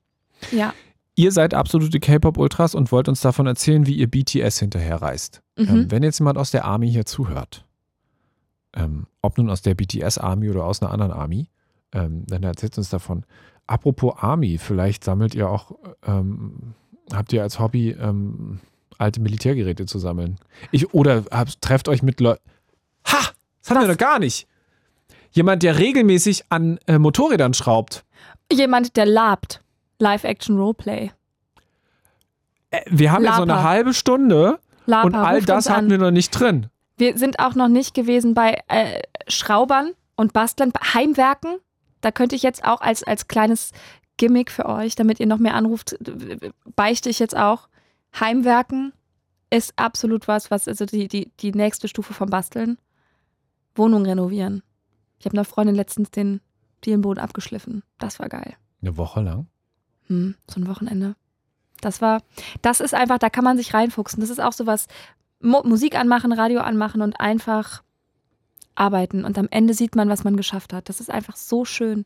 Ja. 0.51 0.73
Ihr 1.15 1.31
seid 1.31 1.53
absolute 1.53 1.99
K-Pop-Ultras 1.99 2.75
und 2.75 2.91
wollt 2.91 3.07
uns 3.07 3.21
davon 3.21 3.47
erzählen, 3.47 3.87
wie 3.87 3.95
ihr 3.95 4.07
BTS 4.07 4.59
hinterher 4.59 5.01
reist. 5.01 5.41
Mhm. 5.57 5.67
Ähm, 5.69 5.91
wenn 5.91 6.03
jetzt 6.03 6.19
jemand 6.19 6.37
aus 6.37 6.51
der 6.51 6.65
Army 6.65 6.91
hier 6.91 7.05
zuhört, 7.05 7.65
ähm, 8.75 9.07
ob 9.21 9.37
nun 9.37 9.49
aus 9.49 9.61
der 9.61 9.75
BTS-Army 9.75 10.49
oder 10.49 10.65
aus 10.65 10.81
einer 10.81 10.91
anderen 10.91 11.13
Army, 11.13 11.47
ähm, 11.93 12.25
dann 12.27 12.43
erzählt 12.43 12.77
uns 12.77 12.89
davon. 12.89 13.25
Apropos 13.67 14.15
Army, 14.17 14.57
vielleicht 14.57 15.03
sammelt 15.03 15.33
ihr 15.33 15.49
auch, 15.49 15.71
ähm, 16.05 16.73
habt 17.13 17.31
ihr 17.31 17.41
als 17.41 17.59
Hobby 17.59 17.91
ähm, 17.91 18.59
alte 18.97 19.21
Militärgeräte 19.21 19.85
zu 19.85 19.99
sammeln. 19.99 20.37
Ich, 20.71 20.93
oder 20.93 21.23
habt, 21.31 21.61
trefft 21.61 21.87
euch 21.87 22.03
mit 22.03 22.19
Leuten. 22.19 22.43
Ha! 23.07 23.31
Das 23.61 23.71
haben 23.71 23.81
wir 23.81 23.87
noch 23.87 23.97
gar 23.97 24.19
nicht. 24.19 24.47
Jemand, 25.31 25.63
der 25.63 25.79
regelmäßig 25.79 26.45
an 26.49 26.77
äh, 26.87 26.99
Motorrädern 26.99 27.53
schraubt. 27.53 28.05
Jemand, 28.51 28.95
der 28.95 29.05
labt. 29.05 29.61
Live-Action-Roleplay. 29.99 31.11
Äh, 32.71 32.81
wir 32.87 33.11
haben 33.11 33.23
jetzt 33.23 33.37
noch 33.37 33.45
Lapa. 33.45 33.59
eine 33.59 33.63
halbe 33.63 33.93
Stunde 33.93 34.59
Lapa, 34.85 35.07
und 35.07 35.15
all 35.15 35.41
das 35.41 35.69
hatten 35.69 35.85
an. 35.85 35.89
wir 35.89 35.97
noch 35.97 36.11
nicht 36.11 36.31
drin. 36.31 36.67
Wir 36.97 37.17
sind 37.17 37.39
auch 37.39 37.55
noch 37.55 37.67
nicht 37.67 37.93
gewesen 37.93 38.33
bei 38.33 38.61
äh, 38.67 39.01
Schraubern 39.27 39.91
und 40.15 40.33
Bastlern, 40.33 40.71
bei 40.71 40.81
Heimwerken. 40.93 41.57
Da 42.01 42.11
könnte 42.11 42.35
ich 42.35 42.43
jetzt 42.43 42.63
auch 42.63 42.81
als, 42.81 43.03
als 43.03 43.27
kleines 43.27 43.71
Gimmick 44.17 44.51
für 44.51 44.65
euch, 44.65 44.95
damit 44.95 45.19
ihr 45.19 45.27
noch 45.27 45.39
mehr 45.39 45.55
anruft, 45.55 45.97
beichte 46.75 47.09
ich 47.09 47.19
jetzt 47.19 47.35
auch. 47.35 47.67
Heimwerken 48.17 48.93
ist 49.49 49.73
absolut 49.77 50.27
was, 50.27 50.51
was, 50.51 50.67
also 50.67 50.85
die, 50.85 51.07
die, 51.07 51.31
die 51.39 51.51
nächste 51.51 51.87
Stufe 51.87 52.13
vom 52.13 52.29
Basteln. 52.29 52.77
Wohnung 53.75 54.05
renovieren. 54.05 54.63
Ich 55.19 55.25
habe 55.25 55.35
einer 55.35 55.45
Freundin 55.45 55.75
letztens 55.75 56.11
den 56.11 56.39
Dielenboden 56.85 57.23
abgeschliffen. 57.23 57.83
Das 57.97 58.19
war 58.19 58.29
geil. 58.29 58.55
Eine 58.81 58.97
Woche 58.97 59.21
lang. 59.21 59.47
Hm, 60.07 60.35
so 60.47 60.59
ein 60.59 60.67
Wochenende. 60.67 61.15
Das 61.81 62.01
war, 62.01 62.21
das 62.61 62.79
ist 62.79 62.93
einfach, 62.93 63.17
da 63.17 63.29
kann 63.29 63.43
man 63.43 63.57
sich 63.57 63.73
reinfuchsen. 63.73 64.21
Das 64.21 64.29
ist 64.29 64.41
auch 64.41 64.53
sowas, 64.53 64.87
Mu 65.41 65.61
Musik 65.63 65.95
anmachen, 65.95 66.31
Radio 66.31 66.61
anmachen 66.61 67.01
und 67.01 67.19
einfach 67.19 67.83
arbeiten. 68.75 69.25
Und 69.25 69.37
am 69.37 69.47
Ende 69.51 69.73
sieht 69.73 69.95
man, 69.95 70.09
was 70.09 70.23
man 70.23 70.37
geschafft 70.37 70.73
hat. 70.73 70.89
Das 70.89 70.99
ist 70.99 71.09
einfach 71.09 71.35
so 71.35 71.65
schön. 71.65 72.05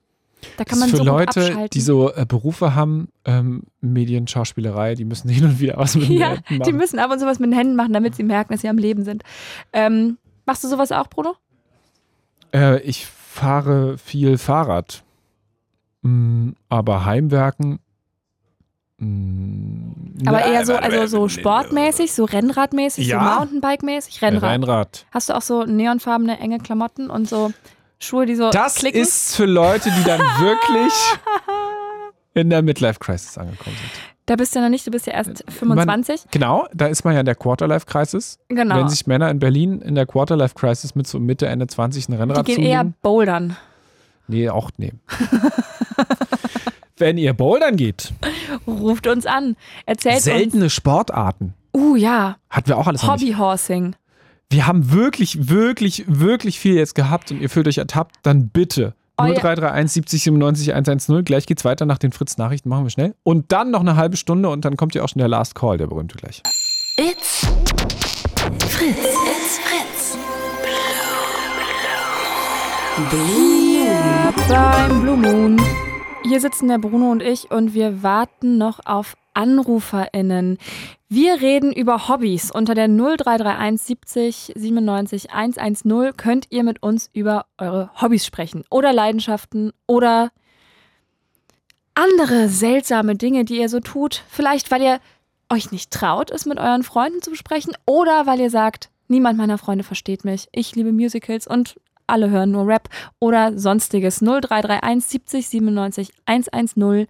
Da 0.58 0.64
kann 0.64 0.80
das 0.80 0.80
man 0.80 0.88
ist 0.90 0.92
für 0.92 0.98
so 0.98 1.04
Leute, 1.04 1.42
abschalten. 1.42 1.70
die 1.74 1.82
so 1.82 2.14
äh, 2.14 2.26
Berufe 2.26 2.74
haben, 2.74 3.10
ähm, 3.26 3.64
Medien, 3.82 4.28
Schauspielerei, 4.28 4.96
die 4.96 5.06
müssen 5.06 5.30
hin 5.30 5.46
und 5.46 5.60
wieder 5.60 5.78
was 5.78 5.96
mit 5.96 6.10
den 6.10 6.18
ja, 6.18 6.30
Händen 6.30 6.44
die 6.50 6.58
machen. 6.60 6.78
müssen 6.78 7.00
ab 7.00 7.12
und 7.12 7.20
zu 7.20 7.26
was 7.26 7.40
mit 7.40 7.50
den 7.52 7.58
Händen 7.58 7.76
machen, 7.76 7.94
damit 7.94 8.16
sie 8.16 8.24
merken, 8.24 8.54
dass 8.54 8.62
sie 8.62 8.70
am 8.70 8.78
Leben 8.78 9.04
sind. 9.04 9.24
Ähm, 9.74 10.18
machst 10.46 10.64
du 10.64 10.68
sowas 10.68 10.92
auch, 10.92 11.08
Bruno? 11.08 11.36
Äh, 12.54 12.80
ich 12.82 13.06
fahre 13.32 13.98
viel 13.98 14.38
Fahrrad. 14.38 15.04
Mm, 16.02 16.52
aber 16.70 17.06
Heimwerken. 17.06 17.80
mm, 18.98 20.28
Aber 20.28 20.44
eher 20.46 20.66
so, 20.66 20.76
also 20.76 21.06
so 21.08 21.30
sportmäßig, 21.30 22.14
so 22.14 22.26
Rennradmäßig, 22.26 23.08
Ja. 23.08 23.20
so 23.20 23.26
Mountainbike-mäßig, 23.40 24.22
Rennrad. 24.22 24.52
Rennrad. 24.52 25.06
Hast 25.12 25.30
du 25.30 25.34
auch 25.36 25.42
so 25.42 25.64
neonfarbene, 25.66 26.40
enge 26.40 26.58
Klamotten 26.60 27.10
und 27.10 27.28
so 27.30 27.52
Schuhe, 28.00 28.26
die 28.26 28.36
so 28.36 28.50
Das 28.50 28.76
klicken? 28.76 29.02
ist 29.02 29.36
für 29.36 29.46
Leute, 29.46 29.92
die 29.92 30.04
dann 30.06 30.20
wirklich 30.40 30.94
in 32.34 32.50
der 32.50 32.62
Midlife-Crisis 32.62 33.38
angekommen 33.38 33.76
sind. 33.76 33.92
Da 34.30 34.36
bist 34.36 34.54
du 34.54 34.60
ja 34.60 34.66
noch 34.66 34.70
nicht, 34.70 34.86
du 34.86 34.92
bist 34.92 35.08
ja 35.08 35.14
erst 35.14 35.44
25. 35.48 36.26
Genau, 36.30 36.68
da 36.72 36.86
ist 36.86 37.04
man 37.04 37.16
ja 37.16 37.22
in 37.22 37.26
der 37.26 37.34
Quarterlife-Crisis. 37.34 38.38
genau. 38.48 38.76
Wenn 38.76 38.88
sich 38.88 39.08
Männer 39.08 39.32
in 39.32 39.40
Berlin 39.40 39.82
in 39.82 39.96
der 39.96 40.06
Quarterlife-Crisis 40.06 40.94
mit 40.94 41.08
so 41.08 41.20
Mitte, 41.20 41.48
Ende 41.48 41.66
20 41.66 42.08
ein 42.08 42.12
die 42.12 42.18
Rennrad 42.20 42.46
gehen 42.46 42.58
zulegen. 42.58 42.72
eher 42.72 42.84
bouldern. 43.02 43.58
Nee, 44.28 44.48
auch 44.50 44.70
nee. 44.78 44.94
Wenn 46.98 47.18
ihr 47.18 47.34
Bouldern 47.34 47.76
geht, 47.76 48.14
Ruft 48.68 49.08
uns 49.08 49.26
an. 49.26 49.56
Erzählt 49.88 50.22
seltene 50.22 50.70
Sportarten. 50.70 51.56
uns. 51.72 51.82
Uh, 51.82 51.96
ja. 51.96 52.38
Hatten 52.52 52.68
wir 52.68 52.78
auch 52.78 52.86
alles. 52.86 53.08
Hobbyhorsing. 53.08 53.96
Wir 54.52 54.68
haben 54.68 54.92
wirklich, 54.92 55.50
wirklich, 55.50 56.04
wirklich 56.08 56.60
viel 56.60 56.76
jetzt 56.76 56.94
gehabt 56.94 57.32
und 57.32 57.42
ihr 57.42 57.50
fühlt 57.50 57.68
euch 57.68 57.80
ertappt, 57.80 58.18
dann 58.22 58.50
bitte. 58.50 58.94
Euer- 59.20 59.36
0331 59.36 59.92
70 59.92 60.24
97 60.24 60.74
110. 60.74 61.24
Gleich 61.26 61.46
geht's 61.46 61.66
weiter 61.66 61.86
nach 61.86 61.98
den 61.98 62.12
Fritz-Nachrichten. 62.12 62.70
Machen 62.70 62.86
wir 62.86 62.90
schnell. 62.90 63.16
Und 63.24 63.52
dann 63.52 63.72
noch 63.72 63.82
eine 63.82 63.96
halbe 63.96 64.18
Stunde 64.18 64.50
und 64.50 64.66
dann 64.66 64.78
kommt 64.78 64.96
ja 64.96 65.04
auch 65.04 65.10
schon 65.10 65.20
der 65.20 65.28
Last 65.28 65.56
Call, 65.56 65.78
der 65.78 65.88
berühmte 65.88 66.16
gleich. 66.18 66.42
It's 66.98 67.48
Fritz. 68.68 68.98
It's 68.98 69.60
Fritz. 69.60 70.18
Blue 73.10 73.24
Moon. 73.24 74.34
Beim 74.50 75.02
Blue 75.02 75.18
Moon. 75.18 75.62
Hier 76.24 76.42
sitzen 76.42 76.68
der 76.68 76.78
Bruno 76.80 77.12
und 77.12 77.22
ich 77.24 77.50
und 77.50 77.74
wir 77.74 78.04
warten 78.04 78.58
noch 78.58 78.80
auf 78.86 79.16
AnruferInnen. 79.40 80.58
Wir 81.08 81.40
reden 81.40 81.72
über 81.72 82.10
Hobbys. 82.10 82.52
Unter 82.52 82.76
der 82.76 82.90
0331 82.90 83.82
70 83.82 84.54
97 84.56 85.32
110 85.32 86.18
könnt 86.18 86.48
ihr 86.50 86.64
mit 86.64 86.84
uns 86.84 87.10
über 87.14 87.46
eure 87.58 87.90
Hobbys 88.00 88.26
sprechen 88.26 88.66
oder 88.70 88.92
Leidenschaften 88.92 89.72
oder 89.88 90.32
andere 91.94 92.50
seltsame 92.50 93.16
Dinge, 93.16 93.46
die 93.46 93.60
ihr 93.60 93.70
so 93.70 93.80
tut. 93.80 94.24
Vielleicht, 94.28 94.72
weil 94.72 94.82
ihr 94.82 95.00
euch 95.50 95.72
nicht 95.72 95.92
traut, 95.92 96.32
es 96.32 96.46
mit 96.46 96.60
euren 96.60 96.84
Freunden 96.84 97.22
zu 97.22 97.32
besprechen 97.32 97.74
oder 97.86 98.26
weil 98.26 98.40
ihr 98.42 98.50
sagt, 98.50 98.90
niemand 99.08 99.38
meiner 99.38 99.58
Freunde 99.58 99.86
versteht 99.86 100.26
mich. 100.26 100.48
Ich 100.52 100.76
liebe 100.76 100.92
Musicals 100.92 101.48
und 101.48 101.80
alle 102.08 102.30
hören 102.30 102.52
nur 102.52 102.68
Rap 102.68 102.90
oder 103.20 103.58
sonstiges. 103.58 104.20
0331 104.20 105.06
70 105.06 105.50
97 105.50 106.10
110. 106.26 107.08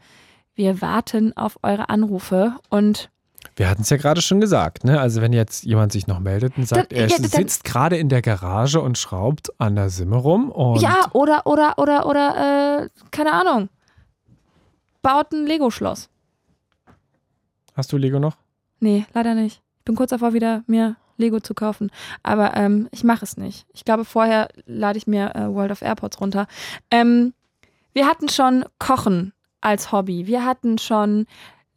Wir 0.60 0.81
warten 0.81 1.31
auf 1.38 1.57
eure 1.64 1.88
Anrufe 1.88 2.53
und 2.69 3.10
Wir 3.56 3.69
hatten 3.69 3.84
es 3.84 3.90
ja 3.91 3.95
gerade 3.95 4.22
schon 4.22 4.41
gesagt, 4.41 4.84
ne? 4.84 4.99
Also 4.99 5.22
wenn 5.22 5.31
jetzt 5.31 5.64
jemand 5.64 5.94
sich 5.94 6.06
noch 6.06 6.19
meldet 6.19 6.57
und 6.57 6.68
sagt, 6.68 6.91
Dann- 6.91 6.98
er 6.99 7.07
ja, 7.07 7.15
dann- 7.18 7.30
sitzt 7.30 7.64
gerade 7.64 7.95
in 7.95 8.10
der 8.10 8.22
Garage 8.22 8.81
und 8.81 8.98
schraubt 8.98 9.57
an 9.57 9.76
der 9.77 9.90
Simme 9.90 10.18
rum 10.18 10.52
und 10.52 10.81
ja, 10.81 11.06
oder, 11.14 11.48
oder, 11.48 11.77
oder, 11.77 12.06
oder, 12.07 12.81
äh, 12.84 12.90
keine 13.10 13.31
Ahnung. 13.31 13.69
Baut 15.02 15.31
ein 15.31 15.45
Lego-Schloss. 15.48 16.10
Hast 17.73 17.94
du 17.94 17.98
Lego 17.98 18.19
noch? 18.19 18.36
Nee, 18.81 19.06
leider 19.14 19.36
nicht. 19.36 19.61
Ich 19.77 19.86
bin 19.86 19.95
kurz 19.95 20.10
davor, 20.10 20.34
wieder 20.34 20.64
mir 20.68 20.98
Lego 21.15 21.40
zu 21.40 21.53
kaufen. 21.53 21.90
Aber 22.22 22.57
ähm, 22.57 22.90
ich 22.91 23.06
mache 23.06 23.23
es 23.23 23.38
nicht. 23.38 23.65
Ich 23.72 23.86
glaube, 23.86 24.03
vorher 24.03 24.49
lade 24.65 24.98
ich 24.98 25.07
mir 25.07 25.34
äh, 25.36 25.48
World 25.53 25.72
of 25.72 25.81
Airports 25.81 26.19
runter. 26.19 26.48
Ähm, 26.91 27.34
wir 27.94 28.07
hatten 28.07 28.27
schon 28.27 28.65
Kochen 28.77 29.31
als 29.61 29.91
Hobby. 29.91 30.27
Wir 30.27 30.45
hatten 30.45 30.77
schon 30.77 31.26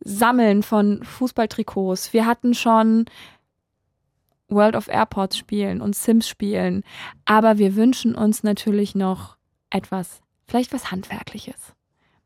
Sammeln 0.01 0.63
von 0.63 1.03
Fußballtrikots. 1.05 2.13
Wir 2.13 2.27
hatten 2.27 2.55
schon 2.55 3.07
World 4.49 4.77
of 4.77 4.89
Airports 4.89 5.37
spielen 5.37 5.81
und 5.81 5.97
Sims 5.97 6.29
spielen. 6.29 6.85
Aber 7.25 7.59
wir 7.59 7.77
wünschen 7.77 8.15
uns 8.15 8.43
natürlich 8.43 8.95
noch 8.95 9.37
etwas, 9.71 10.21
vielleicht 10.47 10.73
was 10.73 10.91
Handwerkliches. 10.91 11.75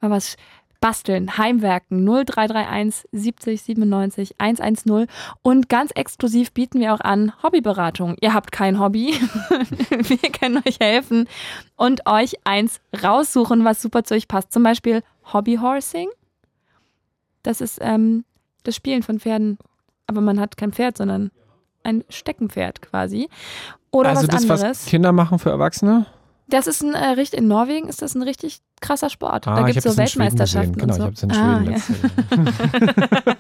Mal 0.01 0.11
was 0.11 0.37
basteln, 0.81 1.39
Heimwerken 1.39 2.05
0331 2.05 3.09
70 3.13 3.63
97 3.63 4.35
110 4.39 5.07
und 5.43 5.69
ganz 5.69 5.91
exklusiv 5.93 6.53
bieten 6.53 6.81
wir 6.81 6.95
auch 6.95 7.01
an 7.01 7.33
Hobbyberatung. 7.43 8.17
Ihr 8.21 8.35
habt 8.35 8.53
kein 8.53 8.79
Hobby, 8.79 9.15
wir 9.91 10.31
können 10.33 10.63
euch 10.67 10.79
helfen 10.81 11.29
und 11.77 12.07
euch 12.07 12.35
eins 12.45 12.81
raussuchen, 13.03 13.65
was 13.65 13.81
super 13.81 14.05
zu 14.05 14.15
euch 14.15 14.29
passt. 14.29 14.53
Zum 14.53 14.63
Beispiel 14.63 15.03
Hobbyhorsing. 15.33 16.09
Das 17.43 17.61
ist 17.61 17.79
ähm, 17.81 18.25
das 18.65 18.75
Spielen 18.77 19.03
von 19.03 19.21
Pferden, 19.21 19.59
aber 20.07 20.21
man 20.21 20.41
hat 20.41 20.57
kein 20.57 20.73
Pferd, 20.73 20.97
sondern 20.99 21.31
ein 21.85 22.05
Steckenpferd 22.09 22.83
quasi. 22.83 23.29
Oder 23.93 24.11
also 24.11 24.23
was 24.23 24.29
das, 24.29 24.43
anderes. 24.43 24.63
was 24.63 24.87
Kinder 24.87 25.13
machen 25.13 25.39
für 25.39 25.51
Erwachsene? 25.51 26.07
Das 26.49 26.67
ist 26.69 26.83
ein 26.83 26.95
äh, 26.95 27.05
richtig, 27.11 27.41
in 27.41 27.49
Norwegen 27.49 27.89
ist 27.89 28.03
das 28.03 28.15
ein 28.15 28.23
richtig 28.23 28.59
krasser 28.81 29.11
Sport. 29.11 29.49
Ah, 29.49 29.57
da 29.57 29.63
gibt 29.67 29.79
es 29.79 29.85
so 29.85 29.97
Weltmeisterschaften. 29.97 30.75
Genau, 30.77 30.95
so. 30.95 30.99
ich 31.01 31.05
habe 31.05 31.15
es 31.15 31.23
in 31.23 31.31
Ah, 31.33 31.61
Schweden 31.61 31.73
Jahr. 31.73 33.37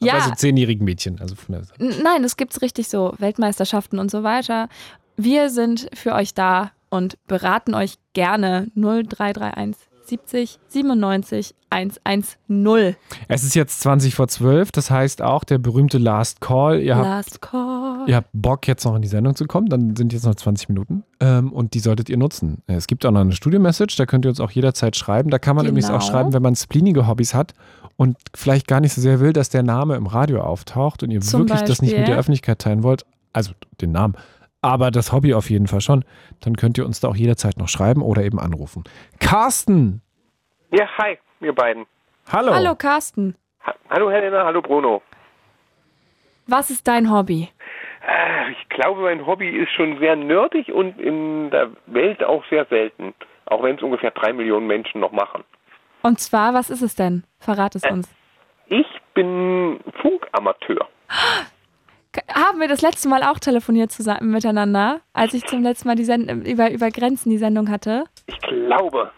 ja. 0.00 0.12
Bei 0.12 0.20
so 0.20 0.34
zehnjährigen 0.34 0.84
Mädchen. 0.84 1.20
Also 1.20 1.34
von 1.36 1.52
der 1.54 1.62
N- 1.78 2.02
Nein, 2.02 2.24
es 2.24 2.36
gibt 2.36 2.60
richtig 2.62 2.88
so 2.88 3.14
Weltmeisterschaften 3.18 3.98
und 3.98 4.10
so 4.10 4.22
weiter. 4.22 4.68
Wir 5.16 5.50
sind 5.50 5.88
für 5.94 6.14
euch 6.14 6.34
da 6.34 6.72
und 6.90 7.16
beraten 7.26 7.74
euch 7.74 7.96
gerne 8.12 8.66
0331 8.74 9.76
70 10.12 10.58
97 10.68 11.54
110. 11.70 12.96
Es 13.28 13.44
ist 13.44 13.54
jetzt 13.54 13.80
20 13.80 14.14
vor 14.14 14.28
12, 14.28 14.70
das 14.72 14.90
heißt 14.90 15.22
auch 15.22 15.42
der 15.44 15.56
berühmte 15.56 15.96
Last 15.96 16.42
Call. 16.42 16.80
Ihr 16.82 16.96
habt, 16.96 17.06
Last 17.06 17.40
Call. 17.40 18.04
ihr 18.06 18.16
habt 18.16 18.28
Bock, 18.34 18.68
jetzt 18.68 18.84
noch 18.84 18.94
in 18.94 19.00
die 19.00 19.08
Sendung 19.08 19.34
zu 19.36 19.46
kommen, 19.46 19.68
dann 19.68 19.96
sind 19.96 20.12
jetzt 20.12 20.26
noch 20.26 20.34
20 20.34 20.68
Minuten 20.68 21.02
ähm, 21.20 21.50
und 21.50 21.72
die 21.72 21.78
solltet 21.80 22.10
ihr 22.10 22.18
nutzen. 22.18 22.62
Es 22.66 22.86
gibt 22.86 23.06
auch 23.06 23.10
noch 23.10 23.20
eine 23.20 23.32
Studio-Message, 23.32 23.96
da 23.96 24.04
könnt 24.04 24.26
ihr 24.26 24.28
uns 24.28 24.40
auch 24.40 24.50
jederzeit 24.50 24.96
schreiben. 24.96 25.30
Da 25.30 25.38
kann 25.38 25.56
man 25.56 25.64
übrigens 25.66 25.88
auch 25.88 26.00
Genau. 26.00 26.10
schreiben, 26.12 26.32
wenn 26.34 26.42
man 26.42 26.54
spleenige 26.56 27.06
Hobbys 27.06 27.32
hat 27.32 27.54
und 27.96 28.18
vielleicht 28.34 28.66
gar 28.68 28.80
nicht 28.80 28.92
so 28.92 29.00
sehr 29.00 29.20
will, 29.20 29.32
dass 29.32 29.48
der 29.48 29.62
Name 29.62 29.96
im 29.96 30.06
Radio 30.06 30.42
auftaucht 30.42 31.02
und 31.02 31.10
ihr 31.10 31.22
Zum 31.22 31.48
wirklich 31.48 31.62
das 31.62 31.80
nicht 31.80 31.92
mit 31.92 32.00
Beispiel. 32.00 32.04
der 32.12 32.18
Öffentlichkeit 32.18 32.58
teilen 32.58 32.82
wollt, 32.82 33.06
also 33.32 33.52
den 33.80 33.92
Namen, 33.92 34.14
aber 34.62 34.90
das 34.90 35.12
Hobby 35.12 35.34
auf 35.34 35.50
jeden 35.50 35.66
Fall 35.66 35.80
schon, 35.80 36.04
dann 36.40 36.56
könnt 36.56 36.78
ihr 36.78 36.86
uns 36.86 37.00
da 37.00 37.08
auch 37.08 37.16
jederzeit 37.16 37.58
noch 37.58 37.68
schreiben 37.68 38.00
oder 38.02 38.22
eben 38.22 38.38
anrufen. 38.38 38.84
Carsten! 39.20 40.00
Ja, 40.70 40.86
hi, 40.98 41.18
ihr 41.40 41.54
beiden. 41.54 41.84
Hallo! 42.32 42.54
Hallo 42.54 42.74
Carsten, 42.76 43.34
Ha 43.66 43.74
hallo 43.90 44.10
Helena, 44.10 44.44
hallo 44.44 44.62
Bruno. 44.62 45.02
was 46.46 46.70
ist 46.70 46.86
dein 46.88 47.10
Hobby? 47.12 47.48
Äh, 48.06 48.50
ich 48.52 48.68
glaube, 48.68 49.02
mein 49.02 49.26
Hobby 49.26 49.48
ist 49.48 49.70
schon 49.72 49.98
sehr 49.98 50.16
nerdig 50.16 50.72
und 50.72 50.98
in 50.98 51.50
der 51.50 51.70
Welt 51.86 52.22
auch 52.24 52.44
sehr 52.50 52.64
selten. 52.66 53.14
Auch 53.46 53.62
wenn 53.62 53.76
es 53.76 53.82
ungefähr 53.82 54.10
drei 54.12 54.32
Millionen 54.32 54.66
Menschen 54.66 55.00
noch 55.00 55.12
machen. 55.12 55.44
Und 56.02 56.18
zwar, 56.20 56.54
was 56.54 56.70
ist 56.70 56.82
es 56.82 56.94
denn? 56.94 57.24
Verrat 57.38 57.74
es 57.76 57.84
uns. 57.84 58.08
Ich 58.66 58.86
bin 59.14 59.78
Funkamateur. 60.00 60.88
Haben 62.32 62.60
wir 62.60 62.68
das 62.68 62.82
letzte 62.82 63.08
Mal 63.08 63.22
auch 63.22 63.38
telefoniert 63.38 63.90
zusammen 63.92 64.30
miteinander, 64.30 65.00
als 65.12 65.34
ich 65.34 65.46
zum 65.46 65.62
letzten 65.62 65.88
Mal 65.88 65.94
die 65.94 66.04
Send 66.04 66.30
über, 66.46 66.70
über 66.70 66.90
Grenzen 66.90 67.30
die 67.30 67.38
Sendung 67.38 67.70
hatte? 67.70 68.04
Ich 68.26 68.38
glaube, 68.40 69.10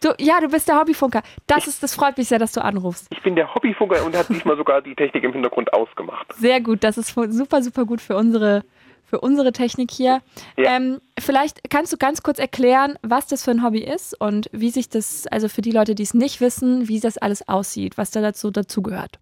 Du, 0.00 0.14
ja, 0.18 0.40
du 0.40 0.48
bist 0.48 0.68
der 0.68 0.78
Hobbyfunker. 0.78 1.22
Das 1.46 1.66
ist, 1.66 1.82
das 1.82 1.94
freut 1.94 2.16
mich 2.16 2.28
sehr, 2.28 2.38
dass 2.38 2.52
du 2.52 2.62
anrufst. 2.64 3.08
ich 3.12 3.22
bin 3.22 3.36
der 3.36 3.54
Hobbyfunker 3.54 4.04
und 4.04 4.16
hat 4.16 4.28
diesmal 4.28 4.56
sogar 4.56 4.80
die 4.80 4.94
Technik 4.94 5.24
im 5.24 5.32
Hintergrund 5.32 5.72
ausgemacht. 5.72 6.32
Sehr 6.34 6.60
gut, 6.60 6.84
das 6.84 6.98
ist 6.98 7.14
super, 7.14 7.62
super 7.62 7.84
gut 7.84 8.00
für 8.00 8.16
unsere, 8.16 8.62
für 9.04 9.20
unsere 9.20 9.52
Technik 9.52 9.90
hier. 9.90 10.20
Ja. 10.56 10.76
Ähm, 10.76 11.00
vielleicht 11.18 11.68
kannst 11.70 11.92
du 11.92 11.96
ganz 11.96 12.22
kurz 12.22 12.38
erklären, 12.38 12.98
was 13.02 13.26
das 13.26 13.44
für 13.44 13.50
ein 13.50 13.62
Hobby 13.62 13.80
ist 13.80 14.18
und 14.18 14.48
wie 14.52 14.70
sich 14.70 14.88
das, 14.88 15.26
also 15.26 15.48
für 15.48 15.62
die 15.62 15.72
Leute, 15.72 15.94
die 15.94 16.04
es 16.04 16.14
nicht 16.14 16.40
wissen, 16.40 16.88
wie 16.88 17.00
das 17.00 17.18
alles 17.18 17.46
aussieht, 17.48 17.98
was 17.98 18.10
da 18.10 18.20
dazu 18.20 18.50
dazugehört. 18.50 19.18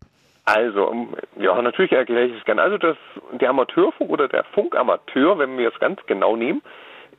Also, 0.47 1.09
ja, 1.39 1.61
natürlich 1.61 1.91
erkläre 1.91 2.27
ich 2.27 2.39
es 2.39 2.45
gerne. 2.45 2.63
Also, 2.63 2.79
das, 2.79 2.97
der 3.33 3.51
Amateurfunk 3.51 4.09
oder 4.11 4.29
der 4.29 4.45
Funkamateur, 4.45 5.39
wenn 5.39 5.59
wir 5.59 5.69
es 5.69 5.79
ganz 5.81 6.01
genau 6.07 6.37
nehmen, 6.37 6.63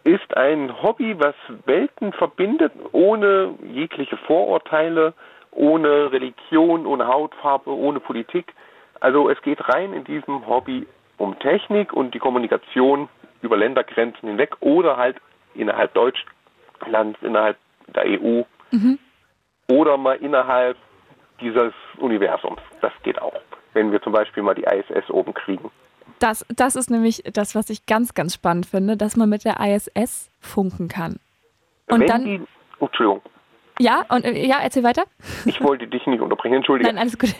ist 0.06 0.36
ein 0.38 0.82
Hobby, 0.82 1.20
was 1.20 1.36
Welten 1.66 2.14
verbindet, 2.14 2.72
ohne 2.94 3.56
jegliche 3.64 4.16
Vorurteile, 4.16 5.14
ohne 5.52 6.10
Religion, 6.14 6.86
ohne 6.86 7.08
Hautfarbe, 7.08 7.70
ohne 7.70 7.99
Politik. 7.99 8.54
Also, 9.02 9.30
es 9.30 9.41
geht 9.41 9.68
rein 9.68 9.91
in 9.91 10.06
diesem 10.06 10.48
Hobby 10.48 10.88
um 11.18 11.38
Technik 11.40 11.91
und 11.91 12.14
die 12.14 12.20
Kommunikation 12.20 13.10
über 13.41 13.58
Ländergrenzen 13.58 14.30
hinweg 14.30 14.56
oder 14.62 14.95
halt 14.95 15.18
innerhalb 15.54 15.94
Deutschlands, 15.94 17.20
innerhalb 17.22 17.58
der 17.88 18.06
EU 18.06 18.44
oder 19.70 19.98
mal 19.98 20.16
innerhalb 20.16 20.78
dieses 21.42 21.74
Universums. 21.98 22.62
Das 22.82 22.94
geht 23.04 23.22
auch, 23.22 23.40
wenn 23.74 23.92
wir 23.92 24.02
zum 24.02 24.14
Beispiel 24.14 24.44
mal 24.44 24.56
die 24.56 24.64
ISS 24.64 25.10
oben 25.10 25.34
kriegen. 25.34 25.72
Das, 26.20 26.46
das 26.50 26.76
ist 26.76 26.90
nämlich 26.90 27.24
das, 27.34 27.54
was 27.54 27.70
ich 27.70 27.86
ganz, 27.86 28.14
ganz 28.14 28.34
spannend 28.34 28.66
finde, 28.66 28.98
dass 28.98 29.16
man 29.16 29.30
mit 29.30 29.46
der 29.46 29.60
ISS 29.60 30.30
funken 30.40 30.88
kann. 30.88 31.20
Und 31.90 32.02
wenn 32.02 32.08
dann, 32.08 32.24
die, 32.26 32.42
oh, 32.80 32.86
Entschuldigung, 32.86 33.22
ja, 33.80 34.04
und 34.10 34.26
äh, 34.26 34.46
ja, 34.46 34.58
erzähl 34.62 34.84
weiter. 34.84 35.04
ich 35.46 35.62
wollte 35.62 35.88
dich 35.88 36.06
nicht 36.08 36.22
unterbrechen, 36.22 36.56
entschuldige. 36.56 36.90
Nein, 36.90 37.00
alles 37.00 37.18
gut. 37.18 37.34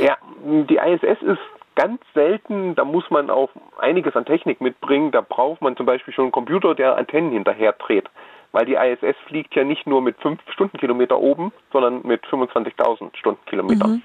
Ja, 0.00 0.16
die 0.44 0.76
ISS 0.76 1.20
ist 1.22 1.40
ganz 1.74 2.00
selten, 2.14 2.76
da 2.76 2.84
muss 2.84 3.10
man 3.10 3.30
auch 3.30 3.50
einiges 3.78 4.14
an 4.14 4.24
Technik 4.24 4.60
mitbringen. 4.60 5.10
Da 5.10 5.22
braucht 5.22 5.60
man 5.60 5.76
zum 5.76 5.86
Beispiel 5.86 6.14
schon 6.14 6.26
einen 6.26 6.32
Computer, 6.32 6.76
der 6.76 6.96
Antennen 6.96 7.32
hinterher 7.32 7.72
dreht. 7.72 8.08
Weil 8.52 8.64
die 8.64 8.74
ISS 8.74 9.16
fliegt 9.26 9.54
ja 9.54 9.64
nicht 9.64 9.86
nur 9.86 10.00
mit 10.00 10.16
5 10.20 10.40
Stundenkilometer 10.52 11.18
oben, 11.18 11.52
sondern 11.72 12.06
mit 12.06 12.24
25.000 12.26 13.16
Stundenkilometern. 13.16 13.90
Mhm. 13.90 14.02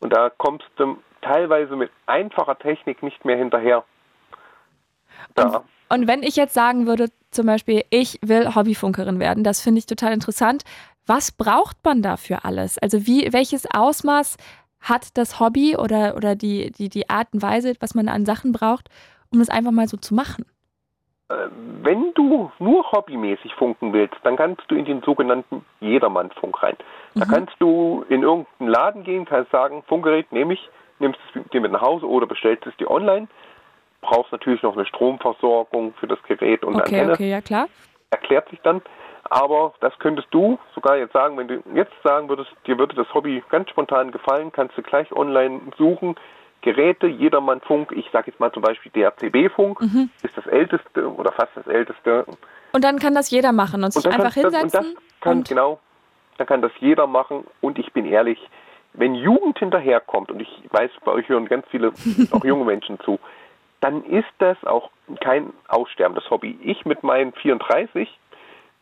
Und 0.00 0.12
da 0.12 0.30
kommst 0.30 0.66
du 0.76 0.96
teilweise 1.20 1.76
mit 1.76 1.90
einfacher 2.06 2.58
Technik 2.58 3.02
nicht 3.02 3.24
mehr 3.24 3.36
hinterher. 3.36 3.84
Da. 5.34 5.64
Und 5.88 6.06
wenn 6.06 6.22
ich 6.22 6.36
jetzt 6.36 6.54
sagen 6.54 6.86
würde, 6.86 7.08
zum 7.30 7.46
Beispiel, 7.46 7.82
ich 7.90 8.18
will 8.22 8.54
Hobbyfunkerin 8.54 9.18
werden, 9.18 9.44
das 9.44 9.60
finde 9.60 9.78
ich 9.80 9.86
total 9.86 10.12
interessant. 10.12 10.62
Was 11.06 11.32
braucht 11.32 11.76
man 11.84 12.02
dafür 12.02 12.44
alles? 12.44 12.78
Also 12.78 13.06
wie, 13.06 13.32
welches 13.32 13.66
Ausmaß 13.70 14.36
hat 14.80 15.16
das 15.16 15.40
Hobby 15.40 15.76
oder, 15.76 16.16
oder 16.16 16.36
die, 16.36 16.70
die, 16.70 16.88
die 16.88 17.08
Art 17.08 17.28
und 17.32 17.42
Weise, 17.42 17.74
was 17.80 17.94
man 17.94 18.08
an 18.08 18.26
Sachen 18.26 18.52
braucht, 18.52 18.88
um 19.30 19.38
das 19.38 19.48
einfach 19.48 19.72
mal 19.72 19.88
so 19.88 19.96
zu 19.96 20.14
machen? 20.14 20.44
Äh, 21.28 21.48
Wenn 21.82 22.12
du 22.14 22.50
nur 22.58 22.90
hobbymäßig 22.92 23.54
funken 23.54 23.92
willst, 23.92 24.16
dann 24.22 24.36
kannst 24.36 24.62
du 24.68 24.74
in 24.74 24.84
den 24.84 25.02
sogenannten 25.02 25.64
Jedermann-Funk 25.80 26.62
rein. 26.62 26.76
Da 27.14 27.24
kannst 27.24 27.54
du 27.58 28.04
in 28.08 28.22
irgendeinen 28.22 28.70
Laden 28.70 29.04
gehen, 29.04 29.24
kannst 29.24 29.50
sagen, 29.50 29.82
Funkgerät 29.88 30.30
nehme 30.32 30.54
ich, 30.54 30.70
nimmst 30.98 31.18
es 31.34 31.50
dir 31.50 31.60
mit 31.60 31.72
nach 31.72 31.82
Hause 31.82 32.06
oder 32.08 32.26
bestellst 32.26 32.66
es 32.66 32.76
dir 32.76 32.90
online. 32.90 33.28
Brauchst 34.00 34.30
natürlich 34.32 34.62
noch 34.62 34.76
eine 34.76 34.86
Stromversorgung 34.86 35.94
für 35.94 36.06
das 36.06 36.22
Gerät 36.22 36.64
und 36.64 36.76
Okay, 36.76 36.94
Antenne. 37.00 37.12
okay, 37.12 37.30
ja 37.30 37.40
klar. 37.40 37.68
Erklärt 38.10 38.48
sich 38.50 38.60
dann. 38.62 38.80
Aber 39.30 39.74
das 39.80 39.92
könntest 39.98 40.28
du 40.30 40.58
sogar 40.74 40.96
jetzt 40.96 41.12
sagen, 41.12 41.36
wenn 41.36 41.48
du 41.48 41.62
jetzt 41.74 41.92
sagen 42.02 42.28
würdest, 42.28 42.50
dir 42.66 42.78
würde 42.78 42.94
das 42.94 43.12
Hobby 43.12 43.42
ganz 43.50 43.68
spontan 43.68 44.10
gefallen, 44.10 44.52
kannst 44.52 44.78
du 44.78 44.82
gleich 44.82 45.12
online 45.12 45.60
suchen. 45.76 46.16
Geräte, 46.62 47.06
jedermann 47.06 47.60
Funk, 47.60 47.92
ich 47.92 48.08
sage 48.12 48.30
jetzt 48.30 48.40
mal 48.40 48.52
zum 48.52 48.62
Beispiel 48.62 48.90
DRCB-Funk, 48.92 49.80
Mhm. 49.80 50.10
ist 50.22 50.36
das 50.36 50.46
älteste 50.46 51.10
oder 51.12 51.32
fast 51.32 51.52
das 51.54 51.66
älteste 51.66 52.24
Und 52.72 52.84
dann 52.84 52.98
kann 52.98 53.14
das 53.14 53.30
jeder 53.30 53.52
machen 53.52 53.84
und 53.84 53.92
sich 53.92 54.02
dann 54.02 54.14
einfach 54.14 54.34
kann, 54.34 54.42
das, 54.44 54.52
und 54.54 54.60
hinsetzen. 54.60 54.94
das 54.94 55.20
kann, 55.20 55.38
und- 55.38 55.48
genau, 55.48 55.78
dann 56.36 56.46
kann 56.46 56.62
das 56.62 56.72
jeder 56.80 57.06
machen. 57.06 57.44
Und 57.60 57.78
ich 57.78 57.92
bin 57.92 58.06
ehrlich, 58.06 58.38
wenn 58.94 59.14
Jugend 59.14 59.58
hinterherkommt, 59.58 60.30
und 60.30 60.40
ich 60.40 60.62
weiß, 60.70 60.90
bei 61.04 61.12
euch 61.12 61.28
hören 61.28 61.46
ganz 61.46 61.66
viele, 61.70 61.92
auch 62.32 62.44
junge 62.44 62.64
Menschen 62.64 62.98
zu, 63.00 63.18
dann 63.80 64.02
ist 64.04 64.26
das 64.38 64.56
auch 64.64 64.90
kein 65.20 65.52
aussterbendes 65.68 66.28
Hobby. 66.30 66.58
Ich 66.62 66.84
mit 66.84 67.04
meinen 67.04 67.32
34 67.34 68.08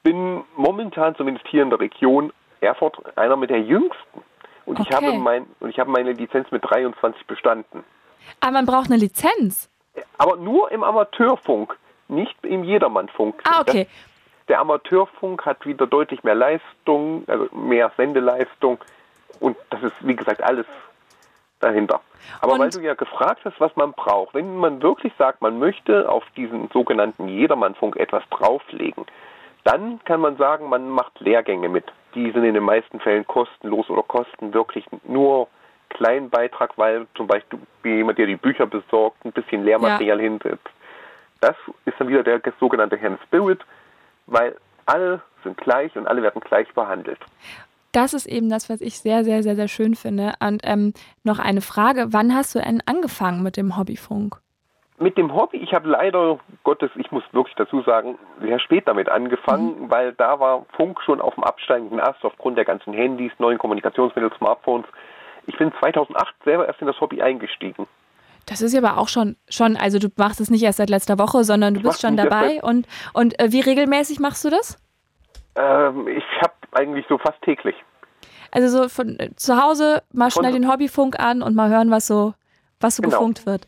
bin 0.03 0.43
momentan 0.57 1.15
zumindest 1.17 1.47
hier 1.49 1.63
in 1.63 1.71
der 1.71 1.81
Region 1.81 2.33
Erfurt 2.61 2.97
einer 3.19 3.37
mit 3.37 3.51
der 3.51 3.61
jüngsten. 3.61 4.23
Und 4.67 4.79
ich 4.81 4.87
Okay. 4.87 5.07
habe 5.07 5.19
mein, 5.19 5.47
und 5.61 5.71
ich 5.71 5.79
habe 5.79 5.91
meine 5.91 6.13
Lizenz 6.13 6.51
mit 6.51 6.69
23 6.69 7.27
bestanden. 7.27 7.85
Aber 8.41 8.53
man 8.53 8.67
braucht 8.67 8.87
eine 8.91 8.97
Lizenz. 8.99 9.71
Aber 10.19 10.37
nur 10.37 10.71
im 10.73 10.83
Amateurfunk, 10.85 11.77
nicht 12.09 12.37
im 12.45 12.65
Jedermannfunk. 12.65 13.41
Ah, 13.45 13.61
okay. 13.63 13.85
Das, 13.85 14.47
der 14.49 14.61
Amateurfunk 14.61 15.47
hat 15.47 15.65
wieder 15.67 15.87
deutlich 15.87 16.23
mehr 16.25 16.35
Leistung, 16.35 17.25
also 17.27 17.49
mehr 17.55 17.91
Sendeleistung. 17.97 18.79
Und 19.41 19.57
das 19.71 19.83
ist, 19.83 19.95
wie 20.01 20.15
gesagt, 20.17 20.43
alles 20.43 20.67
dahinter. 21.61 22.01
Aber 22.41 22.55
Und- 22.55 22.59
weil 22.61 22.71
du 22.71 22.81
ja 22.81 22.95
gefragt 22.95 23.41
hast, 23.45 23.59
was 23.61 23.75
man 23.77 23.93
braucht, 23.93 24.35
wenn 24.35 24.57
man 24.57 24.83
wirklich 24.83 25.13
sagt, 25.19 25.41
man 25.43 25.59
möchte 25.59 26.09
auf 26.11 26.25
diesen 26.37 26.69
sogenannten 26.73 27.29
Jedermannfunk 27.29 27.97
etwas 27.97 28.23
drauflegen, 28.31 29.07
dann 29.65 30.01
kann 30.05 30.21
man 30.21 30.37
sagen, 30.37 30.69
man 30.69 30.89
macht 30.91 31.19
Lehrgänge 31.21 31.69
mit. 31.69 31.85
Die 32.17 32.33
sind 32.33 32.43
in 32.45 32.55
den 32.55 32.65
meisten 32.65 32.99
Fällen 32.99 33.27
kostenlos 33.27 33.89
oder 33.89 34.03
kosten 34.03 34.53
wirklich 34.53 34.85
nur 35.07 35.47
kleinen 35.91 36.31
Beitrag, 36.31 36.77
weil 36.77 37.07
zum 37.15 37.29
Beispiel 37.29 37.61
jemand, 37.85 38.19
der 38.19 38.27
die 38.27 38.37
Bücher 38.37 38.67
besorgt, 38.67 39.25
ein 39.25 39.33
bisschen 39.33 39.65
Lehrmaterial 39.65 40.21
hinsetzt. 40.21 40.69
Das 41.41 41.55
ist 41.85 41.95
dann 41.99 42.09
wieder 42.09 42.23
der 42.25 42.41
sogenannte 42.59 43.01
Hand 43.01 43.21
Spirit, 43.27 43.61
weil 44.27 44.57
alle 44.87 45.21
sind 45.45 45.57
gleich 45.59 45.95
und 45.97 46.09
alle 46.09 46.23
werden 46.23 46.41
gleich 46.41 46.73
behandelt. 46.75 47.19
Das 47.93 48.15
ist 48.15 48.27
eben 48.27 48.51
das, 48.51 48.69
was 48.69 48.81
ich 48.81 48.99
sehr, 48.99 49.25
sehr, 49.25 49.43
sehr, 49.43 49.57
sehr 49.57 49.69
schön 49.69 49.95
finde. 49.95 50.35
Und 50.41 50.61
ähm, 50.65 50.93
noch 51.23 51.39
eine 51.39 51.61
Frage: 51.61 52.07
Wann 52.09 52.35
hast 52.35 52.55
du 52.55 52.59
denn 52.59 52.83
angefangen 52.87 53.43
mit 53.43 53.57
dem 53.57 53.77
Hobbyfunk? 53.77 54.41
Mit 54.99 55.19
dem 55.19 55.35
Hobby, 55.35 55.59
ich 55.59 55.75
habe 55.75 55.89
leider 55.89 56.39
Gottes, 56.65 56.91
ich 56.97 57.11
muss 57.13 57.23
wirklich 57.33 57.55
dazu 57.57 57.83
sagen, 57.83 58.19
sehr 58.41 58.59
spät 58.59 58.89
damit 58.89 59.11
angefangen, 59.11 59.91
weil 59.91 60.15
da 60.15 60.41
war 60.41 60.65
Funk 60.75 61.01
schon 61.05 61.21
auf 61.21 61.35
dem 61.35 61.45
absteigenden 61.45 62.01
Ast 62.01 62.25
aufgrund 62.25 62.57
der 62.57 62.65
ganzen 62.65 62.95
Handys, 62.95 63.31
neuen 63.39 63.59
Kommunikationsmittel, 63.59 64.31
Smartphones. 64.39 64.87
Ich 65.47 65.57
bin 65.59 65.71
2008 65.81 66.35
selber 66.45 66.67
erst 66.67 66.81
in 66.81 66.87
das 66.87 66.99
Hobby 67.01 67.21
eingestiegen. 67.21 67.87
Das 68.47 68.63
ist 68.63 68.73
ja 68.73 68.81
aber 68.83 68.99
auch 68.99 69.09
schon, 69.09 69.37
schon, 69.51 69.77
also 69.77 69.99
du 69.99 70.09
machst 70.17 70.41
es 70.41 70.51
nicht 70.51 70.63
erst 70.63 70.79
seit 70.79 70.89
letzter 70.89 71.19
Woche, 71.19 71.45
sondern 71.45 71.75
du 71.75 71.81
Ich 71.81 71.87
bist 71.87 72.01
schon 72.01 72.17
dabei. 72.17 72.63
Und, 72.63 72.87
und 73.13 73.39
äh, 73.39 73.53
wie 73.53 73.61
regelmäßig 73.61 74.19
machst 74.19 74.45
du 74.45 74.51
das? 74.51 74.79
Ähm, 75.57 76.09
ich 76.09 76.25
habe 76.41 76.55
eigentlich 76.73 77.05
so 77.09 77.19
fast 77.19 77.41
täglich. 77.43 77.75
Also 78.51 78.69
so 78.85 78.89
von 78.89 79.19
äh, 79.19 79.35
zu 79.37 79.61
Hause 79.63 80.03
mal 80.13 80.31
Von- 80.31 80.43
schnell 80.43 80.53
den 80.53 80.71
Hobbyfunk 80.71 81.19
an 81.19 81.43
und 81.43 81.55
mal 81.55 81.69
hören, 81.69 81.91
was 81.91 82.07
so, 82.07 82.35
was 82.81 82.97
so 82.97 83.03
Genau. 83.03 83.17
gefunkt 83.19 83.45
wird. 83.47 83.67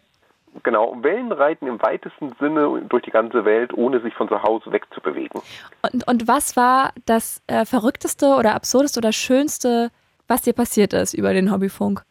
Genau, 0.63 0.97
Wellenreiten 1.03 1.69
im 1.69 1.81
weitesten 1.83 2.33
Sinne 2.41 2.83
durch 2.89 3.03
die 3.03 3.11
ganze 3.11 3.45
Welt, 3.45 3.73
ohne 3.75 4.01
sich 4.01 4.15
von 4.15 4.29
zu 4.29 4.43
Hause 4.43 4.73
wegzubewegen. 4.73 5.41
Und, 5.83 6.07
und 6.07 6.29
was 6.29 6.57
war 6.57 6.93
das 7.07 7.43
äh, 7.47 7.65
Verrückteste 7.65 8.37
oder 8.39 8.55
Absurdeste 8.55 9.01
oder 9.01 9.13
Schönste, 9.13 9.91
was 10.27 10.43
dir 10.43 10.53
passiert 10.53 10.93
ist 10.93 11.15
über 11.15 11.33
den 11.33 11.53
Hobbyfunk? 11.53 12.03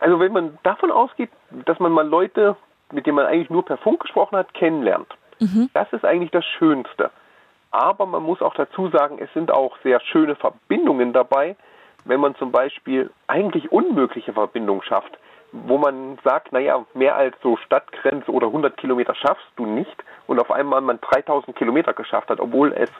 Also 0.00 0.20
wenn 0.20 0.32
man 0.32 0.58
davon 0.62 0.90
ausgeht, 0.90 1.30
dass 1.64 1.78
man 1.78 1.92
mal 1.92 2.06
Leute, 2.06 2.56
mit 2.92 3.06
denen 3.06 3.16
man 3.16 3.26
eigentlich 3.26 3.50
nur 3.50 3.64
per 3.64 3.78
Funk 3.78 4.00
gesprochen 4.00 4.36
hat, 4.36 4.52
kennenlernt, 4.54 5.08
das 5.72 5.92
ist 5.92 6.04
eigentlich 6.04 6.32
das 6.32 6.44
Schönste. 6.44 7.10
Aber 7.70 8.06
man 8.06 8.22
muss 8.22 8.42
auch 8.42 8.54
dazu 8.54 8.88
sagen, 8.88 9.18
es 9.20 9.32
sind 9.34 9.50
auch 9.52 9.76
sehr 9.82 10.00
schöne 10.00 10.34
Verbindungen 10.34 11.12
dabei, 11.12 11.56
wenn 12.04 12.20
man 12.20 12.34
zum 12.36 12.50
Beispiel 12.50 13.10
eigentlich 13.26 13.70
unmögliche 13.70 14.32
Verbindungen 14.32 14.82
schafft, 14.82 15.18
wo 15.52 15.78
man 15.78 16.18
sagt, 16.24 16.52
naja, 16.52 16.84
mehr 16.94 17.16
als 17.16 17.34
so 17.42 17.56
Stadtgrenze 17.56 18.30
oder 18.30 18.48
100 18.48 18.76
Kilometer 18.76 19.14
schaffst 19.14 19.46
du 19.56 19.66
nicht 19.66 20.04
und 20.26 20.38
auf 20.38 20.50
einmal 20.50 20.80
man 20.80 21.00
3000 21.00 21.56
Kilometer 21.56 21.92
geschafft 21.94 22.28
hat, 22.28 22.40
obwohl 22.40 22.72
es 22.72 22.90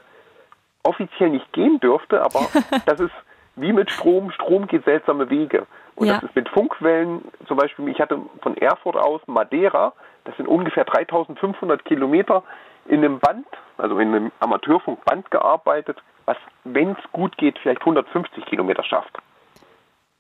offiziell 0.83 1.31
nicht 1.31 1.53
gehen 1.53 1.79
dürfte, 1.81 2.23
aber 2.23 2.41
das 2.87 3.01
ist 3.01 3.13
wie 3.57 3.73
mit 3.73 3.91
Strom, 3.91 4.31
Strom 4.31 4.67
geht 4.67 4.85
seltsame 4.85 5.29
Wege. 5.31 5.67
Und 5.97 6.07
Ja. 6.07 6.15
das 6.15 6.25
ist 6.25 6.37
mit 6.37 6.49
Funkwellen, 6.49 7.23
zum 7.47 7.57
Beispiel, 7.57 7.89
ich 7.89 8.01
hatte 8.01 8.19
von 8.41 8.57
Erfurt 8.57 8.97
aus 8.97 9.21
Madeira, 9.27 9.93
das 10.25 10.37
sind 10.37 10.47
ungefähr 10.47 10.85
3500 10.85 11.85
Kilometer 11.85 12.45
in 12.87 13.05
einem 13.05 13.19
Band, 13.19 13.47
also 13.77 13.99
in 13.99 14.15
einem 14.15 14.33
Amateurfunkband 14.41 15.31
gearbeitet, 15.31 15.99
was, 16.25 16.37
wenn 16.65 16.93
es 16.93 17.13
gut 17.13 17.37
geht, 17.37 17.59
vielleicht 17.59 17.81
150 17.81 18.45
Kilometer 18.47 18.85
schafft. 18.85 19.19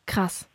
Krass. 0.07 0.51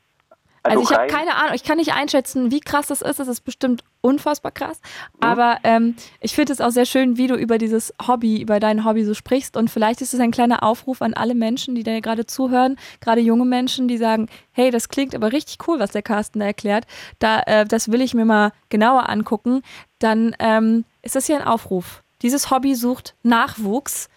Also, 0.64 0.82
ich 0.82 0.98
habe 0.98 1.08
keine 1.08 1.36
Ahnung, 1.36 1.54
ich 1.56 1.64
kann 1.64 1.78
nicht 1.78 1.94
einschätzen, 1.94 2.50
wie 2.50 2.62
krass 2.62 2.88
das 2.88 3.02
ist. 3.02 3.20
Das 3.20 3.28
ist 3.28 3.42
bestimmt 3.42 3.84
unfassbar 4.00 4.52
krass. 4.52 4.82
Aber 5.20 5.58
ähm, 5.64 5.96
ich 6.22 6.36
finde 6.36 6.54
es 6.54 6.62
auch 6.62 6.70
sehr 6.70 6.86
schön, 6.86 7.18
wie 7.18 7.28
du 7.28 7.36
über 7.36 7.58
dieses 7.58 7.94
Hobby, 8.08 8.42
über 8.42 8.62
dein 8.62 8.86
Hobby 8.86 9.04
so 9.04 9.14
sprichst. 9.14 9.58
Und 9.58 9.70
vielleicht 9.70 10.02
ist 10.02 10.14
es 10.14 10.22
ein 10.22 10.32
kleiner 10.32 10.64
Aufruf 10.64 11.02
an 11.02 11.14
alle 11.14 11.36
Menschen, 11.36 11.76
die 11.76 11.84
dir 11.84 12.00
gerade 12.00 12.26
zuhören, 12.26 12.78
gerade 13.02 13.20
junge 13.20 13.46
Menschen, 13.46 13.90
die 13.90 13.98
sagen, 13.98 14.30
hey, 14.54 14.72
das 14.72 14.88
klingt 14.88 15.14
aber 15.16 15.34
richtig 15.34 15.58
cool, 15.68 15.80
was 15.80 15.92
der 15.92 16.02
Carsten 16.02 16.40
da 16.40 16.46
erklärt. 16.46 16.86
Da, 17.20 17.42
äh, 17.46 17.66
das 17.66 17.92
will 17.92 18.02
ich 18.02 18.14
mir 18.14 18.26
mal 18.26 18.52
genauer 18.70 19.10
angucken. 19.10 19.64
Dann 20.00 20.34
ähm, 20.40 20.86
ist 21.02 21.18
das 21.18 21.26
hier 21.26 21.36
ein 21.36 21.48
Aufruf. 21.48 22.04
Dieses 22.22 22.52
Hobby 22.52 22.74
sucht 22.76 23.16
Nachwuchs. 23.24 24.10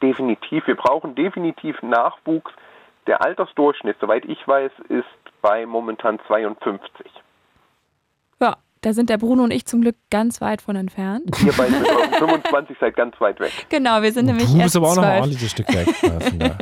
Definitiv. 0.00 0.66
Wir 0.66 0.76
brauchen 0.76 1.14
definitiv 1.14 1.76
Nachwuchs. 1.82 2.52
Der 3.06 3.22
Altersdurchschnitt, 3.22 3.96
soweit 4.00 4.24
ich 4.24 4.46
weiß, 4.46 4.70
ist 4.88 5.04
bei 5.40 5.66
momentan 5.66 6.18
52. 6.26 7.06
Ja, 8.40 8.56
da 8.82 8.92
sind 8.92 9.10
der 9.10 9.18
Bruno 9.18 9.42
und 9.42 9.52
ich 9.52 9.66
zum 9.66 9.82
Glück 9.82 9.96
ganz 10.10 10.40
weit 10.40 10.62
von 10.62 10.74
entfernt. 10.76 11.30
Ihr 11.44 11.52
beiden 11.52 11.80
mit 11.80 11.90
euren 11.90 12.12
25 12.12 12.78
seid 12.78 12.96
ganz 12.96 13.20
weit 13.20 13.38
weg. 13.38 13.52
Genau, 13.68 14.00
wir 14.00 14.12
sind 14.12 14.26
nämlich 14.26 14.46
Du 14.46 14.52
bist 14.52 14.62
erst 14.62 14.76
aber 14.76 14.88
auch 14.88 14.96
noch 14.96 15.02
ein 15.02 15.20
ordentliches 15.20 15.50
Stück 15.50 15.68
weg. 15.68 15.86
da. 16.38 16.58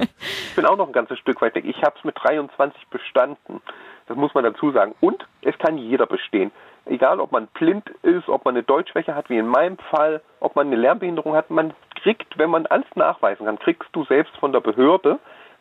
Ich 0.49 0.57
bin 0.57 0.67
auch 0.67 0.77
noch 0.77 0.89
ein 0.89 0.93
ganzes 0.93 1.19
Stück 1.21 1.41
weit 1.41 1.55
weg. 1.55 1.65
Ich 1.65 1.81
habe 1.83 1.95
es 1.97 2.05
mit 2.05 2.17
23 2.21 2.89
bestanden. 2.89 3.61
Das 4.09 4.17
muss 4.17 4.35
man 4.35 4.43
dazu 4.43 4.73
sagen. 4.73 4.95
Und 5.01 5.25
es 5.43 5.57
kann 5.59 5.79
jeder 5.79 6.07
bestehen. 6.07 6.51
Egal, 6.87 7.21
ob 7.21 7.31
man 7.33 7.47
blind 7.49 7.89
ist, 8.03 8.29
ob 8.29 8.45
man 8.45 8.55
eine 8.55 8.65
Deutschschwäche 8.65 9.15
hat, 9.15 9.29
wie 9.29 9.37
in 9.37 9.47
meinem 9.47 9.77
Fall, 9.91 10.23
ob 10.41 10.57
man 10.57 10.69
eine 10.69 10.77
Lernbehinderung 10.77 11.35
hat. 11.35 11.51
Man 11.51 11.75
kriegt, 12.03 12.39
wenn 12.39 12.51
man 12.51 12.67
alles 12.67 12.87
nachweisen 12.95 13.47
kann, 13.47 13.59
kriegst 13.59 13.91
du 13.93 14.05
selbst 14.07 14.35
von 14.39 14.53
der 14.53 14.61
Behörde, 14.61 15.19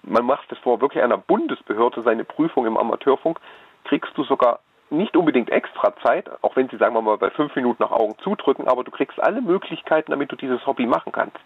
man 0.09 0.25
macht 0.25 0.51
es 0.51 0.57
vor 0.59 0.81
wirklich 0.81 1.03
einer 1.03 1.17
Bundesbehörde, 1.17 2.01
seine 2.03 2.23
Prüfung 2.23 2.65
im 2.65 2.77
Amateurfunk, 2.77 3.39
kriegst 3.83 4.11
du 4.15 4.23
sogar 4.23 4.59
nicht 4.89 5.17
unbedingt 5.17 5.49
extra 5.49 5.93
Zeit, 6.01 6.29
auch 6.41 6.55
wenn 6.55 6.69
sie, 6.69 6.77
sagen 6.77 6.95
wir 6.95 7.01
mal, 7.01 7.17
bei 7.17 7.29
fünf 7.29 7.55
Minuten 7.55 7.83
nach 7.83 7.91
Augen 7.91 8.15
zudrücken, 8.23 8.67
aber 8.67 8.83
du 8.83 8.91
kriegst 8.91 9.21
alle 9.21 9.41
Möglichkeiten, 9.41 10.11
damit 10.11 10.31
du 10.31 10.35
dieses 10.35 10.65
Hobby 10.65 10.85
machen 10.85 11.11
kannst. 11.11 11.37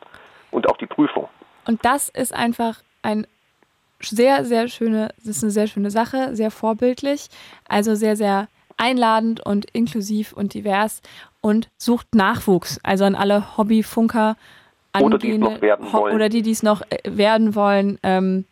Und 0.52 0.70
auch 0.70 0.78
die 0.78 0.86
Prüfung. 0.86 1.28
Und 1.66 1.84
das 1.86 2.10
ist 2.10 2.36
einfach 2.36 2.82
ein 3.04 3.26
sehr, 4.00 4.46
sehr 4.46 4.68
schöne, 4.68 5.10
das 5.18 5.38
ist 5.38 5.44
eine 5.44 5.52
sehr 5.52 5.68
schöne 5.68 5.92
Sache, 5.92 6.36
sehr 6.36 6.52
vorbildlich, 6.52 7.30
also 7.68 7.96
sehr, 7.96 8.16
sehr 8.16 8.48
einladend 8.78 9.46
und 9.46 9.70
inklusiv 9.72 10.34
und 10.34 10.54
divers 10.54 11.02
und 11.40 11.70
sucht 11.78 12.16
Nachwuchs, 12.16 12.80
also 12.84 13.06
an 13.06 13.16
alle 13.16 13.58
Hobbyfunker, 13.58 14.36
Oder 15.00 15.18
die 15.18 15.30
es 15.30 15.34
angehende 15.34 15.50
noch 15.54 15.62
werden 15.62 15.94
wollen. 15.94 16.16
oder 16.16 16.30
die, 16.30 16.42
die 16.42 16.52
es 16.52 16.64
noch 16.64 16.82
äh, 16.90 16.98
werden 17.06 17.56
wollen, 17.56 18.00
ähm, 18.04 18.46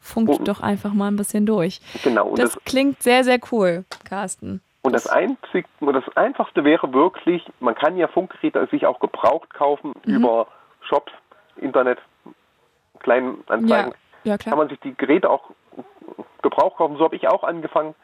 funkt 0.00 0.38
Und- 0.38 0.48
doch 0.48 0.60
einfach 0.60 0.92
mal 0.92 1.08
ein 1.08 1.16
bisschen 1.16 1.46
durch. 1.46 1.80
Genau. 2.02 2.28
Und 2.28 2.38
Das 2.38 2.58
klingt 2.64 3.02
sehr, 3.02 3.22
sehr 3.24 3.38
cool, 3.52 3.84
Carsten. 4.08 4.60
Und 4.82 4.94
das 4.94 5.06
einzig, 5.06 5.66
und 5.80 5.92
das 5.92 6.04
einfachste 6.16 6.64
wäre 6.64 6.92
wirklich, 6.94 7.44
man 7.60 7.74
kann 7.74 7.96
ja 7.98 8.08
Funkgeräte 8.08 8.66
sich 8.70 8.86
auch 8.86 8.98
gebraucht 8.98 9.52
kaufen 9.52 9.92
Mhm. 10.06 10.14
über 10.16 10.46
Shops, 10.88 11.12
Internet, 11.56 11.98
kleinen 13.00 13.44
Anzeigen. 13.48 13.92
Ja, 14.24 14.32
ja 14.32 14.38
Kann 14.38 14.38
klar. 14.38 14.56
man 14.56 14.68
sich 14.70 14.80
die 14.80 14.94
Geräte 14.96 15.28
auch 15.28 15.50
gebraucht 16.42 16.76
kaufen. 16.78 16.96
So 16.96 17.04
habe 17.04 17.16
ich 17.16 17.28
auch 17.28 17.44
angefangen. 17.44 17.94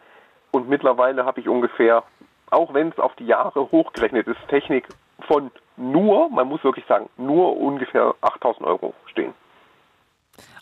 Und 0.50 0.68
mittlerweile 0.68 1.24
habe 1.24 1.40
ich 1.40 1.48
ungefähr, 1.48 2.02
auch 2.50 2.72
wenn 2.74 2.88
es 2.90 2.98
auf 2.98 3.14
die 3.16 3.26
Jahre 3.26 3.70
hochgerechnet 3.72 4.26
ist, 4.26 4.38
Technik 4.48 4.86
von 5.26 5.50
nur, 5.76 6.28
man 6.30 6.46
muss 6.46 6.62
wirklich 6.62 6.84
sagen, 6.86 7.08
nur 7.16 7.56
ungefähr 7.58 8.14
8000 8.20 8.66
Euro 8.66 8.94
stehen. 9.06 9.34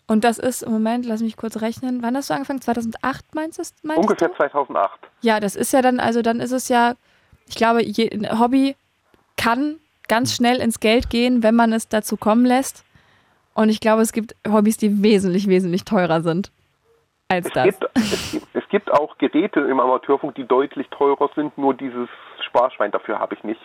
Und 0.06 0.24
das 0.24 0.38
ist 0.38 0.62
im 0.62 0.72
Moment, 0.72 1.06
lass 1.06 1.22
mich 1.22 1.36
kurz 1.36 1.60
rechnen, 1.62 2.02
wann 2.02 2.16
hast 2.16 2.28
du 2.28 2.34
angefangen? 2.34 2.60
2008 2.60 3.34
meinst 3.34 3.58
du? 3.58 3.62
Meinst 3.82 4.02
Ungefähr 4.02 4.28
du? 4.28 4.36
2008. 4.36 5.00
Ja, 5.22 5.40
das 5.40 5.56
ist 5.56 5.72
ja 5.72 5.80
dann, 5.80 5.98
also 5.98 6.20
dann 6.20 6.40
ist 6.40 6.52
es 6.52 6.68
ja, 6.68 6.94
ich 7.48 7.54
glaube, 7.54 7.82
je, 7.82 8.10
ein 8.10 8.38
Hobby 8.38 8.76
kann 9.36 9.76
ganz 10.08 10.34
schnell 10.34 10.60
ins 10.60 10.80
Geld 10.80 11.08
gehen, 11.08 11.42
wenn 11.42 11.54
man 11.54 11.72
es 11.72 11.88
dazu 11.88 12.16
kommen 12.16 12.44
lässt. 12.44 12.84
Und 13.54 13.68
ich 13.68 13.80
glaube, 13.80 14.02
es 14.02 14.12
gibt 14.12 14.34
Hobbys, 14.46 14.76
die 14.76 15.02
wesentlich, 15.02 15.48
wesentlich 15.48 15.84
teurer 15.84 16.20
sind 16.22 16.50
als 17.28 17.46
Es 17.46 17.52
das. 17.52 17.64
gibt, 17.64 17.84
es, 17.94 18.30
gibt, 18.32 18.46
es 18.54 18.68
gibt 18.68 18.92
auch 18.92 19.16
Geräte 19.18 19.60
im 19.60 19.80
Amateurfunk, 19.80 20.34
die 20.34 20.44
deutlich 20.46 20.88
teurer 20.90 21.30
sind, 21.34 21.56
nur 21.56 21.72
dieses 21.74 22.08
Sparschwein 22.46 22.90
dafür 22.90 23.18
habe 23.18 23.34
ich 23.34 23.44
nicht. 23.44 23.60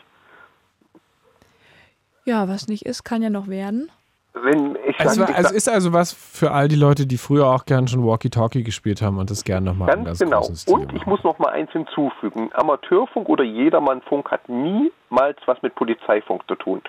Ja, 2.25 2.47
was 2.47 2.67
nicht 2.67 2.85
ist, 2.85 3.03
kann 3.03 3.21
ja 3.21 3.29
noch 3.29 3.47
werden. 3.47 3.91
Wenn 4.43 4.77
ich 4.87 4.99
Also, 4.99 5.21
sag, 5.21 5.29
ich 5.29 5.35
also 5.35 5.49
sag- 5.49 5.57
ist 5.57 5.69
also 5.69 5.93
was 5.93 6.13
für 6.13 6.51
all 6.51 6.67
die 6.67 6.75
Leute, 6.75 7.05
die 7.07 7.17
früher 7.17 7.47
auch 7.47 7.65
gern 7.65 7.87
schon 7.87 8.05
Walkie-Talkie 8.05 8.63
gespielt 8.63 9.01
haben 9.01 9.17
und 9.17 9.29
das 9.29 9.43
gern 9.43 9.63
nochmal 9.63 9.87
ganz 9.87 10.05
ganz 10.05 10.19
genau. 10.19 10.47
Und 10.75 10.93
ich 10.93 11.05
muss 11.05 11.23
noch 11.23 11.39
mal 11.39 11.49
eins 11.49 11.71
hinzufügen. 11.71 12.49
Amateurfunk 12.53 13.27
oder 13.29 13.43
Jedermannfunk 13.43 14.31
hat 14.31 14.47
niemals 14.49 15.37
was 15.45 15.61
mit 15.61 15.75
Polizeifunk 15.75 16.43
zu 16.47 16.55
tun. 16.55 16.81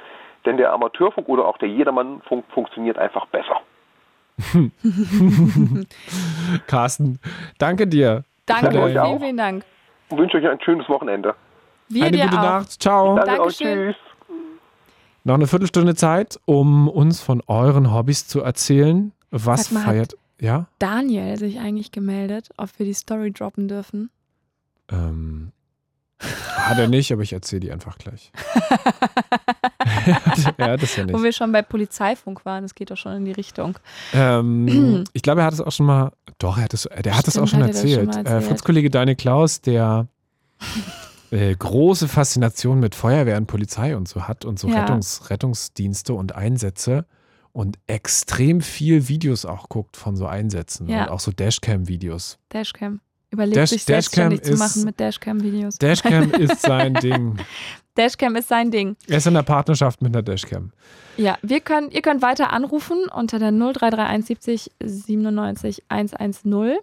Denn 0.47 0.57
der 0.57 0.73
Amateurfunk 0.73 1.29
oder 1.29 1.47
auch 1.47 1.59
der 1.59 1.69
Jedermannfunk 1.69 2.45
funktioniert 2.53 2.99
einfach 2.99 3.27
besser. 3.27 3.61
Carsten, 6.67 7.19
danke 7.59 7.87
dir. 7.87 8.25
Danke, 8.47 8.71
vielen, 8.71 8.99
auch. 8.99 9.21
vielen 9.21 9.37
Dank. 9.37 9.65
Ich 10.11 10.17
wünsche 10.17 10.39
euch 10.39 10.49
ein 10.49 10.61
schönes 10.63 10.89
Wochenende. 10.89 11.35
Wir 11.89 12.07
Eine 12.07 12.17
dir 12.17 12.25
gute 12.25 12.39
auch. 12.39 12.43
Nacht. 12.43 12.83
Ciao. 12.83 13.17
Danke. 13.17 13.49
Tschüss. 13.51 13.97
Noch 15.25 15.35
eine 15.35 15.47
Viertelstunde 15.47 15.95
Zeit, 15.95 16.41
um 16.47 16.89
uns 16.89 17.21
von 17.21 17.43
euren 17.47 17.93
Hobbys 17.93 18.27
zu 18.27 18.41
erzählen. 18.41 19.13
Was 19.31 19.65
Sag 19.65 19.73
mal, 19.73 19.85
feiert. 19.85 20.17
Ja? 20.41 20.67
Daniel 20.79 21.37
sich 21.39 21.59
eigentlich 21.59 21.93
gemeldet, 21.93 22.49
ob 22.57 22.71
wir 22.79 22.87
die 22.87 22.95
Story 22.95 23.31
droppen 23.31 23.69
dürfen. 23.69 24.11
Ähm, 24.91 25.53
hat 26.19 26.79
er 26.79 26.89
nicht, 26.89 27.13
aber 27.13 27.23
ich 27.23 27.33
erzähle 27.33 27.61
die 27.61 27.71
einfach 27.73 27.99
gleich. 27.99 28.33
er 30.57 30.71
hat 30.73 30.83
es 30.83 30.97
ja 30.97 31.05
Wo 31.07 31.13
nicht. 31.13 31.23
wir 31.23 31.33
schon 31.33 31.53
bei 31.53 31.63
Polizeifunk 31.63 32.45
waren, 32.45 32.63
das 32.63 32.75
geht 32.75 32.91
doch 32.91 32.97
schon 32.97 33.13
in 33.17 33.25
die 33.25 33.33
Richtung. 33.33 33.79
Ähm, 34.13 35.05
ich 35.13 35.23
glaube, 35.23 35.41
er 35.43 35.47
hat 35.47 35.55
es 35.55 35.61
auch 35.61 35.73
schon 35.73 35.87
mal. 35.87 36.13
Doch, 36.39 36.57
er 36.57 36.65
hat 36.65 36.75
es, 36.75 36.89
der 37.05 37.17
hat 37.17 37.29
es 37.29 37.37
auch 37.39 37.47
schon 37.47 37.61
er 37.61 37.67
schon 37.69 37.77
erzählt. 37.77 38.07
mal 38.07 38.15
Äh, 38.15 38.19
erzählt. 38.19 38.45
Fritz-Kollege 38.45 38.91
Daniel 38.91 39.17
Klaus, 39.17 39.61
der 39.61 40.07
äh, 41.31 41.55
große 41.55 42.09
Faszination 42.09 42.81
mit 42.81 42.95
Feuerwehr 42.95 43.37
und 43.37 43.47
Polizei 43.47 43.97
und 43.97 44.09
so 44.09 44.27
hat 44.29 44.45
und 44.45 44.59
so 44.59 44.69
Ja. 44.69 44.81
Rettungs, 44.81 45.31
Rettungsdienste 45.31 46.15
und 46.15 46.35
Einsätze 46.35 47.07
und 47.53 47.79
extrem 47.87 48.61
viel 48.61 49.09
Videos 49.09 49.45
auch 49.45 49.69
guckt 49.69 49.97
von 49.97 50.17
so 50.17 50.27
Einsätzen 50.27 50.89
Ja. 50.89 51.05
und 51.05 51.11
auch 51.11 51.21
so 51.21 51.31
Dashcam-Videos. 51.33 52.39
Dashcam. 52.51 53.01
Überlegt 53.33 53.57
Dash- 53.57 53.71
sich 53.71 53.85
Dashcam 53.85 54.31
selbstständig 54.31 54.43
zu 54.43 54.53
ist- 54.53 54.59
machen 54.59 54.85
mit 54.85 54.99
Dashcam-Videos. 54.99 55.79
Dashcam 55.79 56.31
ist 56.33 56.63
sein 56.63 56.95
Ding. 57.03 57.37
Dashcam 57.97 58.35
ist 58.37 58.49
sein 58.49 58.71
Ding. 58.71 58.97
Er 59.09 59.19
ist 59.19 59.27
in 59.27 59.35
der 59.35 59.43
Partnerschaft 59.43 60.01
mit 60.03 60.13
einer 60.15 60.23
Dashcam. 60.23 60.73
Ja, 61.17 61.39
wir 61.43 61.61
können, 61.61 61.91
ihr 61.91 62.03
könnt 62.03 62.23
weiter 62.23 62.53
anrufen 62.53 62.99
unter 63.15 63.39
der 63.39 63.51
0331 63.53 64.27
70 64.27 64.71
97 64.83 65.83
110 65.89 66.79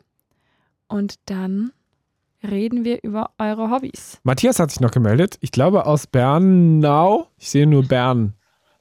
und 0.88 1.16
dann 1.26 1.72
reden 2.48 2.84
wir 2.86 3.04
über 3.04 3.32
eure 3.38 3.70
Hobbys. 3.70 4.20
Matthias 4.24 4.60
hat 4.60 4.72
sich 4.72 4.80
noch 4.80 4.92
gemeldet. 4.92 5.38
Ich 5.42 5.52
glaube 5.52 5.86
aus 5.86 6.08
Bernau. 6.08 7.28
Ich 7.38 7.50
sehe 7.50 7.68
nur 7.68 7.84
Bern. 7.84 8.34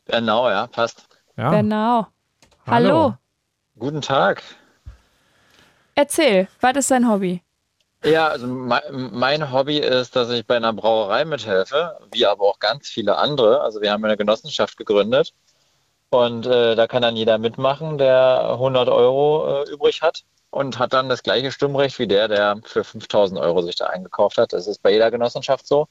Genau, 0.06 0.48
ja, 0.48 0.66
passt. 0.66 1.06
Ja. 1.36 1.50
Genau. 1.50 2.06
Hallo. 2.66 3.14
Guten 3.78 4.00
Tag. 4.00 4.42
Erzähl, 5.94 6.48
was 6.60 6.76
ist 6.76 6.90
dein 6.90 7.08
Hobby? 7.08 7.42
Ja, 8.04 8.28
also 8.28 8.46
mein, 8.46 8.82
mein 9.12 9.52
Hobby 9.52 9.78
ist, 9.78 10.14
dass 10.14 10.30
ich 10.30 10.46
bei 10.46 10.56
einer 10.56 10.72
Brauerei 10.72 11.24
mithelfe, 11.24 11.98
wie 12.12 12.26
aber 12.26 12.44
auch 12.44 12.58
ganz 12.58 12.88
viele 12.88 13.16
andere. 13.16 13.62
Also 13.62 13.80
wir 13.80 13.90
haben 13.90 14.04
eine 14.04 14.16
Genossenschaft 14.16 14.76
gegründet 14.76 15.34
und 16.10 16.46
äh, 16.46 16.76
da 16.76 16.86
kann 16.86 17.02
dann 17.02 17.16
jeder 17.16 17.38
mitmachen, 17.38 17.98
der 17.98 18.50
100 18.52 18.88
Euro 18.88 19.62
äh, 19.62 19.70
übrig 19.70 20.02
hat 20.02 20.24
und 20.56 20.78
hat 20.78 20.94
dann 20.94 21.10
das 21.10 21.22
gleiche 21.22 21.52
Stimmrecht 21.52 21.98
wie 21.98 22.06
der, 22.06 22.28
der 22.28 22.58
für 22.64 22.82
5000 22.82 23.38
Euro 23.38 23.60
sich 23.60 23.76
da 23.76 23.88
eingekauft 23.88 24.38
hat. 24.38 24.54
Das 24.54 24.66
ist 24.66 24.82
bei 24.82 24.90
jeder 24.90 25.10
Genossenschaft 25.10 25.66
so. 25.66 25.86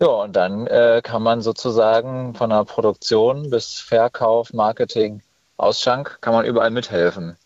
Ja, 0.00 0.06
und 0.06 0.36
dann 0.36 0.68
äh, 0.68 1.00
kann 1.02 1.24
man 1.24 1.42
sozusagen 1.42 2.34
von 2.34 2.50
der 2.50 2.64
Produktion 2.64 3.50
bis 3.50 3.80
Verkauf, 3.80 4.52
Marketing, 4.52 5.22
Ausschank, 5.56 6.18
kann 6.20 6.32
man 6.32 6.46
überall 6.46 6.70
mithelfen. 6.70 7.36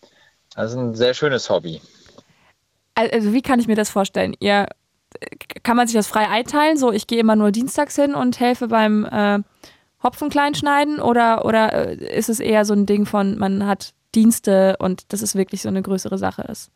Das 0.55 0.69
ist 0.71 0.77
ein 0.77 0.93
sehr 0.93 1.15
schönes 1.15 1.49
Hobby. 1.49 1.81
Also, 2.93 3.33
wie 3.33 3.41
kann 3.41 3.59
ich 3.59 3.67
mir 3.67 3.75
das 3.75 3.89
vorstellen? 3.89 4.35
Ihr, 4.39 4.67
kann 5.63 5.75
man 5.75 5.87
sich 5.87 5.95
das 5.95 6.07
frei 6.07 6.29
einteilen? 6.29 6.77
So, 6.77 6.91
ich 6.91 7.07
gehe 7.07 7.19
immer 7.19 7.35
nur 7.35 7.51
dienstags 7.51 7.95
hin 7.95 8.13
und 8.13 8.39
helfe 8.39 8.67
beim 8.67 9.05
äh, 9.05 9.39
Hopfen 10.03 10.29
kleinschneiden? 10.29 11.01
Oder, 11.01 11.43
oder 11.43 11.73
äh, 11.73 12.17
ist 12.17 12.29
es 12.29 12.39
eher 12.39 12.65
so 12.65 12.73
ein 12.75 12.85
Ding 12.85 13.07
von, 13.07 13.39
man 13.39 13.65
hat 13.65 13.94
Dienste 14.15 14.75
und 14.79 15.11
das 15.13 15.21
ist 15.21 15.35
wirklich 15.35 15.61
so 15.61 15.69
eine 15.69 15.81
größere 15.81 16.17
Sache 16.17 16.43
ist? 16.43 16.71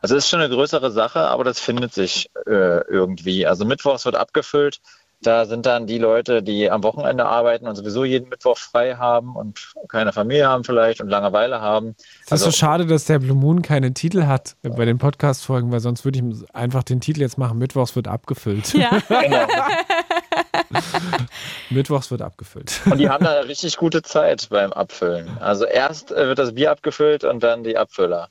Also 0.00 0.14
es 0.16 0.24
ist 0.24 0.30
schon 0.30 0.40
eine 0.40 0.54
größere 0.54 0.90
Sache, 0.90 1.20
aber 1.20 1.42
das 1.42 1.58
findet 1.58 1.94
sich 1.94 2.30
äh, 2.46 2.50
irgendwie. 2.88 3.46
Also 3.46 3.64
Mittwochs 3.64 4.04
wird 4.04 4.14
abgefüllt. 4.16 4.80
Da 5.22 5.46
sind 5.46 5.64
dann 5.64 5.86
die 5.86 5.96
Leute, 5.96 6.42
die 6.42 6.70
am 6.70 6.84
Wochenende 6.84 7.24
arbeiten 7.24 7.66
und 7.66 7.74
sowieso 7.74 8.04
jeden 8.04 8.28
Mittwoch 8.28 8.58
frei 8.58 8.96
haben 8.96 9.34
und 9.34 9.72
keine 9.88 10.12
Familie 10.12 10.46
haben 10.46 10.62
vielleicht 10.62 11.00
und 11.00 11.08
Langeweile 11.08 11.62
haben. 11.62 11.94
Es 12.20 12.26
ist 12.26 12.32
Also- 12.32 12.44
so 12.46 12.50
schade, 12.52 12.84
dass 12.84 13.06
der 13.06 13.18
Blue 13.20 13.34
Moon 13.36 13.62
keinen 13.62 13.94
Titel 13.94 14.24
hat 14.26 14.56
bei 14.62 14.84
den 14.84 14.98
Podcast-Folgen, 14.98 15.72
weil 15.72 15.80
sonst 15.80 16.04
würde 16.04 16.18
ich 16.18 16.22
ihm 16.22 16.44
einfach 16.52 16.82
den 16.82 17.00
Titel 17.00 17.22
jetzt 17.22 17.38
machen: 17.38 17.56
Mittwochs 17.56 17.96
wird 17.96 18.06
abgefüllt. 18.08 18.74
Ja. 18.74 18.90
Genau. 19.08 19.46
Mittwochs 21.70 22.10
wird 22.10 22.22
abgefüllt. 22.22 22.80
Und 22.86 22.98
die 22.98 23.08
haben 23.08 23.24
da 23.24 23.38
eine 23.38 23.48
richtig 23.48 23.76
gute 23.76 24.02
Zeit 24.02 24.48
beim 24.50 24.72
Abfüllen. 24.72 25.38
Also 25.38 25.64
erst 25.64 26.12
äh, 26.12 26.28
wird 26.28 26.38
das 26.38 26.54
Bier 26.54 26.70
abgefüllt 26.70 27.24
und 27.24 27.42
dann 27.42 27.64
die 27.64 27.76
Abfüller. 27.76 28.28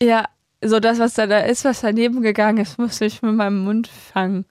ja, 0.00 0.26
so 0.62 0.80
das, 0.80 0.98
was 0.98 1.14
da, 1.14 1.26
da 1.26 1.40
ist, 1.40 1.64
was 1.64 1.82
daneben 1.82 2.22
gegangen 2.22 2.58
ist, 2.58 2.78
muss 2.78 3.00
ich 3.00 3.22
mit 3.22 3.34
meinem 3.34 3.64
Mund 3.64 3.88
fangen. 3.88 4.46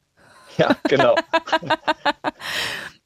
Ja, 0.57 0.75
genau. 0.87 1.15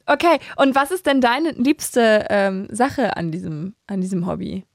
Okay, 0.10 0.40
und 0.56 0.74
was 0.74 0.92
ist 0.92 1.06
denn 1.06 1.20
deine 1.20 1.52
liebste 1.52 2.28
ähm, 2.30 2.68
Sache 2.72 3.18
an 3.18 3.30
diesem, 3.30 3.76
an 3.88 4.00
diesem 4.00 4.26
Hobby? 4.26 4.66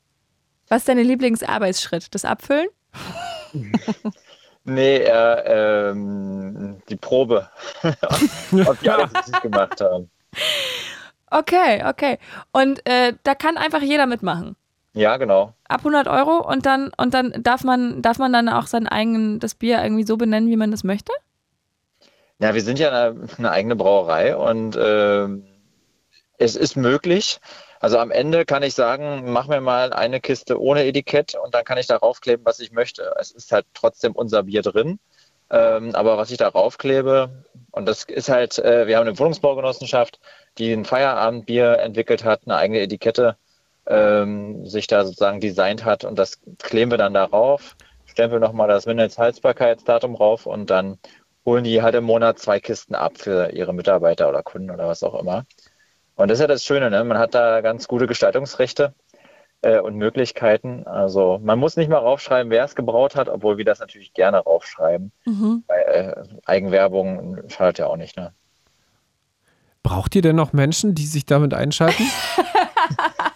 Was 0.68 0.82
ist 0.82 0.88
deine 0.88 1.02
Lieblingsarbeitsschritt? 1.02 2.14
Das 2.14 2.26
Abfüllen? 2.26 2.68
Nee, 4.64 4.98
äh, 4.98 5.90
ähm, 5.90 6.80
die 6.88 6.96
Probe. 6.96 7.48
Ob 7.82 8.80
die 8.80 8.90
alles 8.90 9.14
richtig 9.14 9.40
gemacht 9.42 9.80
haben. 9.80 10.10
Okay, 11.30 11.82
okay. 11.86 12.18
Und 12.52 12.86
äh, 12.86 13.14
da 13.24 13.34
kann 13.34 13.56
einfach 13.56 13.82
jeder 13.82 14.06
mitmachen. 14.06 14.56
Ja, 14.94 15.16
genau. 15.16 15.54
Ab 15.68 15.80
100 15.80 16.06
Euro 16.06 16.46
und 16.46 16.66
dann, 16.66 16.90
und 16.98 17.14
dann 17.14 17.32
darf 17.42 17.64
man, 17.64 18.02
darf 18.02 18.18
man 18.18 18.32
dann 18.32 18.48
auch 18.48 18.66
sein 18.66 18.86
eigen, 18.86 19.40
das 19.40 19.54
Bier 19.54 19.82
irgendwie 19.82 20.04
so 20.04 20.16
benennen, 20.16 20.50
wie 20.50 20.56
man 20.56 20.70
das 20.70 20.84
möchte? 20.84 21.12
Ja, 22.38 22.54
wir 22.54 22.62
sind 22.62 22.78
ja 22.78 22.90
eine, 22.90 23.26
eine 23.38 23.50
eigene 23.50 23.76
Brauerei 23.76 24.36
und 24.36 24.76
ähm, 24.78 25.44
es 26.38 26.56
ist 26.56 26.76
möglich. 26.76 27.40
Also 27.82 27.98
am 27.98 28.12
Ende 28.12 28.44
kann 28.44 28.62
ich 28.62 28.74
sagen, 28.74 29.32
mach 29.32 29.48
mir 29.48 29.60
mal 29.60 29.92
eine 29.92 30.20
Kiste 30.20 30.60
ohne 30.60 30.84
Etikett 30.84 31.34
und 31.34 31.52
dann 31.52 31.64
kann 31.64 31.78
ich 31.78 31.88
darauf 31.88 32.20
kleben, 32.20 32.44
was 32.44 32.60
ich 32.60 32.70
möchte. 32.70 33.12
Es 33.18 33.32
ist 33.32 33.50
halt 33.50 33.66
trotzdem 33.74 34.12
unser 34.12 34.44
Bier 34.44 34.62
drin. 34.62 35.00
Ähm, 35.50 35.92
aber 35.96 36.16
was 36.16 36.30
ich 36.30 36.38
darauf 36.38 36.78
klebe, 36.78 37.44
und 37.72 37.86
das 37.86 38.04
ist 38.04 38.28
halt, 38.28 38.56
äh, 38.60 38.86
wir 38.86 38.96
haben 38.98 39.08
eine 39.08 39.18
Wohnungsbaugenossenschaft, 39.18 40.20
die 40.58 40.72
ein 40.72 40.84
Feierabendbier 40.84 41.80
entwickelt 41.80 42.24
hat, 42.24 42.42
eine 42.44 42.56
eigene 42.56 42.80
Etikette 42.82 43.36
ähm, 43.88 44.64
sich 44.64 44.86
da 44.86 45.04
sozusagen 45.04 45.40
designt 45.40 45.84
hat 45.84 46.04
und 46.04 46.16
das 46.20 46.40
kleben 46.60 46.92
wir 46.92 46.98
dann 46.98 47.14
darauf, 47.14 47.76
stempeln 48.06 48.40
nochmal 48.40 48.68
das 48.68 48.86
Mindesthaltbarkeitsdatum 48.86 50.14
rauf 50.14 50.46
und 50.46 50.70
dann 50.70 50.98
holen 51.44 51.64
die 51.64 51.82
halt 51.82 51.96
im 51.96 52.04
Monat 52.04 52.38
zwei 52.38 52.60
Kisten 52.60 52.94
ab 52.94 53.18
für 53.18 53.50
ihre 53.50 53.74
Mitarbeiter 53.74 54.28
oder 54.28 54.44
Kunden 54.44 54.70
oder 54.70 54.86
was 54.86 55.02
auch 55.02 55.20
immer. 55.20 55.46
Und 56.16 56.28
das 56.28 56.38
ist 56.38 56.42
ja 56.42 56.46
das 56.46 56.64
Schöne, 56.64 56.90
ne? 56.90 57.04
man 57.04 57.18
hat 57.18 57.34
da 57.34 57.60
ganz 57.60 57.88
gute 57.88 58.06
Gestaltungsrechte 58.06 58.94
äh, 59.62 59.78
und 59.80 59.96
Möglichkeiten. 59.96 60.86
Also 60.86 61.40
man 61.42 61.58
muss 61.58 61.76
nicht 61.76 61.88
mal 61.88 61.98
raufschreiben, 61.98 62.50
wer 62.50 62.64
es 62.64 62.74
gebraut 62.74 63.16
hat, 63.16 63.28
obwohl 63.28 63.58
wir 63.58 63.64
das 63.64 63.80
natürlich 63.80 64.12
gerne 64.12 64.38
raufschreiben. 64.38 65.12
Mhm. 65.24 65.64
Weil, 65.66 65.80
äh, 65.80 66.24
Eigenwerbung 66.44 67.38
schadet 67.48 67.78
ja 67.78 67.86
auch 67.86 67.96
nicht. 67.96 68.16
Ne? 68.16 68.32
Braucht 69.82 70.14
ihr 70.14 70.22
denn 70.22 70.36
noch 70.36 70.52
Menschen, 70.52 70.94
die 70.94 71.06
sich 71.06 71.24
damit 71.24 71.54
einschalten? 71.54 72.04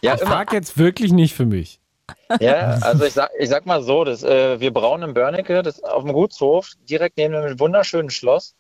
Ja, 0.03 0.15
Ich 0.15 0.21
frage 0.21 0.55
jetzt 0.55 0.79
wirklich 0.79 1.13
nicht 1.13 1.35
für 1.35 1.47
mich. 1.47 1.81
Ja, 2.41 2.79
also 2.83 3.05
ich 3.05 3.15
sag, 3.15 3.31
ich 3.39 3.49
sag 3.49 3.67
mal 3.67 3.83
so, 3.83 4.05
das, 4.05 4.23
äh, 4.23 4.61
wir 4.61 4.73
brauen 4.73 5.03
in 5.03 5.15
Börnecke, 5.15 5.63
das 5.63 5.83
auf 5.83 6.05
dem 6.05 6.13
Gutshof, 6.13 6.73
direkt 6.89 7.17
neben 7.17 7.35
einem 7.35 7.59
wunderschönen 7.59 8.11
Schloss. 8.11 8.55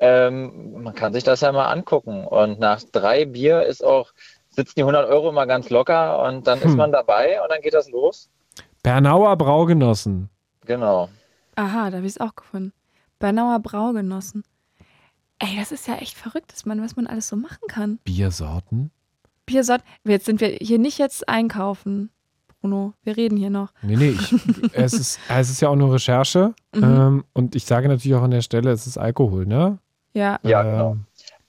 Ähm, 0.00 0.82
man 0.82 0.94
kann 0.94 1.12
sich 1.12 1.24
das 1.24 1.40
ja 1.40 1.50
mal 1.52 1.66
angucken. 1.66 2.24
Und 2.24 2.58
nach 2.60 2.82
drei 2.92 3.24
Bier 3.24 3.62
ist 3.64 3.84
auch, 3.84 4.12
sitzen 4.50 4.74
die 4.76 4.82
100 4.82 5.08
Euro 5.08 5.30
immer 5.30 5.46
ganz 5.46 5.70
locker 5.70 6.22
und 6.24 6.46
dann 6.46 6.58
ist 6.58 6.66
Hm. 6.66 6.76
man 6.76 6.92
dabei 6.92 7.40
und 7.42 7.50
dann 7.50 7.60
geht 7.60 7.74
das 7.74 7.90
los. 7.90 8.30
Bernauer 8.82 9.36
Braugenossen. 9.36 10.30
Genau. 10.64 11.08
Aha, 11.56 11.90
da 11.90 11.96
habe 11.96 12.06
ich 12.06 12.12
es 12.12 12.20
auch 12.20 12.34
gefunden. 12.36 12.72
Bernauer 13.18 13.58
Braugenossen. 13.58 14.44
Ey, 15.40 15.56
das 15.58 15.72
ist 15.72 15.86
ja 15.88 15.94
echt 15.96 16.16
verrückt, 16.16 16.52
dass 16.52 16.66
man, 16.66 16.82
was 16.82 16.96
man 16.96 17.06
alles 17.06 17.28
so 17.28 17.36
machen 17.36 17.66
kann. 17.68 17.98
Biersorten? 18.04 18.90
Biersort. 19.46 19.82
Jetzt 20.04 20.26
sind 20.26 20.40
wir 20.40 20.48
hier 20.48 20.78
nicht 20.78 20.98
jetzt 20.98 21.28
einkaufen, 21.28 22.10
Bruno. 22.60 22.92
Wir 23.02 23.16
reden 23.16 23.36
hier 23.36 23.50
noch. 23.50 23.72
Nee, 23.82 23.96
nee, 23.96 24.10
ich, 24.10 24.34
es, 24.72 24.92
ist, 24.92 25.20
es 25.28 25.50
ist 25.50 25.60
ja 25.60 25.68
auch 25.68 25.76
nur 25.76 25.92
Recherche. 25.94 26.54
Mhm. 26.74 26.84
Ähm, 26.84 27.24
und 27.32 27.54
ich 27.56 27.64
sage 27.64 27.88
natürlich 27.88 28.14
auch 28.14 28.22
an 28.22 28.30
der 28.30 28.42
Stelle, 28.42 28.70
es 28.70 28.86
ist 28.86 28.98
Alkohol, 28.98 29.46
ne? 29.46 29.78
Ja. 30.18 30.40
Ja, 30.42 30.62
genau. 30.62 30.96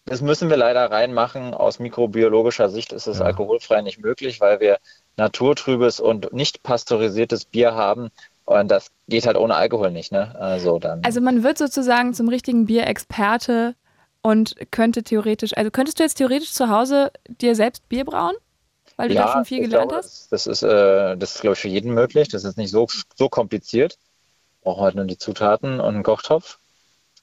Das 0.05 0.21
müssen 0.21 0.49
wir 0.49 0.57
leider 0.57 0.89
reinmachen. 0.89 1.53
Aus 1.53 1.79
mikrobiologischer 1.79 2.69
Sicht 2.69 2.93
ist 2.93 3.07
es 3.07 3.19
Ja. 3.19 3.25
alkoholfrei 3.25 3.81
nicht 3.81 3.99
möglich, 3.99 4.39
weil 4.39 4.59
wir 4.59 4.77
naturtrübes 5.17 5.99
und 5.99 6.31
nicht 6.33 6.63
pasteurisiertes 6.63 7.45
Bier 7.45 7.75
haben. 7.75 8.09
Und 8.45 8.69
das 8.69 8.91
geht 9.07 9.27
halt 9.27 9.37
ohne 9.37 9.55
Alkohol 9.55 9.91
nicht, 9.91 10.11
ne? 10.11 10.35
Also 10.39 10.79
dann. 10.79 11.03
Also 11.03 11.21
man 11.21 11.43
wird 11.43 11.57
sozusagen 11.57 12.13
zum 12.13 12.29
richtigen 12.29 12.65
Bierexperte 12.65 13.75
und 14.21 14.55
könnte 14.71 15.03
theoretisch, 15.03 15.55
also 15.55 15.71
könntest 15.71 15.99
du 15.99 16.03
jetzt 16.03 16.15
theoretisch 16.15 16.53
zu 16.53 16.69
Hause 16.69 17.11
dir 17.27 17.55
selbst 17.55 17.87
Bier 17.89 18.05
brauen? 18.05 18.35
Weil 18.97 19.09
du 19.09 19.15
da 19.15 19.31
schon 19.31 19.45
viel 19.45 19.61
gelernt 19.61 19.89
glaube, 19.89 20.03
hast? 20.03 20.31
Das, 20.31 20.45
das 20.45 20.47
ist, 20.47 20.63
äh, 20.63 21.15
das 21.17 21.35
ist, 21.35 21.41
glaube 21.41 21.53
ich, 21.53 21.59
für 21.59 21.69
jeden 21.69 21.93
möglich. 21.93 22.27
Das 22.27 22.43
ist 22.43 22.57
nicht 22.57 22.71
so, 22.71 22.87
so 23.15 23.29
kompliziert. 23.29 23.97
Brauchen 24.61 24.83
halt 24.83 24.95
nur 24.95 25.05
die 25.05 25.17
Zutaten 25.17 25.79
und 25.79 25.93
einen 25.93 26.03
Kochtopf. 26.03 26.59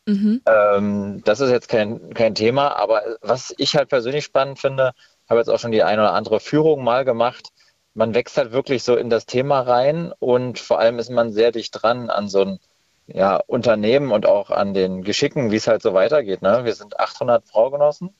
Mhm. 0.06 0.40
Ähm, 0.46 1.22
das 1.24 1.40
ist 1.40 1.50
jetzt 1.50 1.68
kein, 1.68 2.14
kein 2.14 2.34
Thema, 2.34 2.76
aber 2.76 3.02
was 3.20 3.52
ich 3.58 3.76
halt 3.76 3.88
persönlich 3.88 4.24
spannend 4.24 4.58
finde, 4.60 4.92
habe 5.28 5.40
jetzt 5.40 5.48
auch 5.48 5.58
schon 5.58 5.72
die 5.72 5.82
eine 5.82 6.02
oder 6.02 6.12
andere 6.12 6.38
Führung 6.40 6.84
mal 6.84 7.04
gemacht. 7.04 7.48
Man 7.94 8.14
wächst 8.14 8.36
halt 8.36 8.52
wirklich 8.52 8.84
so 8.84 8.94
in 8.96 9.10
das 9.10 9.26
Thema 9.26 9.60
rein 9.60 10.12
und 10.18 10.58
vor 10.58 10.78
allem 10.78 10.98
ist 10.98 11.10
man 11.10 11.32
sehr 11.32 11.50
dicht 11.50 11.72
dran 11.82 12.10
an 12.10 12.28
so 12.28 12.42
ein 12.42 12.58
ja, 13.08 13.36
Unternehmen 13.46 14.12
und 14.12 14.26
auch 14.26 14.50
an 14.50 14.74
den 14.74 15.02
Geschicken, 15.02 15.50
wie 15.50 15.56
es 15.56 15.66
halt 15.66 15.82
so 15.82 15.94
weitergeht. 15.94 16.42
Ne? 16.42 16.64
Wir 16.64 16.74
sind 16.74 16.98
800 17.00 17.44
Braugenossen. 17.46 18.10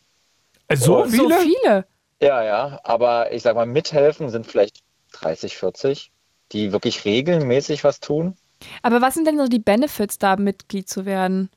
Äh, 0.69 0.77
So 0.77 1.03
Und- 1.03 1.11
So 1.11 1.29
viele? 1.29 1.41
viele. 1.41 1.87
Ja, 2.21 2.43
ja, 2.43 2.81
aber 2.83 3.33
ich 3.33 3.43
sag 3.43 3.55
mal, 3.57 3.67
mithelfen 3.67 4.31
sind 4.31 4.47
vielleicht 4.47 4.79
30, 5.13 5.57
40, 5.59 6.11
die 6.53 6.73
wirklich 6.73 7.05
regelmäßig 7.05 7.85
was 7.85 8.01
tun. 8.01 8.37
Aber 8.83 9.03
was 9.03 9.15
sind 9.15 9.27
denn 9.27 9.39
so 9.39 9.47
die 9.49 9.59
Benefits, 9.59 10.19
da 10.19 10.37
Mitglied 10.37 10.89
zu 10.89 11.05
werden? 11.05 11.51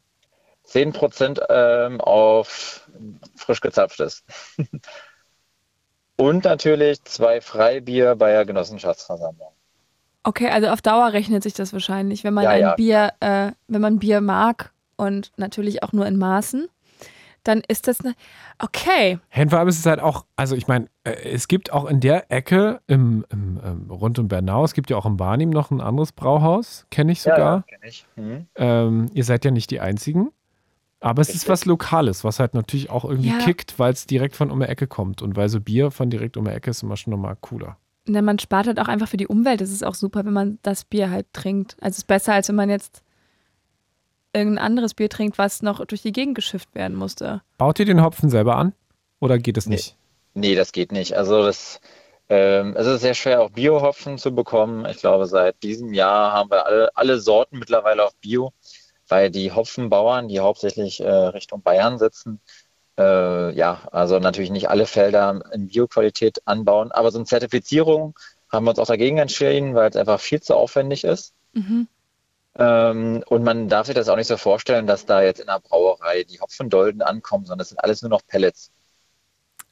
10% 0.69 1.41
ähm, 1.49 2.01
auf 2.01 2.87
frisch 3.35 3.61
gezapftes. 3.61 4.23
Und 6.17 6.43
natürlich 6.43 7.03
zwei 7.05 7.39
Freibier 7.39 8.15
bei 8.15 8.31
der 8.31 8.45
Genossenschaftsversammlung. 8.45 9.51
Okay, 10.23 10.49
also 10.49 10.67
auf 10.67 10.81
Dauer 10.81 11.13
rechnet 11.13 11.43
sich 11.43 11.53
das 11.53 11.71
wahrscheinlich, 11.71 12.25
wenn 12.25 12.33
man 12.33 12.43
Ja, 12.43 12.49
ein 12.49 12.61
ja. 12.61 12.75
Bier, 12.75 13.13
äh, 13.21 13.51
wenn 13.67 13.81
man 13.81 13.99
Bier 13.99 14.19
mag 14.19 14.73
und 14.97 15.31
natürlich 15.37 15.81
auch 15.81 15.93
nur 15.93 16.05
in 16.05 16.17
Maßen, 16.17 16.67
dann 17.43 17.61
ist 17.67 17.87
das 17.87 18.01
eine. 18.01 18.15
Okay. 18.59 19.19
Allem 19.31 19.67
ist 19.69 19.79
es 19.79 19.85
halt 19.85 20.01
auch, 20.01 20.25
also 20.35 20.55
ich 20.55 20.67
meine, 20.67 20.87
äh, 21.05 21.11
es 21.11 21.47
gibt 21.47 21.71
auch 21.71 21.85
in 21.85 22.01
der 22.01 22.31
Ecke 22.31 22.81
im, 22.87 23.25
im, 23.29 23.59
ähm, 23.63 23.89
rund 23.89 24.19
um 24.19 24.27
Bernau, 24.27 24.65
es 24.65 24.73
gibt 24.73 24.89
ja 24.89 24.97
auch 24.97 25.05
in 25.05 25.15
Barnim 25.15 25.49
noch 25.49 25.71
ein 25.71 25.79
anderes 25.79 26.11
Brauhaus, 26.11 26.85
kenne 26.91 27.13
ich 27.13 27.21
sogar. 27.21 27.39
Ja, 27.39 27.63
kenn 27.67 27.89
ich. 27.89 28.05
Mhm. 28.17 28.47
Ähm, 28.55 29.05
ihr 29.13 29.23
seid 29.23 29.45
ja 29.45 29.51
nicht 29.51 29.71
die 29.71 29.79
Einzigen. 29.79 30.31
Aber 31.01 31.21
es 31.21 31.29
ist 31.29 31.47
was 31.47 31.65
Lokales, 31.65 32.23
was 32.23 32.39
halt 32.39 32.53
natürlich 32.53 32.89
auch 32.89 33.05
irgendwie 33.05 33.29
Ja. 33.29 33.37
kickt, 33.37 33.79
weil 33.79 33.93
es 33.93 34.05
direkt 34.05 34.35
von 34.35 34.51
um 34.51 34.59
die 34.59 34.65
Ecke 34.67 34.85
kommt. 34.87 35.21
Und 35.21 35.35
weil 35.37 35.47
so 35.49 35.61
Bier 35.61 35.91
von 35.91 36.09
direkt 36.09 36.35
um 36.35 36.45
die 36.45 36.51
Ecke 36.51 36.71
ist 36.71 36.83
immer 36.83 36.97
schon 36.97 37.11
nochmal 37.11 37.37
cooler. 37.39 37.77
Na, 38.05 38.21
man 38.21 38.39
spart 38.39 38.67
halt 38.67 38.79
auch 38.79 38.87
einfach 38.87 39.07
für 39.07 39.17
die 39.17 39.27
Umwelt. 39.27 39.61
Es 39.61 39.71
ist 39.71 39.85
auch 39.85 39.95
super, 39.95 40.25
wenn 40.25 40.33
man 40.33 40.59
das 40.61 40.83
Bier 40.83 41.09
halt 41.11 41.27
trinkt. 41.31 41.77
Also 41.79 41.91
es 41.91 41.97
ist 41.99 42.07
besser, 42.07 42.33
als 42.33 42.49
wenn 42.49 42.55
man 42.55 42.69
jetzt 42.69 43.03
irgendein 44.33 44.63
anderes 44.63 44.93
Bier 44.93 45.09
trinkt, 45.09 45.37
was 45.37 45.61
noch 45.61 45.83
durch 45.85 46.01
die 46.01 46.11
Gegend 46.11 46.35
geschifft 46.35 46.73
werden 46.75 46.95
musste. 46.97 47.41
Baut 47.57 47.79
ihr 47.79 47.85
den 47.85 48.01
Hopfen 48.03 48.29
selber 48.29 48.57
an? 48.57 48.73
Oder 49.19 49.37
geht 49.37 49.57
es 49.57 49.65
Nee. 49.67 49.75
nicht? 49.75 49.95
Nee, 50.33 50.55
das 50.55 50.71
geht 50.71 50.91
nicht. 50.91 51.13
Also 51.17 51.43
das, 51.43 51.81
ähm, 52.29 52.75
es 52.77 52.85
ist 52.87 53.01
sehr 53.01 53.15
schwer, 53.15 53.41
auch 53.41 53.49
Biohopfen 53.49 54.17
zu 54.17 54.33
bekommen. 54.33 54.85
Ich 54.85 54.97
glaube, 54.97 55.25
seit 55.25 55.61
diesem 55.63 55.93
Jahr 55.93 56.31
haben 56.31 56.51
wir 56.51 56.65
alle, 56.65 56.89
alle 56.95 57.19
Sorten 57.19 57.57
mittlerweile 57.57 58.05
auf 58.05 58.15
Bio, 58.17 58.53
weil 59.09 59.31
die 59.31 59.51
Hopfenbauern, 59.51 60.27
die 60.27 60.39
hauptsächlich 60.39 61.01
äh, 61.01 61.09
Richtung 61.09 61.61
Bayern 61.61 61.99
sitzen, 61.99 62.39
äh, 62.97 63.53
ja, 63.55 63.87
also 63.91 64.19
natürlich 64.19 64.51
nicht 64.51 64.69
alle 64.69 64.85
Felder 64.85 65.41
in 65.53 65.67
Bioqualität 65.67 66.41
anbauen, 66.45 66.91
aber 66.91 67.11
so 67.11 67.19
eine 67.19 67.25
Zertifizierung 67.25 68.17
haben 68.51 68.65
wir 68.65 68.71
uns 68.71 68.79
auch 68.79 68.87
dagegen 68.87 69.17
entschieden, 69.17 69.75
weil 69.75 69.89
es 69.89 69.95
einfach 69.95 70.19
viel 70.19 70.41
zu 70.41 70.55
aufwendig 70.55 71.03
ist. 71.03 71.33
Mhm. 71.53 71.87
Ähm, 72.55 73.23
und 73.27 73.43
man 73.43 73.69
darf 73.69 73.87
sich 73.87 73.95
das 73.95 74.09
auch 74.09 74.15
nicht 74.15 74.27
so 74.27 74.37
vorstellen, 74.37 74.87
dass 74.87 75.05
da 75.05 75.21
jetzt 75.21 75.39
in 75.39 75.47
der 75.47 75.59
Brauerei 75.59 76.23
die 76.23 76.39
Hopfendolden 76.41 77.01
ankommen, 77.01 77.45
sondern 77.45 77.61
es 77.63 77.69
sind 77.69 77.83
alles 77.83 78.01
nur 78.01 78.09
noch 78.09 78.25
Pellets. 78.27 78.71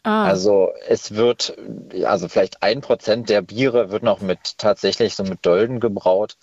Ah, 0.04 0.26
Also 0.26 0.72
es 0.88 1.16
wird, 1.16 1.58
also 2.06 2.30
vielleicht 2.30 2.64
ein 2.64 2.82
Prozent 2.82 3.30
der 3.30 3.42
Biere 3.42 3.92
wird 3.92 4.04
noch 4.04 4.22
mit 4.22 4.58
tatsächlich 4.58 5.16
so 5.16 5.24
mit 5.24 5.46
Dolden 5.46 5.80
gebraut. 5.80 6.38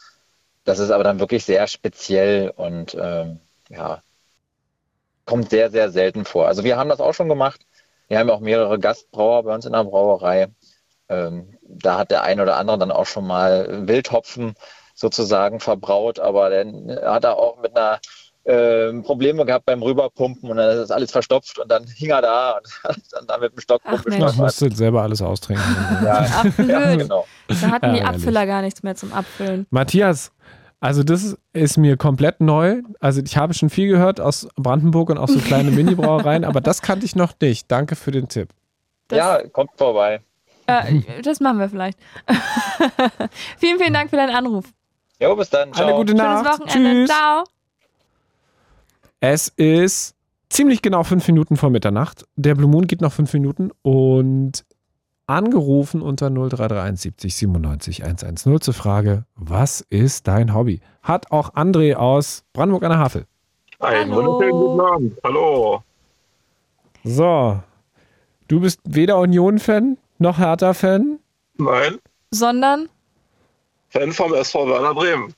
Das 0.65 0.79
ist 0.79 0.91
aber 0.91 1.05
dann 1.05 1.21
wirklich 1.21 1.45
sehr 1.45 1.67
speziell 1.67 2.51
und 2.51 2.97
ähm, 2.99 3.41
ja, 3.69 4.03
kommt 5.25 5.51
sehr, 5.51 5.71
sehr 5.71 5.91
selten 5.91 6.25
vor. 6.25 6.47
Also 6.47 6.65
wir 6.65 6.77
haben 6.77 6.89
das 6.89 7.01
auch 7.01 7.15
schon 7.15 7.29
gemacht. 7.29 7.61
Wir 8.09 8.19
haben 8.19 8.31
auch 8.31 8.41
mehrere 8.41 8.79
Gastbrauer 8.79 9.45
bei 9.45 9.55
uns 9.55 9.67
in 9.67 9.73
der 9.73 9.85
Brauerei. 9.85 10.49
Ähm, 11.09 11.59
da 11.63 11.99
hat 11.99 12.11
der 12.11 12.23
ein 12.23 12.41
oder 12.41 12.57
andere 12.57 12.79
dann 12.79 12.91
auch 12.91 13.07
schon 13.07 13.27
mal 13.27 13.87
Wildhopfen 13.89 14.55
sozusagen 14.95 15.61
verbraut, 15.61 16.21
aber 16.21 16.51
dann 16.51 16.91
hat 17.03 17.25
er 17.25 17.37
auch 17.37 17.59
mit 17.61 17.77
einer 17.77 18.01
ähm, 18.47 19.03
Probleme 19.03 19.45
gehabt 19.47 19.65
beim 19.67 19.83
Rüberpumpen 19.83 20.51
und 20.51 20.57
dann 20.59 20.79
ist 20.79 20.91
alles 20.91 21.11
verstopft 21.11 21.59
und 21.59 21.71
dann 21.71 21.85
hing 21.87 22.11
er 22.11 22.21
da 22.23 22.53
und 22.59 22.67
hat 22.85 22.97
dann 23.13 23.27
da 23.27 23.39
mit 23.39 23.53
dem 23.53 23.61
Stock 23.61 23.81
rumgestochert. 23.91 24.37
musste 24.37 24.71
selber 24.75 25.03
alles 25.03 25.23
austrinken. 25.23 25.65
Ja, 26.05 26.27
Ach, 26.31 26.45
ja, 26.67 26.97
genau. 26.97 27.27
da 27.49 27.71
hatten 27.71 27.95
die 27.95 28.01
Ja, 28.01 28.07
Abfüller 28.07 28.47
gar 28.47 28.61
nichts 28.63 28.83
mehr 28.83 28.95
zum 28.97 29.13
Abfüllen. 29.13 29.67
Matthias, 29.71 30.33
also 30.81 31.03
das 31.03 31.39
ist 31.55 31.79
mir 31.79 31.97
komplett 31.97 32.41
neu. 32.43 32.83
Also 33.01 33.23
ich 33.25 33.37
habe 33.39 33.55
schon 33.55 33.71
viel 33.71 33.89
gehört 33.89 34.21
aus 34.21 34.47
Brandenburg 34.57 35.09
und 35.11 35.17
auch 35.19 35.29
so 35.29 35.39
kleine 35.39 35.71
Mini-Brauereien, 35.73 36.45
aber 36.45 36.61
das 36.61 36.83
kannte 36.83 37.07
ich 37.07 37.17
noch 37.17 37.33
nicht. 37.41 37.71
Danke 37.71 37.97
für 37.97 38.11
den 38.11 38.29
Tipp. 38.29 38.51
Das, 39.09 39.17
Ja, 39.19 39.49
kommt 39.49 39.71
vorbei. 39.77 40.21
äh, 40.67 41.01
das 41.23 41.41
machen 41.41 41.59
wir 41.59 41.71
vielleicht. 41.71 41.99
vielen, 43.59 43.79
vielen 43.79 43.95
Dank 43.95 44.11
für 44.11 44.17
deinen 44.17 44.35
Anruf. 44.35 44.67
Jo, 45.21 45.35
bis 45.37 45.49
dann. 45.49 45.73
Ciao. 45.73 45.87
Eine 45.87 45.97
gute 45.97 46.11
Schönes 46.13 46.43
Nacht. 46.43 46.61
Wochenende. 46.61 47.07
Tschüss. 47.07 47.11
Ciao. 47.17 47.45
Es 49.27 49.49
ist 49.49 50.15
ziemlich 50.51 50.83
genau 50.83 51.03
fünf 51.03 51.27
Minuten 51.29 51.57
vor 51.57 51.71
Mitternacht. 51.71 52.27
Der 52.37 52.55
Blue 52.55 52.69
Moon 52.69 52.87
geht 52.87 53.01
noch 53.01 53.11
fünf 53.15 53.33
Minuten 53.33 53.71
und 53.81 54.67
angerufen 55.27 56.03
unter 56.03 56.29
0331 56.29 57.01
70 57.01 57.35
97 57.35 58.05
110 58.05 58.61
zur 58.61 58.75
Frage, 58.75 59.25
was 59.35 59.81
ist 59.81 60.29
dein 60.29 60.53
Hobby? 60.53 60.83
Hat 61.03 61.33
auch 61.33 61.55
André 61.55 61.95
aus 61.95 62.45
Brandenburg 62.53 62.83
an 62.83 62.91
der 62.91 62.99
Havel. 62.99 63.27
Einen 63.79 64.13
Hallo. 64.13 64.27
wunderschönen 64.35 64.61
guten 64.61 64.81
Abend. 64.83 65.19
Hallo. 65.25 65.83
So, 67.05 67.63
du 68.49 68.61
bist 68.61 68.81
weder 68.85 69.17
Union-Fan 69.21 69.97
noch 70.19 70.37
Hertha-Fan. 70.37 71.19
Nein, 71.57 71.97
Sondern, 72.31 72.91
Fan 73.89 74.13
vom 74.13 74.35
SV 74.35 74.69
Werder 74.69 74.93
Bremen. 74.95 75.33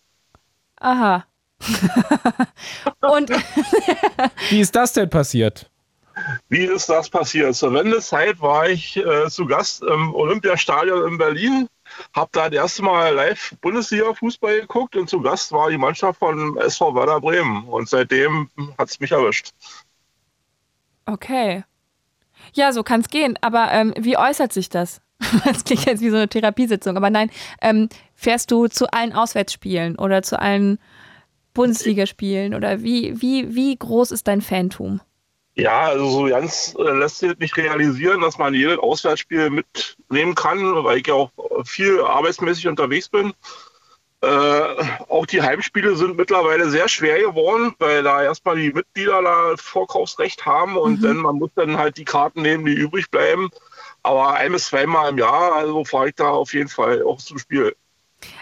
aha. 0.81 1.25
Und 3.01 3.31
Wie 4.51 4.61
ist 4.61 4.75
das 4.75 4.93
denn 4.93 5.11
passiert? 5.11 5.71
Wie 6.49 6.65
ist 6.65 6.89
das 6.89 7.11
passiert? 7.11 7.55
Zur 7.55 7.75
Wendezeit 7.75 8.41
war 8.41 8.69
ich 8.69 8.97
äh, 8.97 9.29
zu 9.29 9.47
Gast 9.47 9.83
im 9.83 10.15
Olympiastadion 10.15 11.13
in 11.13 11.19
Berlin, 11.19 11.69
habe 12.15 12.31
da 12.33 12.49
das 12.49 12.57
erste 12.57 12.83
Mal 12.83 13.15
live 13.15 13.55
Bundesliga-Fußball 13.61 14.61
geguckt 14.61 14.97
und 14.97 15.11
zu 15.11 15.21
Gast 15.21 15.53
war 15.53 15.71
die 15.71 15.79
Mannschaft 15.79 16.19
von 16.19 16.57
SV 16.57 16.95
Werder 16.95 17.21
Bremen. 17.21 17.65
Und 17.65 17.89
seitdem 17.89 18.49
hat 18.79 18.89
es 18.89 18.99
mich 18.99 19.13
erwischt. 19.13 19.53
Okay. 21.05 21.65
Ja, 22.55 22.73
so 22.73 22.83
kann 22.83 23.01
es 23.01 23.09
gehen. 23.09 23.39
Aber 23.43 23.71
ähm, 23.73 23.93
wie 23.99 24.17
äußert 24.17 24.53
sich 24.53 24.69
das? 24.69 25.01
Das 25.45 25.65
klingt 25.65 25.87
jetzt 25.87 26.01
wie 26.01 26.11
so 26.11 26.17
eine 26.17 26.29
Therapiesitzung. 26.29 26.97
Aber 26.97 27.11
nein, 27.11 27.31
ähm, 27.61 27.89
fährst 28.15 28.51
du 28.51 28.69
zu 28.69 28.91
allen 28.91 29.13
Auswärtsspielen 29.13 29.97
oder 29.97 30.23
zu 30.23 30.39
allen 30.39 30.79
Bundesligaspielen? 31.57 32.55
Oder 32.55 32.83
wie, 32.83 33.21
wie, 33.21 33.55
wie 33.55 33.77
groß 33.77 34.13
ist 34.13 34.29
dein 34.29 34.43
Fantum? 34.43 35.01
Ja, 35.55 35.81
also 35.87 36.09
so 36.11 36.25
ganz 36.27 36.75
äh, 36.79 36.83
lässt 36.93 37.19
sich 37.19 37.39
nicht 37.39 37.57
realisieren, 37.57 38.21
dass 38.21 38.37
man 38.39 38.53
jedes 38.55 38.79
Auswärtsspiel 38.79 39.49
mitnehmen 39.51 40.35
kann, 40.35 40.85
weil 40.85 40.99
ich 40.99 41.07
ja 41.07 41.15
auch 41.15 41.31
viel 41.65 42.01
arbeitsmäßig 42.01 42.69
unterwegs 42.69 43.09
bin. 43.09 43.33
Äh, 44.23 44.29
auch 45.09 45.27
die 45.27 45.43
Heimspiele 45.43 45.97
sind 45.97 46.17
mittlerweile 46.17 46.71
sehr 46.71 46.89
schwer 46.89 47.21
geworden, 47.21 47.75
weil 47.79 48.03
da 48.03 48.23
erstmal 48.23 48.57
die 48.57 48.73
Mitglieder 48.73 49.23
da 49.23 49.55
Vorkaufsrecht 49.59 50.47
haben 50.47 50.77
und 50.79 51.03
Mhm. 51.03 51.03
dann 51.03 51.17
man 51.19 51.37
muss 51.37 51.51
dann 51.55 51.79
halt 51.79 51.99
die 51.99 52.05
Karten 52.05 52.43
nehmen, 52.43 52.65
die 52.67 52.75
übrig 52.75 53.11
bleiben. 53.11 53.51
Aber 54.03 54.35
ein 54.35 54.53
bis 54.53 54.69
zweimal 54.69 55.11
im 55.11 55.19
Jahr, 55.19 55.55
also 55.55 55.85
fahre 55.85 56.09
ich 56.11 56.15
da 56.17 56.29
auf 56.31 56.55
jeden 56.55 56.69
Fall 56.69 57.03
auch 57.05 57.19
zum 57.19 57.39
Spiel. 57.39 57.77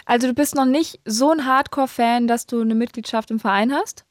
Also 0.05 0.27
du 0.27 0.33
bist 0.33 0.55
noch 0.55 0.65
nicht 0.65 0.99
so 1.05 1.31
ein 1.31 1.45
Hardcore-Fan, 1.45 2.27
dass 2.27 2.45
du 2.45 2.61
eine 2.61 2.75
Mitgliedschaft 2.75 3.31
im 3.31 3.39
Verein 3.39 3.73
hast? 3.73 4.05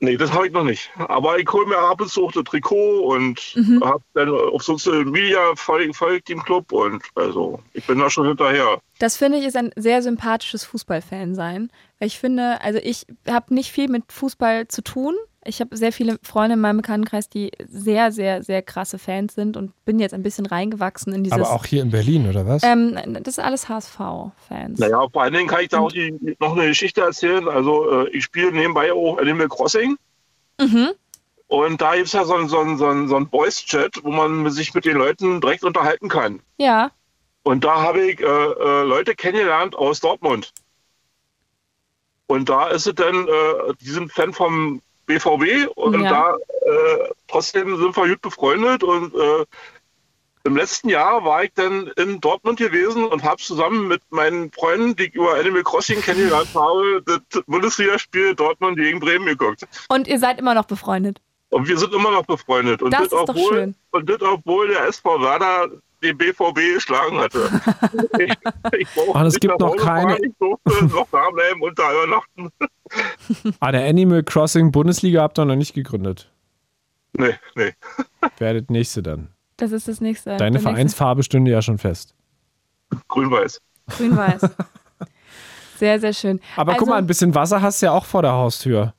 Nee, 0.00 0.16
das 0.16 0.32
habe 0.32 0.46
ich 0.46 0.52
noch 0.52 0.62
nicht. 0.62 0.90
Aber 0.96 1.40
ich 1.40 1.52
hole 1.52 1.66
mir 1.66 1.76
ab 1.78 2.00
und 2.00 2.08
zu 2.08 2.24
auch 2.24 2.30
das 2.30 2.44
Trikot 2.44 3.00
und 3.00 3.40
Mhm. 3.56 3.82
habe 3.84 4.04
dann 4.14 4.28
auf 4.30 4.62
Social 4.62 5.04
Media 5.04 5.40
folge 5.56 5.90
ich 6.16 6.24
dem 6.24 6.40
Club 6.44 6.70
und 6.70 7.02
also 7.16 7.58
ich 7.72 7.84
bin 7.84 7.98
da 7.98 8.08
schon 8.08 8.28
hinterher. 8.28 8.78
Das 9.00 9.16
finde 9.16 9.38
ich 9.38 9.44
ist 9.44 9.56
ein 9.56 9.72
sehr 9.74 10.00
sympathisches 10.02 10.62
Fußballfan 10.62 11.34
sein. 11.34 11.72
Weil 11.98 12.06
ich 12.06 12.18
finde, 12.20 12.60
also 12.60 12.78
ich 12.80 13.06
habe 13.28 13.52
nicht 13.52 13.72
viel 13.72 13.88
mit 13.88 14.12
Fußball 14.12 14.68
zu 14.68 14.82
tun. 14.82 15.16
Ich 15.48 15.60
habe 15.60 15.76
sehr 15.76 15.92
viele 15.92 16.18
Freunde 16.22 16.54
in 16.54 16.60
meinem 16.60 16.76
Bekanntenkreis, 16.78 17.28
die 17.28 17.50
sehr, 17.66 18.12
sehr, 18.12 18.42
sehr 18.42 18.60
krasse 18.62 18.98
Fans 18.98 19.34
sind 19.34 19.56
und 19.56 19.72
bin 19.84 19.98
jetzt 19.98 20.12
ein 20.12 20.22
bisschen 20.22 20.44
reingewachsen 20.46 21.14
in 21.14 21.24
dieses. 21.24 21.38
Aber 21.38 21.50
auch 21.52 21.64
hier 21.64 21.80
in 21.82 21.90
Berlin, 21.90 22.28
oder 22.28 22.46
was? 22.46 22.62
ähm, 22.62 22.98
das 23.22 23.38
ist 23.38 23.38
alles 23.40 23.68
HSV-Fans. 23.68 24.78
Naja, 24.78 25.06
vor 25.10 25.22
allen 25.22 25.32
Dingen 25.32 25.48
kann 25.48 25.62
ich 25.62 25.68
da 25.68 25.78
auch 25.78 25.90
die, 25.90 26.36
noch 26.38 26.52
eine 26.56 26.66
Geschichte 26.68 27.00
erzählen. 27.00 27.48
Also 27.48 28.04
äh, 28.04 28.10
ich 28.10 28.24
spiele 28.24 28.52
nebenbei 28.52 28.92
auch 28.92 29.16
Animal 29.18 29.48
Crossing 29.48 29.96
Mhm. 30.60 30.88
und 31.46 31.80
da 31.80 31.94
gibt 31.94 32.08
es 32.08 32.12
ja 32.12 32.24
so 32.24 32.34
einen 32.34 32.48
so 32.48 32.58
einen- 32.58 32.76
so 32.78 32.86
einen- 32.86 33.08
so 33.08 33.16
einen 33.16 33.28
Voice-Chat, 33.28 34.04
wo 34.04 34.10
man 34.10 34.50
sich 34.50 34.74
mit 34.74 34.84
den 34.84 34.96
Leuten 34.96 35.40
direkt 35.40 35.64
unterhalten 35.64 36.08
kann. 36.08 36.40
Ja. 36.58 36.90
Und 37.44 37.64
da 37.64 37.80
habe 37.80 38.02
ich 38.02 38.20
äh, 38.20 38.24
äh, 38.24 38.82
Leute 38.84 39.14
kennengelernt 39.14 39.74
aus 39.76 40.00
Dortmund. 40.00 40.52
Und 42.26 42.48
da 42.50 42.68
ist 42.68 42.86
es 42.86 42.94
dann, 42.94 43.26
äh, 43.26 43.72
die 43.80 43.88
sind 43.88 44.12
Fan 44.12 44.32
vom 44.34 44.82
BVB 45.08 45.68
und 45.74 46.00
Ja. 46.00 46.10
da 46.10 46.36
äh, 46.36 47.08
trotzdem 47.26 47.76
sind 47.76 47.96
wir 47.96 48.08
gut 48.08 48.20
befreundet 48.22 48.84
und 48.84 49.14
äh, 49.14 49.44
im 50.44 50.56
letzten 50.56 50.88
Jahr 50.88 51.24
war 51.24 51.44
ich 51.44 51.52
dann 51.54 51.88
in 51.96 52.20
Dortmund 52.20 52.58
gewesen 52.58 53.04
und 53.04 53.24
habe 53.24 53.42
zusammen 53.42 53.88
mit 53.88 54.00
meinen 54.10 54.52
Freunden, 54.52 54.94
die 54.96 55.04
ich 55.08 55.14
über 55.14 55.34
Animal 55.34 55.62
Crossing 55.62 56.00
kennengelernt 56.00 56.48
habe, 56.54 57.02
das 57.04 57.42
Bundesligaspiel 57.46 58.34
Dortmund 58.34 58.76
gegen 58.78 59.00
Bremen 59.00 59.26
geguckt. 59.26 59.66
Und 59.88 60.06
ihr 60.08 60.18
seid 60.18 60.38
immer 60.38 60.54
noch 60.54 60.64
befreundet. 60.64 61.20
Und 61.50 61.66
wir 61.66 61.76
sind 61.78 61.92
immer 61.92 62.12
noch 62.12 62.24
befreundet. 62.24 62.82
Und 62.82 62.92
Das 62.92 63.08
das, 63.08 63.12
ist 63.20 63.28
doch 63.28 63.28
obwohl, 63.34 63.52
schön. 63.52 63.74
Und 63.90 64.08
das, 64.08 64.22
obwohl 64.22 64.68
der 64.68 64.86
SV 64.86 65.20
Werder 65.20 65.68
den 66.02 66.16
BVB 66.16 66.74
geschlagen 66.74 67.18
hatte. 67.18 67.48
ich, 68.18 68.32
ich 68.78 68.88
brauchte 68.94 69.10
Und 69.10 69.26
es 69.26 69.40
gibt 69.40 69.58
noch 69.58 69.76
keine- 69.76 70.10
fahren, 70.14 70.24
Ich 70.24 70.32
durfte 70.38 70.84
noch 70.94 71.08
da 71.10 71.30
bleiben 71.30 71.62
und 71.62 71.78
da 71.78 71.92
übernachten. 71.92 72.48
Ah, 73.60 73.70
der 73.70 73.86
Animal 73.86 74.22
Crossing 74.22 74.72
Bundesliga 74.72 75.20
habt 75.20 75.38
ihr 75.38 75.44
noch 75.44 75.56
nicht 75.56 75.74
gegründet. 75.74 76.32
Nee, 77.12 77.34
nee. 77.54 77.74
Werdet 78.38 78.70
nächste 78.70 79.02
dann. 79.02 79.28
Das 79.58 79.72
ist 79.72 79.88
das 79.88 80.00
nächste. 80.00 80.30
Deine 80.30 80.38
der 80.38 80.50
nächste 80.52 80.70
Vereinsfarbe 80.70 81.22
stünde 81.22 81.50
ja 81.50 81.60
schon 81.60 81.76
fest. 81.76 82.14
Grün-Weiß. 83.08 83.60
Grün-Weiß. 83.88 84.40
Sehr, 85.76 86.00
sehr 86.00 86.14
schön. 86.14 86.40
Aber 86.56 86.72
also, 86.72 86.80
guck 86.80 86.88
mal, 86.88 86.96
ein 86.96 87.06
bisschen 87.06 87.34
Wasser 87.34 87.60
hast 87.60 87.82
du 87.82 87.86
ja 87.86 87.92
auch 87.92 88.06
vor 88.06 88.22
der 88.22 88.32
Haustür. 88.32 88.94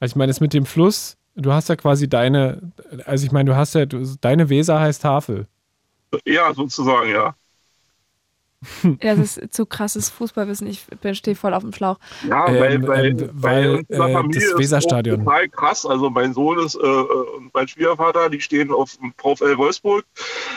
Also 0.00 0.12
ich 0.12 0.16
meine, 0.16 0.30
das 0.30 0.40
mit 0.40 0.52
dem 0.52 0.66
Fluss, 0.66 1.16
du 1.36 1.52
hast 1.52 1.68
ja 1.68 1.76
quasi 1.76 2.08
deine, 2.08 2.72
also 3.04 3.24
ich 3.24 3.30
meine, 3.30 3.50
du 3.50 3.56
hast 3.56 3.74
ja, 3.74 3.86
du, 3.86 4.04
deine 4.20 4.48
Weser 4.48 4.80
heißt 4.80 5.02
Tafel. 5.02 5.46
Ja, 6.24 6.52
sozusagen, 6.54 7.10
ja. 7.10 7.34
Das 9.00 9.18
ist 9.18 9.52
zu 9.54 9.66
krasses 9.66 10.08
Fußballwissen. 10.10 10.66
Ich 10.66 10.86
stehe 11.12 11.36
voll 11.36 11.52
auf 11.54 11.62
dem 11.62 11.72
Schlauch. 11.72 11.98
Ja, 12.26 12.48
Ähm, 12.48 12.60
weil, 12.60 12.88
weil, 12.88 13.06
ähm, 13.20 13.30
weil, 13.34 13.74
unserer 13.88 14.08
äh, 14.08 14.12
Familie 14.14 14.40
das 14.40 14.50
ist 14.52 14.58
Weserstadion. 14.58 15.20
auch 15.20 15.24
total 15.24 15.48
krass. 15.50 15.86
Also 15.86 16.10
mein 16.10 16.32
Sohn 16.32 16.58
ist 16.58 16.74
äh, 16.74 16.78
äh, 16.78 17.36
und 17.36 17.52
mein 17.54 17.68
Schwiegervater, 17.68 18.30
die 18.30 18.40
stehen 18.40 18.72
auf 18.72 18.96
dem 18.96 19.12
VfL 19.18 19.56
Wolfsburg. 19.58 20.04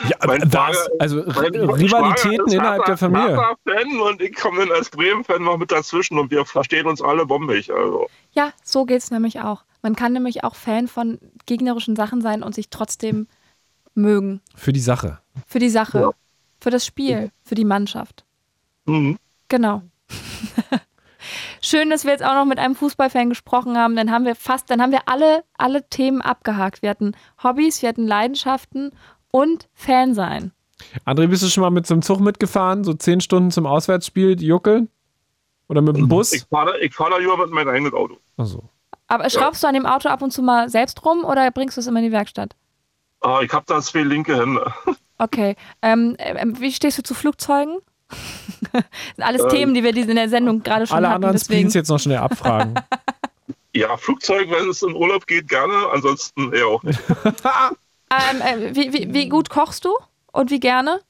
Ja, 0.08 0.16
Mein 0.26 0.40
was? 0.52 0.76
Schwager- 0.76 0.90
Also 0.98 1.16
Mein 1.26 1.54
Rivalitäten 1.70 2.46
ist 2.46 2.54
innerhalb 2.54 2.84
der 2.86 2.96
Familie. 2.96 3.36
Fan 3.68 4.00
und 4.00 4.22
ich 4.22 4.34
komme 4.34 4.60
dann 4.66 4.72
als 4.76 4.88
Bremen-Fan 4.90 5.44
noch 5.44 5.58
mit 5.58 5.70
dazwischen 5.70 6.18
und 6.18 6.30
wir 6.30 6.44
verstehen 6.46 6.86
uns 6.86 7.02
alle 7.02 7.26
bombig. 7.26 7.70
Also. 7.70 8.08
Ja, 8.32 8.52
so 8.64 8.86
geht 8.86 8.98
es 9.02 9.10
nämlich 9.10 9.40
auch. 9.40 9.62
Man 9.82 9.94
kann 9.94 10.14
nämlich 10.14 10.42
auch 10.42 10.54
Fan 10.56 10.88
von 10.88 11.18
gegnerischen 11.46 11.94
Sachen 11.96 12.22
sein 12.22 12.42
und 12.42 12.54
sich 12.54 12.70
trotzdem 12.70 13.28
mögen. 13.94 14.40
Für 14.56 14.72
die 14.72 14.80
Sache. 14.80 15.18
Für 15.46 15.58
die 15.58 15.68
Sache, 15.70 16.00
Ja. 16.00 16.10
für 16.60 16.70
das 16.70 16.84
Spiel, 16.86 17.30
für 17.42 17.54
die 17.54 17.64
Mannschaft. 17.64 18.24
Mhm. 18.86 19.18
Genau. 19.48 19.82
Schön, 21.62 21.90
dass 21.90 22.04
wir 22.04 22.12
jetzt 22.12 22.24
auch 22.24 22.34
noch 22.34 22.46
mit 22.46 22.58
einem 22.58 22.74
Fußballfan 22.74 23.28
gesprochen 23.28 23.76
haben. 23.76 23.94
Dann 23.94 24.10
haben 24.10 24.24
wir 24.24 24.34
fast, 24.34 24.70
dann 24.70 24.80
haben 24.80 24.92
wir 24.92 25.02
alle, 25.06 25.44
alle 25.58 25.86
Themen 25.88 26.22
abgehakt. 26.22 26.80
Wir 26.82 26.88
hatten 26.90 27.12
Hobbys, 27.42 27.82
wir 27.82 27.90
hatten 27.90 28.06
Leidenschaften 28.06 28.92
und 29.30 29.68
Fan 29.74 30.14
sein. 30.14 30.52
André, 31.04 31.26
bist 31.26 31.42
du 31.42 31.48
schon 31.48 31.60
mal 31.62 31.70
mit 31.70 31.86
so 31.86 31.94
einem 31.94 32.02
Zug 32.02 32.20
mitgefahren? 32.20 32.84
So 32.84 32.94
zehn 32.94 33.20
Stunden 33.20 33.50
zum 33.50 33.66
Auswärtsspiel, 33.66 34.34
die 34.36 34.46
Juckel? 34.46 34.88
Oder 35.68 35.82
mit 35.82 35.96
dem 35.96 36.04
Ich 36.04 36.08
Bus? 36.08 36.46
fahre 36.50 36.80
ich 36.80 36.94
fahr 36.94 37.10
da 37.10 37.18
lieber 37.18 37.36
mit 37.36 37.50
meinem 37.50 37.68
eigenen 37.68 37.92
Auto. 37.92 38.16
Achso. 38.38 38.64
Aber 39.06 39.28
schraubst 39.28 39.62
du 39.62 39.66
an 39.68 39.74
dem 39.74 39.86
Auto 39.86 40.08
ab 40.08 40.22
und 40.22 40.32
zu 40.32 40.42
mal 40.42 40.68
selbst 40.70 41.04
rum 41.04 41.24
oder 41.24 41.50
bringst 41.50 41.76
du 41.76 41.80
es 41.80 41.86
immer 41.86 41.98
in 41.98 42.06
die 42.06 42.12
Werkstatt? 42.12 42.56
Ah, 43.20 43.40
ich 43.42 43.52
habe 43.52 43.66
da 43.68 43.80
zwei 43.82 44.02
linke 44.02 44.36
Hände. 44.40 44.72
Okay. 45.20 45.54
Ähm, 45.82 46.16
ähm, 46.18 46.58
wie 46.60 46.72
stehst 46.72 46.98
du 46.98 47.02
zu 47.02 47.14
Flugzeugen? 47.14 47.78
das 48.72 48.72
sind 49.16 49.24
alles 49.24 49.42
Ähm, 49.42 49.48
Themen, 49.50 49.74
die 49.74 49.84
wir 49.84 49.94
in 49.96 50.16
der 50.16 50.28
Sendung 50.28 50.62
gerade 50.62 50.86
schon 50.86 50.96
Alle 50.96 51.08
hatten. 51.08 51.16
anderen 51.16 51.34
Deswegen. 51.34 51.58
Screens 51.60 51.74
jetzt 51.74 51.88
noch 51.88 51.98
schnell 52.00 52.18
abfragen. 52.18 52.74
Ja, 53.72 53.96
Flugzeug, 53.96 54.48
wenn 54.50 54.68
es 54.68 54.82
in 54.82 54.96
Urlaub 54.96 55.28
geht, 55.28 55.46
gerne. 55.46 55.72
Ansonsten 55.92 56.52
eher 56.52 56.66
auch 56.66 56.82
nicht. 56.82 56.98
Ähm, 57.24 58.40
äh, 58.40 58.74
wie, 58.74 58.92
wie, 58.92 59.14
wie 59.14 59.28
gut 59.28 59.48
kochst 59.48 59.84
du 59.84 59.96
und 60.32 60.50
wie 60.50 60.58
gerne? 60.58 61.00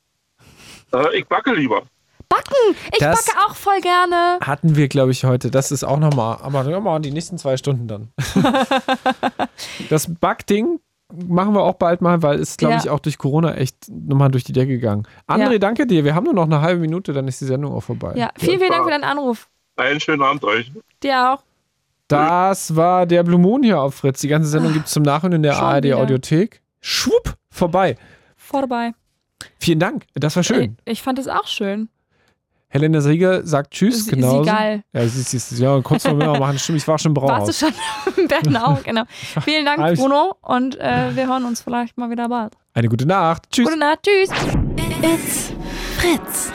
äh, 0.93 1.17
ich 1.19 1.27
backe 1.27 1.55
lieber. 1.55 1.85
Backen! 2.29 2.77
Ich 2.93 2.99
Das- 2.99 3.25
backe 3.25 3.39
auch 3.49 3.57
voll 3.57 3.81
gerne. 3.81 4.39
Hatten 4.43 4.77
wir, 4.77 4.89
glaube 4.89 5.11
ich, 5.11 5.25
heute. 5.25 5.51
Das 5.51 5.73
ist 5.73 5.85
auch 5.85 5.99
nochmal, 5.99 6.37
aber 6.43 6.69
ja, 6.69 6.79
mal 6.81 7.01
die 7.01 7.13
nächsten 7.13 7.39
zwei 7.39 7.57
Stunden 7.57 7.89
dann. 7.89 8.13
das 9.89 10.13
Backding 10.21 10.81
machen 11.27 11.55
wir 11.55 11.63
auch 11.63 11.75
bald 11.75 12.01
mal, 12.01 12.23
weil 12.23 12.39
es, 12.41 12.57
glaube 12.57 12.75
Ja. 12.75 12.81
ich, 12.81 12.91
auch 12.91 13.01
durch 13.01 13.19
Corona 13.19 13.55
echt 13.55 13.89
nochmal 13.89 14.31
durch 14.31 14.45
die 14.45 14.53
Decke 14.53 14.73
gegangen. 14.73 15.07
André, 15.29 15.53
Ja. 15.53 15.59
danke 15.59 15.87
dir. 15.87 16.05
Wir 16.05 16.15
haben 16.15 16.25
nur 16.25 16.35
noch 16.35 16.45
eine 16.45 16.61
halbe 16.61 16.81
Minute, 16.81 17.13
dann 17.13 17.27
ist 17.29 17.41
die 17.41 17.45
Sendung 17.47 17.73
auch 17.75 17.83
vorbei. 17.83 18.13
Ja, 18.17 18.31
vielen, 18.39 18.59
vielen 18.59 18.71
Dank 18.71 18.85
für 18.85 18.91
deinen 18.91 19.05
Anruf. 19.05 19.49
Einen 19.77 20.01
schönen 20.01 20.23
Abend 20.23 20.45
euch. 20.45 20.71
Dir 21.03 21.33
auch. 21.35 21.43
Das 22.09 22.75
war 22.75 23.07
der 23.07 23.23
Blue 23.23 23.39
Moon 23.39 23.63
hier 23.63 23.81
auf 23.81 23.95
Fritz. 23.95 24.21
Die 24.21 24.29
ganze 24.29 24.49
Sendung 24.49 24.73
gibt 24.73 24.87
es 24.87 24.93
zum 24.93 25.05
Nachhören 25.05 25.33
in 25.33 25.43
der 25.43 25.53
Schon 25.55 25.65
ARD 25.65 25.85
wieder. 25.85 25.99
Audiothek. 25.99 26.61
Schwupp, 26.81 27.35
vorbei. 27.51 27.97
Vorbei. 28.37 28.93
Vielen 29.59 29.79
Dank. 29.79 30.05
Das 30.15 30.35
war 30.37 30.43
schön. 30.43 30.77
Ich, 30.85 30.95
ich 30.95 31.03
fand 31.03 31.19
es 31.19 31.29
auch 31.29 31.47
schön. 31.47 31.89
Helena 32.73 33.01
Sieger 33.01 33.45
sagt 33.45 33.73
Tschüss, 33.73 34.05
Sie- 34.07 34.13
genau. 34.13 34.39
Siegal. 34.45 34.83
Ja, 34.93 35.07
sie, 35.07 35.23
sie, 35.23 35.39
sie, 35.39 35.63
ja, 35.63 35.81
kurz 35.83 36.05
vor 36.05 36.15
mir 36.15 36.39
machen. 36.39 36.57
Stimmt, 36.59 36.79
ich 36.79 36.87
war 36.89 36.99
schon 36.99 37.11
im 37.15 37.21
Warst 37.21 37.49
du 37.49 37.67
schon 37.67 37.75
in 38.17 38.29
Bernau? 38.29 38.79
Genau. 38.85 39.03
Vielen 39.43 39.65
Dank, 39.65 39.81
Alles- 39.81 39.99
Bruno. 39.99 40.37
Und 40.41 40.79
äh, 40.79 41.15
wir 41.17 41.27
hören 41.27 41.45
uns 41.45 41.61
vielleicht 41.61 41.99
mal 41.99 42.11
wieder 42.11 42.29
bald. 42.29 42.55
Eine 42.73 42.89
gute 42.89 43.07
Nacht. 43.07 43.51
Tschüss. 43.51 43.67
Gute 43.67 43.79
Nacht. 43.79 43.99
Tschüss. 44.05 44.31
It's 45.03 45.53
Fritz. 45.99 46.53